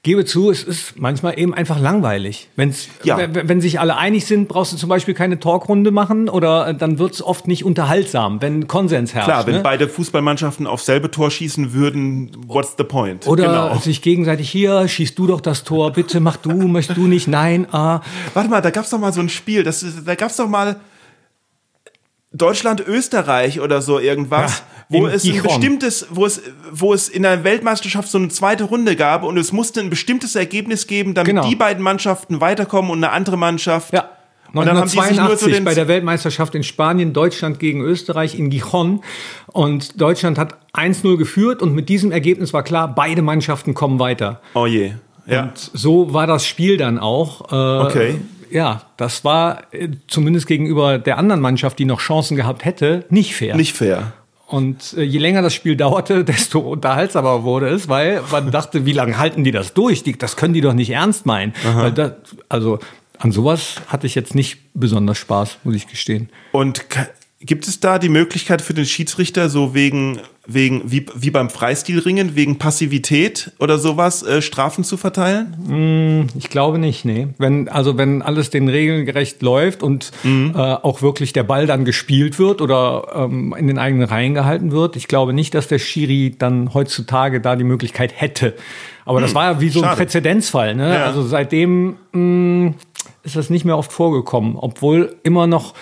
gebe 0.04 0.26
zu, 0.26 0.49
es 0.49 0.64
ist 0.64 0.99
manchmal 0.99 1.38
eben 1.38 1.54
einfach 1.54 1.80
langweilig. 1.80 2.49
Wenn's, 2.56 2.88
Ja. 3.04 3.20
wenn, 3.32 3.62
sich 3.62 3.80
alle 3.80 3.97
einig 3.97 4.26
sind, 4.26 4.47
brauchst 4.47 4.74
du 4.74 4.78
zum 4.78 4.89
Beispiel 4.89 5.14
keine 5.14 5.39
Talkrunde 5.39 5.91
machen 5.91 6.28
oder 6.28 6.70
äh, 6.70 6.76
dann 6.76 6.97
wird's 6.97 7.22
oft 7.22 7.47
nicht 7.47 7.64
unterhaltsam, 7.64 8.41
wenn 8.41 8.68
Konsens 8.68 9.14
herrscht. 9.14 9.28
Klar, 9.28 9.45
wenn 9.45 9.56
ne? 9.56 9.62
beide 9.62 9.88
Fußballmannschaften 9.88 10.66
auf 10.66 10.82
selbe 10.82 11.12
Tor 11.12 11.30
schießen 11.30 11.74
würden, 11.74 12.32
what's 12.47 12.74
the 12.78 12.84
point? 12.84 13.28
Oder 13.28 13.45
genau. 13.45 13.78
sich 13.78 14.02
gegenseitig 14.02 14.49
hier, 14.49 14.88
schießt 14.88 15.18
du 15.20 15.28
doch 15.28 15.41
das 15.41 15.64
Tor, 15.64 15.91
bitte 15.93 16.20
mach 16.20 16.38
du, 16.38 16.68
möchtest 16.68 16.97
du 16.97 17.06
nicht, 17.06 17.28
nein, 17.28 17.68
ah. 17.72 18.02
Warte 18.34 18.49
mal, 18.49 18.62
da 18.62 18.72
gab's 18.72 18.89
doch 18.89 18.99
mal 18.99 19.14
so 19.14 19.22
ein 19.22 19.30
Spiel, 19.30 19.64
das 19.64 19.86
da 20.04 20.16
gab's 20.16 20.38
doch 20.38 20.47
mal 20.47 20.78
Deutschland, 22.34 22.80
Österreich 22.88 23.60
oder 23.60 23.82
so 23.82 24.00
irgendwas, 24.00 24.64
Ja, 24.90 25.00
wo 25.00 25.08
es 25.08 25.24
ein 25.26 25.32
Gijon. 25.32 25.44
bestimmtes, 25.48 26.08
wo 26.12 26.26
es, 26.26 26.42
wo 26.72 26.94
es 26.94 27.10
in 27.10 27.24
der 27.24 27.44
Weltmeisterschaft 27.44 28.10
so 28.10 28.18
eine 28.18 28.30
zweite 28.30 28.64
Runde 28.66 28.96
gab 28.96 29.24
und 29.24 29.38
es 29.38 29.52
musste 29.52 29.82
ein 29.82 29.90
bestimmtes 29.90 30.36
Ergebnis 30.36 30.88
geben, 30.88 31.14
damit 31.14 31.28
Genau. 31.28 31.48
die 31.48 31.56
beiden 31.56 31.84
Mannschaften 31.84 32.40
weiterkommen 32.40 32.90
und 32.92 33.04
eine 33.04 33.12
andere 33.12 33.38
Mannschaft. 33.38 33.92
Ja. 33.94 34.10
Und 34.54 34.66
dann 34.66 34.78
haben 34.78 34.84
die 34.84 34.90
sich 34.90 34.98
nur 35.00 35.06
so 35.08 35.22
1982 35.22 35.54
den, 35.54 35.64
bei 35.64 35.74
der 35.74 35.88
Weltmeisterschaft 35.88 36.56
in 36.56 36.64
Spanien, 36.64 37.14
Deutschland 37.14 37.60
gegen 37.60 37.82
Österreich 37.82 38.38
in 38.38 38.50
Gijon. 38.50 39.02
Und 39.48 40.00
Deutschland 40.02 40.38
hat 40.38 40.56
1-0 40.74 41.18
geführt 41.18 41.62
und 41.62 41.74
mit 41.74 41.88
diesem 41.88 42.12
Ergebnis 42.12 42.52
war 42.54 42.64
klar, 42.64 42.94
beide 42.94 43.22
Mannschaften 43.22 43.74
kommen 43.74 44.00
weiter. 44.00 44.42
oh 44.54 44.66
je. 44.66 44.94
Ja. 45.28 45.44
Und 45.44 45.58
so 45.74 46.14
war 46.14 46.28
das 46.28 46.46
Spiel 46.46 46.78
dann 46.78 46.98
auch. 47.00 47.52
Äh, 47.52 47.86
Okay. 47.86 48.16
Ja, 48.52 48.84
das 48.97 49.24
war 49.24 49.64
äh, 49.72 49.89
zumindest 50.08 50.47
gegenüber 50.47 50.99
der 50.99 51.18
anderen 51.18 51.41
Mannschaft, 51.41 51.80
die 51.80 51.86
noch 51.86 51.99
Chancen 51.99 52.36
gehabt 52.36 52.66
hätte, 52.66 53.06
nicht 53.10 53.36
fair. 53.36 53.56
Nicht 53.56 53.74
fair. 53.74 54.14
Und 54.47 54.93
äh, 54.97 55.04
je 55.04 55.20
länger 55.20 55.41
das 55.41 55.54
Spiel 55.54 55.78
dauerte, 55.78 56.24
desto 56.26 56.60
unterhaltsamer 56.60 57.43
wurde 57.43 57.70
es, 57.70 57.88
weil 57.88 58.22
man 58.32 58.52
dachte, 58.52 58.86
wie 58.86 58.91
lange 58.91 59.18
halten 59.18 59.43
die 59.43 59.52
das 59.52 59.74
durch? 59.74 60.04
Die, 60.04 60.18
das 60.18 60.36
können 60.36 60.54
die 60.54 60.62
doch 60.62 60.74
nicht 60.74 60.89
ernst 60.89 61.26
meinen. 61.26 61.54
Weil 61.64 61.93
da, 61.93 62.18
also 62.49 62.80
an 63.18 63.32
sowas 63.32 63.76
hatte 63.88 64.08
ich 64.08 64.16
jetzt 64.16 64.36
nicht 64.36 64.60
besonders 64.74 65.18
Spaß, 65.20 65.60
muss 65.64 65.76
ich 65.76 65.88
gestehen. 65.88 66.30
Und 66.52 66.86
Gibt 67.44 67.68
es 67.68 67.80
da 67.80 67.98
die 67.98 68.10
Möglichkeit 68.10 68.62
für 68.62 68.76
den 68.76 68.86
Schiedsrichter, 68.86 69.50
so 69.50 69.74
wegen, 69.74 70.20
wegen 70.46 70.84
wie, 70.86 71.08
wie 71.16 71.32
beim 71.32 71.50
Freistilringen, 71.50 72.36
wegen 72.36 72.60
Passivität 72.60 73.52
oder 73.58 73.80
sowas, 73.80 74.22
äh, 74.22 74.44
Strafen 74.44 74.84
zu 74.84 74.96
verteilen? 74.96 76.30
Ich 76.38 76.50
glaube 76.50 76.78
nicht, 76.78 77.04
nee. 77.04 77.30
Wenn, 77.39 77.68
also 77.68 77.98
wenn 77.98 78.22
alles 78.22 78.52
den 78.52 78.70
Regeln 78.70 79.08
gerecht 79.08 79.42
läuft 79.42 79.82
und 79.82 80.12
äh, 80.24 80.56
auch 80.56 81.02
wirklich 81.02 81.34
der 81.34 81.42
Ball 81.42 81.66
dann 81.66 81.84
gespielt 81.84 82.38
wird 82.38 82.62
oder 82.62 83.08
ähm, 83.16 83.56
in 83.58 83.66
den 83.66 83.80
eigenen 83.80 84.08
Reihen 84.08 84.36
gehalten 84.36 84.72
wird, 84.72 84.96
ich 84.96 85.08
glaube 85.08 85.34
nicht, 85.34 85.56
dass 85.56 85.68
der 85.68 85.80
Schiri 85.80 86.36
dann 86.38 86.76
heutzutage 86.76 87.42
da 87.42 87.56
die 87.56 87.64
Möglichkeit 87.64 88.14
hätte. 88.16 88.54
Aber 89.04 89.20
das 89.20 89.34
war 89.34 89.54
ja 89.54 89.60
wie 89.60 89.70
so 89.70 89.80
ein 89.80 89.86
Schade. 89.86 89.98
Präzedenzfall, 89.98 90.76
ne? 90.76 90.94
Ja. 90.94 91.06
Also 91.06 91.24
seitdem 91.24 91.96
mh, 92.12 92.76
ist 93.24 93.36
das 93.36 93.50
nicht 93.50 93.66
mehr 93.66 93.80
oft 93.80 93.92
vorgekommen, 93.92 94.56
obwohl 94.58 95.16
immer 95.24 95.48
noch 95.48 95.74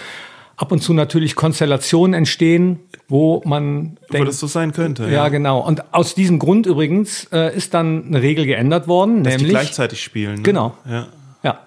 ab 0.60 0.72
und 0.74 0.82
zu 0.84 0.94
natürlich 0.94 1.36
Konstellationen 1.36 2.14
entstehen, 2.14 2.80
wo 3.08 3.42
man 3.46 3.98
Wo 4.10 4.14
denkt, 4.14 4.28
das 4.28 4.40
so 4.40 4.48
sein 4.48 4.74
könnte. 4.74 5.10
ja, 5.10 5.30
genau. 5.30 5.60
Und 5.66 5.94
aus 5.94 6.16
diesem 6.16 6.38
Grund 6.38 6.66
übrigens 6.66 7.24
äh, 7.32 7.56
ist 7.56 7.74
dann 7.74 8.06
eine 8.08 8.22
Regel 8.22 8.46
geändert 8.46 8.88
worden, 8.88 9.24
Dass 9.24 9.34
die 9.36 9.38
nämlich 9.38 9.54
gleichzeitig 9.54 10.04
spielen. 10.04 10.36
Ne? 10.36 10.42
Genau. 10.44 10.76
Ja. 10.88 11.08
ja. 11.44 11.60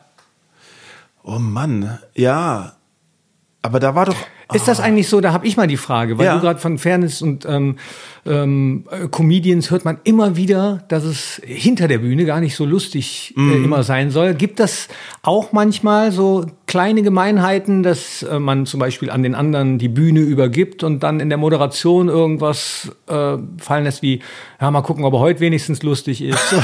Oh 1.25 1.39
Mann, 1.39 1.99
ja. 2.15 2.73
Aber 3.63 3.81
da 3.81 3.95
war 3.95 4.07
doch. 4.07 4.17
Ist 4.55 4.69
das 4.69 4.81
eigentlich 4.81 5.09
so, 5.09 5.23
da 5.23 5.33
habe 5.33 5.47
ich 5.47 5.57
mal 5.57 5.67
die 5.67 5.79
Frage, 5.79 6.19
weil 6.19 6.27
Ja. 6.27 6.35
du 6.35 6.41
gerade 6.43 6.61
von 6.61 6.77
Fairness 6.77 7.23
und 7.23 7.47
ähm, 7.47 7.79
ähm, 8.27 8.85
äh, 8.91 9.09
Comedians 9.09 9.71
hört 9.71 9.87
man 9.87 9.99
immer 10.05 10.37
wieder, 10.37 10.85
dass 10.89 11.05
es 11.05 11.41
hinter 11.43 11.89
der 11.89 11.99
Bühne 11.99 12.27
gar 12.27 12.39
nicht 12.41 12.55
so 12.55 12.67
lustig 12.67 13.33
Mhm. 13.35 13.51
äh, 13.53 13.57
immer 13.65 13.83
sein 13.83 14.11
soll. 14.11 14.35
Gibt 14.35 14.61
das 14.61 14.89
auch 15.23 15.53
manchmal 15.53 16.13
so 16.13 16.45
kleine 16.73 17.03
Gemeinheiten, 17.03 17.83
dass 17.83 18.23
äh, 18.23 18.39
man 18.39 18.65
zum 18.65 18.81
Beispiel 18.81 19.11
an 19.11 19.23
den 19.23 19.35
anderen 19.35 19.77
die 19.77 19.91
Bühne 19.91 20.21
übergibt 20.21 20.83
und 20.83 21.03
dann 21.03 21.21
in 21.21 21.29
der 21.29 21.37
Moderation 21.37 22.09
irgendwas 22.09 22.91
äh, 23.09 23.37
fallen 23.59 23.85
lässt 23.85 24.01
wie, 24.01 24.23
ja, 24.59 24.71
mal 24.71 24.81
gucken, 24.81 25.05
ob 25.05 25.13
er 25.13 25.21
heute 25.21 25.41
wenigstens 25.41 25.83
lustig 25.83 26.23
ist 26.23 26.55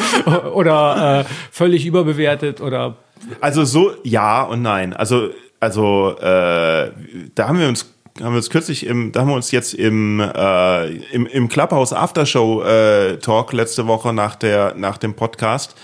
oder 0.54 1.20
äh, 1.20 1.24
völlig 1.50 1.84
überbewertet 1.84 2.62
oder 2.62 2.96
Also 3.42 3.66
so 3.66 3.92
ja 4.04 4.42
und 4.42 4.62
nein. 4.62 4.94
Also 4.94 5.28
also 5.60 6.16
äh, 6.18 6.90
da 7.34 7.48
haben 7.48 7.58
wir 7.58 7.68
uns 7.68 7.92
haben 8.22 8.32
wir 8.32 8.38
uns 8.38 8.48
kürzlich 8.48 8.86
im 8.86 9.12
da 9.12 9.20
haben 9.20 9.28
wir 9.28 9.36
uns 9.36 9.50
jetzt 9.50 9.74
im 9.74 10.18
äh, 10.18 10.86
im, 11.12 11.26
im 11.26 11.48
Clubhouse 11.50 11.92
Aftershow 11.92 12.62
äh, 12.62 13.18
Talk 13.18 13.52
letzte 13.52 13.86
Woche 13.86 14.14
nach 14.14 14.34
der 14.34 14.76
nach 14.76 14.96
dem 14.96 15.12
Podcast 15.12 15.76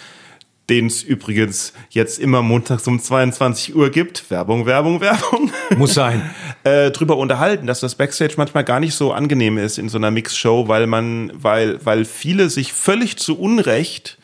den 0.69 0.87
es 0.87 1.03
übrigens 1.03 1.73
jetzt 1.91 2.19
immer 2.19 2.43
montags 2.43 2.87
um 2.87 2.99
22 2.99 3.75
Uhr 3.75 3.91
gibt. 3.91 4.31
Werbung, 4.31 4.67
Werbung, 4.67 5.01
Werbung. 5.01 5.51
muss 5.77 5.95
sein. 5.95 6.23
äh, 6.65 6.91
drüber 6.91 7.17
unterhalten, 7.17 7.67
dass 7.67 7.81
das 7.81 7.95
Backstage 7.95 8.35
manchmal 8.37 8.65
gar 8.65 8.81
nicht 8.81 8.95
so 8.95 9.13
angenehm 9.13 9.59
ist 9.59 9.79
in 9.79 9.89
so 9.89 9.99
einer 9.99 10.11
Mixshow, 10.11 10.69
weil 10.69 10.87
man, 10.87 11.31
weil, 11.35 11.85
weil 11.85 12.05
viele 12.05 12.49
sich 12.49 12.73
völlig 12.73 13.19
zu 13.19 13.39
Unrecht 13.39 14.19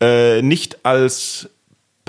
äh, 0.00 0.42
nicht 0.42 0.84
als 0.84 1.50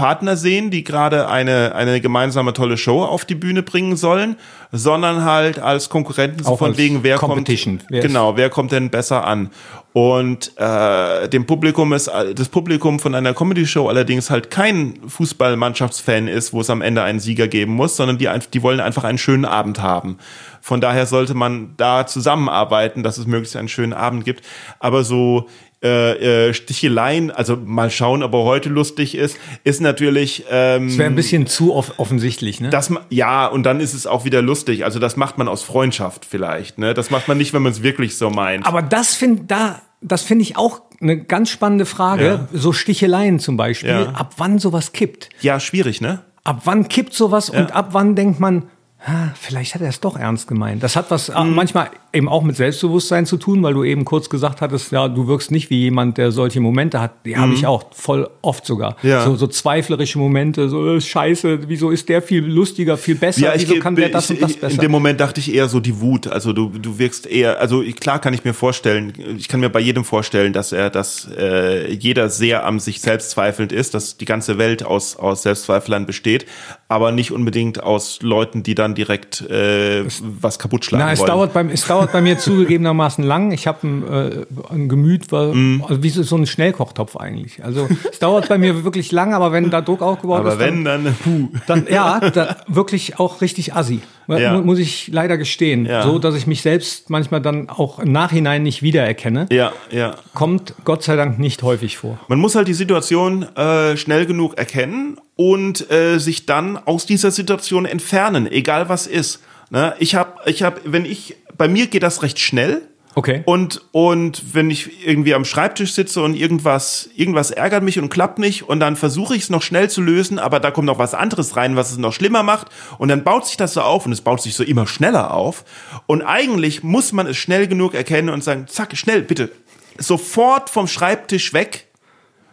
Partner 0.01 0.35
sehen, 0.35 0.71
die 0.71 0.83
gerade 0.83 1.27
eine, 1.27 1.75
eine 1.75 2.01
gemeinsame 2.01 2.53
tolle 2.53 2.75
Show 2.75 3.03
auf 3.03 3.23
die 3.23 3.35
Bühne 3.35 3.61
bringen 3.61 3.95
sollen, 3.95 4.35
sondern 4.71 5.25
halt 5.25 5.59
als 5.59 5.89
Konkurrenten 5.89 6.43
so 6.43 6.53
Auch 6.53 6.57
von 6.57 6.75
wegen, 6.75 7.03
wer 7.03 7.17
kommt, 7.17 7.47
Wer 7.47 8.01
genau, 8.01 8.35
wer 8.35 8.49
kommt 8.49 8.71
denn 8.71 8.89
besser 8.89 9.27
an? 9.27 9.51
Und 9.93 10.53
äh, 10.57 11.29
dem 11.29 11.45
Publikum 11.45 11.93
ist 11.93 12.09
das 12.35 12.49
Publikum 12.49 12.99
von 12.99 13.13
einer 13.13 13.35
Comedy-Show 13.35 13.89
allerdings 13.89 14.31
halt 14.31 14.49
kein 14.49 14.95
Fußballmannschaftsfan 15.05 16.27
ist, 16.27 16.51
wo 16.51 16.61
es 16.61 16.71
am 16.71 16.81
Ende 16.81 17.03
einen 17.03 17.19
Sieger 17.19 17.47
geben 17.47 17.73
muss, 17.73 17.95
sondern 17.95 18.17
die, 18.17 18.27
die 18.51 18.63
wollen 18.63 18.79
einfach 18.79 19.03
einen 19.03 19.19
schönen 19.19 19.45
Abend 19.45 19.83
haben. 19.83 20.17
Von 20.61 20.81
daher 20.81 21.05
sollte 21.05 21.35
man 21.35 21.75
da 21.77 22.07
zusammenarbeiten, 22.07 23.03
dass 23.03 23.19
es 23.19 23.27
möglichst 23.27 23.55
einen 23.55 23.67
schönen 23.67 23.93
Abend 23.93 24.25
gibt. 24.25 24.43
Aber 24.79 25.03
so 25.03 25.47
äh, 25.83 26.49
äh, 26.49 26.53
Sticheleien, 26.53 27.31
also 27.31 27.55
mal 27.55 27.89
schauen, 27.89 28.21
ob 28.21 28.33
er 28.33 28.43
heute 28.43 28.69
lustig 28.69 29.15
ist, 29.15 29.37
ist 29.63 29.81
natürlich 29.81 30.45
ähm, 30.49 30.89
Das 30.89 30.97
wäre 30.97 31.09
ein 31.09 31.15
bisschen 31.15 31.47
zu 31.47 31.73
off 31.73 31.93
offensichtlich, 31.97 32.61
ne? 32.61 32.69
das 32.69 32.93
ja 33.09 33.47
und 33.47 33.63
dann 33.63 33.79
ist 33.79 33.93
es 33.93 34.05
auch 34.05 34.23
wieder 34.23 34.41
lustig. 34.41 34.85
Also 34.85 34.99
das 34.99 35.17
macht 35.17 35.37
man 35.37 35.47
aus 35.47 35.63
Freundschaft 35.63 36.25
vielleicht. 36.25 36.77
Ne, 36.77 36.93
das 36.93 37.09
macht 37.09 37.27
man 37.27 37.37
nicht, 37.37 37.53
wenn 37.53 37.63
man 37.63 37.71
es 37.71 37.81
wirklich 37.81 38.17
so 38.17 38.29
meint. 38.29 38.65
Aber 38.65 38.81
das 38.81 39.15
finde 39.15 39.43
da, 39.45 39.81
das 40.01 40.21
finde 40.21 40.43
ich 40.43 40.57
auch 40.57 40.81
eine 41.01 41.17
ganz 41.17 41.49
spannende 41.49 41.85
Frage. 41.85 42.25
Ja. 42.25 42.47
So 42.53 42.73
Sticheleien 42.73 43.39
zum 43.39 43.57
Beispiel. 43.57 43.89
Ja. 43.89 44.09
Ab 44.11 44.35
wann 44.37 44.59
sowas 44.59 44.91
kippt? 44.91 45.29
ja, 45.41 45.59
schwierig, 45.59 46.01
ne? 46.01 46.21
Ab 46.43 46.61
wann 46.65 46.87
kippt 46.87 47.13
sowas 47.13 47.49
und 47.49 47.71
ab 47.75 47.89
wann 47.91 48.15
denkt 48.15 48.39
man, 48.39 48.63
"Ha, 49.05 49.33
vielleicht 49.39 49.73
hat 49.73 49.81
er 49.81 49.89
es 49.89 49.99
doch 49.99 50.15
ernst 50.15 50.47
gemeint. 50.47 50.83
Das 50.83 50.95
hat 50.95 51.09
was 51.09 51.29
Mhm. 51.29 51.55
manchmal 51.55 51.89
eben 52.13 52.27
auch 52.29 52.43
mit 52.43 52.55
Selbstbewusstsein 52.55 53.25
zu 53.25 53.37
tun, 53.37 53.63
weil 53.63 53.73
du 53.73 53.83
eben 53.83 54.05
kurz 54.05 54.29
gesagt 54.29 54.61
hattest, 54.61 54.91
ja, 54.91 55.07
du 55.07 55.27
wirkst 55.27 55.49
nicht 55.49 55.69
wie 55.69 55.79
jemand, 55.79 56.17
der 56.17 56.31
solche 56.31 56.59
Momente 56.59 56.99
hat. 56.99 57.11
Die 57.25 57.37
habe 57.37 57.53
ich 57.53 57.65
auch 57.65 57.85
voll 57.93 58.29
oft 58.41 58.65
sogar. 58.65 58.97
Mhm. 59.01 59.09
Ja. 59.09 59.25
So, 59.25 59.35
so 59.35 59.47
zweiflerische 59.47 60.19
Momente, 60.19 60.69
so 60.69 60.95
äh, 60.95 61.01
Scheiße, 61.01 61.67
wieso 61.69 61.89
ist 61.89 62.09
der 62.09 62.21
viel 62.21 62.43
lustiger, 62.45 62.97
viel 62.97 63.15
besser? 63.15 63.51
wieso 63.55 63.75
kann 63.79 63.95
der 63.95 64.09
das 64.09 64.29
ich, 64.29 64.35
und 64.37 64.41
das 64.43 64.51
ich, 64.51 64.59
besser? 64.59 64.73
in 64.75 64.79
dem 64.81 64.91
Moment 64.91 65.19
dachte 65.19 65.39
ich 65.39 65.53
eher 65.53 65.67
so 65.67 65.79
die 65.79 65.99
Wut. 65.99 66.27
Also 66.27 66.53
du, 66.53 66.69
du 66.69 66.99
wirkst 66.99 67.25
eher, 67.27 67.59
also 67.59 67.81
ich- 67.81 67.95
klar 67.95 68.19
kann 68.19 68.33
ich 68.33 68.43
mir 68.43 68.53
vorstellen, 68.53 69.13
ich 69.37 69.47
kann 69.47 69.61
mir 69.61 69.69
bei 69.69 69.79
jedem 69.79 70.03
vorstellen, 70.03 70.53
dass 70.53 70.73
er, 70.73 70.89
dass 70.89 71.27
äh, 71.37 71.91
jeder 71.93 72.29
sehr 72.29 72.65
am 72.65 72.79
sich 72.79 73.01
selbst 73.01 73.31
zweifelnd 73.31 73.71
ist, 73.71 73.93
dass 73.93 74.17
die 74.17 74.25
ganze 74.25 74.57
Welt 74.57 74.83
aus 74.83 75.15
aus 75.15 75.43
Selbstzweiflern 75.43 76.05
besteht, 76.05 76.45
aber 76.91 77.11
nicht 77.11 77.31
unbedingt 77.31 77.81
aus 77.81 78.19
Leuten, 78.21 78.63
die 78.63 78.75
dann 78.75 78.93
direkt 78.95 79.41
äh, 79.49 80.03
was 80.41 80.59
kaputt 80.59 80.85
schlagen 80.85 81.05
Na, 81.05 81.11
es 81.13 81.19
wollen. 81.19 81.27
dauert, 81.29 81.53
beim, 81.53 81.69
es 81.69 81.87
dauert 81.87 82.11
bei 82.11 82.21
mir 82.21 82.37
zugegebenermaßen 82.37 83.23
lang. 83.23 83.51
Ich 83.51 83.65
habe 83.65 83.87
ein, 83.87 84.07
äh, 84.07 84.45
ein 84.73 84.89
Gemüt, 84.89 85.31
war, 85.31 85.53
Mhm. 85.53 85.83
also 85.87 86.03
wie 86.03 86.09
so, 86.09 86.35
ein 86.35 86.45
Schnellkochtopf 86.45 87.15
eigentlich. 87.17 87.63
Also 87.63 87.87
es 88.11 88.19
dauert 88.19 88.49
bei 88.49 88.57
mir 88.57 88.83
wirklich 88.83 89.11
lang, 89.11 89.33
aber 89.33 89.51
wenn 89.51 89.69
da 89.69 89.81
Druck 89.81 90.01
aufgebaut 90.01 90.39
aber 90.41 90.53
ist, 90.53 90.59
wenn 90.59 90.83
dann, 90.85 91.15
puh. 91.23 91.49
dann, 91.67 91.85
dann 91.85 91.93
ja, 91.93 92.19
da, 92.29 92.57
wirklich 92.67 93.19
auch 93.19 93.41
richtig 93.41 93.73
assi. 93.73 94.01
Ja. 94.27 94.53
Mu- 94.53 94.61
Muss 94.63 94.79
ich 94.79 95.09
leider 95.11 95.37
gestehen. 95.37 95.85
Ja. 95.85 96.03
So, 96.03 96.17
dass 96.19 96.35
ich 96.35 96.47
mich 96.47 96.61
selbst 96.61 97.09
manchmal 97.09 97.41
dann 97.41 97.69
auch 97.69 97.99
im 97.99 98.11
Nachhinein 98.11 98.63
nicht 98.63 98.81
wiedererkenne. 98.81 99.47
Ja, 99.51 99.73
ja. 99.91 100.15
Kommt 100.33 100.73
Gott 100.85 101.03
sei 101.03 101.15
Dank 101.17 101.37
nicht 101.39 101.63
häufig 101.63 101.97
vor. 101.97 102.17
Man 102.29 102.39
muss 102.39 102.55
halt 102.55 102.67
die 102.69 102.73
Situation 102.73 103.43
äh, 103.57 103.97
schnell 103.97 104.25
genug 104.25 104.57
erkennen 104.57 105.17
und 105.35 105.89
äh, 105.91 106.19
sich 106.19 106.45
dann 106.45 106.77
aus 106.77 107.05
dieser 107.05 107.31
Situation 107.31 107.85
entfernen, 107.85 108.51
egal 108.51 108.89
was 108.89 109.07
ist. 109.07 109.39
Ne? 109.69 109.95
Ich 109.99 110.15
habe, 110.15 110.33
ich 110.49 110.63
habe, 110.63 110.81
wenn 110.83 111.05
ich, 111.05 111.37
bei 111.57 111.67
mir 111.67 111.87
geht 111.87 112.03
das 112.03 112.21
recht 112.23 112.39
schnell. 112.39 112.83
Okay. 113.13 113.41
Und, 113.45 113.81
und 113.91 114.53
wenn 114.53 114.69
ich 114.69 115.05
irgendwie 115.05 115.33
am 115.33 115.43
Schreibtisch 115.43 115.93
sitze 115.93 116.21
und 116.21 116.33
irgendwas, 116.33 117.09
irgendwas 117.13 117.51
ärgert 117.51 117.83
mich 117.83 117.99
und 117.99 118.09
klappt 118.09 118.39
nicht 118.39 118.63
und 118.69 118.79
dann 118.79 118.95
versuche 118.95 119.35
ich 119.35 119.43
es 119.43 119.49
noch 119.49 119.61
schnell 119.61 119.89
zu 119.89 120.01
lösen, 120.01 120.39
aber 120.39 120.61
da 120.61 120.71
kommt 120.71 120.85
noch 120.85 120.97
was 120.97 121.13
anderes 121.13 121.57
rein, 121.57 121.75
was 121.75 121.91
es 121.91 121.97
noch 121.97 122.13
schlimmer 122.13 122.41
macht 122.41 122.67
und 122.99 123.09
dann 123.09 123.25
baut 123.25 123.45
sich 123.47 123.57
das 123.57 123.73
so 123.73 123.81
auf 123.81 124.05
und 124.05 124.13
es 124.13 124.21
baut 124.21 124.41
sich 124.41 124.55
so 124.55 124.63
immer 124.63 124.87
schneller 124.87 125.33
auf 125.33 125.65
und 126.05 126.21
eigentlich 126.21 126.83
muss 126.83 127.11
man 127.11 127.27
es 127.27 127.35
schnell 127.35 127.67
genug 127.67 127.95
erkennen 127.95 128.29
und 128.29 128.45
sagen, 128.45 128.67
zack, 128.69 128.95
schnell, 128.95 129.23
bitte, 129.23 129.51
sofort 129.97 130.69
vom 130.69 130.87
Schreibtisch 130.87 131.51
weg, 131.51 131.87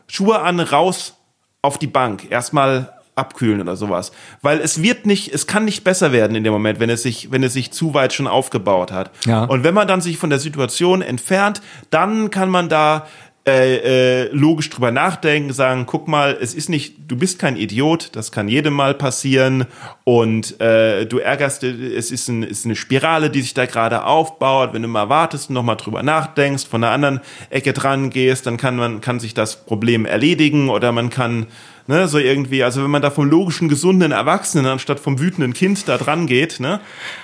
Schuhe 0.08 0.40
an, 0.40 0.58
raus 0.58 1.17
auf 1.62 1.78
die 1.78 1.86
Bank, 1.86 2.30
erstmal 2.30 2.92
abkühlen 3.18 3.60
oder 3.60 3.76
sowas, 3.76 4.12
weil 4.42 4.60
es 4.60 4.80
wird 4.80 5.04
nicht, 5.04 5.34
es 5.34 5.46
kann 5.46 5.64
nicht 5.64 5.82
besser 5.82 6.12
werden 6.12 6.36
in 6.36 6.44
dem 6.44 6.52
Moment, 6.52 6.78
wenn 6.78 6.88
es 6.88 7.02
sich, 7.02 7.32
wenn 7.32 7.42
es 7.42 7.52
sich 7.52 7.72
zu 7.72 7.92
weit 7.92 8.12
schon 8.12 8.28
aufgebaut 8.28 8.92
hat. 8.92 9.10
Ja. 9.26 9.44
Und 9.44 9.64
wenn 9.64 9.74
man 9.74 9.88
dann 9.88 10.00
sich 10.00 10.18
von 10.18 10.30
der 10.30 10.38
Situation 10.38 11.02
entfernt, 11.02 11.60
dann 11.90 12.30
kann 12.30 12.48
man 12.48 12.68
da 12.68 13.06
äh, 13.48 14.24
äh, 14.24 14.28
logisch 14.32 14.68
drüber 14.68 14.90
nachdenken, 14.90 15.54
sagen, 15.54 15.86
guck 15.86 16.06
mal, 16.06 16.36
es 16.38 16.54
ist 16.54 16.68
nicht, 16.68 16.96
du 17.08 17.16
bist 17.16 17.38
kein 17.38 17.56
Idiot, 17.56 18.10
das 18.12 18.30
kann 18.30 18.46
jedem 18.46 18.74
mal 18.74 18.92
passieren 18.92 19.64
und 20.04 20.60
äh, 20.60 21.06
du 21.06 21.18
ärgerst, 21.18 21.64
es 21.64 22.10
ist, 22.10 22.28
ein, 22.28 22.42
ist 22.42 22.66
eine 22.66 22.76
Spirale, 22.76 23.30
die 23.30 23.40
sich 23.40 23.54
da 23.54 23.64
gerade 23.64 24.04
aufbaut. 24.04 24.74
Wenn 24.74 24.82
du 24.82 24.88
mal 24.88 25.08
wartest 25.08 25.48
und 25.48 25.54
nochmal 25.54 25.76
drüber 25.76 26.02
nachdenkst, 26.02 26.66
von 26.66 26.82
der 26.82 26.90
anderen 26.90 27.20
Ecke 27.48 27.72
dran 27.72 28.10
gehst, 28.10 28.46
dann 28.46 28.58
kann 28.58 28.76
man, 28.76 29.00
kann 29.00 29.18
sich 29.18 29.32
das 29.32 29.64
Problem 29.64 30.04
erledigen 30.04 30.68
oder 30.68 30.92
man 30.92 31.08
kann 31.08 31.46
Ne, 31.90 32.06
so 32.06 32.18
irgendwie, 32.18 32.62
also 32.62 32.84
wenn 32.84 32.90
man 32.90 33.00
da 33.00 33.10
vom 33.10 33.30
logischen, 33.30 33.70
gesunden 33.70 34.12
Erwachsenen 34.12 34.66
anstatt 34.66 35.00
vom 35.00 35.18
wütenden 35.20 35.54
Kind 35.54 35.88
da 35.88 35.96
dran 35.96 36.26
geht, 36.26 36.60
ne, 36.60 36.80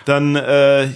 dann 0.06 0.36
äh, 0.36 0.84
äh, 0.84 0.88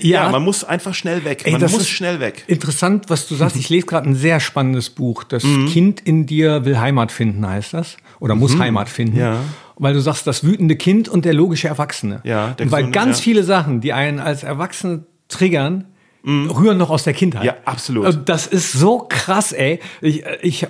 ja. 0.00 0.24
Ja. 0.24 0.28
man 0.30 0.42
muss 0.42 0.64
einfach 0.64 0.94
schnell 0.94 1.22
weg. 1.22 1.42
Ey, 1.44 1.52
man 1.52 1.60
das 1.60 1.72
muss 1.72 1.86
schnell 1.90 2.20
weg. 2.20 2.44
Interessant, 2.46 3.10
was 3.10 3.28
du 3.28 3.34
sagst. 3.34 3.54
Ich 3.56 3.68
lese 3.68 3.84
gerade 3.84 4.08
ein 4.08 4.14
sehr 4.14 4.40
spannendes 4.40 4.88
Buch. 4.88 5.24
Das 5.24 5.44
Mhm. 5.44 5.66
Kind 5.68 6.00
in 6.00 6.24
dir 6.24 6.64
will 6.64 6.78
Heimat 6.78 7.12
finden, 7.12 7.46
heißt 7.46 7.74
das. 7.74 7.98
Oder 8.18 8.34
muss 8.34 8.58
Heimat 8.58 8.88
finden. 8.88 9.16
Mhm. 9.16 9.20
Ja. 9.20 9.40
Weil 9.76 9.92
du 9.92 10.00
sagst, 10.00 10.26
das 10.26 10.42
wütende 10.42 10.76
Kind 10.76 11.06
und 11.10 11.26
der 11.26 11.34
logische 11.34 11.68
Erwachsene. 11.68 12.22
Ja, 12.24 12.54
der 12.54 12.64
und 12.64 12.72
weil 12.72 12.84
gesunde, 12.84 12.98
ganz 12.98 13.18
ja. 13.18 13.24
viele 13.24 13.42
Sachen, 13.42 13.82
die 13.82 13.92
einen 13.92 14.20
als 14.20 14.42
Erwachsene 14.42 15.04
triggern, 15.28 15.84
rühren 16.24 16.78
noch 16.78 16.88
aus 16.88 17.04
der 17.04 17.12
Kindheit. 17.12 17.42
Mhm. 17.42 17.46
Ja, 17.46 17.56
absolut. 17.66 18.06
Und 18.06 18.28
Das 18.30 18.46
ist 18.46 18.72
so 18.72 19.06
krass, 19.06 19.52
ey. 19.52 19.80
Ich, 20.00 20.24
ich 20.40 20.66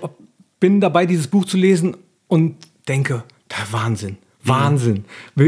bin 0.59 0.81
dabei, 0.81 1.07
dieses 1.07 1.29
Buch 1.29 1.45
zu 1.45 1.57
lesen 1.57 1.97
und 2.29 2.57
denke, 2.89 3.25
der 3.51 3.73
Wahnsinn. 3.73 4.19
Wahnsinn. 4.43 5.05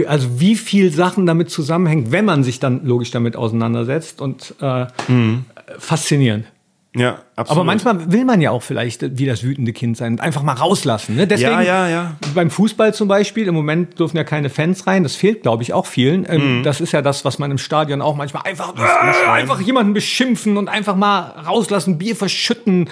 Also 0.07 0.41
wie 0.41 0.57
viel 0.57 0.93
Sachen 0.93 1.25
damit 1.27 1.51
zusammenhängt, 1.51 2.11
wenn 2.11 2.25
man 2.25 2.43
sich 2.43 2.59
dann 2.59 2.85
logisch 2.85 3.11
damit 3.13 3.37
auseinandersetzt 3.37 4.21
und 4.21 4.55
äh, 4.61 4.87
faszinierend. 5.79 6.47
Ja, 6.97 7.19
absolut. 7.37 7.51
Aber 7.59 7.65
manchmal 7.65 8.13
will 8.13 8.25
man 8.25 8.41
ja 8.41 8.51
auch 8.51 8.63
vielleicht 8.63 9.19
wie 9.19 9.27
das 9.27 9.43
wütende 9.43 9.73
Kind 9.73 9.97
sein 9.97 10.15
und 10.15 10.21
einfach 10.21 10.43
mal 10.43 10.55
rauslassen. 10.55 11.17
Ne? 11.17 11.27
Deswegen, 11.27 11.51
Ja, 11.51 11.61
ja, 11.61 11.89
ja. 11.89 12.17
Beim 12.35 12.51
Fußball 12.51 12.95
zum 12.95 13.09
Beispiel, 13.09 13.47
im 13.47 13.55
Moment 13.55 13.99
dürfen 13.99 14.17
ja 14.17 14.25
keine 14.25 14.49
Fans 14.49 14.87
rein. 14.87 15.03
Das 15.03 15.15
fehlt, 15.15 15.43
glaube 15.43 15.63
ich, 15.63 15.75
auch 15.75 15.87
vielen. 15.87 16.23
Mhm. 16.23 16.27
Ähm, 16.31 16.63
Das 16.65 16.81
ist 16.81 16.93
ja 16.93 17.03
das, 17.03 17.25
was 17.25 17.39
man 17.39 17.51
im 17.51 17.59
Stadion 17.59 18.01
auch 18.01 18.17
manchmal 18.17 18.45
einfach, 18.45 18.75
äh, 18.77 19.31
einfach 19.31 19.61
jemanden 19.61 19.93
beschimpfen 19.93 20.57
und 20.57 20.69
einfach 20.69 20.97
mal 20.97 21.21
rauslassen, 21.47 21.99
Bier 21.99 22.17
verschütten 22.17 22.89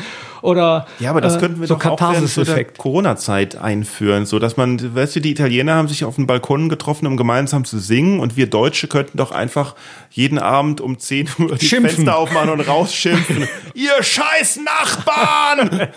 oder 0.46 0.86
Ja, 1.00 1.10
aber 1.10 1.20
das 1.20 1.36
äh, 1.36 1.40
könnten 1.40 1.60
wir 1.60 1.66
so 1.66 1.74
doch 1.74 1.84
auch 1.84 2.12
während 2.12 2.28
so 2.28 2.44
der. 2.44 2.64
Corona-Zeit 2.64 3.56
einführen, 3.56 4.26
so 4.26 4.38
dass 4.38 4.56
man, 4.56 4.94
weißt 4.94 5.16
du, 5.16 5.20
die 5.20 5.30
Italiener 5.32 5.74
haben 5.74 5.88
sich 5.88 6.04
auf 6.04 6.16
den 6.16 6.26
Balkonen 6.26 6.68
getroffen, 6.68 7.06
um 7.06 7.16
gemeinsam 7.16 7.64
zu 7.64 7.78
singen 7.78 8.20
und 8.20 8.36
wir 8.36 8.46
Deutsche 8.46 8.88
könnten 8.88 9.18
doch 9.18 9.32
einfach 9.32 9.74
jeden 10.10 10.38
Abend 10.38 10.80
um 10.80 10.98
10 10.98 11.28
Uhr 11.38 11.56
die 11.56 11.66
Schimpfen. 11.66 11.96
Fenster 11.96 12.16
aufmachen 12.16 12.50
und 12.50 12.60
rausschimpfen. 12.60 13.48
Ihr 13.74 14.02
scheiß 14.02 14.60
Nachbarn! 14.64 15.88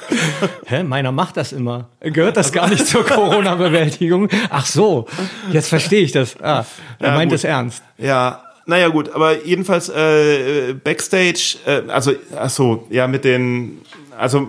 Hä, 0.66 0.84
meiner 0.84 1.12
macht 1.12 1.38
das 1.38 1.54
immer. 1.54 1.88
Gehört 2.02 2.36
das 2.38 2.52
gar 2.52 2.70
nicht 2.70 2.86
zur 2.88 3.06
Corona-Bewältigung? 3.06 4.30
Ach 4.50 4.66
so, 4.66 5.08
jetzt 5.52 5.70
verstehe 5.70 6.02
ich 6.02 6.12
das. 6.12 6.40
Ah, 6.42 6.66
er 7.00 7.10
Ja, 7.10 7.16
meint 7.16 7.32
es 7.32 7.44
ernst. 7.44 7.84
Ja, 7.98 8.44
naja 8.70 8.90
gut, 8.90 9.12
aber 9.14 9.46
jedenfalls 9.46 9.90
äh, 9.90 10.74
Backstage, 10.84 11.58
äh, 11.66 11.82
also 11.90 12.12
ach 12.38 12.50
so, 12.52 12.86
ja 12.92 13.08
mit 13.08 13.24
den, 13.26 13.82
also 14.20 14.48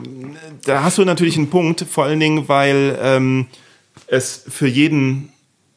da 0.64 0.82
hast 0.82 0.98
du 0.98 1.04
natürlich 1.04 1.36
einen 1.36 1.48
Punkt, 1.50 1.84
vor 1.88 2.04
allen 2.04 2.20
Dingen, 2.20 2.48
weil 2.48 2.98
ähm, 3.02 3.46
es 4.06 4.44
für 4.48 4.66
jeden 4.68 5.30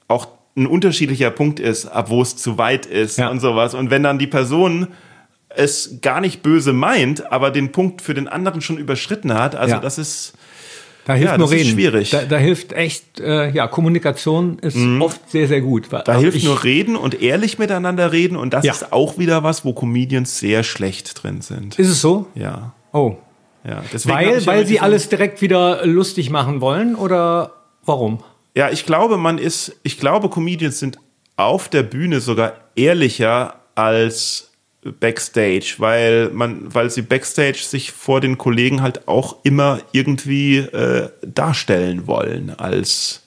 auch 0.08 0.28
ein 0.56 0.68
unterschiedlicher 0.68 1.32
Punkt 1.32 1.60
ist, 1.60 1.86
ab 1.88 2.10
wo 2.10 2.22
es 2.22 2.36
zu 2.36 2.58
weit 2.58 2.86
ist 2.86 3.18
Ja. 3.18 3.30
und 3.30 3.40
sowas. 3.40 3.74
Und 3.74 3.90
wenn 3.90 4.04
dann 4.04 4.20
die 4.20 4.28
Person 4.28 4.88
es 5.56 6.00
gar 6.02 6.20
nicht 6.22 6.42
böse 6.44 6.74
meint, 6.74 7.32
aber 7.32 7.52
den 7.52 7.72
Punkt 7.72 8.02
für 8.02 8.14
den 8.14 8.28
anderen 8.28 8.62
schon 8.62 8.78
überschritten 8.78 9.34
hat, 9.34 9.56
also 9.56 9.76
Ja. 9.76 9.80
das 9.82 9.98
ist 9.98 10.34
Da 11.06 11.16
hilft 11.16 11.32
Ja, 11.34 11.38
nur 11.38 11.48
das 11.48 11.56
ist 11.56 11.60
reden. 11.66 11.74
schwierig. 11.74 12.10
Da, 12.12 12.22
da 12.24 12.38
hilft 12.38 12.72
echt, 12.72 13.20
äh, 13.20 13.50
ja, 13.52 13.68
Kommunikation 13.68 14.58
ist 14.60 14.78
oft 15.02 15.30
sehr, 15.30 15.50
sehr 15.50 15.60
gut. 15.60 15.88
Da 15.92 16.18
hilft 16.18 16.42
nur 16.46 16.64
reden 16.64 16.96
und 16.96 17.22
ehrlich 17.22 17.60
miteinander 17.60 18.14
reden 18.14 18.38
und 18.38 18.54
das 18.54 18.64
ist 18.66 18.94
auch 18.94 19.18
wieder 19.18 19.44
was, 19.44 19.66
wo 19.66 19.74
Comedians 19.74 20.40
sehr 20.40 20.64
schlecht 20.64 21.22
drin 21.22 21.42
sind. 21.42 21.78
Ist 21.78 21.90
es 21.90 22.00
so? 22.00 22.28
Ja. 22.36 22.72
Oh. 22.94 23.18
Ja, 23.66 23.82
Weil, 24.06 24.46
weil 24.46 24.68
sie 24.68 24.80
alles 24.80 25.10
direkt 25.10 25.42
wieder 25.42 25.86
lustig 25.86 26.30
machen 26.30 26.60
wollen 26.60 26.96
oder 26.96 27.54
warum? 27.86 28.24
Ja, 28.56 28.70
ich 28.70 28.86
glaube, 28.86 29.18
man 29.18 29.38
ist, 29.38 29.76
ich 29.84 29.98
glaube, 30.00 30.30
Comedians 30.30 30.80
sind 30.80 30.98
auf 31.38 31.70
der 31.70 31.84
Bühne 31.84 32.20
sogar 32.20 32.54
ehrlicher 32.76 33.56
als 33.76 34.52
Backstage, 35.00 35.76
weil 35.78 36.30
man, 36.30 36.74
weil 36.74 36.90
sie 36.90 37.02
Backstage 37.02 37.60
sich 37.60 37.92
vor 37.92 38.22
den 38.22 38.38
Kollegen 38.38 38.82
halt 38.82 39.08
auch 39.08 39.38
immer 39.44 39.80
irgendwie 39.94 40.58
äh, 40.58 41.10
darstellen 41.26 42.06
wollen 42.06 42.54
als 42.58 43.23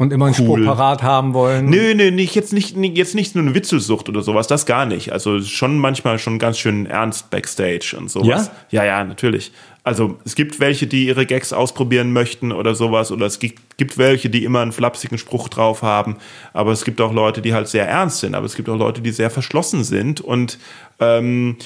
Und 0.00 0.14
immer 0.14 0.24
einen 0.24 0.34
Cool. 0.38 0.62
Spruch 0.62 0.64
parat 0.64 1.02
haben 1.02 1.34
wollen. 1.34 1.66
Nö, 1.66 1.94
nö, 1.94 2.10
nicht, 2.10 2.34
jetzt 2.34 2.54
nicht, 2.54 2.74
jetzt 2.74 3.14
nicht 3.14 3.34
nur 3.34 3.44
eine 3.44 3.54
Witzelsucht 3.54 4.08
oder 4.08 4.22
sowas, 4.22 4.46
das 4.46 4.64
gar 4.64 4.86
nicht. 4.86 5.12
Also 5.12 5.42
schon 5.42 5.78
manchmal 5.78 6.18
schon 6.18 6.38
ganz 6.38 6.58
schön 6.58 6.86
ernst 6.86 7.28
Backstage 7.28 7.94
und 7.98 8.10
sowas. 8.10 8.50
Ja, 8.70 8.82
ja, 8.82 9.04
natürlich. 9.04 9.52
Also 9.84 10.16
es 10.24 10.36
gibt 10.36 10.58
welche, 10.58 10.86
die 10.86 11.06
ihre 11.06 11.26
Gags 11.26 11.52
ausprobieren 11.52 12.14
möchten 12.14 12.50
oder 12.50 12.74
sowas, 12.74 13.12
oder 13.12 13.26
es 13.26 13.40
gibt, 13.40 13.76
gibt 13.76 13.98
welche, 13.98 14.30
die 14.30 14.44
immer 14.44 14.60
einen 14.60 14.72
flapsigen 14.72 15.18
Spruch 15.18 15.50
drauf 15.50 15.82
haben, 15.82 16.16
aber 16.54 16.72
es 16.72 16.86
gibt 16.86 17.02
auch 17.02 17.12
Leute, 17.12 17.42
die 17.42 17.52
halt 17.52 17.68
sehr 17.68 17.86
ernst 17.86 18.20
sind, 18.20 18.34
aber 18.34 18.46
es 18.46 18.54
gibt 18.54 18.70
auch 18.70 18.78
Leute, 18.78 19.02
die 19.02 19.10
sehr 19.10 19.28
verschlossen 19.28 19.84
sind 19.84 20.22
und 20.22 20.58
ähm, 20.98 21.56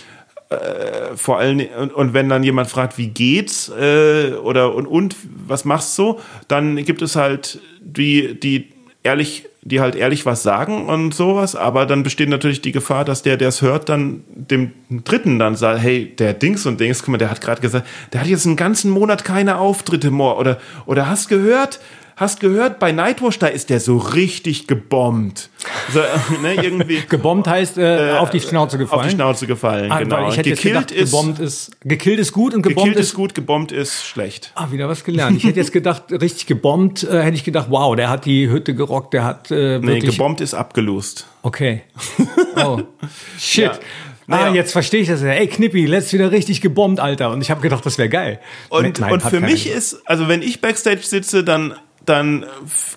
äh, 0.61 1.17
vor 1.17 1.39
allem 1.39 1.67
und, 1.79 1.93
und 1.93 2.15
wenn 2.15 2.29
dann 2.29 2.43
jemand 2.43 2.69
fragt, 2.69 2.99
wie 2.99 3.09
geht's 3.09 3.69
äh, 3.69 4.33
oder 4.43 4.75
und 4.75 4.87
und 4.87 5.17
was 5.47 5.65
machst 5.65 5.97
du, 5.99 6.19
dann 6.49 6.77
gibt 6.85 7.03
es 7.03 7.17
halt 7.17 7.61
die 7.81 8.39
die 8.39 8.73
ehrlich 9.03 9.47
die 9.67 9.81
halt 9.81 9.95
ehrlich 9.95 10.27
was 10.27 10.43
sagen 10.43 10.89
und 10.89 11.15
sowas, 11.15 11.57
aber 11.57 11.87
dann 11.87 12.03
besteht 12.03 12.29
natürlich 12.29 12.61
die 12.61 12.73
Gefahr, 12.73 13.05
dass 13.07 13.23
der, 13.23 13.39
der 13.39 13.49
es 13.49 13.63
hört, 13.63 13.89
dann 13.89 14.23
dem 14.29 14.73
Dritten 14.91 15.39
dann 15.39 15.57
sagt, 15.57 15.81
hey, 15.81 16.15
der 16.19 16.35
Dings 16.35 16.67
und 16.67 16.81
Dings, 16.81 17.01
guck 17.01 17.09
mal, 17.09 17.19
der 17.19 17.31
hat 17.31 17.41
gerade 17.41 17.63
gesagt, 17.63 17.87
der 18.13 18.21
hat 18.21 18.27
jetzt 18.27 18.47
einen 18.47 18.57
ganzen 18.57 18.91
Monat 18.91 19.25
keine 19.25 19.59
Auftritte 19.59 20.11
mehr 20.11 20.37
oder 20.37 20.59
oder 20.85 21.09
hast 21.09 21.29
gehört, 21.29 21.81
hast 22.17 22.41
gehört, 22.41 22.79
bei 22.79 22.93
Nightwash, 22.93 23.39
da 23.39 23.47
ist 23.49 23.71
der 23.71 23.81
so 23.81 23.97
richtig 23.97 24.67
gebombt. 24.67 25.51
So, 25.93 26.01
ne, 26.43 26.55
irgendwie 26.55 27.03
Gebombt 27.09 27.49
heißt 27.49 27.79
äh, 27.79 28.13
auf 28.19 28.31
die 28.31 28.41
Schnauze 28.41 28.79
gefallen. 28.79 29.01
auf 29.01 29.07
die 29.07 29.13
Schnauze 29.15 29.47
gefallen, 29.47 29.91
Ah, 29.91 29.99
genau. 30.01 30.29
ich 30.29 30.37
hätte 30.37 30.51
jetzt 30.51 30.63
Gekillt 30.63 30.89
gedacht, 30.89 30.91
ist 30.93 31.11
gebombt 31.11 31.39
ist, 31.41 31.71
gekillt 31.83 32.19
ist 32.19 32.33
gut 32.33 32.55
und 32.55 32.63
gebombt 32.63 32.85
Gekillt 32.89 33.01
ist, 33.01 33.09
ist 33.11 33.15
gut, 33.15 33.35
gebombt 33.35 33.73
ist 33.73 34.05
schlecht. 34.07 34.53
Ah, 34.55 34.69
wieder 34.71 34.89
was 34.89 35.03
gelernt. 35.05 35.37
Ich 35.37 35.45
hätte 35.45 35.59
jetzt 35.61 35.73
gedacht, 35.73 36.05
richtig 36.11 36.47
gebombt, 36.47 37.03
äh, 37.05 37.23
hätte 37.23 37.35
ich 37.37 37.45
gedacht, 37.45 37.67
wow, 37.71 37.97
der 37.97 38.11
hat 38.11 38.25
die 38.27 38.49
Hütte 38.51 38.75
gerockt, 38.75 39.13
der 39.15 39.25
hat 39.25 39.51
äh, 39.51 39.79
Nee, 39.79 39.87
wirklich. 39.87 40.17
gebombt 40.17 40.41
ist 40.41 40.55
abgelost. 40.55 41.27
Okay. 41.43 41.83
Oh. 42.57 42.81
Shit. 43.37 43.65
Ja. 43.65 43.73
Ah, 43.73 43.79
Naja. 44.47 44.55
jetzt 44.55 44.71
verstehe 44.73 45.01
ich 45.01 45.09
das. 45.09 45.21
ja. 45.23 45.31
Ey, 45.31 45.49
Knippi, 45.49 45.87
letzt 45.87 46.13
wieder 46.13 46.31
richtig 46.31 46.61
gebombt, 46.61 47.01
Alter. 47.01 47.31
Und 47.33 47.41
ich 47.43 47.51
habe 47.51 47.61
gedacht, 47.61 47.85
das 47.85 47.99
wäre 47.99 48.09
geil. 48.09 48.39
Und, 48.69 49.01
Nein, 49.01 49.13
und 49.13 49.23
für 49.23 49.41
mich 49.41 49.65
gesagt. 49.65 49.77
ist, 49.79 50.03
also 50.09 50.29
wenn 50.29 50.41
ich 50.41 50.61
Backstage 50.61 51.03
sitze, 51.03 51.43
dann, 51.43 51.75
dann 52.07 52.45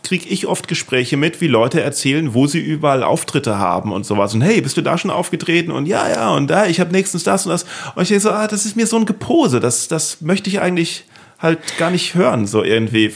kriege 0.03 0.27
ich 0.27 0.47
oft 0.47 0.67
Gespräche 0.67 1.17
mit, 1.17 1.41
wie 1.41 1.47
Leute 1.47 1.81
erzählen, 1.81 2.33
wo 2.33 2.47
sie 2.47 2.59
überall 2.59 3.03
Auftritte 3.03 3.57
haben 3.57 3.91
und 3.91 4.05
sowas. 4.05 4.33
Und 4.33 4.41
hey, 4.41 4.61
bist 4.61 4.77
du 4.77 4.81
da 4.81 4.97
schon 4.97 5.11
aufgetreten? 5.11 5.71
Und 5.71 5.85
ja, 5.85 6.09
ja, 6.09 6.31
und 6.31 6.47
da, 6.47 6.65
ich 6.65 6.79
habe 6.79 6.91
nächstens 6.91 7.23
das 7.23 7.45
und 7.45 7.51
das. 7.51 7.63
Und 7.95 8.03
ich 8.03 8.09
denke 8.09 8.21
so, 8.21 8.31
ah, 8.31 8.47
das 8.47 8.65
ist 8.65 8.75
mir 8.75 8.87
so 8.87 8.97
ein 8.97 9.05
Gepose. 9.05 9.59
Das, 9.59 9.87
das 9.87 10.21
möchte 10.21 10.49
ich 10.49 10.59
eigentlich 10.59 11.05
halt 11.39 11.59
gar 11.77 11.91
nicht 11.91 12.15
hören, 12.15 12.45
so 12.47 12.63
irgendwie. 12.63 13.11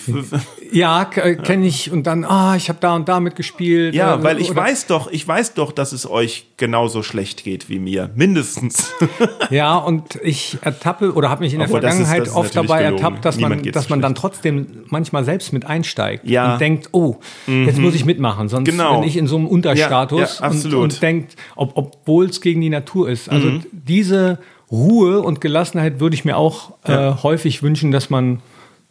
Ja, 0.72 1.06
kenne 1.06 1.66
ich. 1.68 1.92
Und 1.92 2.08
dann, 2.08 2.24
ah, 2.24 2.56
ich 2.56 2.70
habe 2.70 2.78
da 2.80 2.96
und 2.96 3.10
da 3.10 3.20
mitgespielt. 3.20 3.94
Ja, 3.96 4.16
äh, 4.16 4.24
weil 4.24 4.40
ich 4.40 4.56
weiß 4.56 4.88
doch, 4.88 5.12
ich 5.12 5.28
weiß 5.28 5.54
doch, 5.56 5.72
dass 5.72 5.92
es 5.92 6.10
euch 6.10 6.46
genauso 6.58 7.04
schlecht 7.04 7.44
geht 7.44 7.68
wie 7.70 7.80
mir. 7.80 8.10
Mindestens. 8.16 8.92
Ja, 9.50 9.76
und 9.76 10.16
ich 10.24 10.58
ertappe 10.62 11.12
oder 11.14 11.30
habe 11.30 11.44
mich 11.44 11.52
in 11.52 11.60
der 11.60 11.68
Obwohl, 11.68 11.82
das 11.82 11.96
ist- 11.96 11.98
Vergangenheit 12.08 12.22
das 12.22 12.30
ist 12.30 12.36
oft 12.38 12.56
dabei 12.56 12.84
gelogen. 12.84 13.04
ertappt, 13.04 13.26
dass 13.26 13.36
Niemand 13.36 13.64
man, 13.66 13.72
dass 13.74 13.90
man 13.90 14.00
schlecht. 14.00 14.04
dann 14.06 14.16
trotzdem 14.16 14.68
manchmal 14.88 15.26
selbst 15.26 15.52
mit 15.52 15.66
einsteigt 15.66 16.26
Ja. 16.30 16.46
Mhm. 16.48 16.54
und 16.54 16.62
denkt, 16.62 16.90
oh, 16.94 17.16
jetzt 17.48 17.80
muss 17.80 17.94
ich 17.96 18.06
mitmachen, 18.06 18.48
sonst 18.48 18.70
Genau. 18.70 19.00
bin 19.02 19.10
ich 19.10 19.18
in 19.18 19.28
so 19.28 19.36
einem 19.36 19.48
Unterstatus 19.48 20.40
Ja, 20.40 20.48
ja. 20.48 20.54
Mhm. 20.54 20.64
Und, 20.66 20.74
und 20.76 21.02
denkt, 21.02 21.36
ob, 21.58 21.74
obwohl 21.76 22.28
es 22.28 22.40
gegen 22.40 22.62
die 22.62 22.70
Natur 22.70 23.10
ist. 23.10 23.28
Also 23.30 23.50
diese 23.74 24.38
Ruhe 24.72 25.22
und 25.22 25.42
Gelassenheit 25.42 26.00
würde 26.00 26.16
ich 26.16 26.26
mir 26.26 26.38
auch 26.38 26.74
äh, 26.84 27.14
häufig 27.22 27.62
wünschen, 27.62 27.92
dass 27.92 28.10
man 28.10 28.42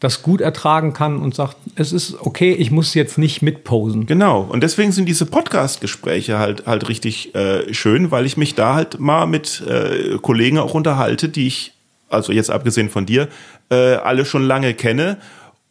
das 0.01 0.22
gut 0.22 0.41
ertragen 0.41 0.95
kann 0.95 1.18
und 1.18 1.35
sagt, 1.35 1.57
es 1.74 1.93
ist 1.93 2.16
okay, 2.20 2.53
ich 2.53 2.70
muss 2.70 2.95
jetzt 2.95 3.18
nicht 3.18 3.43
mitposen. 3.43 4.07
Genau. 4.07 4.41
Und 4.41 4.62
deswegen 4.62 4.93
sind 4.93 5.07
diese 5.07 5.26
Podcast-Gespräche 5.26 6.39
halt 6.39 6.66
halt 6.66 6.89
richtig 6.89 7.35
äh, 7.35 7.72
schön, 7.72 8.11
weil 8.11 8.24
ich 8.24 8.39
mich 8.39 8.55
da 8.55 8.74
halt 8.74 8.99
mal 8.99 9.26
mit 9.26 9.62
äh, 9.66 10.16
Kollegen 10.18 10.59
auch 10.59 10.72
unterhalte, 10.74 11.28
die 11.28 11.47
ich, 11.47 11.74
also 12.09 12.33
jetzt 12.33 12.51
abgesehen 12.51 12.89
von 12.89 13.05
dir, 13.05 13.28
äh, 13.70 13.95
alle 13.95 14.24
schon 14.24 14.43
lange 14.43 14.72
kenne 14.72 15.18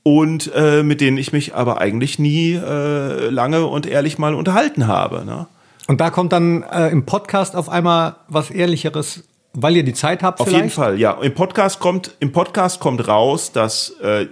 und 0.04 0.52
äh, 0.56 0.84
mit 0.84 1.02
denen 1.02 1.18
ich 1.18 1.34
mich 1.34 1.56
aber 1.56 1.82
eigentlich 1.82 2.20
nie 2.20 2.54
äh, 2.54 3.30
lange 3.30 3.66
und 3.66 3.88
ehrlich 3.88 4.20
mal 4.20 4.36
unterhalten 4.36 4.86
habe. 4.86 5.26
Ne? 5.26 5.48
Und 5.88 6.02
da 6.02 6.12
kommt 6.12 6.34
dann 6.34 6.62
äh, 6.64 6.90
im 6.90 7.06
Podcast 7.06 7.56
auf 7.56 7.68
einmal 7.68 8.16
was 8.28 8.52
Ehrlicheres, 8.52 9.24
weil 9.54 9.76
ihr 9.76 9.84
die 9.84 9.94
Zeit 9.94 10.24
habt 10.24 10.40
Auf 10.40 10.48
vielleicht. 10.48 10.64
jeden 10.64 10.74
Fall, 10.74 11.00
ja. 11.00 11.14
Im 11.22 11.34
Podcast 11.34 11.80
kommt, 11.80 12.16
im 12.20 12.32
Podcast 12.32 12.80
kommt 12.80 13.08
raus, 13.08 13.52
dass 13.52 13.96
äh, 14.02 14.28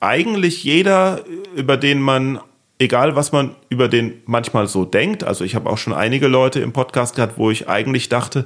eigentlich 0.00 0.64
jeder, 0.64 1.20
über 1.54 1.76
den 1.76 2.00
man, 2.00 2.40
egal 2.78 3.16
was 3.16 3.32
man 3.32 3.56
über 3.68 3.88
den 3.88 4.22
manchmal 4.26 4.66
so 4.66 4.84
denkt, 4.84 5.24
also 5.24 5.44
ich 5.44 5.54
habe 5.54 5.70
auch 5.70 5.78
schon 5.78 5.92
einige 5.92 6.28
Leute 6.28 6.60
im 6.60 6.72
Podcast 6.72 7.16
gehabt, 7.16 7.38
wo 7.38 7.50
ich 7.50 7.68
eigentlich 7.68 8.08
dachte, 8.08 8.44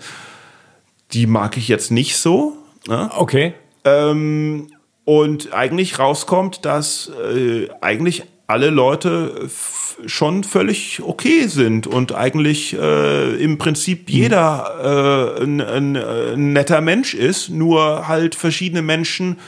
die 1.12 1.26
mag 1.26 1.56
ich 1.56 1.68
jetzt 1.68 1.90
nicht 1.90 2.16
so. 2.16 2.56
Ne? 2.86 3.10
Okay. 3.16 3.54
Ähm, 3.84 4.68
und 5.04 5.52
eigentlich 5.52 5.98
rauskommt, 5.98 6.64
dass 6.64 7.10
äh, 7.34 7.68
eigentlich 7.80 8.24
alle 8.46 8.70
Leute 8.70 9.48
schon 10.06 10.44
völlig 10.44 11.02
okay 11.02 11.46
sind 11.46 11.86
und 11.86 12.14
eigentlich 12.14 12.76
äh, 12.78 13.34
im 13.36 13.58
Prinzip 13.58 14.08
jeder 14.10 15.36
äh, 15.38 15.42
ein, 15.42 15.60
ein, 15.60 15.96
äh, 15.96 16.32
ein 16.34 16.52
netter 16.52 16.80
Mensch 16.80 17.14
ist, 17.14 17.50
nur 17.50 18.08
halt 18.08 18.34
verschiedene 18.34 18.82
Menschen 18.82 19.38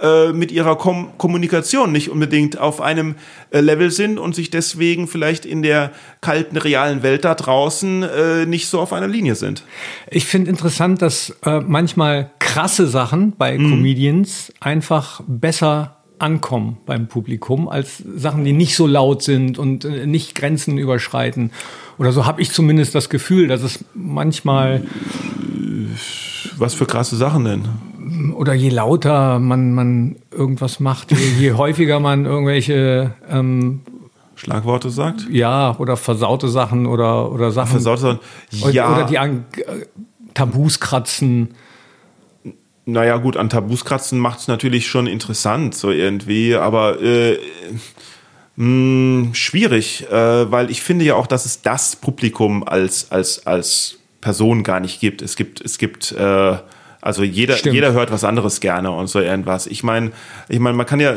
äh, 0.00 0.32
mit 0.32 0.50
ihrer 0.50 0.76
Kom 0.76 1.10
Kommunikation 1.18 1.92
nicht 1.92 2.10
unbedingt 2.10 2.58
auf 2.58 2.80
einem 2.80 3.16
äh, 3.50 3.60
Level 3.60 3.90
sind 3.90 4.18
und 4.18 4.34
sich 4.34 4.48
deswegen 4.48 5.06
vielleicht 5.06 5.44
in 5.44 5.62
der 5.62 5.92
kalten 6.22 6.56
realen 6.56 7.02
Welt 7.02 7.24
da 7.24 7.34
draußen 7.34 8.02
äh, 8.02 8.46
nicht 8.46 8.68
so 8.68 8.80
auf 8.80 8.94
einer 8.94 9.08
Linie 9.08 9.34
sind. 9.34 9.62
Ich 10.10 10.24
finde 10.24 10.48
interessant, 10.50 11.02
dass 11.02 11.36
äh, 11.44 11.60
manchmal 11.60 12.30
krasse 12.38 12.86
Sachen 12.86 13.32
bei 13.36 13.58
Mhm. 13.58 13.70
Comedians 13.70 14.52
einfach 14.60 15.20
besser 15.26 15.99
ankommen 16.20 16.78
beim 16.86 17.08
Publikum 17.08 17.68
als 17.68 18.02
Sachen, 18.16 18.44
die 18.44 18.52
nicht 18.52 18.76
so 18.76 18.86
laut 18.86 19.22
sind 19.22 19.58
und 19.58 19.84
äh, 19.84 20.06
nicht 20.06 20.34
Grenzen 20.34 20.78
überschreiten. 20.78 21.50
Oder 21.98 22.12
so 22.12 22.26
habe 22.26 22.40
ich 22.40 22.50
zumindest 22.52 22.94
das 22.94 23.10
Gefühl, 23.10 23.48
dass 23.48 23.62
es 23.62 23.84
manchmal. 23.94 24.82
Was 26.56 26.74
für 26.74 26.86
krasse 26.86 27.16
Sachen 27.16 27.44
denn? 27.44 28.32
Oder 28.34 28.54
je 28.54 28.70
lauter 28.70 29.38
man, 29.38 29.72
man 29.72 30.16
irgendwas 30.30 30.80
macht, 30.80 31.10
je, 31.10 31.16
je 31.38 31.52
häufiger 31.52 32.00
man 32.00 32.24
irgendwelche 32.24 33.14
ähm, 33.28 33.80
Schlagworte 34.34 34.90
sagt? 34.90 35.26
Ja, 35.30 35.76
oder 35.78 35.96
versaute 35.96 36.48
Sachen 36.48 36.86
oder, 36.86 37.30
oder 37.30 37.50
Sachen. 37.50 37.72
Versaute 37.72 38.00
Sachen. 38.50 38.72
Ja. 38.72 38.94
Oder 38.94 39.04
die 39.06 39.18
an 39.18 39.44
äh, 39.56 39.86
Tabus 40.32 40.80
kratzen. 40.80 41.54
Naja, 42.92 43.16
gut, 43.18 43.36
an 43.36 43.48
Tabus 43.48 43.84
kratzen 43.84 44.18
macht 44.18 44.40
es 44.40 44.48
natürlich 44.48 44.88
schon 44.88 45.06
interessant, 45.06 45.74
so 45.74 45.90
irgendwie, 45.90 46.54
aber 46.54 47.00
äh, 47.00 47.38
mh, 48.56 49.34
schwierig, 49.34 50.06
äh, 50.10 50.50
weil 50.50 50.70
ich 50.70 50.82
finde 50.82 51.04
ja 51.04 51.14
auch, 51.14 51.26
dass 51.26 51.46
es 51.46 51.62
das 51.62 51.96
Publikum 51.96 52.64
als, 52.64 53.12
als, 53.12 53.46
als 53.46 53.98
Person 54.20 54.62
gar 54.62 54.80
nicht 54.80 55.00
gibt. 55.00 55.22
Es 55.22 55.36
gibt, 55.36 55.60
es 55.60 55.78
gibt, 55.78 56.12
äh, 56.12 56.56
also 57.00 57.22
jeder, 57.22 57.56
jeder 57.70 57.92
hört 57.92 58.10
was 58.10 58.24
anderes 58.24 58.60
gerne 58.60 58.90
und 58.90 59.08
so 59.08 59.20
irgendwas. 59.20 59.66
Ich 59.66 59.82
meine, 59.82 60.12
ich 60.48 60.58
meine, 60.58 60.76
man 60.76 60.86
kann 60.86 61.00
ja 61.00 61.14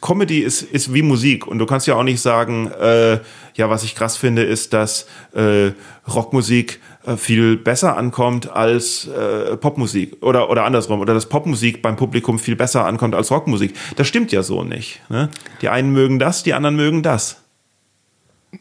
Comedy 0.00 0.40
ist, 0.40 0.62
ist 0.62 0.92
wie 0.92 1.02
Musik 1.02 1.46
und 1.46 1.58
du 1.58 1.66
kannst 1.66 1.86
ja 1.86 1.94
auch 1.94 2.02
nicht 2.02 2.20
sagen, 2.20 2.70
äh, 2.80 3.20
ja, 3.54 3.70
was 3.70 3.84
ich 3.84 3.94
krass 3.94 4.16
finde, 4.16 4.42
ist, 4.42 4.72
dass 4.72 5.06
äh, 5.34 5.70
Rockmusik 6.08 6.72
äh, 6.72 6.95
viel 7.16 7.56
besser 7.56 7.96
ankommt 7.96 8.50
als 8.50 9.06
äh, 9.06 9.56
Popmusik 9.56 10.16
oder, 10.22 10.50
oder 10.50 10.64
andersrum 10.64 11.00
oder 11.00 11.14
dass 11.14 11.28
Popmusik 11.28 11.82
beim 11.82 11.96
Publikum 11.96 12.38
viel 12.38 12.56
besser 12.56 12.84
ankommt 12.84 13.14
als 13.14 13.30
Rockmusik. 13.30 13.74
Das 13.96 14.08
stimmt 14.08 14.32
ja 14.32 14.42
so 14.42 14.64
nicht. 14.64 15.00
Ne? 15.08 15.30
Die 15.62 15.68
einen 15.68 15.92
mögen 15.92 16.18
das, 16.18 16.42
die 16.42 16.54
anderen 16.54 16.76
mögen 16.76 17.02
das. 17.02 17.42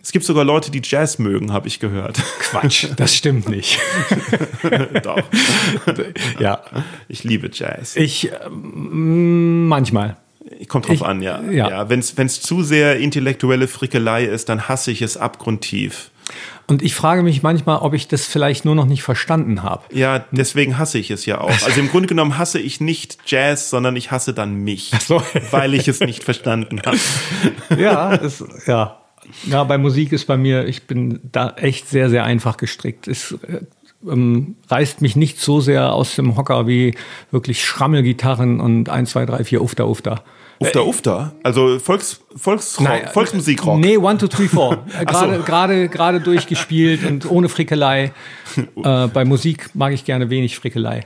Es 0.02 0.12
gibt 0.12 0.26
sogar 0.26 0.44
Leute, 0.44 0.72
die 0.72 0.82
Jazz 0.84 1.20
mögen, 1.20 1.54
habe 1.54 1.68
ich 1.68 1.80
gehört. 1.80 2.22
Quatsch, 2.40 2.88
das 2.98 3.16
stimmt 3.16 3.50
nicht. 3.50 3.80
Doch. 5.04 5.22
Ja. 6.40 6.64
Ich 7.08 7.24
liebe 7.24 7.50
Jazz. 7.52 7.96
Ich 7.96 8.32
äh, 8.32 8.50
manchmal. 8.50 10.18
Kommt 10.68 10.88
drauf 10.88 10.96
ich, 10.96 11.02
an, 11.02 11.22
ja. 11.22 11.42
ja. 11.44 11.70
ja 11.70 11.90
Wenn 11.90 12.00
es 12.00 12.42
zu 12.42 12.62
sehr 12.64 12.98
intellektuelle 12.98 13.68
Frickelei 13.68 14.26
ist, 14.26 14.50
dann 14.50 14.68
hasse 14.68 14.92
ich 14.92 15.02
es 15.02 15.18
abgrundtief. 15.18 16.12
Und 16.68 16.82
ich 16.82 16.96
frage 16.96 17.22
mich 17.22 17.44
manchmal, 17.44 17.78
ob 17.78 17.94
ich 17.94 18.08
das 18.08 18.26
vielleicht 18.26 18.66
nur 18.66 18.76
noch 18.76 18.86
nicht 18.86 19.04
verstanden 19.04 19.62
habe. 19.62 19.84
Ja, 19.94 20.26
deswegen 20.32 20.78
hasse 20.78 20.98
ich 20.98 21.12
es 21.12 21.26
ja 21.26 21.40
auch. 21.40 21.50
Also 21.50 21.80
im 21.80 21.90
Grunde 21.90 22.08
genommen 22.08 22.38
hasse 22.38 22.60
ich 22.60 22.82
nicht 22.82 23.18
Jazz, 23.28 23.70
sondern 23.70 23.96
ich 23.96 24.12
hasse 24.12 24.34
dann 24.34 24.56
mich, 24.56 24.92
so. 25.06 25.22
weil 25.52 25.74
ich 25.76 25.88
es 25.88 26.00
nicht 26.00 26.24
verstanden 26.24 26.82
habe. 26.86 26.98
Ja, 27.78 28.14
es, 28.16 28.44
ja. 28.66 29.00
Ja, 29.46 29.64
bei 29.64 29.78
Musik 29.78 30.12
ist 30.12 30.26
bei 30.26 30.38
mir, 30.38 30.68
ich 30.68 30.88
bin 30.88 31.20
da 31.32 31.54
echt 31.58 31.88
sehr, 31.90 32.10
sehr 32.10 32.24
einfach 32.24 32.58
gestrickt. 32.58 33.08
Es 33.08 33.32
äh, 33.32 33.62
ähm, 34.10 34.56
reißt 34.70 35.02
mich 35.02 35.16
nicht 35.16 35.40
so 35.40 35.62
sehr 35.62 35.94
aus 35.94 36.16
dem 36.16 36.36
Hocker 36.38 36.68
wie 36.68 36.96
wirklich 37.32 37.64
Schrammelgitarren 37.64 38.60
und 38.60 38.90
1, 38.90 39.12
2, 39.12 39.26
3, 39.26 39.44
4 39.44 39.62
Ufter, 39.62 39.88
Ufter. 39.88 40.24
Ufter, 40.60 40.80
äh, 40.80 40.84
Ufter? 40.84 41.36
Also 41.44 41.80
Volks, 41.80 42.22
Volks, 42.36 42.80
Nein, 42.80 43.10
Volksmusikrock? 43.12 43.80
Nee, 43.80 43.98
1, 43.98 44.20
2, 44.20 44.28
3, 44.28 44.48
4. 44.48 45.06
Gerade, 45.06 45.38
so. 45.38 45.44
gerade, 45.44 45.90
gerade 45.90 46.22
durchgespielt 46.22 47.06
und 47.06 47.30
ohne 47.30 47.50
Frickelei. 47.50 48.12
äh, 48.58 49.08
bei 49.08 49.26
Musik 49.26 49.70
mag 49.74 49.94
ich 49.94 50.06
gerne 50.06 50.30
wenig 50.30 50.56
Frickelei. 50.58 51.06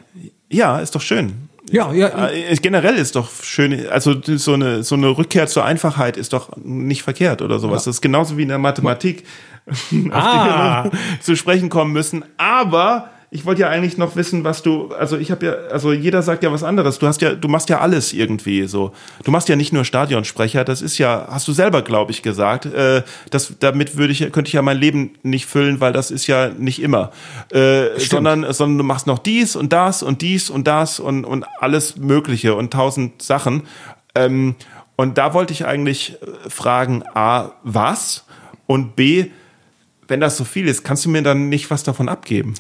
Ja, 0.50 0.80
ist 0.80 0.96
doch 0.96 1.02
schön. 1.02 1.50
Ja, 1.72 1.94
ja. 1.94 2.30
Äh, 2.30 2.56
generell 2.56 2.96
ist 2.96 3.16
doch 3.16 3.30
schön, 3.44 3.88
also 3.90 4.16
so 4.24 4.54
eine, 4.54 4.84
so 4.84 4.96
eine 4.96 5.10
Rückkehr 5.18 5.48
zur 5.48 5.66
Einfachheit 5.66 6.18
ist 6.18 6.34
doch 6.34 6.56
nicht 6.58 7.04
verkehrt 7.04 7.42
oder 7.42 7.60
sowas. 7.60 7.86
Ja. 7.86 7.90
Das 7.90 7.98
ist 7.98 8.02
genauso 8.02 8.38
wie 8.38 8.44
in 8.44 8.50
der 8.50 8.58
Mathematik, 8.58 9.24
ah. 10.12 10.90
zu 11.22 11.36
sprechen 11.36 11.70
kommen 11.70 11.94
müssen. 11.94 12.26
Aber 12.38 13.10
ich 13.32 13.46
wollte 13.46 13.62
ja 13.62 13.70
eigentlich 13.70 13.98
noch 13.98 14.16
wissen, 14.16 14.44
was 14.44 14.64
du, 14.64 14.92
also 14.94 15.16
ich 15.16 15.30
habe 15.30 15.46
ja, 15.46 15.54
also 15.72 15.94
jeder 15.94 16.24
sagt 16.24 16.42
ja 16.42 16.52
was 16.52 16.64
anderes. 16.64 16.98
Du 16.98 17.06
hast 17.06 17.22
ja, 17.22 17.36
du 17.36 17.48
machst 17.48 17.70
ja 17.70 17.80
alles 17.80 18.12
irgendwie 18.12 18.66
so. 18.66 18.92
Du 19.24 19.30
machst 19.30 19.48
ja 19.50 19.56
nicht 19.56 19.72
nur 19.72 19.86
Stadionsprecher, 19.86 20.64
das 20.64 20.82
ist 20.82 20.98
ja, 20.98 21.28
hast 21.30 21.48
du 21.48 21.54
selber, 21.54 21.84
glaube 21.84 22.12
ich, 22.12 22.24
gesagt. 22.24 22.66
Äh, 22.66 23.04
das, 23.30 23.54
damit 23.60 23.98
würde 23.98 24.14
ich, 24.14 24.20
könnte 24.32 24.48
ich 24.48 24.54
ja 24.54 24.64
mein 24.64 24.78
Leben 24.78 25.12
nicht 25.22 25.46
füllen, 25.46 25.80
weil 25.80 25.94
das 25.94 26.10
ist 26.10 26.26
ja 26.26 26.50
nicht 26.50 26.82
immer. 26.82 27.12
Äh, 27.52 28.00
sondern, 28.00 28.52
sondern 28.52 28.80
du 28.80 28.84
machst 28.84 29.06
noch 29.06 29.20
dies 29.20 29.56
und 29.56 29.74
das 29.74 30.02
und 30.02 30.24
dies 30.24 30.50
und 30.50 30.66
das 30.66 31.00
und, 31.00 31.24
und 31.24 31.46
alles 31.60 31.98
Mögliche 31.98 32.56
und 32.56 32.74
tausend 32.74 33.22
Sachen. 33.22 33.64
Ähm, 34.16 34.56
und 34.96 35.20
da 35.20 35.36
wollte 35.36 35.54
ich 35.54 35.66
eigentlich 35.66 36.18
fragen, 36.48 37.04
A, 37.14 37.52
was? 37.64 38.26
Und 38.66 38.96
B, 38.96 39.28
wenn 40.10 40.20
das 40.20 40.38
so 40.38 40.44
viel 40.44 40.68
ist, 40.68 40.84
kannst 40.84 41.06
du 41.06 41.10
mir 41.10 41.22
dann 41.22 41.50
nicht 41.50 41.70
was 41.72 41.84
davon 41.84 42.10
abgeben? 42.10 42.56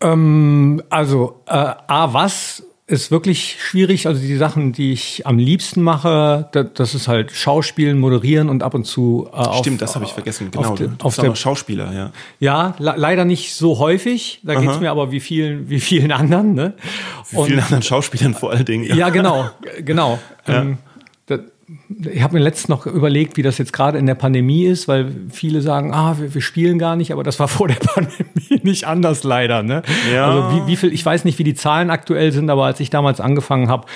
Ähm, 0.00 0.82
also, 0.90 1.40
äh, 1.46 1.52
A, 1.52 2.12
was 2.12 2.64
ist 2.92 3.10
wirklich 3.10 3.56
schwierig. 3.60 4.06
Also 4.06 4.20
die 4.20 4.36
Sachen, 4.36 4.72
die 4.72 4.92
ich 4.92 5.26
am 5.26 5.38
liebsten 5.38 5.82
mache, 5.82 6.48
das 6.52 6.94
ist 6.94 7.08
halt 7.08 7.32
Schauspielen, 7.32 7.98
Moderieren 7.98 8.48
und 8.50 8.62
ab 8.62 8.74
und 8.74 8.84
zu 8.84 9.28
äh, 9.32 9.36
auf, 9.36 9.58
Stimmt, 9.58 9.80
das 9.80 9.94
habe 9.94 10.04
ich 10.04 10.12
vergessen. 10.12 10.50
Genau, 10.50 10.70
auf, 10.70 10.78
de, 10.78 10.90
auf 11.00 11.16
der 11.16 11.34
Schauspieler, 11.34 11.92
ja. 11.92 12.10
Ja, 12.38 12.74
leider 12.78 13.24
nicht 13.24 13.54
so 13.54 13.78
häufig. 13.78 14.40
Da 14.42 14.56
geht 14.56 14.68
es 14.68 14.80
mir 14.80 14.90
aber 14.90 15.10
wie 15.10 15.20
vielen, 15.20 15.70
wie 15.70 15.80
vielen 15.80 16.12
anderen. 16.12 16.54
Ne? 16.54 16.74
Wie 17.30 17.44
vielen 17.44 17.60
anderen 17.60 17.82
Schauspielern 17.82 18.34
vor 18.34 18.50
allen 18.50 18.64
Dingen. 18.64 18.84
Ja, 18.84 18.94
ja 18.94 19.08
genau, 19.08 19.48
genau. 19.80 20.18
Ja. 20.46 20.60
Ähm, 20.60 20.78
ich 22.10 22.22
habe 22.22 22.34
mir 22.34 22.40
letztens 22.40 22.68
noch 22.68 22.86
überlegt, 22.86 23.36
wie 23.36 23.42
das 23.42 23.58
jetzt 23.58 23.72
gerade 23.72 23.98
in 23.98 24.06
der 24.06 24.14
Pandemie 24.14 24.64
ist, 24.64 24.88
weil 24.88 25.12
viele 25.30 25.62
sagen, 25.62 25.92
ah, 25.92 26.16
wir, 26.18 26.34
wir, 26.34 26.42
spielen 26.42 26.78
gar 26.78 26.96
nicht, 26.96 27.12
aber 27.12 27.22
das 27.22 27.38
war 27.38 27.48
vor 27.48 27.68
der 27.68 27.76
Pandemie 27.76 28.60
nicht 28.62 28.86
anders 28.86 29.24
leider. 29.24 29.62
Ne? 29.62 29.82
Ja. 30.12 30.28
Also 30.28 30.56
wie, 30.56 30.66
wie 30.68 30.76
viel, 30.76 30.92
ich 30.92 31.04
weiß 31.04 31.24
nicht, 31.24 31.38
wie 31.38 31.44
die 31.44 31.54
Zahlen 31.54 31.90
aktuell 31.90 32.32
sind, 32.32 32.50
aber 32.50 32.64
als 32.64 32.80
ich 32.80 32.90
damals 32.90 33.20
angefangen 33.20 33.68
habe, 33.68 33.86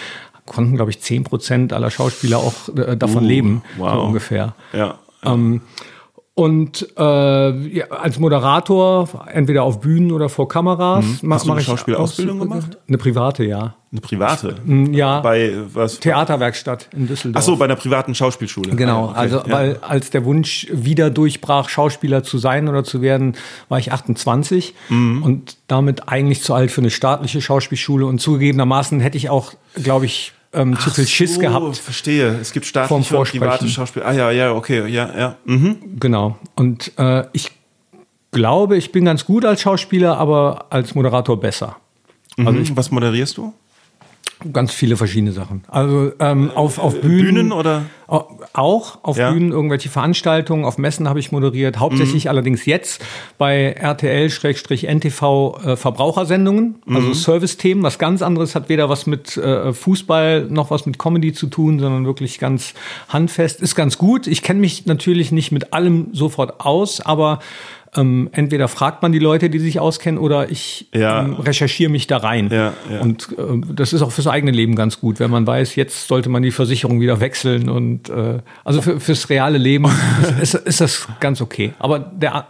konnten, 0.44 0.76
glaube 0.76 0.90
ich, 0.90 1.00
zehn 1.00 1.24
Prozent 1.24 1.72
aller 1.72 1.90
Schauspieler 1.90 2.38
auch 2.38 2.54
äh, 2.76 2.96
davon 2.96 3.24
uh, 3.24 3.26
leben, 3.26 3.62
wow. 3.76 3.94
so 3.94 4.00
ungefähr. 4.02 4.54
Ja. 4.72 4.98
ja. 5.24 5.32
Ähm, 5.32 5.60
und 6.38 6.86
äh, 6.98 7.00
ja, 7.00 7.86
als 7.88 8.18
Moderator, 8.18 9.08
entweder 9.32 9.62
auf 9.62 9.80
Bühnen 9.80 10.12
oder 10.12 10.28
vor 10.28 10.48
Kameras. 10.48 11.22
Mhm. 11.22 11.32
Hast 11.32 11.46
du 11.46 11.52
eine 11.52 11.62
Schauspielausbildung 11.62 12.40
gemacht? 12.40 12.76
Eine 12.86 12.98
private, 12.98 13.42
ja. 13.44 13.74
Eine 13.90 14.02
private? 14.02 14.56
Mm, 14.66 14.92
ja. 14.92 15.20
Bei 15.20 15.54
was? 15.72 15.98
Theaterwerkstatt 15.98 16.90
in 16.92 17.06
Düsseldorf. 17.06 17.42
Ach 17.42 17.46
so, 17.46 17.56
bei 17.56 17.64
einer 17.64 17.76
privaten 17.76 18.14
Schauspielschule. 18.14 18.76
Genau, 18.76 19.06
ah, 19.06 19.10
okay. 19.12 19.18
also 19.18 19.36
ja. 19.38 19.50
weil 19.50 19.78
als 19.80 20.10
der 20.10 20.26
Wunsch 20.26 20.66
wieder 20.70 21.08
durchbrach, 21.08 21.70
Schauspieler 21.70 22.22
zu 22.22 22.36
sein 22.36 22.68
oder 22.68 22.84
zu 22.84 23.00
werden, 23.00 23.34
war 23.70 23.78
ich 23.78 23.92
28 23.92 24.74
mhm. 24.90 25.22
und 25.22 25.56
damit 25.68 26.06
eigentlich 26.10 26.42
zu 26.42 26.52
alt 26.52 26.70
für 26.70 26.82
eine 26.82 26.90
staatliche 26.90 27.40
Schauspielschule 27.40 28.04
und 28.04 28.20
zugegebenermaßen 28.20 29.00
hätte 29.00 29.16
ich 29.16 29.30
auch, 29.30 29.54
glaube 29.82 30.04
ich, 30.04 30.34
ähm, 30.52 30.78
zu 30.78 30.90
viel 30.90 31.06
Schiss 31.06 31.34
so, 31.34 31.40
gehabt. 31.40 31.76
verstehe. 31.76 32.38
Es 32.40 32.52
gibt 32.52 32.66
staatliche 32.66 33.16
und 33.16 33.28
private 33.28 33.68
Schauspieler. 33.68 34.06
Ah 34.06 34.12
ja, 34.12 34.30
ja, 34.30 34.52
okay, 34.52 34.86
ja, 34.86 35.10
ja. 35.16 35.36
Mhm. 35.44 35.98
Genau. 35.98 36.38
Und 36.54 36.92
äh, 36.98 37.24
ich 37.32 37.50
glaube, 38.30 38.76
ich 38.76 38.92
bin 38.92 39.04
ganz 39.04 39.24
gut 39.24 39.44
als 39.44 39.62
Schauspieler, 39.62 40.18
aber 40.18 40.66
als 40.70 40.94
Moderator 40.94 41.38
besser. 41.38 41.76
Mhm. 42.36 42.46
Also 42.46 42.60
ich, 42.60 42.76
Was 42.76 42.90
moderierst 42.90 43.36
du? 43.36 43.52
Ganz 44.52 44.72
viele 44.72 44.98
verschiedene 44.98 45.32
Sachen. 45.32 45.64
Also 45.66 46.12
ähm, 46.20 46.50
auf, 46.54 46.78
auf 46.78 47.00
Bühnen, 47.00 47.34
Bühnen 47.34 47.52
oder 47.52 47.86
auch 48.06 48.98
auf 49.02 49.16
ja. 49.16 49.30
Bühnen 49.32 49.50
irgendwelche 49.50 49.88
Veranstaltungen, 49.88 50.64
auf 50.64 50.78
Messen 50.78 51.08
habe 51.08 51.18
ich 51.18 51.32
moderiert, 51.32 51.78
hauptsächlich 51.78 52.24
mhm. 52.24 52.30
allerdings 52.30 52.66
jetzt 52.66 53.02
bei 53.38 53.72
RTL-NTV 53.72 55.22
äh, 55.64 55.76
Verbrauchersendungen, 55.76 56.76
also 56.86 57.08
mhm. 57.08 57.14
Service-Themen. 57.14 57.82
Was 57.82 57.98
ganz 57.98 58.20
anderes 58.22 58.54
hat 58.54 58.68
weder 58.68 58.88
was 58.90 59.06
mit 59.06 59.38
äh, 59.38 59.72
Fußball 59.72 60.46
noch 60.50 60.70
was 60.70 60.84
mit 60.86 60.98
Comedy 60.98 61.32
zu 61.32 61.46
tun, 61.46 61.80
sondern 61.80 62.04
wirklich 62.04 62.38
ganz 62.38 62.74
handfest. 63.08 63.62
Ist 63.62 63.74
ganz 63.74 63.96
gut. 63.98 64.26
Ich 64.26 64.42
kenne 64.42 64.60
mich 64.60 64.86
natürlich 64.86 65.32
nicht 65.32 65.50
mit 65.50 65.72
allem 65.72 66.08
sofort 66.12 66.60
aus, 66.60 67.00
aber 67.00 67.40
ähm, 67.94 68.28
entweder 68.32 68.68
fragt 68.68 69.02
man 69.02 69.12
die 69.12 69.18
Leute, 69.18 69.50
die 69.50 69.58
sich 69.58 69.80
auskennen, 69.80 70.18
oder 70.18 70.50
ich 70.50 70.88
ja. 70.94 71.22
ähm, 71.24 71.34
recherchiere 71.34 71.90
mich 71.90 72.06
da 72.06 72.18
rein. 72.18 72.48
Ja, 72.50 72.72
ja. 72.90 73.00
Und 73.00 73.28
äh, 73.38 73.60
das 73.74 73.92
ist 73.92 74.02
auch 74.02 74.12
fürs 74.12 74.26
eigene 74.26 74.52
Leben 74.52 74.74
ganz 74.74 75.00
gut, 75.00 75.20
wenn 75.20 75.30
man 75.30 75.46
weiß, 75.46 75.76
jetzt 75.76 76.08
sollte 76.08 76.28
man 76.28 76.42
die 76.42 76.50
Versicherung 76.50 77.00
wieder 77.00 77.20
wechseln. 77.20 77.68
Und 77.68 78.08
äh, 78.08 78.40
also 78.64 78.82
für, 78.82 79.00
fürs 79.00 79.28
reale 79.28 79.58
Leben 79.58 79.86
ist, 80.40 80.54
ist 80.54 80.80
das 80.80 81.08
ganz 81.20 81.40
okay. 81.40 81.74
Aber 81.78 81.98
der 81.98 82.46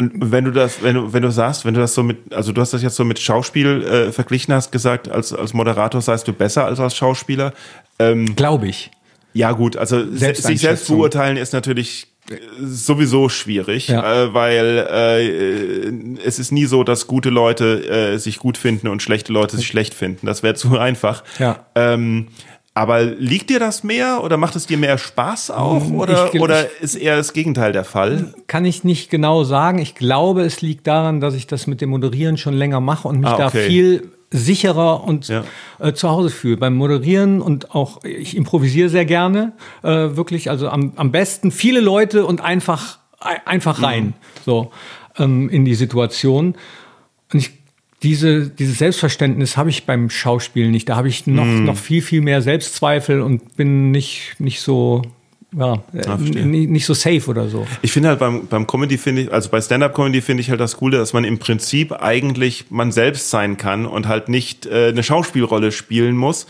wenn 0.00 0.44
du 0.44 0.52
das, 0.52 0.82
wenn 0.82 0.94
du, 0.94 1.12
wenn 1.12 1.22
du 1.22 1.30
sagst, 1.32 1.64
wenn 1.64 1.74
du 1.74 1.80
das 1.80 1.94
so 1.94 2.04
mit, 2.04 2.32
also 2.32 2.52
du 2.52 2.60
hast 2.60 2.72
das 2.72 2.82
jetzt 2.82 2.94
so 2.94 3.04
mit 3.04 3.18
Schauspiel 3.18 3.82
äh, 3.82 4.12
verglichen 4.12 4.54
hast, 4.54 4.70
gesagt, 4.70 5.08
als, 5.08 5.32
als 5.32 5.54
Moderator 5.54 6.00
seist 6.00 6.28
du 6.28 6.32
besser 6.32 6.66
als 6.66 6.78
als 6.78 6.94
Schauspieler. 6.94 7.52
Ähm, 7.98 8.36
Glaube 8.36 8.68
ich. 8.68 8.92
Ja, 9.32 9.52
gut, 9.52 9.76
also 9.76 10.04
sich 10.10 10.60
selbst 10.60 10.88
beurteilen 10.88 11.36
ist 11.36 11.52
natürlich 11.52 12.07
sowieso 12.60 13.28
schwierig, 13.28 13.88
ja. 13.88 14.24
äh, 14.24 14.34
weil 14.34 14.86
äh, 14.90 16.20
es 16.24 16.38
ist 16.38 16.52
nie 16.52 16.66
so, 16.66 16.84
dass 16.84 17.06
gute 17.06 17.30
Leute 17.30 17.88
äh, 17.88 18.18
sich 18.18 18.38
gut 18.38 18.58
finden 18.58 18.88
und 18.88 19.02
schlechte 19.02 19.32
Leute 19.32 19.56
sich 19.56 19.66
schlecht 19.66 19.94
finden. 19.94 20.26
Das 20.26 20.42
wäre 20.42 20.54
zu 20.56 20.78
einfach. 20.78 21.22
Ja. 21.38 21.66
Ähm, 21.74 22.28
Aber 22.74 23.02
liegt 23.02 23.50
dir 23.50 23.58
das 23.58 23.82
mehr 23.82 24.22
oder 24.22 24.36
macht 24.36 24.54
es 24.56 24.66
dir 24.66 24.78
mehr 24.78 24.98
Spaß 24.98 25.50
auch? 25.50 25.84
Hm, 25.86 25.98
Oder, 25.98 26.30
ich- 26.32 26.40
oder 26.40 26.66
ist 26.80 26.94
eher 26.94 27.16
das 27.16 27.32
Gegenteil 27.32 27.72
der 27.72 27.84
Fall? 27.84 28.32
Kann 28.46 28.64
ich 28.64 28.84
nicht 28.84 29.10
genau 29.10 29.42
sagen. 29.44 29.78
Ich 29.78 29.94
glaube, 29.94 30.42
es 30.42 30.60
liegt 30.62 30.86
daran, 30.86 31.20
dass 31.20 31.34
ich 31.34 31.46
das 31.46 31.66
mit 31.66 31.80
dem 31.80 31.90
Moderieren 31.90 32.36
schon 32.36 32.54
länger 32.54 32.80
mache 32.80 33.08
und 33.08 33.20
mich 33.20 33.28
Ah, 33.30 33.36
da 33.36 33.46
okay. 33.48 33.66
viel 33.68 34.12
sicherer 34.30 35.04
und 35.04 35.28
Ja. 35.28 35.44
äh, 35.78 35.92
zu 35.94 36.08
Hause 36.10 36.28
fühle. 36.30 36.56
Beim 36.58 36.74
Moderieren 36.76 37.40
und 37.40 37.74
auch, 37.74 38.04
ich 38.04 38.36
improvisiere 38.36 38.88
sehr 38.88 39.04
gerne, 39.04 39.52
äh, 39.82 39.88
wirklich, 39.88 40.50
also 40.50 40.68
am, 40.68 40.92
am 40.96 41.10
besten 41.12 41.50
viele 41.50 41.80
Leute 41.80 42.26
und 42.26 42.40
einfach, 42.40 42.98
ein- 43.20 43.46
einfach 43.46 43.82
rein, 43.82 44.14
so, 44.44 44.70
ähm, 45.18 45.48
in 45.48 45.64
die 45.64 45.74
Situation. 45.74 46.54
Und 47.32 47.38
ich, 47.40 47.50
diese, 48.02 48.48
dieses 48.48 48.78
Selbstverständnis 48.78 49.56
habe 49.56 49.70
ich 49.70 49.84
beim 49.86 50.08
Schauspiel 50.10 50.70
nicht. 50.70 50.88
Da 50.88 50.96
habe 50.96 51.08
ich 51.08 51.26
noch, 51.26 51.44
noch 51.46 51.76
viel, 51.76 52.00
viel 52.02 52.20
mehr 52.20 52.42
Selbstzweifel 52.42 53.22
und 53.22 53.56
bin 53.56 53.90
nicht, 53.90 54.36
nicht 54.38 54.60
so, 54.60 55.02
ja, 55.56 55.78
n- 55.94 56.50
nicht 56.50 56.84
so 56.84 56.92
safe 56.94 57.22
oder 57.28 57.48
so. 57.48 57.66
Ich 57.82 57.92
finde 57.92 58.10
halt 58.10 58.18
beim, 58.18 58.46
beim 58.48 58.66
Comedy 58.66 58.98
finde 58.98 59.22
ich, 59.22 59.32
also 59.32 59.48
bei 59.48 59.60
Stand-Up-Comedy 59.60 60.20
finde 60.20 60.42
ich 60.42 60.50
halt 60.50 60.60
das 60.60 60.76
Coole, 60.76 60.98
dass 60.98 61.12
man 61.12 61.24
im 61.24 61.38
Prinzip 61.38 61.92
eigentlich 61.92 62.66
man 62.70 62.92
selbst 62.92 63.30
sein 63.30 63.56
kann 63.56 63.86
und 63.86 64.08
halt 64.08 64.28
nicht 64.28 64.66
äh, 64.66 64.88
eine 64.88 65.02
Schauspielrolle 65.02 65.72
spielen 65.72 66.16
muss. 66.16 66.46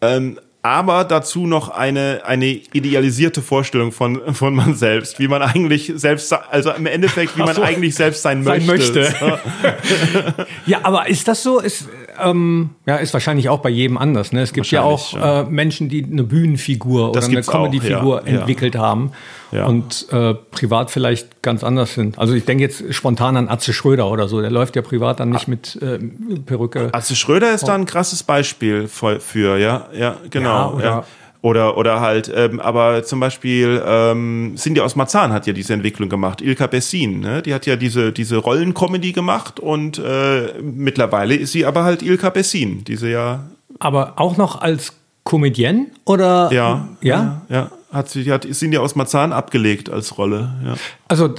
Ähm, 0.00 0.38
aber 0.62 1.04
dazu 1.04 1.46
noch 1.46 1.68
eine, 1.70 2.22
eine 2.26 2.46
idealisierte 2.46 3.42
Vorstellung 3.42 3.92
von, 3.92 4.34
von 4.34 4.54
man 4.54 4.74
selbst, 4.74 5.18
wie 5.20 5.28
man 5.28 5.40
eigentlich 5.40 5.92
selbst, 5.94 6.28
se- 6.28 6.48
also 6.50 6.72
im 6.72 6.86
Endeffekt, 6.86 7.36
wie 7.36 7.42
man 7.42 7.54
so. 7.54 7.62
eigentlich 7.62 7.94
selbst 7.94 8.22
sein 8.22 8.42
Sein 8.44 8.66
möchte. 8.66 9.00
möchte. 9.00 9.38
Ja, 10.66 10.80
aber 10.82 11.08
ist 11.08 11.26
das 11.28 11.42
so? 11.42 11.60
Ist, 11.60 11.88
ähm, 12.22 12.70
ja, 12.86 12.96
ist 12.96 13.12
wahrscheinlich 13.12 13.48
auch 13.48 13.60
bei 13.60 13.68
jedem 13.70 13.98
anders. 13.98 14.32
Ne? 14.32 14.42
Es 14.42 14.52
gibt 14.52 14.70
ja 14.70 14.82
auch 14.82 15.12
Wahrscheinlich, 15.14 15.48
äh, 15.48 15.50
Menschen, 15.50 15.88
die 15.88 16.04
eine 16.04 16.24
Bühnenfigur 16.24 17.12
Das 17.12 17.26
oder 17.28 17.36
eine 17.36 17.44
Comedyfigur 17.46 18.22
ja, 18.24 18.32
ja. 18.32 18.38
entwickelt 18.40 18.76
haben 18.76 19.12
Ja. 19.52 19.66
und 19.66 20.06
äh, 20.10 20.34
privat 20.34 20.90
vielleicht 20.90 21.42
ganz 21.42 21.64
anders 21.64 21.94
sind. 21.94 22.18
Also 22.18 22.34
ich 22.34 22.44
denke 22.44 22.64
jetzt 22.64 22.94
spontan 22.94 23.36
an 23.36 23.48
Atze 23.48 23.72
Schröder 23.72 24.10
oder 24.10 24.28
so. 24.28 24.40
Der 24.40 24.50
läuft 24.50 24.76
ja 24.76 24.82
privat 24.82 25.20
dann 25.20 25.30
nicht 25.30 25.48
mit 25.48 25.76
äh, 25.82 25.98
Perücke. 25.98 26.88
Also 26.92 27.14
Schröder 27.14 27.52
ist 27.52 27.66
da 27.68 27.74
ein 27.74 27.86
krasses 27.86 28.22
Beispiel 28.22 28.88
für, 28.88 29.58
ja, 29.58 29.88
ja, 29.92 30.16
genau. 30.30 30.78
Ja, 30.78 30.84
Ja, 30.84 31.04
oder- 31.48 31.76
oder, 31.76 32.00
halt, 32.00 32.30
ähm, 32.34 32.60
aber 32.60 33.02
zum 33.04 33.20
Beispiel 33.20 33.82
ähm, 33.84 34.54
Cindy 34.56 34.80
aus 34.80 34.96
Marzahn 34.96 35.32
hat 35.32 35.46
ja 35.46 35.52
diese 35.52 35.72
Entwicklung 35.72 36.08
gemacht. 36.08 36.40
Ilka 36.40 36.66
Bessin, 36.66 37.20
ne? 37.20 37.42
die 37.42 37.54
hat 37.54 37.66
ja 37.66 37.76
diese, 37.76 38.12
diese 38.12 38.36
Rollencomedy 38.36 39.12
gemacht 39.12 39.58
und 39.60 39.98
äh, 39.98 40.52
mittlerweile 40.62 41.34
ist 41.34 41.52
sie 41.52 41.66
aber 41.66 41.84
halt 41.84 42.02
Ilka 42.02 42.30
Bessin, 42.30 42.84
diese 42.84 43.08
ja, 43.08 43.44
Aber 43.78 44.14
auch 44.16 44.36
noch 44.36 44.60
als 44.60 44.92
Comedienne 45.24 45.86
oder? 46.04 46.50
ja, 46.52 46.88
Ja? 47.00 47.42
ja, 47.48 47.56
ja 47.56 47.70
hat 47.92 48.08
sie, 48.10 48.22
die 48.24 48.32
hat 48.32 48.44
Cindy 48.52 48.76
aus 48.78 48.94
Marzahn 48.96 49.32
abgelegt 49.32 49.88
als 49.90 50.18
Rolle, 50.18 50.50
ja. 50.64 50.74
Also 51.08 51.34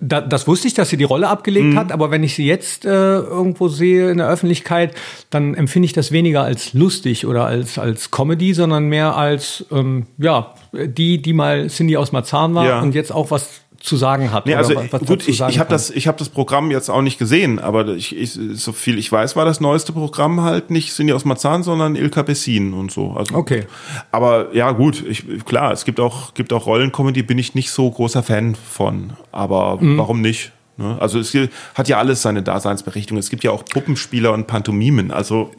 da, 0.00 0.20
das 0.20 0.46
wusste 0.46 0.68
ich, 0.68 0.74
dass 0.74 0.90
sie 0.90 0.96
die 0.96 1.04
Rolle 1.04 1.28
abgelegt 1.28 1.66
Mhm. 1.66 1.78
hat, 1.78 1.90
aber 1.92 2.10
wenn 2.12 2.22
ich 2.22 2.34
sie 2.36 2.46
jetzt 2.46 2.84
äh, 2.84 2.88
irgendwo 3.18 3.66
sehe 3.68 4.10
in 4.10 4.18
der 4.18 4.28
Öffentlichkeit, 4.28 4.94
dann 5.30 5.54
empfinde 5.54 5.86
ich 5.86 5.92
das 5.92 6.12
weniger 6.12 6.42
als 6.44 6.72
lustig 6.72 7.26
oder 7.26 7.46
als, 7.46 7.78
als 7.78 8.10
Comedy, 8.12 8.54
sondern 8.54 8.86
mehr 8.88 9.16
als 9.16 9.66
ähm, 9.72 10.06
ja, 10.18 10.54
die, 10.72 11.20
die 11.20 11.32
mal 11.32 11.68
Cindy 11.68 11.96
aus 11.96 12.12
Marzahn 12.12 12.54
war 12.54 12.66
Ja. 12.66 12.80
und 12.80 12.94
jetzt 12.94 13.12
auch 13.12 13.30
was 13.32 13.60
zu 13.80 13.96
sagen 13.96 14.32
hat. 14.32 14.46
Nee, 14.46 14.54
also 14.54 14.74
gut, 15.06 15.28
ich, 15.28 15.40
ich 15.40 15.58
habe 15.60 15.70
das, 15.70 15.90
ich 15.90 16.08
hab 16.08 16.16
das 16.16 16.28
Programm 16.30 16.70
jetzt 16.72 16.88
auch 16.88 17.00
nicht 17.00 17.18
gesehen, 17.18 17.58
aber 17.60 17.86
ich, 17.88 18.16
ich, 18.16 18.32
so 18.32 18.72
viel 18.72 18.98
ich 18.98 19.10
weiß, 19.12 19.36
war 19.36 19.44
das 19.44 19.60
neueste 19.60 19.92
Programm 19.92 20.40
halt 20.42 20.70
nicht 20.70 20.92
Cindy 20.92 21.12
aus 21.12 21.24
Marzahn, 21.24 21.62
sondern 21.62 21.94
Ilka 21.94 22.22
Bessin 22.22 22.74
und 22.74 22.90
so. 22.90 23.12
Also, 23.12 23.36
Okay. 23.36 23.66
Aber 24.10 24.52
ja, 24.52 24.72
gut, 24.72 25.04
ich, 25.08 25.24
klar, 25.44 25.72
es 25.72 25.84
gibt 25.84 26.00
auch, 26.00 26.34
gibt 26.34 26.52
auch 26.52 26.66
Rollencomedy, 26.66 27.22
bin 27.22 27.38
ich 27.38 27.54
nicht 27.54 27.70
so 27.70 27.88
großer 27.90 28.22
Fan 28.24 28.56
von. 28.56 29.12
Aber 29.30 29.78
Mhm. 29.80 29.96
warum 29.98 30.20
nicht? 30.20 30.50
Ne? 30.76 30.96
Also 31.00 31.18
es 31.20 31.36
hat 31.74 31.88
ja 31.88 31.98
alles 31.98 32.22
seine 32.22 32.42
Daseinsberechtigung. 32.42 33.18
Es 33.18 33.30
gibt 33.30 33.44
ja 33.44 33.50
auch 33.52 33.64
Puppenspieler 33.64 34.32
und 34.32 34.46
Pantomimen. 34.48 35.10
Also 35.12 35.50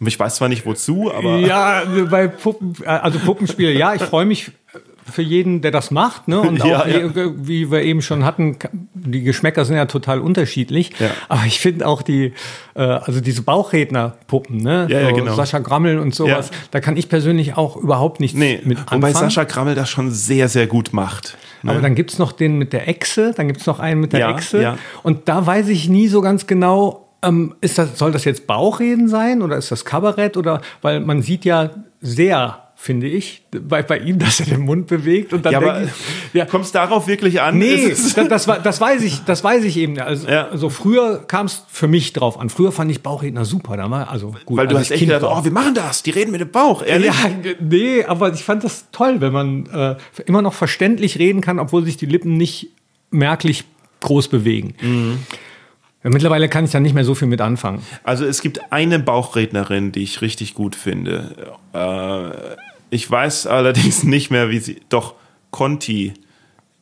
ich 0.00 0.18
weiß 0.18 0.36
zwar 0.36 0.48
nicht 0.48 0.66
wozu, 0.66 1.10
aber 1.14 1.38
Ja, 1.38 1.82
bei 2.10 2.28
Puppen, 2.28 2.74
also 2.86 3.18
Puppenspiele, 3.18 3.72
ja, 3.72 3.94
ich 3.94 4.02
freue 4.02 4.26
mich 4.26 4.50
für 5.10 5.22
jeden, 5.22 5.60
der 5.60 5.70
das 5.70 5.90
macht, 5.90 6.28
ne? 6.28 6.40
Und 6.40 6.62
auch 6.62 6.66
Ja, 6.66 6.86
wie, 6.86 7.20
ja. 7.20 7.30
wie 7.36 7.70
wir 7.70 7.82
eben 7.82 8.02
schon 8.02 8.24
hatten, 8.24 8.56
die 8.94 9.22
Geschmäcker 9.22 9.64
sind 9.64 9.76
ja 9.76 9.86
total 9.86 10.20
unterschiedlich. 10.20 10.92
Ja. 10.98 11.10
Aber 11.28 11.44
ich 11.46 11.60
finde 11.60 11.86
auch 11.86 12.02
die, 12.02 12.32
äh, 12.74 12.80
also 12.82 13.20
diese 13.20 13.42
Bauchredner-Puppen, 13.42 14.58
ne? 14.58 14.86
Ja, 14.88 15.00
ja, 15.00 15.08
so 15.10 15.14
genau. 15.16 15.34
Sascha 15.34 15.58
Grammel 15.58 15.98
und 15.98 16.14
sowas, 16.14 16.50
da 16.70 16.80
kann 16.80 16.96
ich 16.96 17.08
persönlich 17.08 17.56
auch 17.56 17.76
überhaupt 17.76 18.20
nichts 18.20 18.38
nee, 18.38 18.60
mit 18.64 18.78
wobei 18.78 19.08
anfangen. 19.08 19.30
Sascha 19.30 19.44
Grammel 19.44 19.74
das 19.74 19.90
schon 19.90 20.10
sehr, 20.10 20.48
sehr 20.48 20.66
gut 20.66 20.92
macht. 20.92 21.36
Ne? 21.62 21.72
Aber 21.72 21.80
dann 21.80 21.94
gibt's 21.94 22.18
noch 22.18 22.32
den 22.32 22.58
mit 22.58 22.72
der 22.72 22.88
Echse, 22.88 23.32
dann 23.36 23.48
gibt's 23.48 23.66
noch 23.66 23.80
einen 23.80 24.00
mit 24.00 24.12
der 24.12 24.28
Echse. 24.28 24.76
Und 25.02 25.28
da 25.28 25.46
weiß 25.46 25.68
ich 25.68 25.88
nie 25.88 26.08
so 26.08 26.20
ganz 26.20 26.46
genau, 26.46 27.08
ähm, 27.22 27.54
ist 27.60 27.78
das, 27.78 27.98
soll 27.98 28.12
das 28.12 28.24
jetzt 28.24 28.46
Bauchreden 28.46 29.08
sein 29.08 29.42
oder 29.42 29.56
ist 29.56 29.70
das 29.70 29.84
Kabarett? 29.84 30.36
Oder 30.36 30.60
weil 30.82 31.00
man 31.00 31.22
sieht 31.22 31.44
ja 31.44 31.70
sehr, 32.00 32.63
finde 32.84 33.06
ich, 33.06 33.40
bei, 33.50 33.82
bei 33.82 33.98
ihm, 33.98 34.18
dass 34.24 34.40
er 34.40 34.46
den 34.46 34.60
Mund 34.60 34.88
bewegt 34.88 35.32
und 35.32 35.46
dann 35.46 35.52
ja, 35.54 35.58
aber 35.58 35.84
ich, 35.84 35.90
ja, 36.34 36.44
kommt 36.44 36.66
es 36.66 36.72
darauf 36.72 37.06
wirklich 37.06 37.40
an? 37.40 37.56
Nee, 37.56 37.88
das, 37.88 38.12
das, 38.14 38.46
war- 38.46 38.58
das 38.58 38.78
weiß 38.78 39.02
ich, 39.02 39.20
das 39.24 39.42
weiß 39.42 39.64
ich 39.64 39.78
eben. 39.78 39.98
Also, 39.98 40.28
Ja. 40.28 40.48
also 40.48 40.68
früher 40.68 41.24
kam 41.26 41.46
es 41.46 41.64
für 41.70 41.88
mich 41.88 42.12
drauf 42.12 42.38
an. 42.38 42.50
Früher 42.50 42.72
fand 42.72 42.90
ich 42.90 43.00
Bauchredner 43.02 43.46
super. 43.46 43.78
Da 43.78 43.90
war 43.90 44.10
also 44.10 44.34
gut. 44.44 44.58
Weil 44.58 44.66
du 44.68 44.76
hast 44.78 44.90
echt 44.90 44.98
Kind 44.98 45.12
gedacht, 45.12 45.32
oh, 45.34 45.42
wir 45.42 45.50
machen 45.50 45.72
das, 45.74 46.02
die 46.02 46.10
reden 46.10 46.30
mit 46.30 46.42
dem 46.42 46.50
Bauch, 46.50 46.82
ehrlich? 46.84 47.06
Ja, 47.08 47.30
nee, 47.58 48.04
aber 48.04 48.34
ich 48.34 48.44
fand 48.44 48.62
das 48.64 48.90
toll, 48.92 49.22
wenn 49.22 49.32
man 49.32 49.64
äh, 49.72 49.96
immer 50.26 50.42
noch 50.42 50.52
verständlich 50.52 51.18
reden 51.18 51.40
kann, 51.40 51.58
obwohl 51.58 51.86
sich 51.86 51.96
die 51.96 52.04
Lippen 52.06 52.36
nicht 52.36 52.68
merklich 53.10 53.64
groß 54.02 54.28
bewegen. 54.28 54.74
Mhm. 54.82 55.18
Mittlerweile 56.06 56.50
kann 56.50 56.66
ich 56.66 56.70
da 56.70 56.80
nicht 56.80 56.92
mehr 56.94 57.02
so 57.06 57.14
viel 57.14 57.28
mit 57.28 57.40
anfangen. 57.40 57.80
Also 58.02 58.26
es 58.26 58.42
gibt 58.42 58.70
eine 58.70 58.98
Bauchrednerin, 58.98 59.90
die 59.90 60.02
ich 60.02 60.20
richtig 60.20 60.52
gut 60.52 60.76
finde. 60.76 61.54
Äh, 61.72 62.56
ich 62.94 63.10
weiß 63.10 63.46
allerdings 63.48 64.04
nicht 64.04 64.30
mehr, 64.30 64.50
wie 64.50 64.60
sie. 64.60 64.80
Doch, 64.88 65.14
Conti. 65.50 66.14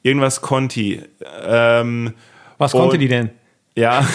Irgendwas 0.02 0.40
Conti. 0.40 1.00
Ähm, 1.44 2.12
Was 2.58 2.72
konnte 2.72 2.98
die 2.98 3.08
denn? 3.08 3.30
ja. 3.74 4.06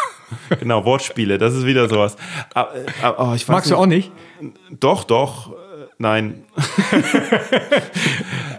genau, 0.60 0.84
Wortspiele, 0.86 1.36
das 1.36 1.52
ist 1.54 1.66
wieder 1.66 1.88
sowas. 1.88 2.16
Aber, 2.54 2.72
aber, 3.02 3.30
oh, 3.30 3.34
ich 3.34 3.42
weiß 3.42 3.48
Magst 3.48 3.70
du 3.70 3.76
auch 3.76 3.86
nicht? 3.86 4.10
Doch, 4.70 5.04
doch. 5.04 5.52
äh, 5.52 5.54
Nein. 5.98 6.44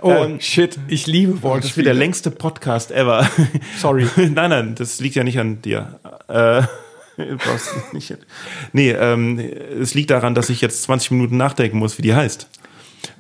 Oh, 0.06 0.28
shit, 0.40 0.78
ich 0.90 1.08
liebe 1.08 1.32
Das 1.32 1.38
ist 1.38 1.44
wieder 1.44 1.50
Wortspiele. 1.54 1.86
der 1.86 1.94
längste 1.94 2.30
Podcast 2.30 2.92
ever. 2.92 3.26
Sorry. 3.78 4.06
nein, 4.18 4.50
nein, 4.50 4.76
das 4.76 5.00
liegt 5.00 5.16
ja 5.16 5.24
nicht 5.24 5.40
an 5.40 5.62
dir. 5.62 5.98
Äh, 6.28 6.64
brauchst 7.38 7.94
nicht. 7.94 8.18
Nee, 8.74 8.92
ähm, 8.92 9.40
es 9.40 9.94
liegt 9.94 10.10
daran, 10.12 10.36
dass 10.36 10.50
ich 10.50 10.60
jetzt 10.60 10.84
20 10.84 11.12
Minuten 11.12 11.38
nachdenken 11.38 11.78
muss, 11.78 11.98
wie 11.98 12.02
die 12.02 12.14
heißt. 12.14 12.50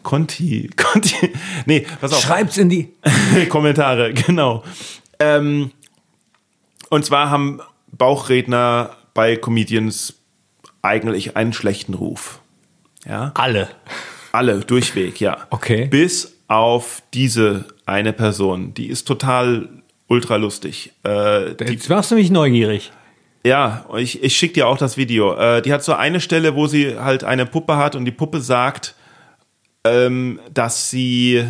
Conti. 0.03 0.69
Conti. 0.75 1.31
Nee, 1.65 1.85
pass 2.01 2.13
auf. 2.13 2.21
Schreib's 2.21 2.57
in 2.57 2.69
die. 2.69 2.93
Kommentare, 3.49 4.13
genau. 4.13 4.63
Ähm, 5.19 5.71
und 6.89 7.05
zwar 7.05 7.29
haben 7.29 7.59
Bauchredner 7.91 8.95
bei 9.13 9.35
Comedians 9.35 10.15
eigentlich 10.81 11.35
einen 11.37 11.53
schlechten 11.53 11.93
Ruf. 11.93 12.39
Ja. 13.07 13.31
Alle. 13.35 13.69
Alle, 14.31 14.59
durchweg, 14.61 15.19
ja. 15.21 15.47
Okay. 15.49 15.85
Bis 15.85 16.33
auf 16.47 17.01
diese 17.13 17.65
eine 17.85 18.13
Person. 18.13 18.73
Die 18.73 18.87
ist 18.87 19.05
total 19.07 19.69
ultra 20.07 20.35
lustig. 20.35 20.91
Äh, 21.05 21.51
Jetzt 21.71 21.89
machst 21.89 22.11
du 22.11 22.15
mich 22.15 22.29
neugierig. 22.31 22.91
ja, 23.45 23.85
ich, 23.97 24.23
ich 24.23 24.35
schicke 24.35 24.55
dir 24.55 24.67
auch 24.67 24.77
das 24.77 24.97
Video. 24.97 25.35
Äh, 25.35 25.61
die 25.61 25.71
hat 25.73 25.83
so 25.83 25.93
eine 25.93 26.19
Stelle, 26.19 26.55
wo 26.55 26.67
sie 26.67 26.97
halt 26.99 27.23
eine 27.23 27.45
Puppe 27.45 27.77
hat 27.77 27.95
und 27.95 28.05
die 28.05 28.11
Puppe 28.11 28.39
sagt, 28.41 28.95
ähm, 29.83 30.39
dass 30.53 30.89
sie. 30.89 31.45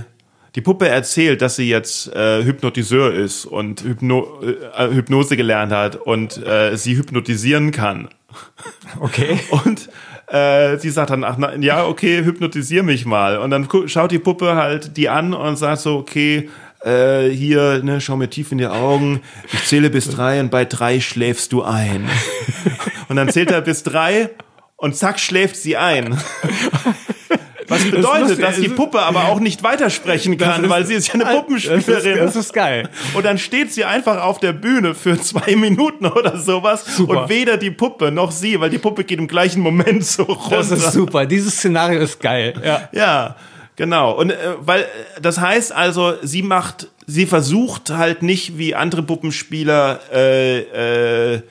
Die 0.56 0.62
Puppe 0.62 0.88
erzählt, 0.88 1.42
dass 1.42 1.56
sie 1.56 1.68
jetzt 1.68 2.14
äh, 2.14 2.44
Hypnotiseur 2.44 3.12
ist 3.12 3.46
und 3.46 3.84
Hypno 3.84 4.40
äh, 4.78 4.88
Hypnose 4.94 5.36
gelernt 5.36 5.72
hat 5.72 5.96
und 5.96 6.38
äh, 6.46 6.78
sie 6.78 6.96
hypnotisieren 6.96 7.72
kann. 7.72 8.10
Okay. 9.00 9.40
Und 9.66 9.90
äh, 10.28 10.78
sie 10.78 10.90
sagt 10.90 11.10
dann, 11.10 11.24
ach, 11.24 11.36
na, 11.38 11.56
ja, 11.56 11.86
okay, 11.86 12.24
hypnotisier 12.24 12.84
mich 12.84 13.06
mal. 13.06 13.38
Und 13.38 13.52
dann 13.52 13.68
schaut 13.88 14.12
die 14.12 14.20
Puppe 14.20 14.56
halt 14.56 14.98
die 14.98 15.10
an 15.10 15.34
und 15.34 15.58
sagt 15.58 15.82
so, 15.82 15.98
okay, 15.98 16.50
äh, 16.84 17.30
hier, 17.30 17.82
ne, 17.84 18.02
schau 18.02 18.18
mir 18.18 18.30
tief 18.30 18.52
in 18.52 18.58
die 18.58 18.68
Augen, 18.68 19.22
ich 19.52 19.66
zähle 19.66 19.90
bis 19.90 20.10
drei 20.10 20.40
und 20.40 20.50
bei 20.50 20.66
drei 20.66 21.00
schläfst 21.00 21.52
du 21.54 21.64
ein. 21.64 22.10
und 23.10 23.16
dann 23.16 23.30
zählt 23.30 23.52
er 23.52 23.62
bis 23.62 23.84
drei 23.84 24.30
und 24.76 24.96
zack, 24.96 25.20
schläft 25.20 25.56
sie 25.56 25.78
ein. 25.78 26.18
Was 27.74 27.84
bedeutet, 27.92 28.42
dass 28.42 28.56
die 28.60 28.70
Puppe 28.70 29.02
aber 29.02 29.26
auch 29.30 29.40
nicht 29.40 29.64
weitersprechen 29.64 30.38
kann, 30.38 30.64
ist- 30.64 30.70
weil 30.70 30.86
sie 30.86 30.94
ist 30.96 31.08
ja 31.08 31.14
eine 31.16 31.26
Puppenspielerin. 31.26 31.84
Das 31.88 32.04
ist, 32.06 32.18
das 32.20 32.36
ist 32.36 32.54
geil. 32.54 32.90
Und 33.14 33.26
dann 33.26 33.38
steht 33.38 33.74
sie 33.74 33.84
einfach 33.86 34.22
auf 34.24 34.40
der 34.40 34.54
Bühne 34.54 34.96
für 34.96 35.20
zwei 35.20 35.56
Minuten 35.56 36.06
oder 36.06 36.38
sowas 36.38 36.86
Super. 36.86 37.24
und 37.24 37.30
weder 37.30 37.58
die 37.58 37.72
Puppe 37.72 38.12
noch 38.12 38.32
sie, 38.32 38.60
weil 38.60 38.70
die 38.70 38.78
Puppe 38.80 39.04
geht 39.04 39.20
im 39.20 39.28
gleichen 39.28 39.62
Moment 39.62 40.06
so 40.06 40.24
runter. 40.24 40.58
Das 40.58 40.72
ist 40.72 40.92
super. 40.94 41.26
Dieses 41.26 41.56
Szenario 41.58 42.00
ist 42.02 42.20
geil. 42.20 42.54
Ja. 42.64 42.90
Ja, 42.92 43.36
genau. 43.76 44.12
Und 44.12 44.32
äh, 44.32 44.36
weil 44.60 44.82
äh, 44.82 44.86
das 45.22 45.40
heißt 45.40 45.72
also, 45.74 46.14
sie 46.22 46.42
macht, 46.44 46.88
sie 47.08 47.26
versucht 47.26 47.90
halt 47.90 48.22
nicht 48.24 48.58
wie 48.58 48.76
andere 48.76 49.04
Puppenspieler 49.04 50.00
äh, 50.14 51.34
äh, 51.36 51.42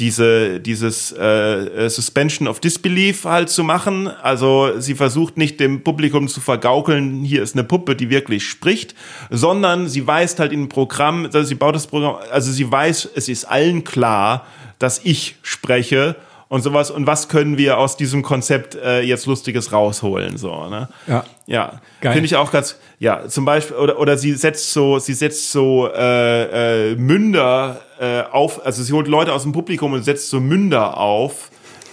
diese 0.00 0.58
dieses 0.58 1.12
äh, 1.12 1.24
äh, 1.24 1.88
Suspension 1.90 2.48
of 2.48 2.58
Disbelief 2.58 3.24
halt 3.24 3.50
zu 3.50 3.62
machen. 3.62 4.08
Also 4.08 4.80
sie 4.80 4.94
versucht 4.94 5.36
nicht 5.36 5.60
dem 5.60 5.84
Publikum 5.84 6.26
zu 6.26 6.40
vergaukeln, 6.40 7.22
hier 7.22 7.42
ist 7.42 7.54
eine 7.54 7.64
Puppe, 7.64 7.94
die 7.94 8.10
wirklich 8.10 8.48
spricht, 8.48 8.94
sondern 9.30 9.88
sie 9.88 10.06
weist 10.06 10.40
halt 10.40 10.52
in 10.52 10.64
ein 10.64 10.68
Programm, 10.68 11.26
also 11.26 11.42
sie 11.42 11.54
baut 11.54 11.74
das 11.74 11.86
Programm, 11.86 12.16
also 12.32 12.50
sie 12.50 12.70
weiß, 12.70 13.10
es 13.14 13.28
ist 13.28 13.44
allen 13.44 13.84
klar, 13.84 14.46
dass 14.78 15.00
ich 15.04 15.36
spreche 15.42 16.16
und 16.50 16.62
sowas. 16.62 16.90
Und 16.90 17.06
was 17.06 17.28
können 17.28 17.56
wir 17.56 17.78
aus 17.78 17.96
diesem 17.96 18.22
Konzept 18.22 18.74
äh, 18.74 19.00
jetzt 19.02 19.24
lustiges 19.26 19.72
rausholen 19.72 20.36
so 20.36 20.68
ne? 20.68 20.88
Ja. 21.06 21.24
ja. 21.46 21.80
Finde 22.00 22.24
ich 22.24 22.36
auch 22.36 22.50
ganz 22.50 22.76
ja 22.98 23.28
zum 23.28 23.44
Beispiel 23.44 23.76
oder 23.76 23.98
oder 23.98 24.18
sie 24.18 24.34
setzt 24.34 24.72
so 24.72 24.98
sie 24.98 25.14
setzt 25.14 25.52
so 25.52 25.88
äh, 25.88 26.90
äh, 26.90 26.96
Münder 26.96 27.80
äh, 28.00 28.22
auf 28.22 28.66
also 28.66 28.82
sie 28.82 28.92
holt 28.92 29.06
Leute 29.06 29.32
aus 29.32 29.44
dem 29.44 29.52
Publikum 29.52 29.92
und 29.92 30.02
setzt 30.02 30.28
so 30.28 30.40
Münder 30.40 30.98
auf 30.98 31.50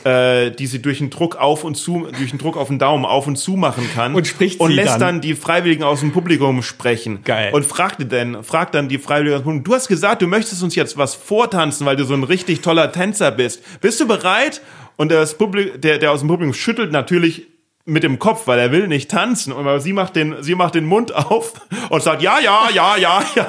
äh, 0.07 0.51
die 0.51 0.67
sie 0.67 0.81
durch 0.81 0.99
den 0.99 1.09
Druck 1.09 1.35
auf 1.35 1.63
und 1.63 1.75
zu 1.75 2.07
durch 2.17 2.29
den 2.29 2.39
Druck 2.39 2.55
auf 2.55 2.69
den 2.69 2.79
Daumen 2.79 3.03
auf 3.05 3.27
und 3.27 3.35
zu 3.35 3.57
machen 3.57 3.89
kann 3.93 4.15
Und 4.15 4.25
spricht 4.25 4.59
und 4.59 4.71
lässt 4.71 4.93
dann. 4.93 4.99
dann 4.99 5.21
die 5.21 5.35
Freiwilligen 5.35 5.83
aus 5.83 5.99
dem 5.99 6.11
Publikum 6.13 6.61
sprechen 6.63 7.23
Geil. 7.23 7.53
und 7.53 7.65
fragte 7.65 8.05
dann 8.05 8.43
fragt 8.43 8.73
dann 8.73 8.87
die 8.87 8.99
Freiwilligen 8.99 9.35
aus 9.35 9.41
dem 9.41 9.45
Publikum 9.45 9.63
du 9.65 9.75
hast 9.75 9.87
gesagt 9.87 10.21
du 10.21 10.27
möchtest 10.27 10.63
uns 10.63 10.75
jetzt 10.75 10.97
was 10.97 11.13
vortanzen 11.15 11.85
weil 11.85 11.97
du 11.97 12.05
so 12.05 12.13
ein 12.13 12.23
richtig 12.23 12.61
toller 12.61 12.91
Tänzer 12.91 13.31
bist 13.31 13.61
bist 13.81 13.99
du 13.99 14.07
bereit 14.07 14.61
und 14.95 15.11
das 15.11 15.37
Publikum 15.37 15.81
der 15.81 15.97
der 15.97 16.11
aus 16.11 16.19
dem 16.21 16.29
Publikum 16.29 16.53
schüttelt 16.53 16.91
natürlich 16.91 17.47
mit 17.87 18.03
dem 18.03 18.19
Kopf, 18.19 18.45
weil 18.47 18.59
er 18.59 18.71
will 18.71 18.87
nicht 18.87 19.09
tanzen. 19.09 19.51
Und 19.53 19.61
aber 19.61 19.79
sie 19.79 19.93
macht 19.93 20.15
den, 20.15 20.35
sie 20.41 20.55
macht 20.55 20.75
den 20.75 20.85
Mund 20.85 21.15
auf 21.15 21.53
und 21.89 22.03
sagt, 22.03 22.21
ja, 22.21 22.37
ja, 22.39 22.67
ja, 22.73 22.97
ja, 22.97 23.23
ja. 23.35 23.47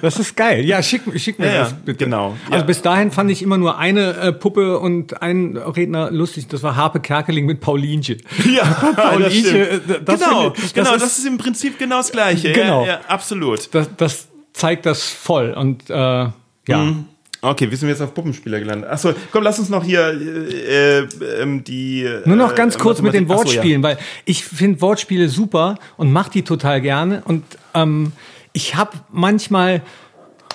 Das 0.00 0.18
ist 0.18 0.36
geil. 0.36 0.64
Ja, 0.64 0.82
schick, 0.82 1.02
schick 1.20 1.38
mir 1.38 1.46
Ja, 1.52 1.58
das 1.64 1.72
bitte. 1.72 2.04
genau. 2.04 2.36
Also 2.46 2.58
Ja. 2.58 2.62
bis 2.62 2.80
dahin 2.82 3.10
fand 3.10 3.30
ich 3.30 3.42
immer 3.42 3.58
nur 3.58 3.76
eine 3.78 4.12
äh, 4.16 4.32
Puppe 4.32 4.78
und 4.78 5.20
einen 5.20 5.56
Redner 5.56 6.10
lustig. 6.12 6.46
Das 6.48 6.62
war 6.62 6.76
Harpe 6.76 7.00
Kerkeling 7.00 7.44
mit 7.46 7.60
Paulinchen. 7.60 8.22
Ja, 8.54 8.62
das 8.96 9.04
Paulinchen, 9.04 9.44
stimmt. 9.44 9.88
äh, 9.90 10.00
das 10.04 10.20
genau, 10.20 10.52
ich- 10.54 10.60
das 10.62 10.72
genau, 10.74 10.94
ist- 10.94 11.02
das 11.02 11.18
ist 11.18 11.26
im 11.26 11.36
Prinzip 11.38 11.78
genau 11.78 11.96
das 11.96 12.12
Gleiche. 12.12 12.52
Genau. 12.52 12.82
Ja, 12.82 12.86
ja, 12.92 13.00
absolut. 13.08 13.74
Das, 13.74 13.88
das 13.96 14.28
zeigt 14.52 14.86
das 14.86 15.02
voll. 15.10 15.52
Und 15.54 15.90
äh, 15.90 15.94
ja. 15.94 16.32
Mhm. 16.68 17.06
Okay, 17.50 17.70
wie 17.70 17.76
sind 17.76 17.88
wir 17.88 17.94
jetzt 17.94 18.02
auf 18.02 18.12
Puppenspieler 18.14 18.58
gelandet? 18.58 18.90
Achso, 18.90 19.12
komm, 19.30 19.44
lass 19.44 19.58
uns 19.58 19.68
noch 19.68 19.84
hier 19.84 20.08
äh, 20.08 20.98
äh, 21.00 21.06
ähm, 21.40 21.62
die. 21.64 22.08
Nur 22.24 22.36
noch 22.36 22.54
ganz 22.54 22.76
äh, 22.76 22.78
kurz 22.78 23.00
mit 23.00 23.14
den 23.14 23.26
Mathematik- 23.26 23.36
Ach 23.36 23.46
so, 23.46 23.52
ja. 23.52 23.56
Wortspielen, 23.56 23.82
weil 23.82 23.98
ich 24.24 24.44
finde 24.44 24.80
Wortspiele 24.80 25.28
super 25.28 25.76
und 25.96 26.12
mache 26.12 26.30
die 26.30 26.42
total 26.42 26.80
gerne. 26.80 27.22
Und 27.24 27.44
ähm, 27.74 28.12
ich 28.52 28.74
habe 28.74 28.92
manchmal 29.12 29.82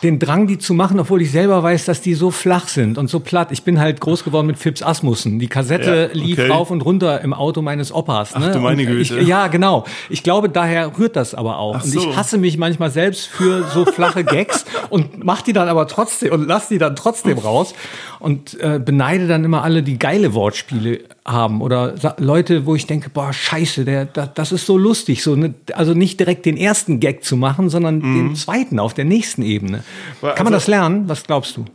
den 0.04 0.18
Drang, 0.18 0.48
die 0.48 0.58
zu 0.58 0.74
machen, 0.74 1.00
obwohl 1.00 1.22
ich 1.22 1.32
selber 1.32 1.62
weiß, 1.62 1.86
dass 1.86 2.02
die 2.02 2.16
so 2.16 2.32
flach 2.32 2.68
sind 2.68 2.98
und 2.98 3.10
so 3.10 3.20
platt. 3.20 3.50
Ich 3.52 3.64
bin 3.64 3.80
halt 3.80 4.02
groß 4.02 4.24
geworden 4.24 4.48
mit 4.48 4.58
Fips 4.58 4.82
Asmussen. 4.82 5.38
Die 5.38 5.48
Kassette 5.48 6.12
Ja, 6.14 6.20
lief 6.20 6.40
okay. 6.40 6.50
rauf 6.50 6.72
und 6.72 6.82
runter 6.82 7.22
im 7.22 7.34
Auto 7.34 7.62
meines 7.62 7.94
Opas. 7.94 8.36
Ne? 8.38 8.52
du 8.52 8.60
meine 8.60 8.86
Güte. 8.86 9.20
Ich, 9.20 9.28
ja, 9.28 9.48
genau. 9.48 9.86
Ich 10.10 10.24
glaube, 10.24 10.50
daher 10.50 10.98
rührt 10.98 11.16
das 11.16 11.36
aber 11.36 11.60
auch. 11.60 11.76
Ach 11.78 11.84
Und 11.84 11.90
so. 11.92 12.00
ich 12.00 12.16
hasse 12.16 12.38
mich 12.40 12.58
manchmal 12.58 12.90
selbst 12.90 13.28
für 13.28 13.64
so 13.74 13.86
flache 13.86 14.24
Gags 14.24 14.66
und 14.90 15.24
mach 15.24 15.42
die 15.42 15.54
dann 15.54 15.68
aber 15.68 15.88
trotzdem 15.88 16.32
und 16.34 16.48
lass 16.48 16.68
die 16.68 16.80
dann 16.80 16.96
trotzdem 16.96 17.38
raus 17.38 17.76
und 18.20 18.60
äh, 18.60 18.80
beneide 18.84 19.28
dann 19.28 19.44
immer 19.44 19.64
alle, 19.64 19.84
die 19.84 20.00
geile 20.00 20.34
Wortspiele 20.34 21.02
haben 21.26 21.62
oder 21.62 21.96
Leute, 22.18 22.66
wo 22.66 22.76
ich 22.76 22.88
denke, 22.88 23.10
boah, 23.10 23.32
scheiße, 23.32 23.86
der, 23.86 24.06
da, 24.06 24.26
das 24.26 24.52
ist 24.52 24.66
so 24.66 24.78
lustig, 24.78 25.22
so 25.22 25.36
ne, 25.36 25.54
also 25.74 25.94
nicht 25.94 26.20
direkt 26.20 26.46
den 26.46 26.58
ersten 26.58 27.00
Gag 27.00 27.24
zu 27.24 27.38
machen, 27.38 27.70
sondern 27.70 28.02
den 28.02 28.36
zweiten 28.36 28.80
auf 28.80 28.94
der 28.94 29.06
nächsten 29.06 29.44
Ebene. 29.44 29.84
Kann 30.22 30.30
man 30.30 30.48
also- 30.48 30.52
das 30.52 30.68
lernen? 30.68 31.08
Was 31.08 31.24
glaubst 31.24 31.58
du? 31.58 31.66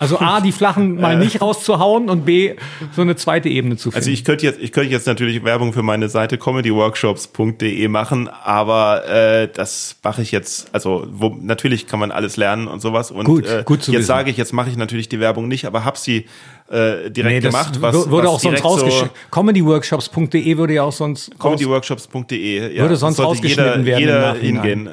Also 0.00 0.20
A, 0.20 0.40
die 0.40 0.52
flachen 0.52 0.94
mal 1.00 1.18
nicht 1.18 1.40
rauszuhauen 1.42 2.08
und 2.08 2.24
B, 2.24 2.54
so 2.94 3.02
eine 3.02 3.16
zweite 3.16 3.48
Ebene 3.48 3.76
zu 3.76 3.90
finden. 3.90 3.96
Also 3.96 4.10
ich 4.12 4.24
könnte 4.24 4.46
jetzt, 4.46 4.60
ich 4.60 4.70
könnte 4.70 4.90
jetzt 4.92 5.06
natürlich 5.08 5.42
Werbung 5.42 5.72
für 5.72 5.82
meine 5.82 6.08
Seite 6.08 6.38
comedyworkshops.de 6.38 7.88
machen, 7.88 8.28
aber 8.28 9.06
äh, 9.08 9.48
das 9.52 9.96
mache 10.04 10.22
ich 10.22 10.30
jetzt, 10.30 10.68
also 10.72 11.06
wo, 11.10 11.36
natürlich 11.40 11.86
kann 11.88 11.98
man 11.98 12.12
alles 12.12 12.36
lernen 12.36 12.68
und 12.68 12.80
sowas. 12.80 13.10
Und 13.10 13.24
Gut, 13.24 13.46
äh, 13.46 13.62
gut 13.64 13.82
zu 13.82 13.90
jetzt 13.90 13.98
wissen. 14.00 14.06
sage 14.06 14.30
ich, 14.30 14.36
jetzt 14.36 14.52
mache 14.52 14.70
ich 14.70 14.76
natürlich 14.76 15.08
die 15.08 15.18
Werbung 15.20 15.48
nicht, 15.48 15.64
aber 15.64 15.84
hab 15.84 15.96
sie 15.98 16.26
äh, 16.70 17.10
direkt 17.10 17.42
Nee, 17.42 17.48
gemacht. 17.50 17.80
Was, 17.80 17.96
wür- 17.96 18.10
würde 18.10 18.28
was 18.28 18.34
auch 18.34 18.40
sonst 18.40 18.42
direkt 18.44 18.62
so 18.62 18.68
rausgeschnitten. 18.68 19.10
Comedyworkshops.de 19.30 20.56
würde 20.58 20.74
ja 20.74 20.82
auch 20.84 20.92
sonst 20.92 21.36
comedyworkshops.de. 21.38 22.74
Ja, 22.76 22.82
Würde 22.82 22.96
sonst 22.96 23.18
rausgeschnitten 23.18 23.84
jeder, 23.84 23.98
werden 23.98 24.00
Jeder 24.00 24.34
hingehen. 24.34 24.88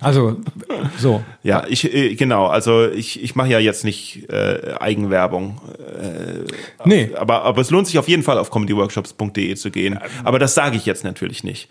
Also 0.00 0.36
so. 0.98 1.22
Ja, 1.42 1.64
ich 1.68 1.92
äh, 1.92 2.14
genau, 2.14 2.46
also 2.46 2.88
ich, 2.88 3.22
ich 3.22 3.34
mache 3.34 3.48
ja 3.48 3.58
jetzt 3.58 3.84
nicht 3.84 4.28
äh, 4.30 4.74
Eigenwerbung, 4.80 5.60
Nee, 6.84 7.10
aber, 7.16 7.42
aber 7.42 7.60
es 7.60 7.70
lohnt 7.70 7.86
sich 7.86 7.98
auf 7.98 8.08
jeden 8.08 8.22
Fall 8.22 8.38
auf 8.38 8.50
comedyworkshops.de 8.50 9.54
zu 9.56 9.70
gehen. 9.70 9.98
Aber 10.22 10.38
das 10.38 10.54
sage 10.54 10.76
ich 10.76 10.86
jetzt 10.86 11.04
natürlich 11.04 11.44
nicht. 11.44 11.68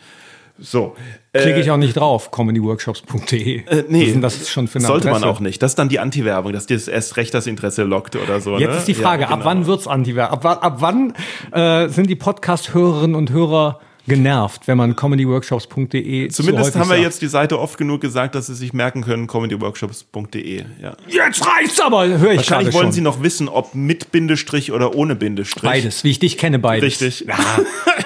So. 0.60 0.96
klicke 1.34 1.58
äh, 1.58 1.62
ich 1.62 1.72
auch 1.72 1.78
nicht 1.78 1.96
drauf, 1.96 2.30
comedyworkshops.de. 2.30 3.66
Äh, 3.66 3.84
nee, 3.90 4.04
ist 4.04 4.22
das 4.22 4.50
schon 4.50 4.68
für 4.68 4.78
eine 4.78 4.88
sollte 4.88 5.08
man 5.08 5.16
Adresse? 5.18 5.30
auch 5.32 5.40
nicht. 5.40 5.62
Das 5.62 5.72
ist 5.72 5.80
dann 5.80 5.90
die 5.90 6.00
Anti-Werbung, 6.00 6.54
dass 6.54 6.68
dir 6.68 6.76
das 6.76 6.88
erst 6.88 7.18
recht 7.18 7.34
das 7.34 7.48
Interesse 7.48 7.84
lockt 7.84 8.16
oder 8.16 8.40
so. 8.40 8.58
Jetzt 8.58 8.72
ne? 8.72 8.78
ist 8.78 8.88
die 8.88 8.94
Frage, 8.94 9.24
Ja, 9.24 9.30
ab 9.30 9.40
genau. 9.40 9.46
wann 9.46 9.66
wird's 9.66 9.88
Antiwerbung? 9.88 10.46
Ab, 10.46 10.64
ab 10.64 10.76
wann 10.80 11.14
äh, 11.52 11.90
sind 11.90 12.10
die 12.10 12.16
Podcast-Hörerinnen 12.16 13.16
und 13.16 13.32
Hörer 13.32 13.80
genervt, 14.08 14.68
wenn 14.68 14.78
man 14.78 14.96
comedyworkshops.de 14.96 16.28
zu 16.28 16.44
Zumindest 16.44 16.76
haben 16.76 16.82
wir 16.82 16.96
sagt? 16.96 17.02
jetzt 17.02 17.22
die 17.22 17.28
Seite 17.28 17.60
oft 17.60 17.78
genug 17.78 18.02
gesagt, 18.02 18.36
dass 18.36 18.48
sie 18.48 18.56
sich 18.56 18.74
merken 18.74 19.02
können, 19.02 19.28
comedyworkshops.de. 19.28 20.64
Ja. 20.82 20.96
Jetzt 21.08 21.46
reicht's 21.46 21.80
aber, 21.80 22.08
höre 22.08 22.14
ich 22.14 22.20
gerade 22.20 22.38
Wahrscheinlich 22.38 22.74
wollen 22.74 22.86
schon. 22.88 22.92
sie 22.92 23.02
noch 23.02 23.24
wissen, 23.24 23.48
ob 23.48 23.76
mit 23.76 24.12
Bindestrich 24.12 24.72
oder 24.72 24.96
ohne 24.96 25.16
Bindestrich. 25.16 25.64
Beides, 25.64 26.04
wie 26.04 26.12
ich 26.12 26.20
dich 26.20 26.38
kenne, 26.38 26.60
beides. 26.60 27.02
Richtig. 27.02 27.28
Ja, 27.28 27.38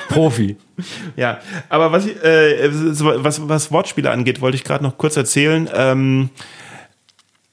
Profi. 0.10 0.56
Ja, 1.16 1.40
aber 1.70 1.92
was, 1.92 2.06
ich, 2.06 2.24
äh, 2.24 2.70
was, 2.70 3.50
was 3.50 3.72
Wortspiele 3.72 4.12
angeht, 4.12 4.42
wollte 4.42 4.56
ich 4.58 4.64
gerade 4.64 4.84
noch 4.84 5.00
kurz 5.00 5.18
erzählen. 5.18 5.68
Ähm, 5.74 6.30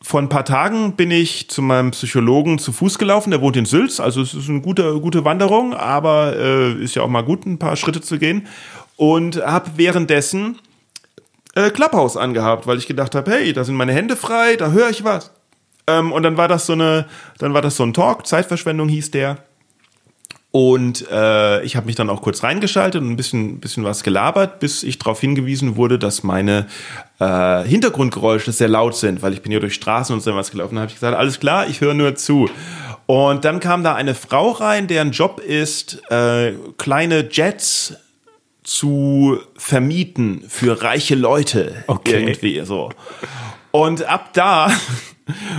vor 0.05 0.21
ein 0.21 0.29
paar 0.29 0.45
Tagen 0.45 0.97
bin 0.97 1.11
ich 1.11 1.49
zu 1.49 1.63
meinem 1.63 1.93
Psychologen 1.93 2.59
zu 2.59 2.73
Fuß 2.73 2.99
gelaufen. 2.99 3.31
Der 3.31 3.41
wohnt 3.41 3.57
in 3.57 3.65
Sülz, 3.65 4.01
also 4.01 4.21
es 4.21 4.35
ist 4.35 4.51
eine 4.51 4.61
gute, 4.61 5.01
gute 5.01 5.25
Wanderung, 5.25 5.73
aber 5.73 6.37
äh, 6.37 6.73
ist 6.75 6.95
ja 6.95 7.03
auch 7.03 7.09
mal 7.09 7.25
gut, 7.25 7.47
ein 7.47 7.59
paar 7.59 7.75
Schritte 7.77 8.03
zu 8.03 8.19
gehen. 8.19 8.47
Und 8.97 9.37
habe 9.45 9.71
währenddessen 9.77 10.59
äh, 11.55 11.71
Clubhouse 11.71 12.19
angehabt, 12.19 12.67
weil 12.67 12.77
ich 12.77 12.87
gedacht 12.87 13.15
habe, 13.15 13.31
hey, 13.31 13.55
da 13.55 13.65
sind 13.65 13.77
meine 13.77 13.95
Hände 13.95 14.15
frei, 14.15 14.57
da 14.57 14.73
höre 14.73 14.91
ich 14.91 15.05
was. 15.05 15.33
Ähm, 15.87 16.13
und 16.13 16.23
dann 16.23 16.37
war 16.37 16.49
das 16.49 16.67
so 16.67 16.75
eine, 16.75 17.07
dann 17.39 17.55
war 17.55 17.63
das 17.63 17.77
so 17.77 17.83
ein 17.83 17.95
Talk, 17.95 18.27
Zeitverschwendung 18.27 18.89
hieß 18.89 19.11
der. 19.11 19.39
Und 20.55 21.11
äh, 21.11 21.65
ich 21.65 21.75
habe 21.75 21.87
mich 21.87 21.97
dann 21.97 22.09
auch 22.09 22.23
kurz 22.23 22.45
reingeschaltet 22.45 23.03
und 23.03 23.11
ein 23.11 23.17
bisschen, 23.17 23.59
bisschen 23.59 23.83
was 23.83 24.05
gelabert, 24.05 24.61
bis 24.61 24.85
ich 24.85 25.01
darauf 25.01 25.21
hingewiesen 25.21 25.75
wurde, 25.75 25.99
dass 25.99 26.23
meine 26.23 26.69
äh, 27.19 27.65
Hintergrundgeräusche 27.65 28.53
sehr 28.53 28.69
laut 28.69 28.95
sind, 28.95 29.21
weil 29.21 29.33
ich 29.33 29.43
bin 29.43 29.51
hier 29.51 29.59
durch 29.59 29.75
Straßen 29.75 30.15
und 30.15 30.21
so 30.21 30.33
was 30.37 30.53
gelaufen. 30.53 30.77
Da 30.77 30.83
habe 30.83 30.91
ich 30.91 30.95
gesagt, 30.95 31.17
alles 31.17 31.41
klar, 31.41 31.67
ich 31.67 31.81
höre 31.81 31.95
nur 31.95 32.15
zu. 32.15 32.49
Und 33.07 33.45
dann 33.45 33.59
kam 33.59 33.83
da 33.83 33.97
eine 33.97 34.15
Frau 34.15 34.53
rein, 34.53 34.87
deren 34.87 35.11
Job 35.11 35.41
ist, 35.41 36.09
äh, 36.13 36.53
kleine 36.79 37.29
Jets 37.33 37.97
zu 38.63 39.41
vermieten 39.57 40.45
für 40.49 40.81
reiche 40.85 41.17
Leute. 41.17 41.83
Okay. 41.89 42.21
Irgendwie 42.21 42.65
so. 42.65 42.91
Und 43.73 44.05
ab 44.05 44.31
da 44.35 44.71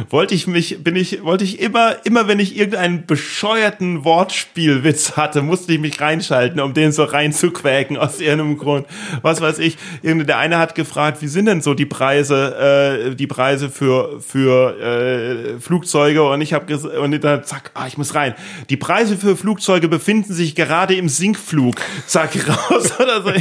wollte 0.10 0.36
ich 0.36 0.46
mich, 0.46 0.84
bin 0.84 0.96
ich, 0.96 1.24
wollte 1.24 1.44
ich 1.44 1.60
immer, 1.60 1.96
immer 2.06 2.28
wenn 2.28 2.40
ich 2.40 2.56
irgendeinen 2.56 3.08
bescheuerten 3.08 4.04
Wortspielwitz 4.04 5.14
hatte, 5.18 5.42
musste 5.42 5.74
ich 5.74 5.80
mich 5.80 6.00
reinschalten, 6.00 6.60
um 6.60 6.76
den 6.76 6.92
so 6.92 7.04
reinzuquäken 7.04 7.98
aus 7.98 8.20
irgendeinem 8.20 8.58
Grund. 8.58 8.86
Was 9.24 9.42
weiß 9.42 9.60
ich. 9.60 9.78
Irgendwie 10.04 10.28
der 10.28 10.38
eine 10.38 10.60
hat 10.60 10.76
gefragt, 10.76 11.22
wie 11.22 11.28
sind 11.28 11.48
denn 11.48 11.62
so 11.62 11.74
die 11.74 11.88
Preise, 11.88 13.10
äh, 13.12 13.16
die 13.16 13.28
Preise 13.28 13.70
für 13.70 14.22
für 14.22 14.80
äh, 14.80 15.60
Flugzeuge? 15.60 16.24
Und 16.24 16.42
ich 16.42 16.54
habe 16.54 16.78
und 16.78 17.24
dann 17.24 17.44
zack, 17.44 17.72
ah, 17.74 17.88
ich 17.88 17.98
muss 17.98 18.14
rein. 18.14 18.36
Die 18.70 18.78
Preise 18.78 19.18
für 19.18 19.36
Flugzeuge 19.36 19.88
befinden 19.88 20.32
sich 20.32 20.54
gerade 20.54 20.94
im 20.94 21.10
Sinkflug. 21.10 21.76
Zack 22.06 22.36
raus 22.48 23.00
oder 23.00 23.24
so. 23.24 23.32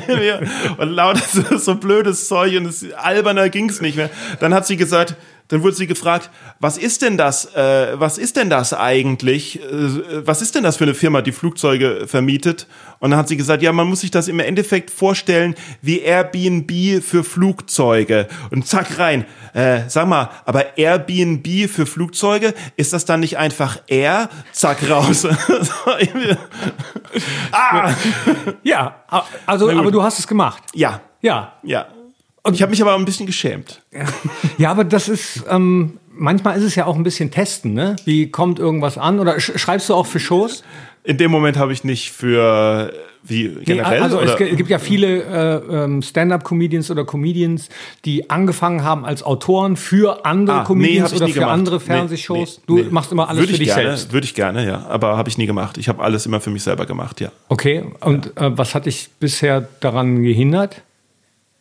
Und 0.78 0.88
lauter 0.88 1.22
so, 1.30 1.58
so 1.58 1.74
blödes 1.74 2.28
Zeug 2.28 2.56
und 2.56 2.64
es 2.66 2.90
alberner 2.94 3.50
ging's 3.50 3.82
nicht 3.82 3.96
mehr. 3.96 4.08
Dann 4.40 4.54
hat 4.54 4.66
sie 4.66 4.76
gesagt 4.76 5.16
dann 5.48 5.62
wurde 5.62 5.76
sie 5.76 5.86
gefragt, 5.86 6.30
was 6.58 6.78
ist 6.78 7.02
denn 7.02 7.18
das, 7.18 7.54
äh, 7.54 8.00
was 8.00 8.16
ist 8.16 8.36
denn 8.36 8.48
das 8.48 8.72
eigentlich? 8.72 9.62
Äh, 9.62 10.26
was 10.26 10.40
ist 10.40 10.54
denn 10.54 10.62
das 10.62 10.78
für 10.78 10.84
eine 10.84 10.94
Firma, 10.94 11.20
die 11.20 11.32
Flugzeuge 11.32 12.06
vermietet? 12.06 12.66
Und 12.98 13.10
dann 13.10 13.18
hat 13.18 13.28
sie 13.28 13.36
gesagt, 13.36 13.62
ja, 13.62 13.70
man 13.72 13.86
muss 13.86 14.00
sich 14.00 14.10
das 14.10 14.28
im 14.28 14.40
Endeffekt 14.40 14.90
vorstellen 14.90 15.54
wie 15.82 16.00
Airbnb 16.00 17.02
für 17.02 17.24
Flugzeuge. 17.24 18.26
Und 18.50 18.66
zack 18.66 18.98
rein. 18.98 19.26
Äh, 19.52 19.82
sag 19.88 20.08
mal, 20.08 20.30
aber 20.46 20.78
Airbnb 20.78 21.68
für 21.68 21.84
Flugzeuge, 21.84 22.54
ist 22.76 22.94
das 22.94 23.04
dann 23.04 23.20
nicht 23.20 23.36
einfach 23.36 23.78
Air? 23.86 24.30
Zack 24.52 24.88
raus. 24.88 25.26
ah! 27.52 27.92
Ja, 28.62 29.04
also, 29.44 29.70
aber 29.70 29.90
du 29.90 30.02
hast 30.02 30.18
es 30.18 30.26
gemacht. 30.26 30.62
Ja. 30.72 31.02
Ja. 31.20 31.52
Ja. 31.62 31.86
Und 32.44 32.54
ich 32.54 32.62
habe 32.62 32.70
mich 32.70 32.82
aber 32.82 32.94
ein 32.94 33.04
bisschen 33.04 33.26
geschämt. 33.26 33.82
Ja, 33.90 34.04
ja 34.58 34.70
aber 34.70 34.84
das 34.84 35.08
ist, 35.08 35.44
ähm, 35.48 35.98
manchmal 36.12 36.56
ist 36.58 36.64
es 36.64 36.74
ja 36.74 36.86
auch 36.86 36.94
ein 36.94 37.02
bisschen 37.02 37.30
testen, 37.30 37.72
ne? 37.72 37.96
Wie 38.04 38.30
kommt 38.30 38.58
irgendwas 38.58 38.98
an? 38.98 39.18
Oder 39.18 39.40
sch 39.40 39.52
schreibst 39.56 39.88
du 39.88 39.94
auch 39.94 40.06
für 40.06 40.20
Shows? 40.20 40.62
In 41.04 41.18
dem 41.18 41.30
Moment 41.30 41.56
habe 41.56 41.72
ich 41.72 41.84
nicht 41.84 42.12
für 42.12 42.92
wie 43.26 43.48
generell. 43.64 44.02
Also 44.02 44.20
oder? 44.20 44.38
es 44.38 44.56
gibt 44.56 44.68
ja 44.68 44.78
viele 44.78 45.22
äh, 45.22 45.84
ähm, 45.84 46.02
Stand-up-Comedians 46.02 46.90
oder 46.90 47.06
Comedians, 47.06 47.70
die 48.04 48.28
angefangen 48.28 48.84
haben 48.84 49.06
als 49.06 49.22
Autoren 49.22 49.76
für 49.76 50.26
andere 50.26 50.58
ah, 50.58 50.64
Comedians 50.64 51.12
nee, 51.12 51.16
oder 51.16 51.28
für 51.28 51.34
gemacht. 51.34 51.50
andere 51.50 51.80
Fernsehshows. 51.80 52.60
Nee, 52.68 52.74
nee, 52.74 52.82
du 52.84 52.90
machst 52.90 53.12
immer 53.12 53.28
alles 53.28 53.40
Würde 53.40 53.52
für 53.54 53.58
dich 53.58 53.68
gerne, 53.68 53.82
selbst. 53.82 54.12
Würde 54.12 54.26
ich 54.26 54.34
gerne, 54.34 54.66
ja. 54.66 54.86
Aber 54.86 55.16
habe 55.16 55.28
ich 55.30 55.38
nie 55.38 55.46
gemacht. 55.46 55.78
Ich 55.78 55.88
habe 55.88 56.02
alles 56.02 56.26
immer 56.26 56.40
für 56.40 56.50
mich 56.50 56.62
selber 56.62 56.84
gemacht, 56.84 57.20
ja. 57.20 57.32
Okay. 57.48 57.84
Und 58.00 58.32
ja. 58.36 58.48
äh, 58.48 58.58
was 58.58 58.74
hat 58.74 58.84
dich 58.84 59.08
bisher 59.18 59.66
daran 59.80 60.22
gehindert? 60.22 60.82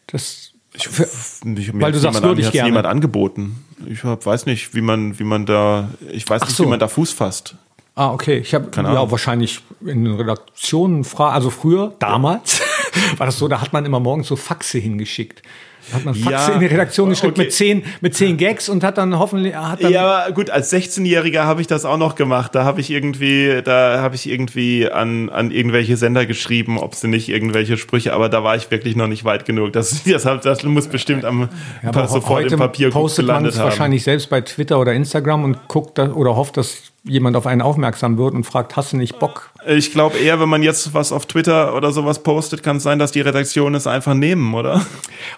Das 0.08 0.53
ich, 0.74 0.88
ich, 0.88 1.80
weil 1.80 1.92
du 1.92 2.00
sagst, 2.00 2.22
würde 2.24 2.42
ich 2.42 2.52
gerne. 2.52 2.70
niemand 2.70 2.88
angeboten. 2.88 3.64
Ich 3.86 4.04
hab, 4.04 4.26
weiß 4.26 4.46
nicht, 4.46 4.74
wie 4.74 4.82
man, 4.82 5.20
wie 5.20 5.24
man 5.24 5.46
da, 5.46 5.90
ich 6.12 6.28
weiß 6.28 6.42
Ach 6.42 6.48
nicht, 6.48 6.58
so. 6.58 6.66
wie 6.66 6.70
man 6.70 6.80
da 6.80 6.88
Fuß 6.88 7.12
fasst. 7.12 7.56
Ah, 7.96 8.12
okay. 8.12 8.40
Ich 8.40 8.56
habe 8.56 8.70
ja 8.76 9.12
wahrscheinlich 9.12 9.60
in 9.82 10.04
den 10.04 10.16
Redaktionen, 10.16 11.06
also 11.18 11.52
früher, 11.52 11.94
damals, 12.00 12.62
war 13.18 13.28
das 13.28 13.38
so, 13.38 13.48
da 13.48 13.62
hat 13.62 13.72
man 13.72 13.86
immer 13.86 14.00
morgens 14.00 14.28
so 14.28 14.36
Faxe 14.36 14.80
hingeschickt. 14.80 15.44
Hat 15.92 16.06
man 16.06 16.16
Faxe 16.16 16.32
ja, 16.32 16.54
in 16.54 16.60
die 16.62 16.68
Redaktion 16.68 17.10
geschickt 17.10 17.34
okay. 17.34 17.42
mit 17.44 17.54
zehn, 17.54 17.84
mit 18.02 18.16
zehn 18.16 18.38
Gags 18.38 18.70
und 18.70 18.84
hat 18.84 18.98
dann 18.98 19.18
hoffentlich. 19.20 19.56
Hat 19.56 19.84
dann 19.84 19.92
ja, 19.92 20.30
gut, 20.30 20.50
als 20.50 20.72
16-Jähriger 20.72 21.44
habe 21.44 21.62
ich 21.62 21.68
das 21.68 21.84
auch 21.84 21.98
noch 21.98 22.16
gemacht. 22.16 22.56
Da 22.56 22.64
habe 22.64 22.80
ich 22.80 22.90
irgendwie, 22.90 23.62
da 23.64 24.00
habe 24.02 24.16
ich 24.16 24.30
irgendwie 24.30 24.90
an, 24.90 25.30
an 25.30 25.52
irgendwelche 25.52 25.98
Sender 25.98 26.26
geschrieben, 26.26 26.78
ob 26.78 26.96
sie 26.96 27.08
nicht 27.08 27.30
irgendwelche 27.30 27.78
Sprüche, 27.78 28.14
aber 28.14 28.30
da 28.30 28.44
war 28.44 28.56
ich 28.56 28.72
wirklich 28.72 28.96
noch 28.96 29.08
nicht 29.08 29.26
weit 29.26 29.46
genug. 29.46 29.74
Das, 29.74 30.04
das, 30.06 30.24
das 30.24 30.64
muss 30.64 30.88
bestimmt 30.88 31.26
am 31.26 31.50
ja, 31.82 32.08
sofort 32.08 32.52
im 32.52 32.60
Papier 32.60 32.90
postet 32.90 33.26
gelandet 33.26 33.56
haben. 33.56 33.66
wahrscheinlich 33.66 34.04
selbst 34.04 34.30
bei 34.30 34.42
Twitter 34.42 34.80
oder 34.80 34.94
Instagram 34.94 35.44
und 35.44 35.68
guckt 35.68 35.98
da, 35.98 36.12
oder 36.12 36.36
hofft, 36.36 36.58
dass 36.58 36.93
jemand 37.06 37.36
auf 37.36 37.46
einen 37.46 37.62
aufmerksam 37.62 38.18
wird 38.18 38.34
und 38.34 38.46
fragt, 38.46 38.78
hast 38.78 38.94
du 38.94 38.98
nicht 38.98 39.20
Bock? 39.20 39.52
Ich 39.68 39.92
glaube 39.92 40.18
eher, 40.18 40.40
wenn 40.40 40.48
man 40.48 40.64
jetzt 40.64 40.94
was 40.94 41.12
auf 41.12 41.26
Twitter 41.26 41.76
oder 41.76 41.92
sowas 41.92 42.24
postet, 42.24 42.64
kann 42.64 42.78
es 42.78 42.84
sein, 42.84 42.98
dass 42.98 43.12
die 43.12 43.22
Redaktionen 43.22 43.76
es 43.76 43.88
einfach 43.88 44.14
nehmen, 44.14 44.54
oder? 44.54 44.86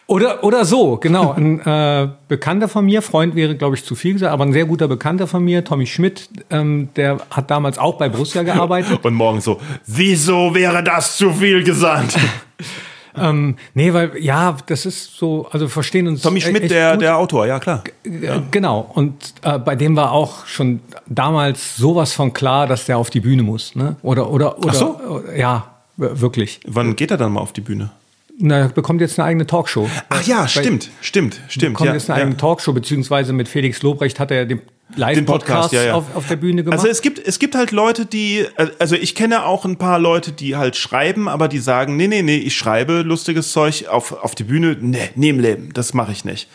Oder, 0.06 0.44
oder 0.44 0.66
so, 0.66 0.98
genau. 0.98 1.34
Ein 1.34 1.60
äh, 1.62 2.10
Bekannter 2.28 2.68
von 2.68 2.86
mir, 2.86 3.02
Freund 3.02 3.36
wäre, 3.36 3.56
glaube 3.56 3.76
ich, 3.76 3.84
zu 3.84 3.96
viel 3.96 4.14
gesagt, 4.14 4.32
aber 4.32 4.46
ein 4.46 4.54
sehr 4.54 4.66
guter 4.66 4.88
Bekannter 4.88 5.26
von 5.28 5.44
mir, 5.44 5.64
Tommy 5.64 5.88
Schmidt, 5.88 6.30
ähm, 6.52 6.90
der 6.96 7.18
hat 7.32 7.50
damals 7.50 7.80
auch 7.80 7.98
bei 7.98 8.10
Borussia 8.10 8.44
gearbeitet. 8.44 9.00
und 9.04 9.14
morgen 9.16 9.42
so, 9.42 9.60
wieso 9.88 10.54
wäre 10.54 10.84
das 10.84 11.18
zu 11.18 11.32
viel 11.32 11.64
gesagt? 11.64 12.18
Ähm, 13.18 13.56
nee, 13.74 13.94
weil, 13.94 14.12
ja, 14.20 14.58
das 14.66 14.86
ist 14.86 15.18
so, 15.18 15.48
also 15.52 15.68
verstehen 15.68 16.08
uns. 16.08 16.22
Tommy 16.22 16.42
Schmidt, 16.42 16.70
der, 16.70 16.98
der 16.98 17.18
Autor, 17.18 17.48
ja 17.48 17.60
klar. 17.60 17.84
G 17.84 18.26
ja. 18.26 18.42
Genau. 18.52 18.92
Und 18.94 19.34
äh, 19.42 19.58
bei 19.60 19.76
dem 19.76 19.96
war 19.96 20.12
auch 20.12 20.46
schon 20.46 20.82
damals 21.08 21.76
sowas 21.78 22.14
von 22.14 22.34
klar, 22.34 22.68
dass 22.68 22.86
der 22.86 22.98
auf 22.98 23.10
die 23.10 23.20
Bühne 23.20 23.44
muss. 23.44 23.76
Ne? 23.76 23.96
Oder, 24.02 24.30
oder, 24.30 24.58
oder. 24.60 24.70
Ach 24.70 24.74
so? 24.74 25.24
Ja, 25.36 25.76
wirklich. 25.98 26.60
Wann 26.66 26.96
geht 26.96 27.12
er 27.12 27.18
dann 27.18 27.34
mal 27.34 27.42
auf 27.42 27.54
die 27.54 27.62
Bühne? 27.62 27.92
Na, 28.38 28.58
er 28.58 28.70
bekommt 28.70 29.00
jetzt 29.00 29.18
eine 29.18 29.28
eigene 29.28 29.48
Talkshow. 29.48 29.90
Ach 30.10 30.24
ja, 30.24 30.48
stimmt, 30.48 30.90
stimmt, 31.00 31.40
stimmt. 31.48 31.74
Bekommt 31.74 31.88
ja, 31.88 31.94
jetzt 31.94 32.10
eine 32.10 32.20
ja. 32.20 32.26
eigene 32.26 32.38
Talkshow, 32.38 32.74
beziehungsweise 32.74 33.32
mit 33.32 33.48
Felix 33.48 33.82
Lobrecht 33.82 34.20
hat 34.20 34.32
er 34.32 34.46
den 34.46 34.62
Live-Podcast 34.96 35.74
ja, 35.74 35.84
ja. 35.84 35.94
auf, 35.96 36.16
auf 36.16 36.28
der 36.28 36.36
Bühne 36.36 36.64
gemacht. 36.64 36.80
Also 36.80 36.88
es 36.90 37.02
gibt, 37.02 37.20
es 37.20 37.40
gibt 37.40 37.56
halt 37.56 37.72
Leute, 37.72 38.06
die, 38.06 38.46
also 38.80 38.96
ich 38.96 39.16
kenne 39.16 39.46
auch 39.46 39.66
ein 39.66 39.78
paar 39.78 40.00
Leute, 40.00 40.32
die 40.32 40.56
halt 40.56 40.76
schreiben, 40.76 41.28
aber 41.28 41.48
die 41.48 41.60
sagen, 41.60 41.98
nee, 41.98 42.08
nee, 42.08 42.22
nee, 42.22 42.38
ich 42.38 42.56
schreibe 42.56 43.02
lustiges 43.02 43.52
Zeug 43.52 43.88
auf, 43.88 44.12
auf 44.12 44.36
die 44.36 44.44
Bühne, 44.44 44.78
nee, 44.80 45.10
nee 45.16 45.30
im 45.30 45.40
Leben, 45.40 45.74
das 45.74 45.94
mache 45.94 46.12
ich 46.12 46.24
nicht. 46.24 46.48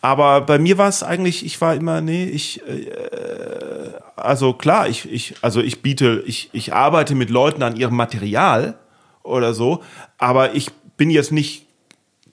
Aber 0.00 0.40
bei 0.42 0.58
mir 0.58 0.76
war 0.78 0.88
es 0.88 1.02
eigentlich, 1.02 1.44
ich 1.44 1.60
war 1.60 1.74
immer, 1.74 2.00
nee, 2.00 2.24
ich, 2.24 2.60
äh, 2.66 2.90
also 4.16 4.52
klar, 4.52 4.88
ich, 4.88 5.10
ich, 5.10 5.34
also 5.42 5.60
ich 5.60 5.82
biete, 5.82 6.22
ich, 6.26 6.50
ich 6.52 6.72
arbeite 6.72 7.14
mit 7.14 7.30
Leuten 7.30 7.62
an 7.62 7.76
ihrem 7.76 7.96
Material 7.96 8.74
oder 9.22 9.54
so, 9.54 9.82
aber 10.18 10.54
ich 10.54 10.70
bin 10.96 11.10
jetzt 11.10 11.32
nicht 11.32 11.63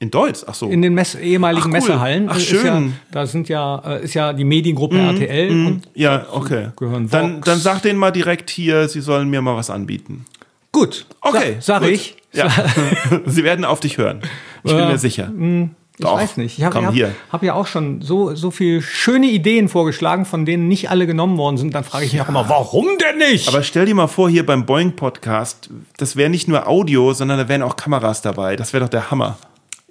In 0.00 0.10
Deutsch, 0.10 0.40
ach 0.46 0.54
so. 0.54 0.68
In 0.68 0.82
den 0.82 0.94
Mess 0.94 1.14
ehemaligen 1.14 1.62
ach, 1.62 1.66
cool. 1.66 1.72
Messehallen. 1.72 2.28
Ach 2.28 2.40
schön. 2.40 2.64
Ja, 2.64 2.82
da 3.12 3.26
sind 3.26 3.48
ja 3.48 3.80
äh, 3.86 4.04
ist 4.04 4.14
ja 4.14 4.32
die 4.32 4.44
Mediengruppe 4.44 4.96
mhm, 4.96 5.16
RTL 5.16 5.50
mhm. 5.50 5.66
und 5.66 5.88
ja, 5.94 6.26
okay. 6.32 6.68
Gehören 6.76 7.08
dann, 7.08 7.40
dann 7.42 7.58
sag 7.58 7.82
denen 7.82 7.98
mal 7.98 8.10
direkt 8.10 8.50
hier, 8.50 8.88
sie 8.88 9.00
sollen 9.00 9.30
mir 9.30 9.40
mal 9.40 9.56
was 9.56 9.70
anbieten. 9.70 10.24
Gut. 10.74 11.06
Okay. 11.20 11.54
Sa 11.60 11.74
sag 11.74 11.82
gut. 11.82 11.90
ich. 11.90 12.16
Ja. 12.32 12.50
Sie 13.26 13.44
werden 13.44 13.64
auf 13.64 13.78
dich 13.78 13.96
hören. 13.96 14.20
Ich 14.64 14.72
bin 14.72 14.88
mir 14.88 14.98
sicher. 14.98 15.28
Hm, 15.28 15.70
ich 15.96 16.04
Doch, 16.04 16.16
weiß 16.16 16.36
nicht. 16.36 16.58
Ich 16.58 16.64
habe 16.64 16.84
hab, 16.84 16.94
hab 17.30 17.42
ja 17.44 17.54
auch 17.54 17.68
schon 17.68 18.02
so, 18.02 18.34
so 18.34 18.50
viele 18.50 18.82
schöne 18.82 19.28
Ideen 19.28 19.68
vorgeschlagen, 19.68 20.24
von 20.24 20.44
denen 20.44 20.66
nicht 20.66 20.90
alle 20.90 21.06
genommen 21.06 21.38
worden 21.38 21.58
sind. 21.58 21.76
Dann 21.76 21.84
frage 21.84 22.06
ich 22.06 22.12
mich 22.12 22.18
ja. 22.18 22.24
auch 22.24 22.28
immer, 22.28 22.48
warum 22.48 22.88
denn 22.98 23.18
nicht? 23.18 23.46
Aber 23.46 23.62
stell 23.62 23.86
dir 23.86 23.94
mal 23.94 24.08
vor, 24.08 24.28
hier 24.28 24.44
beim 24.44 24.66
Boeing 24.66 24.96
Podcast, 24.96 25.70
das 25.96 26.16
wäre 26.16 26.28
nicht 26.28 26.48
nur 26.48 26.66
Audio, 26.66 27.12
sondern 27.12 27.38
da 27.38 27.48
wären 27.48 27.62
auch 27.62 27.76
Kameras 27.76 28.20
dabei. 28.20 28.56
Das 28.56 28.72
wäre 28.72 28.82
doch 28.82 28.90
der 28.90 29.12
Hammer. 29.12 29.38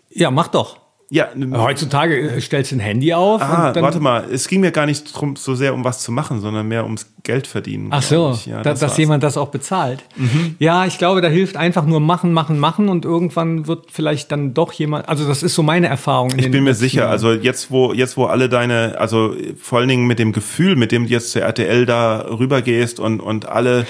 Ja, 0.10 0.32
mach 0.32 0.50
doch. 0.50 0.83
Ja, 1.14 1.30
Heutzutage 1.54 2.18
äh, 2.20 2.42
stellst 2.42 2.72
du 2.72 2.78
ein 2.78 2.80
Handy 2.80 3.14
auf. 3.14 3.40
ah, 3.40 3.72
warte 3.76 4.00
mal, 4.00 4.26
es 4.32 4.48
ging 4.48 4.62
mir 4.62 4.72
gar 4.72 4.88
nicht 4.88 5.16
drum, 5.16 5.36
so 5.36 5.54
sehr 5.54 5.76
um 5.76 5.84
was 5.84 6.00
zu 6.00 6.12
machen, 6.12 6.42
sondern 6.42 6.68
mehr 6.68 6.86
ums 6.86 7.06
Geld 7.22 7.46
verdienen. 7.46 7.90
Ach 7.92 8.02
so. 8.02 8.36
Ja, 8.48 8.58
da, 8.58 8.72
das 8.72 8.80
dass 8.80 8.90
war's. 8.92 8.98
jemand 8.98 9.22
das 9.22 9.38
auch 9.38 9.50
bezahlt. 9.50 10.04
Mhm. 10.16 10.56
Ja, 10.58 10.86
ich 10.88 10.98
glaube, 10.98 11.22
da 11.22 11.28
hilft 11.28 11.56
einfach 11.56 11.86
nur 11.86 12.00
machen, 12.00 12.34
machen, 12.34 12.58
machen 12.58 12.90
und 12.90 13.06
irgendwann 13.06 13.68
wird 13.68 13.92
vielleicht 13.92 14.32
dann 14.32 14.56
doch 14.56 14.74
jemand, 14.74 15.08
also 15.08 15.28
das 15.28 15.44
ist 15.44 15.54
so 15.54 15.62
meine 15.62 15.86
Erfahrung. 15.88 16.32
Ich 16.36 16.50
bin 16.50 16.64
mir 16.64 16.74
sicher, 16.74 17.02
Jahren. 17.02 17.12
also 17.12 17.32
jetzt 17.32 17.70
wo 17.70 17.94
jetzt 17.94 18.18
wo 18.18 18.26
alle 18.26 18.50
deine, 18.50 18.96
also 18.98 19.36
vor 19.62 19.78
allen 19.80 19.90
Dingen 19.90 20.08
mit 20.08 20.18
dem 20.18 20.32
Gefühl, 20.32 20.76
mit 20.76 20.92
dem 20.92 21.06
du 21.06 21.12
jetzt 21.12 21.32
zur 21.32 21.44
RTL 21.44 21.86
da 21.86 22.26
rübergehst 22.28 23.00
und 23.00 23.20
und 23.20 23.46
alle 23.48 23.86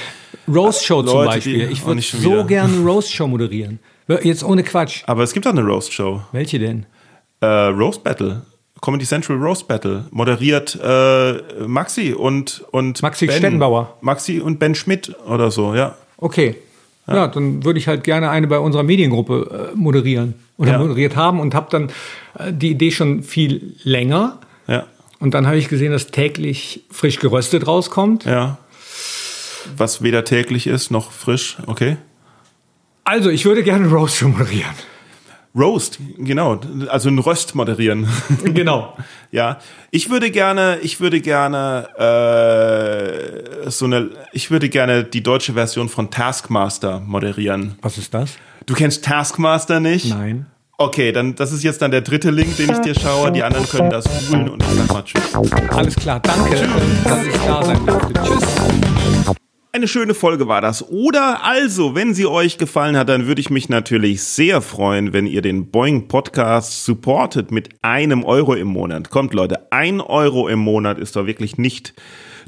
Roast 0.53 0.83
Show 0.85 1.01
zum 1.03 1.19
Leute, 1.19 1.29
Beispiel. 1.35 1.67
die- 1.67 1.71
Ich 1.73 1.85
würde 1.85 2.01
so 2.01 2.43
gerne 2.43 2.79
Roast 2.79 3.13
Show 3.13 3.27
moderieren. 3.27 3.79
Jetzt 4.23 4.43
ohne 4.43 4.63
Quatsch. 4.63 5.03
Aber 5.07 5.23
es 5.23 5.31
gibt 5.33 5.47
auch 5.47 5.51
eine 5.51 5.61
Roast 5.63 5.93
Show. 5.93 6.21
Welche 6.33 6.59
denn? 6.59 6.85
Äh, 7.43 7.67
Roast 7.67 8.03
Battle. 8.03 8.41
Comedy 8.81 9.05
Central 9.05 9.37
Roast 9.37 9.67
Battle. 9.67 10.05
Moderiert 10.11 10.79
äh, 10.81 11.33
Maxi 11.67 12.13
und, 12.13 12.63
und 12.71 13.01
Maxi 13.01 13.27
Ben. 13.27 13.37
Stettenbauer. 13.37 13.97
Maxi 14.01 14.39
und 14.39 14.59
Ben 14.59 14.75
Schmidt 14.75 15.13
oder 15.25 15.51
so, 15.51 15.75
ja. 15.75 15.95
Okay. 16.17 16.55
Ja, 17.05 17.27
dann 17.27 17.65
würde 17.65 17.79
ich 17.79 17.89
halt 17.89 18.05
gerne 18.05 18.29
eine 18.29 18.47
bei 18.47 18.59
unserer 18.59 18.83
Mediengruppe 18.83 19.71
äh, 19.73 19.75
moderieren 19.77 20.35
oder 20.57 20.73
Ja. 20.73 20.77
moderiert 20.77 21.17
haben 21.17 21.41
und 21.41 21.53
habe 21.53 21.67
dann 21.69 21.89
äh, 22.39 22.53
die 22.53 22.71
Idee 22.71 22.91
schon 22.91 23.23
viel 23.23 23.75
länger. 23.83 24.39
Ja. 24.67 24.85
Und 25.19 25.33
dann 25.33 25.45
habe 25.45 25.57
ich 25.57 25.67
gesehen, 25.67 25.91
dass 25.91 26.07
täglich 26.07 26.83
frisch 26.91 27.19
geröstet 27.19 27.67
rauskommt. 27.67 28.23
Ja. 28.23 28.57
Was 29.75 30.01
weder 30.01 30.23
täglich 30.23 30.65
ist 30.67 30.91
noch 30.91 31.11
frisch, 31.11 31.57
okay. 31.67 31.97
Also, 33.03 33.29
ich 33.29 33.43
würde 33.43 33.63
gerne 33.63 33.89
Roast 33.89 34.15
Show 34.15 34.29
moderieren. 34.29 34.75
Roast, 35.55 35.99
genau. 36.17 36.59
Also 36.88 37.09
ein 37.09 37.19
Röst 37.19 37.53
moderieren. 37.53 38.07
genau. 38.43 38.97
Ja, 39.31 39.59
ich 39.91 40.09
würde 40.09 40.31
gerne, 40.31 40.80
ich 40.81 40.99
würde 40.99 41.21
gerne 41.21 41.88
äh, 43.65 43.69
so 43.69 43.85
eine, 43.85 44.09
ich 44.31 44.49
würde 44.49 44.69
gerne 44.69 45.03
die 45.03 45.21
deutsche 45.21 45.53
Version 45.53 45.89
von 45.89 46.09
Taskmaster 46.09 46.99
moderieren. 46.99 47.75
Was 47.81 47.97
ist 47.97 48.13
das? 48.13 48.35
Du 48.65 48.73
kennst 48.73 49.05
Taskmaster 49.05 49.80
nicht? 49.80 50.09
Nein. 50.09 50.47
Okay, 50.77 51.11
dann 51.11 51.35
das 51.35 51.51
ist 51.51 51.63
jetzt 51.63 51.81
dann 51.84 51.91
der 51.91 52.01
dritte 52.01 52.31
Link, 52.31 52.57
den 52.57 52.71
ich 52.71 52.80
dir 52.80 52.95
schaue. 52.99 53.31
Die 53.31 53.43
anderen 53.43 53.67
können 53.69 53.91
das 53.91 54.05
googeln 54.05 54.49
und 54.49 54.63
ich 54.63 54.69
sag 54.69 54.91
mal 54.91 55.03
Tschüss. 55.03 55.35
Alles 55.69 55.95
klar, 55.95 56.19
danke, 56.19 56.55
äh, 56.55 56.67
dass 57.03 57.25
ich 57.25 57.38
da 57.38 57.63
sein 57.63 57.85
durfte. 57.85 58.13
Tschüss. 58.13 59.35
Eine 59.75 59.87
schöne 59.87 60.13
Folge 60.13 60.47
war 60.47 60.61
das. 60.61 60.87
Oder 60.87 61.43
also, 61.43 61.95
wenn 61.95 62.13
sie 62.13 62.27
euch 62.27 62.59
gefallen 62.59 62.95
hat, 62.95 63.09
dann 63.09 63.25
würde 63.25 63.41
ich 63.41 63.49
mich 63.49 63.69
natürlich 63.69 64.21
sehr 64.21 64.61
freuen, 64.61 65.13
wenn 65.13 65.25
ihr 65.25 65.41
den 65.41 65.71
Boeing 65.71 66.07
Podcast 66.07 66.85
supportet 66.85 67.49
mit 67.49 67.69
einem 67.81 68.23
Euro 68.23 68.53
im 68.53 68.67
Monat. 68.67 69.09
Kommt 69.09 69.33
Leute, 69.33 69.71
ein 69.71 69.99
Euro 69.99 70.47
im 70.47 70.59
Monat 70.59 70.99
ist 70.99 71.15
doch 71.15 71.25
wirklich 71.25 71.57
nicht 71.57 71.95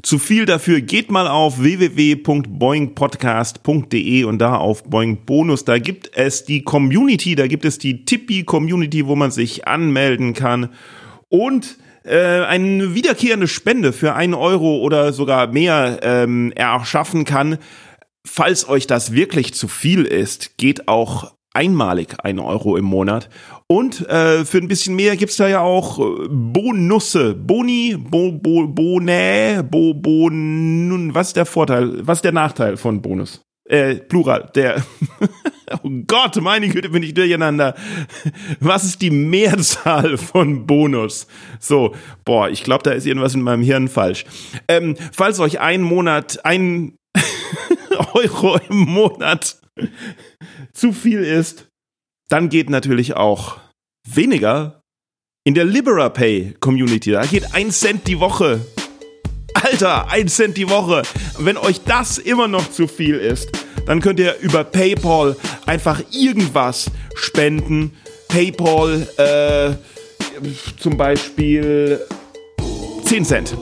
zu 0.04 0.20
viel 0.20 0.46
dafür. 0.46 0.80
Geht 0.80 1.10
mal 1.10 1.26
auf 1.26 1.60
www.boingpodcast.de 1.60 4.22
und 4.22 4.38
da 4.38 4.54
auf 4.54 4.84
Boing 4.84 5.24
Bonus. 5.26 5.64
Da 5.64 5.80
gibt 5.80 6.12
es 6.14 6.44
die 6.44 6.62
Community, 6.62 7.34
da 7.34 7.48
gibt 7.48 7.64
es 7.64 7.78
die 7.78 8.04
Tippi 8.04 8.44
Community, 8.44 9.04
wo 9.04 9.16
man 9.16 9.32
sich 9.32 9.66
anmelden 9.66 10.32
kann. 10.32 10.68
Und 11.28 11.76
äh, 12.06 12.44
eine 12.44 12.94
wiederkehrende 12.94 13.48
Spende 13.48 13.92
für 13.92 14.14
einen 14.14 14.34
Euro 14.34 14.78
oder 14.78 15.12
sogar 15.12 15.48
mehr 15.48 16.00
ähm, 16.02 16.52
erschaffen 16.52 17.24
kann. 17.24 17.58
Falls 18.26 18.68
euch 18.68 18.86
das 18.86 19.12
wirklich 19.12 19.54
zu 19.54 19.68
viel 19.68 20.04
ist, 20.04 20.56
geht 20.58 20.88
auch 20.88 21.32
einmalig 21.56 22.14
ein 22.22 22.38
Euro 22.38 22.76
im 22.76 22.84
Monat. 22.84 23.28
Und 23.66 24.08
äh, 24.08 24.44
für 24.44 24.58
ein 24.58 24.68
bisschen 24.68 24.94
mehr 24.94 25.16
gibt's 25.16 25.36
da 25.36 25.48
ja 25.48 25.60
auch 25.60 25.98
äh, 25.98 26.28
Bonusse. 26.28 27.34
Boni, 27.34 27.96
Bo, 27.98 28.32
Bo, 28.32 28.66
Bonä, 28.68 29.62
Bo, 29.62 29.94
Bon, 29.94 31.14
was 31.14 31.28
ist 31.28 31.36
der 31.36 31.46
Vorteil, 31.46 32.06
was 32.06 32.18
ist 32.18 32.24
der 32.24 32.32
Nachteil 32.32 32.76
von 32.76 33.00
Bonus? 33.00 33.45
Äh, 33.68 33.96
Plural, 33.96 34.50
der, 34.54 34.84
oh 35.82 35.90
Gott, 36.06 36.36
meine 36.36 36.68
Güte, 36.68 36.88
bin 36.88 37.02
ich 37.02 37.14
durcheinander. 37.14 37.74
Was 38.60 38.84
ist 38.84 39.02
die 39.02 39.10
Mehrzahl 39.10 40.18
von 40.18 40.66
Bonus? 40.66 41.26
So, 41.58 41.94
boah, 42.24 42.48
ich 42.48 42.62
glaube, 42.62 42.84
da 42.84 42.92
ist 42.92 43.06
irgendwas 43.06 43.34
in 43.34 43.42
meinem 43.42 43.62
Hirn 43.62 43.88
falsch. 43.88 44.24
Ähm, 44.68 44.96
falls 45.12 45.40
euch 45.40 45.58
ein 45.58 45.82
Monat, 45.82 46.44
ein 46.44 46.96
Euro 48.14 48.58
im 48.68 48.78
Monat 48.78 49.60
zu 50.72 50.92
viel 50.92 51.20
ist, 51.20 51.68
dann 52.28 52.48
geht 52.48 52.70
natürlich 52.70 53.16
auch 53.16 53.58
weniger 54.08 54.80
in 55.44 55.54
der 55.54 55.64
Libera 55.64 56.08
Pay 56.08 56.54
Community. 56.60 57.12
Da 57.12 57.24
geht 57.24 57.54
ein 57.54 57.70
Cent 57.70 58.06
die 58.06 58.20
Woche. 58.20 58.60
Alter, 59.62 60.10
ein 60.10 60.28
Cent 60.28 60.56
die 60.56 60.68
Woche. 60.68 61.02
Wenn 61.38 61.56
euch 61.56 61.80
das 61.82 62.18
immer 62.18 62.46
noch 62.46 62.70
zu 62.70 62.86
viel 62.86 63.16
ist, 63.16 63.48
dann 63.86 64.00
könnt 64.00 64.20
ihr 64.20 64.36
über 64.40 64.64
PayPal 64.64 65.36
einfach 65.64 66.02
irgendwas 66.10 66.90
spenden. 67.14 67.96
PayPal, 68.28 69.08
äh, 69.16 69.74
zum 70.78 70.96
Beispiel 70.96 72.00
10 73.04 73.24
Cent. 73.24 73.56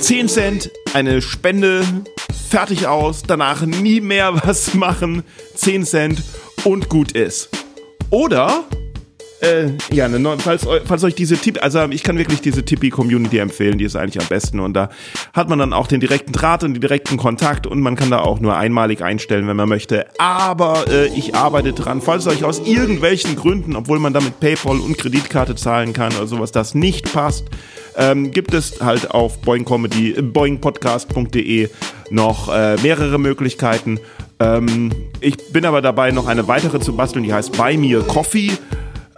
10 0.00 0.28
Cent, 0.28 0.70
eine 0.94 1.22
Spende, 1.22 1.84
fertig 2.50 2.86
aus, 2.86 3.22
danach 3.22 3.62
nie 3.62 4.00
mehr 4.00 4.34
was 4.44 4.74
machen. 4.74 5.22
10 5.54 5.84
Cent 5.84 6.22
und 6.64 6.88
gut 6.88 7.12
ist. 7.12 7.50
Oder 8.10 8.64
äh, 9.40 9.70
ja, 9.92 10.08
ne, 10.08 10.18
neu- 10.18 10.36
falls, 10.38 10.66
falls 10.84 11.04
euch 11.04 11.14
diese 11.14 11.36
Tipp, 11.36 11.62
also 11.62 11.82
ich 11.90 12.02
kann 12.02 12.18
wirklich 12.18 12.40
diese 12.40 12.64
Tippi-Community 12.64 13.38
empfehlen, 13.38 13.78
die 13.78 13.84
ist 13.84 13.96
eigentlich 13.96 14.20
am 14.22 14.28
besten 14.28 14.60
und 14.60 14.74
da 14.74 14.88
hat 15.32 15.48
man 15.48 15.58
dann 15.58 15.72
auch 15.72 15.86
den 15.86 16.00
direkten 16.00 16.32
Draht 16.32 16.64
und 16.64 16.74
den 16.74 16.80
direkten 16.80 17.16
Kontakt 17.16 17.66
und 17.66 17.80
man 17.80 17.96
kann 17.96 18.10
da 18.10 18.20
auch 18.20 18.40
nur 18.40 18.56
einmalig 18.56 19.02
einstellen, 19.02 19.46
wenn 19.46 19.56
man 19.56 19.68
möchte. 19.68 20.06
Aber 20.18 20.84
äh, 20.88 21.06
ich 21.08 21.34
arbeite 21.34 21.72
dran, 21.72 22.00
falls 22.00 22.26
euch 22.26 22.44
aus 22.44 22.60
irgendwelchen 22.64 23.36
Gründen, 23.36 23.76
obwohl 23.76 23.98
man 23.98 24.12
damit 24.12 24.40
PayPal 24.40 24.80
und 24.80 24.96
Kreditkarte 24.96 25.54
zahlen 25.54 25.92
kann 25.92 26.14
oder 26.16 26.26
sowas, 26.26 26.52
das 26.52 26.74
nicht 26.74 27.12
passt, 27.12 27.46
ähm, 27.96 28.30
gibt 28.30 28.54
es 28.54 28.80
halt 28.80 29.10
auf 29.10 29.40
Boing 29.42 29.64
Comedy, 29.64 30.12
äh, 30.12 30.22
boingpodcast.de 30.22 31.68
noch 32.10 32.52
äh, 32.54 32.76
mehrere 32.82 33.18
Möglichkeiten. 33.18 33.98
Ähm, 34.38 34.92
ich 35.20 35.36
bin 35.52 35.64
aber 35.64 35.82
dabei, 35.82 36.10
noch 36.10 36.26
eine 36.26 36.46
weitere 36.46 36.78
zu 36.80 36.94
basteln, 36.94 37.24
die 37.24 37.32
heißt 37.32 37.56
Buy 37.56 37.76
Me 37.76 37.98
Coffee. 38.02 38.52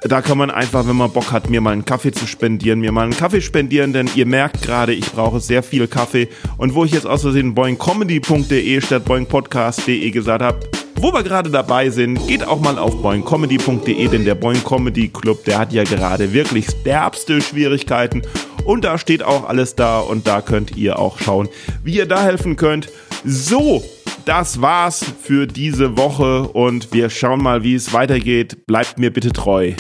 Da 0.02 0.22
kann 0.22 0.38
man 0.38 0.50
einfach, 0.50 0.86
wenn 0.86 0.94
man 0.94 1.10
Bock 1.10 1.32
hat, 1.32 1.50
mir 1.50 1.60
mal 1.60 1.72
einen 1.72 1.84
Kaffee 1.84 2.12
zu 2.12 2.26
spendieren, 2.28 2.78
mir 2.78 2.92
mal 2.92 3.02
einen 3.02 3.16
Kaffee 3.16 3.40
spendieren, 3.40 3.92
denn 3.92 4.08
ihr 4.14 4.26
merkt 4.26 4.62
gerade, 4.62 4.92
ich 4.92 5.10
brauche 5.10 5.40
sehr 5.40 5.64
viel 5.64 5.88
Kaffee. 5.88 6.28
Und 6.56 6.74
wo 6.74 6.84
ich 6.84 6.92
jetzt 6.92 7.06
aus 7.06 7.22
Versehen 7.22 7.54
boingcomedy.de 7.54 8.80
statt 8.80 9.04
boingpodcast.de 9.04 10.10
gesagt 10.12 10.42
habe, 10.42 10.60
wo 11.00 11.12
wir 11.12 11.24
gerade 11.24 11.50
dabei 11.50 11.90
sind, 11.90 12.26
geht 12.28 12.46
auch 12.46 12.60
mal 12.60 12.78
auf 12.78 13.02
boingcomedy.de, 13.02 14.08
denn 14.08 14.24
der 14.24 14.36
Boing 14.36 14.62
Comedy 14.64 15.08
Club, 15.08 15.44
der 15.44 15.58
hat 15.58 15.72
ja 15.72 15.82
gerade 15.82 16.32
wirklich 16.32 16.66
derbste 16.84 17.40
Schwierigkeiten. 17.40 18.22
Und 18.64 18.84
da 18.84 18.98
steht 18.98 19.22
auch 19.22 19.48
alles 19.48 19.74
da 19.74 19.98
und 19.98 20.26
da 20.28 20.42
könnt 20.42 20.76
ihr 20.76 20.98
auch 20.98 21.18
schauen, 21.18 21.48
wie 21.82 21.96
ihr 21.96 22.06
da 22.06 22.22
helfen 22.22 22.56
könnt. 22.56 22.88
So, 23.24 23.82
das 24.28 24.60
war's 24.60 25.02
für 25.22 25.46
diese 25.46 25.96
Woche 25.96 26.42
und 26.48 26.92
wir 26.92 27.08
schauen 27.08 27.42
mal, 27.42 27.62
wie 27.62 27.74
es 27.74 27.94
weitergeht. 27.94 28.66
Bleibt 28.66 28.98
mir 28.98 29.10
bitte 29.10 29.32
treu. 29.32 29.72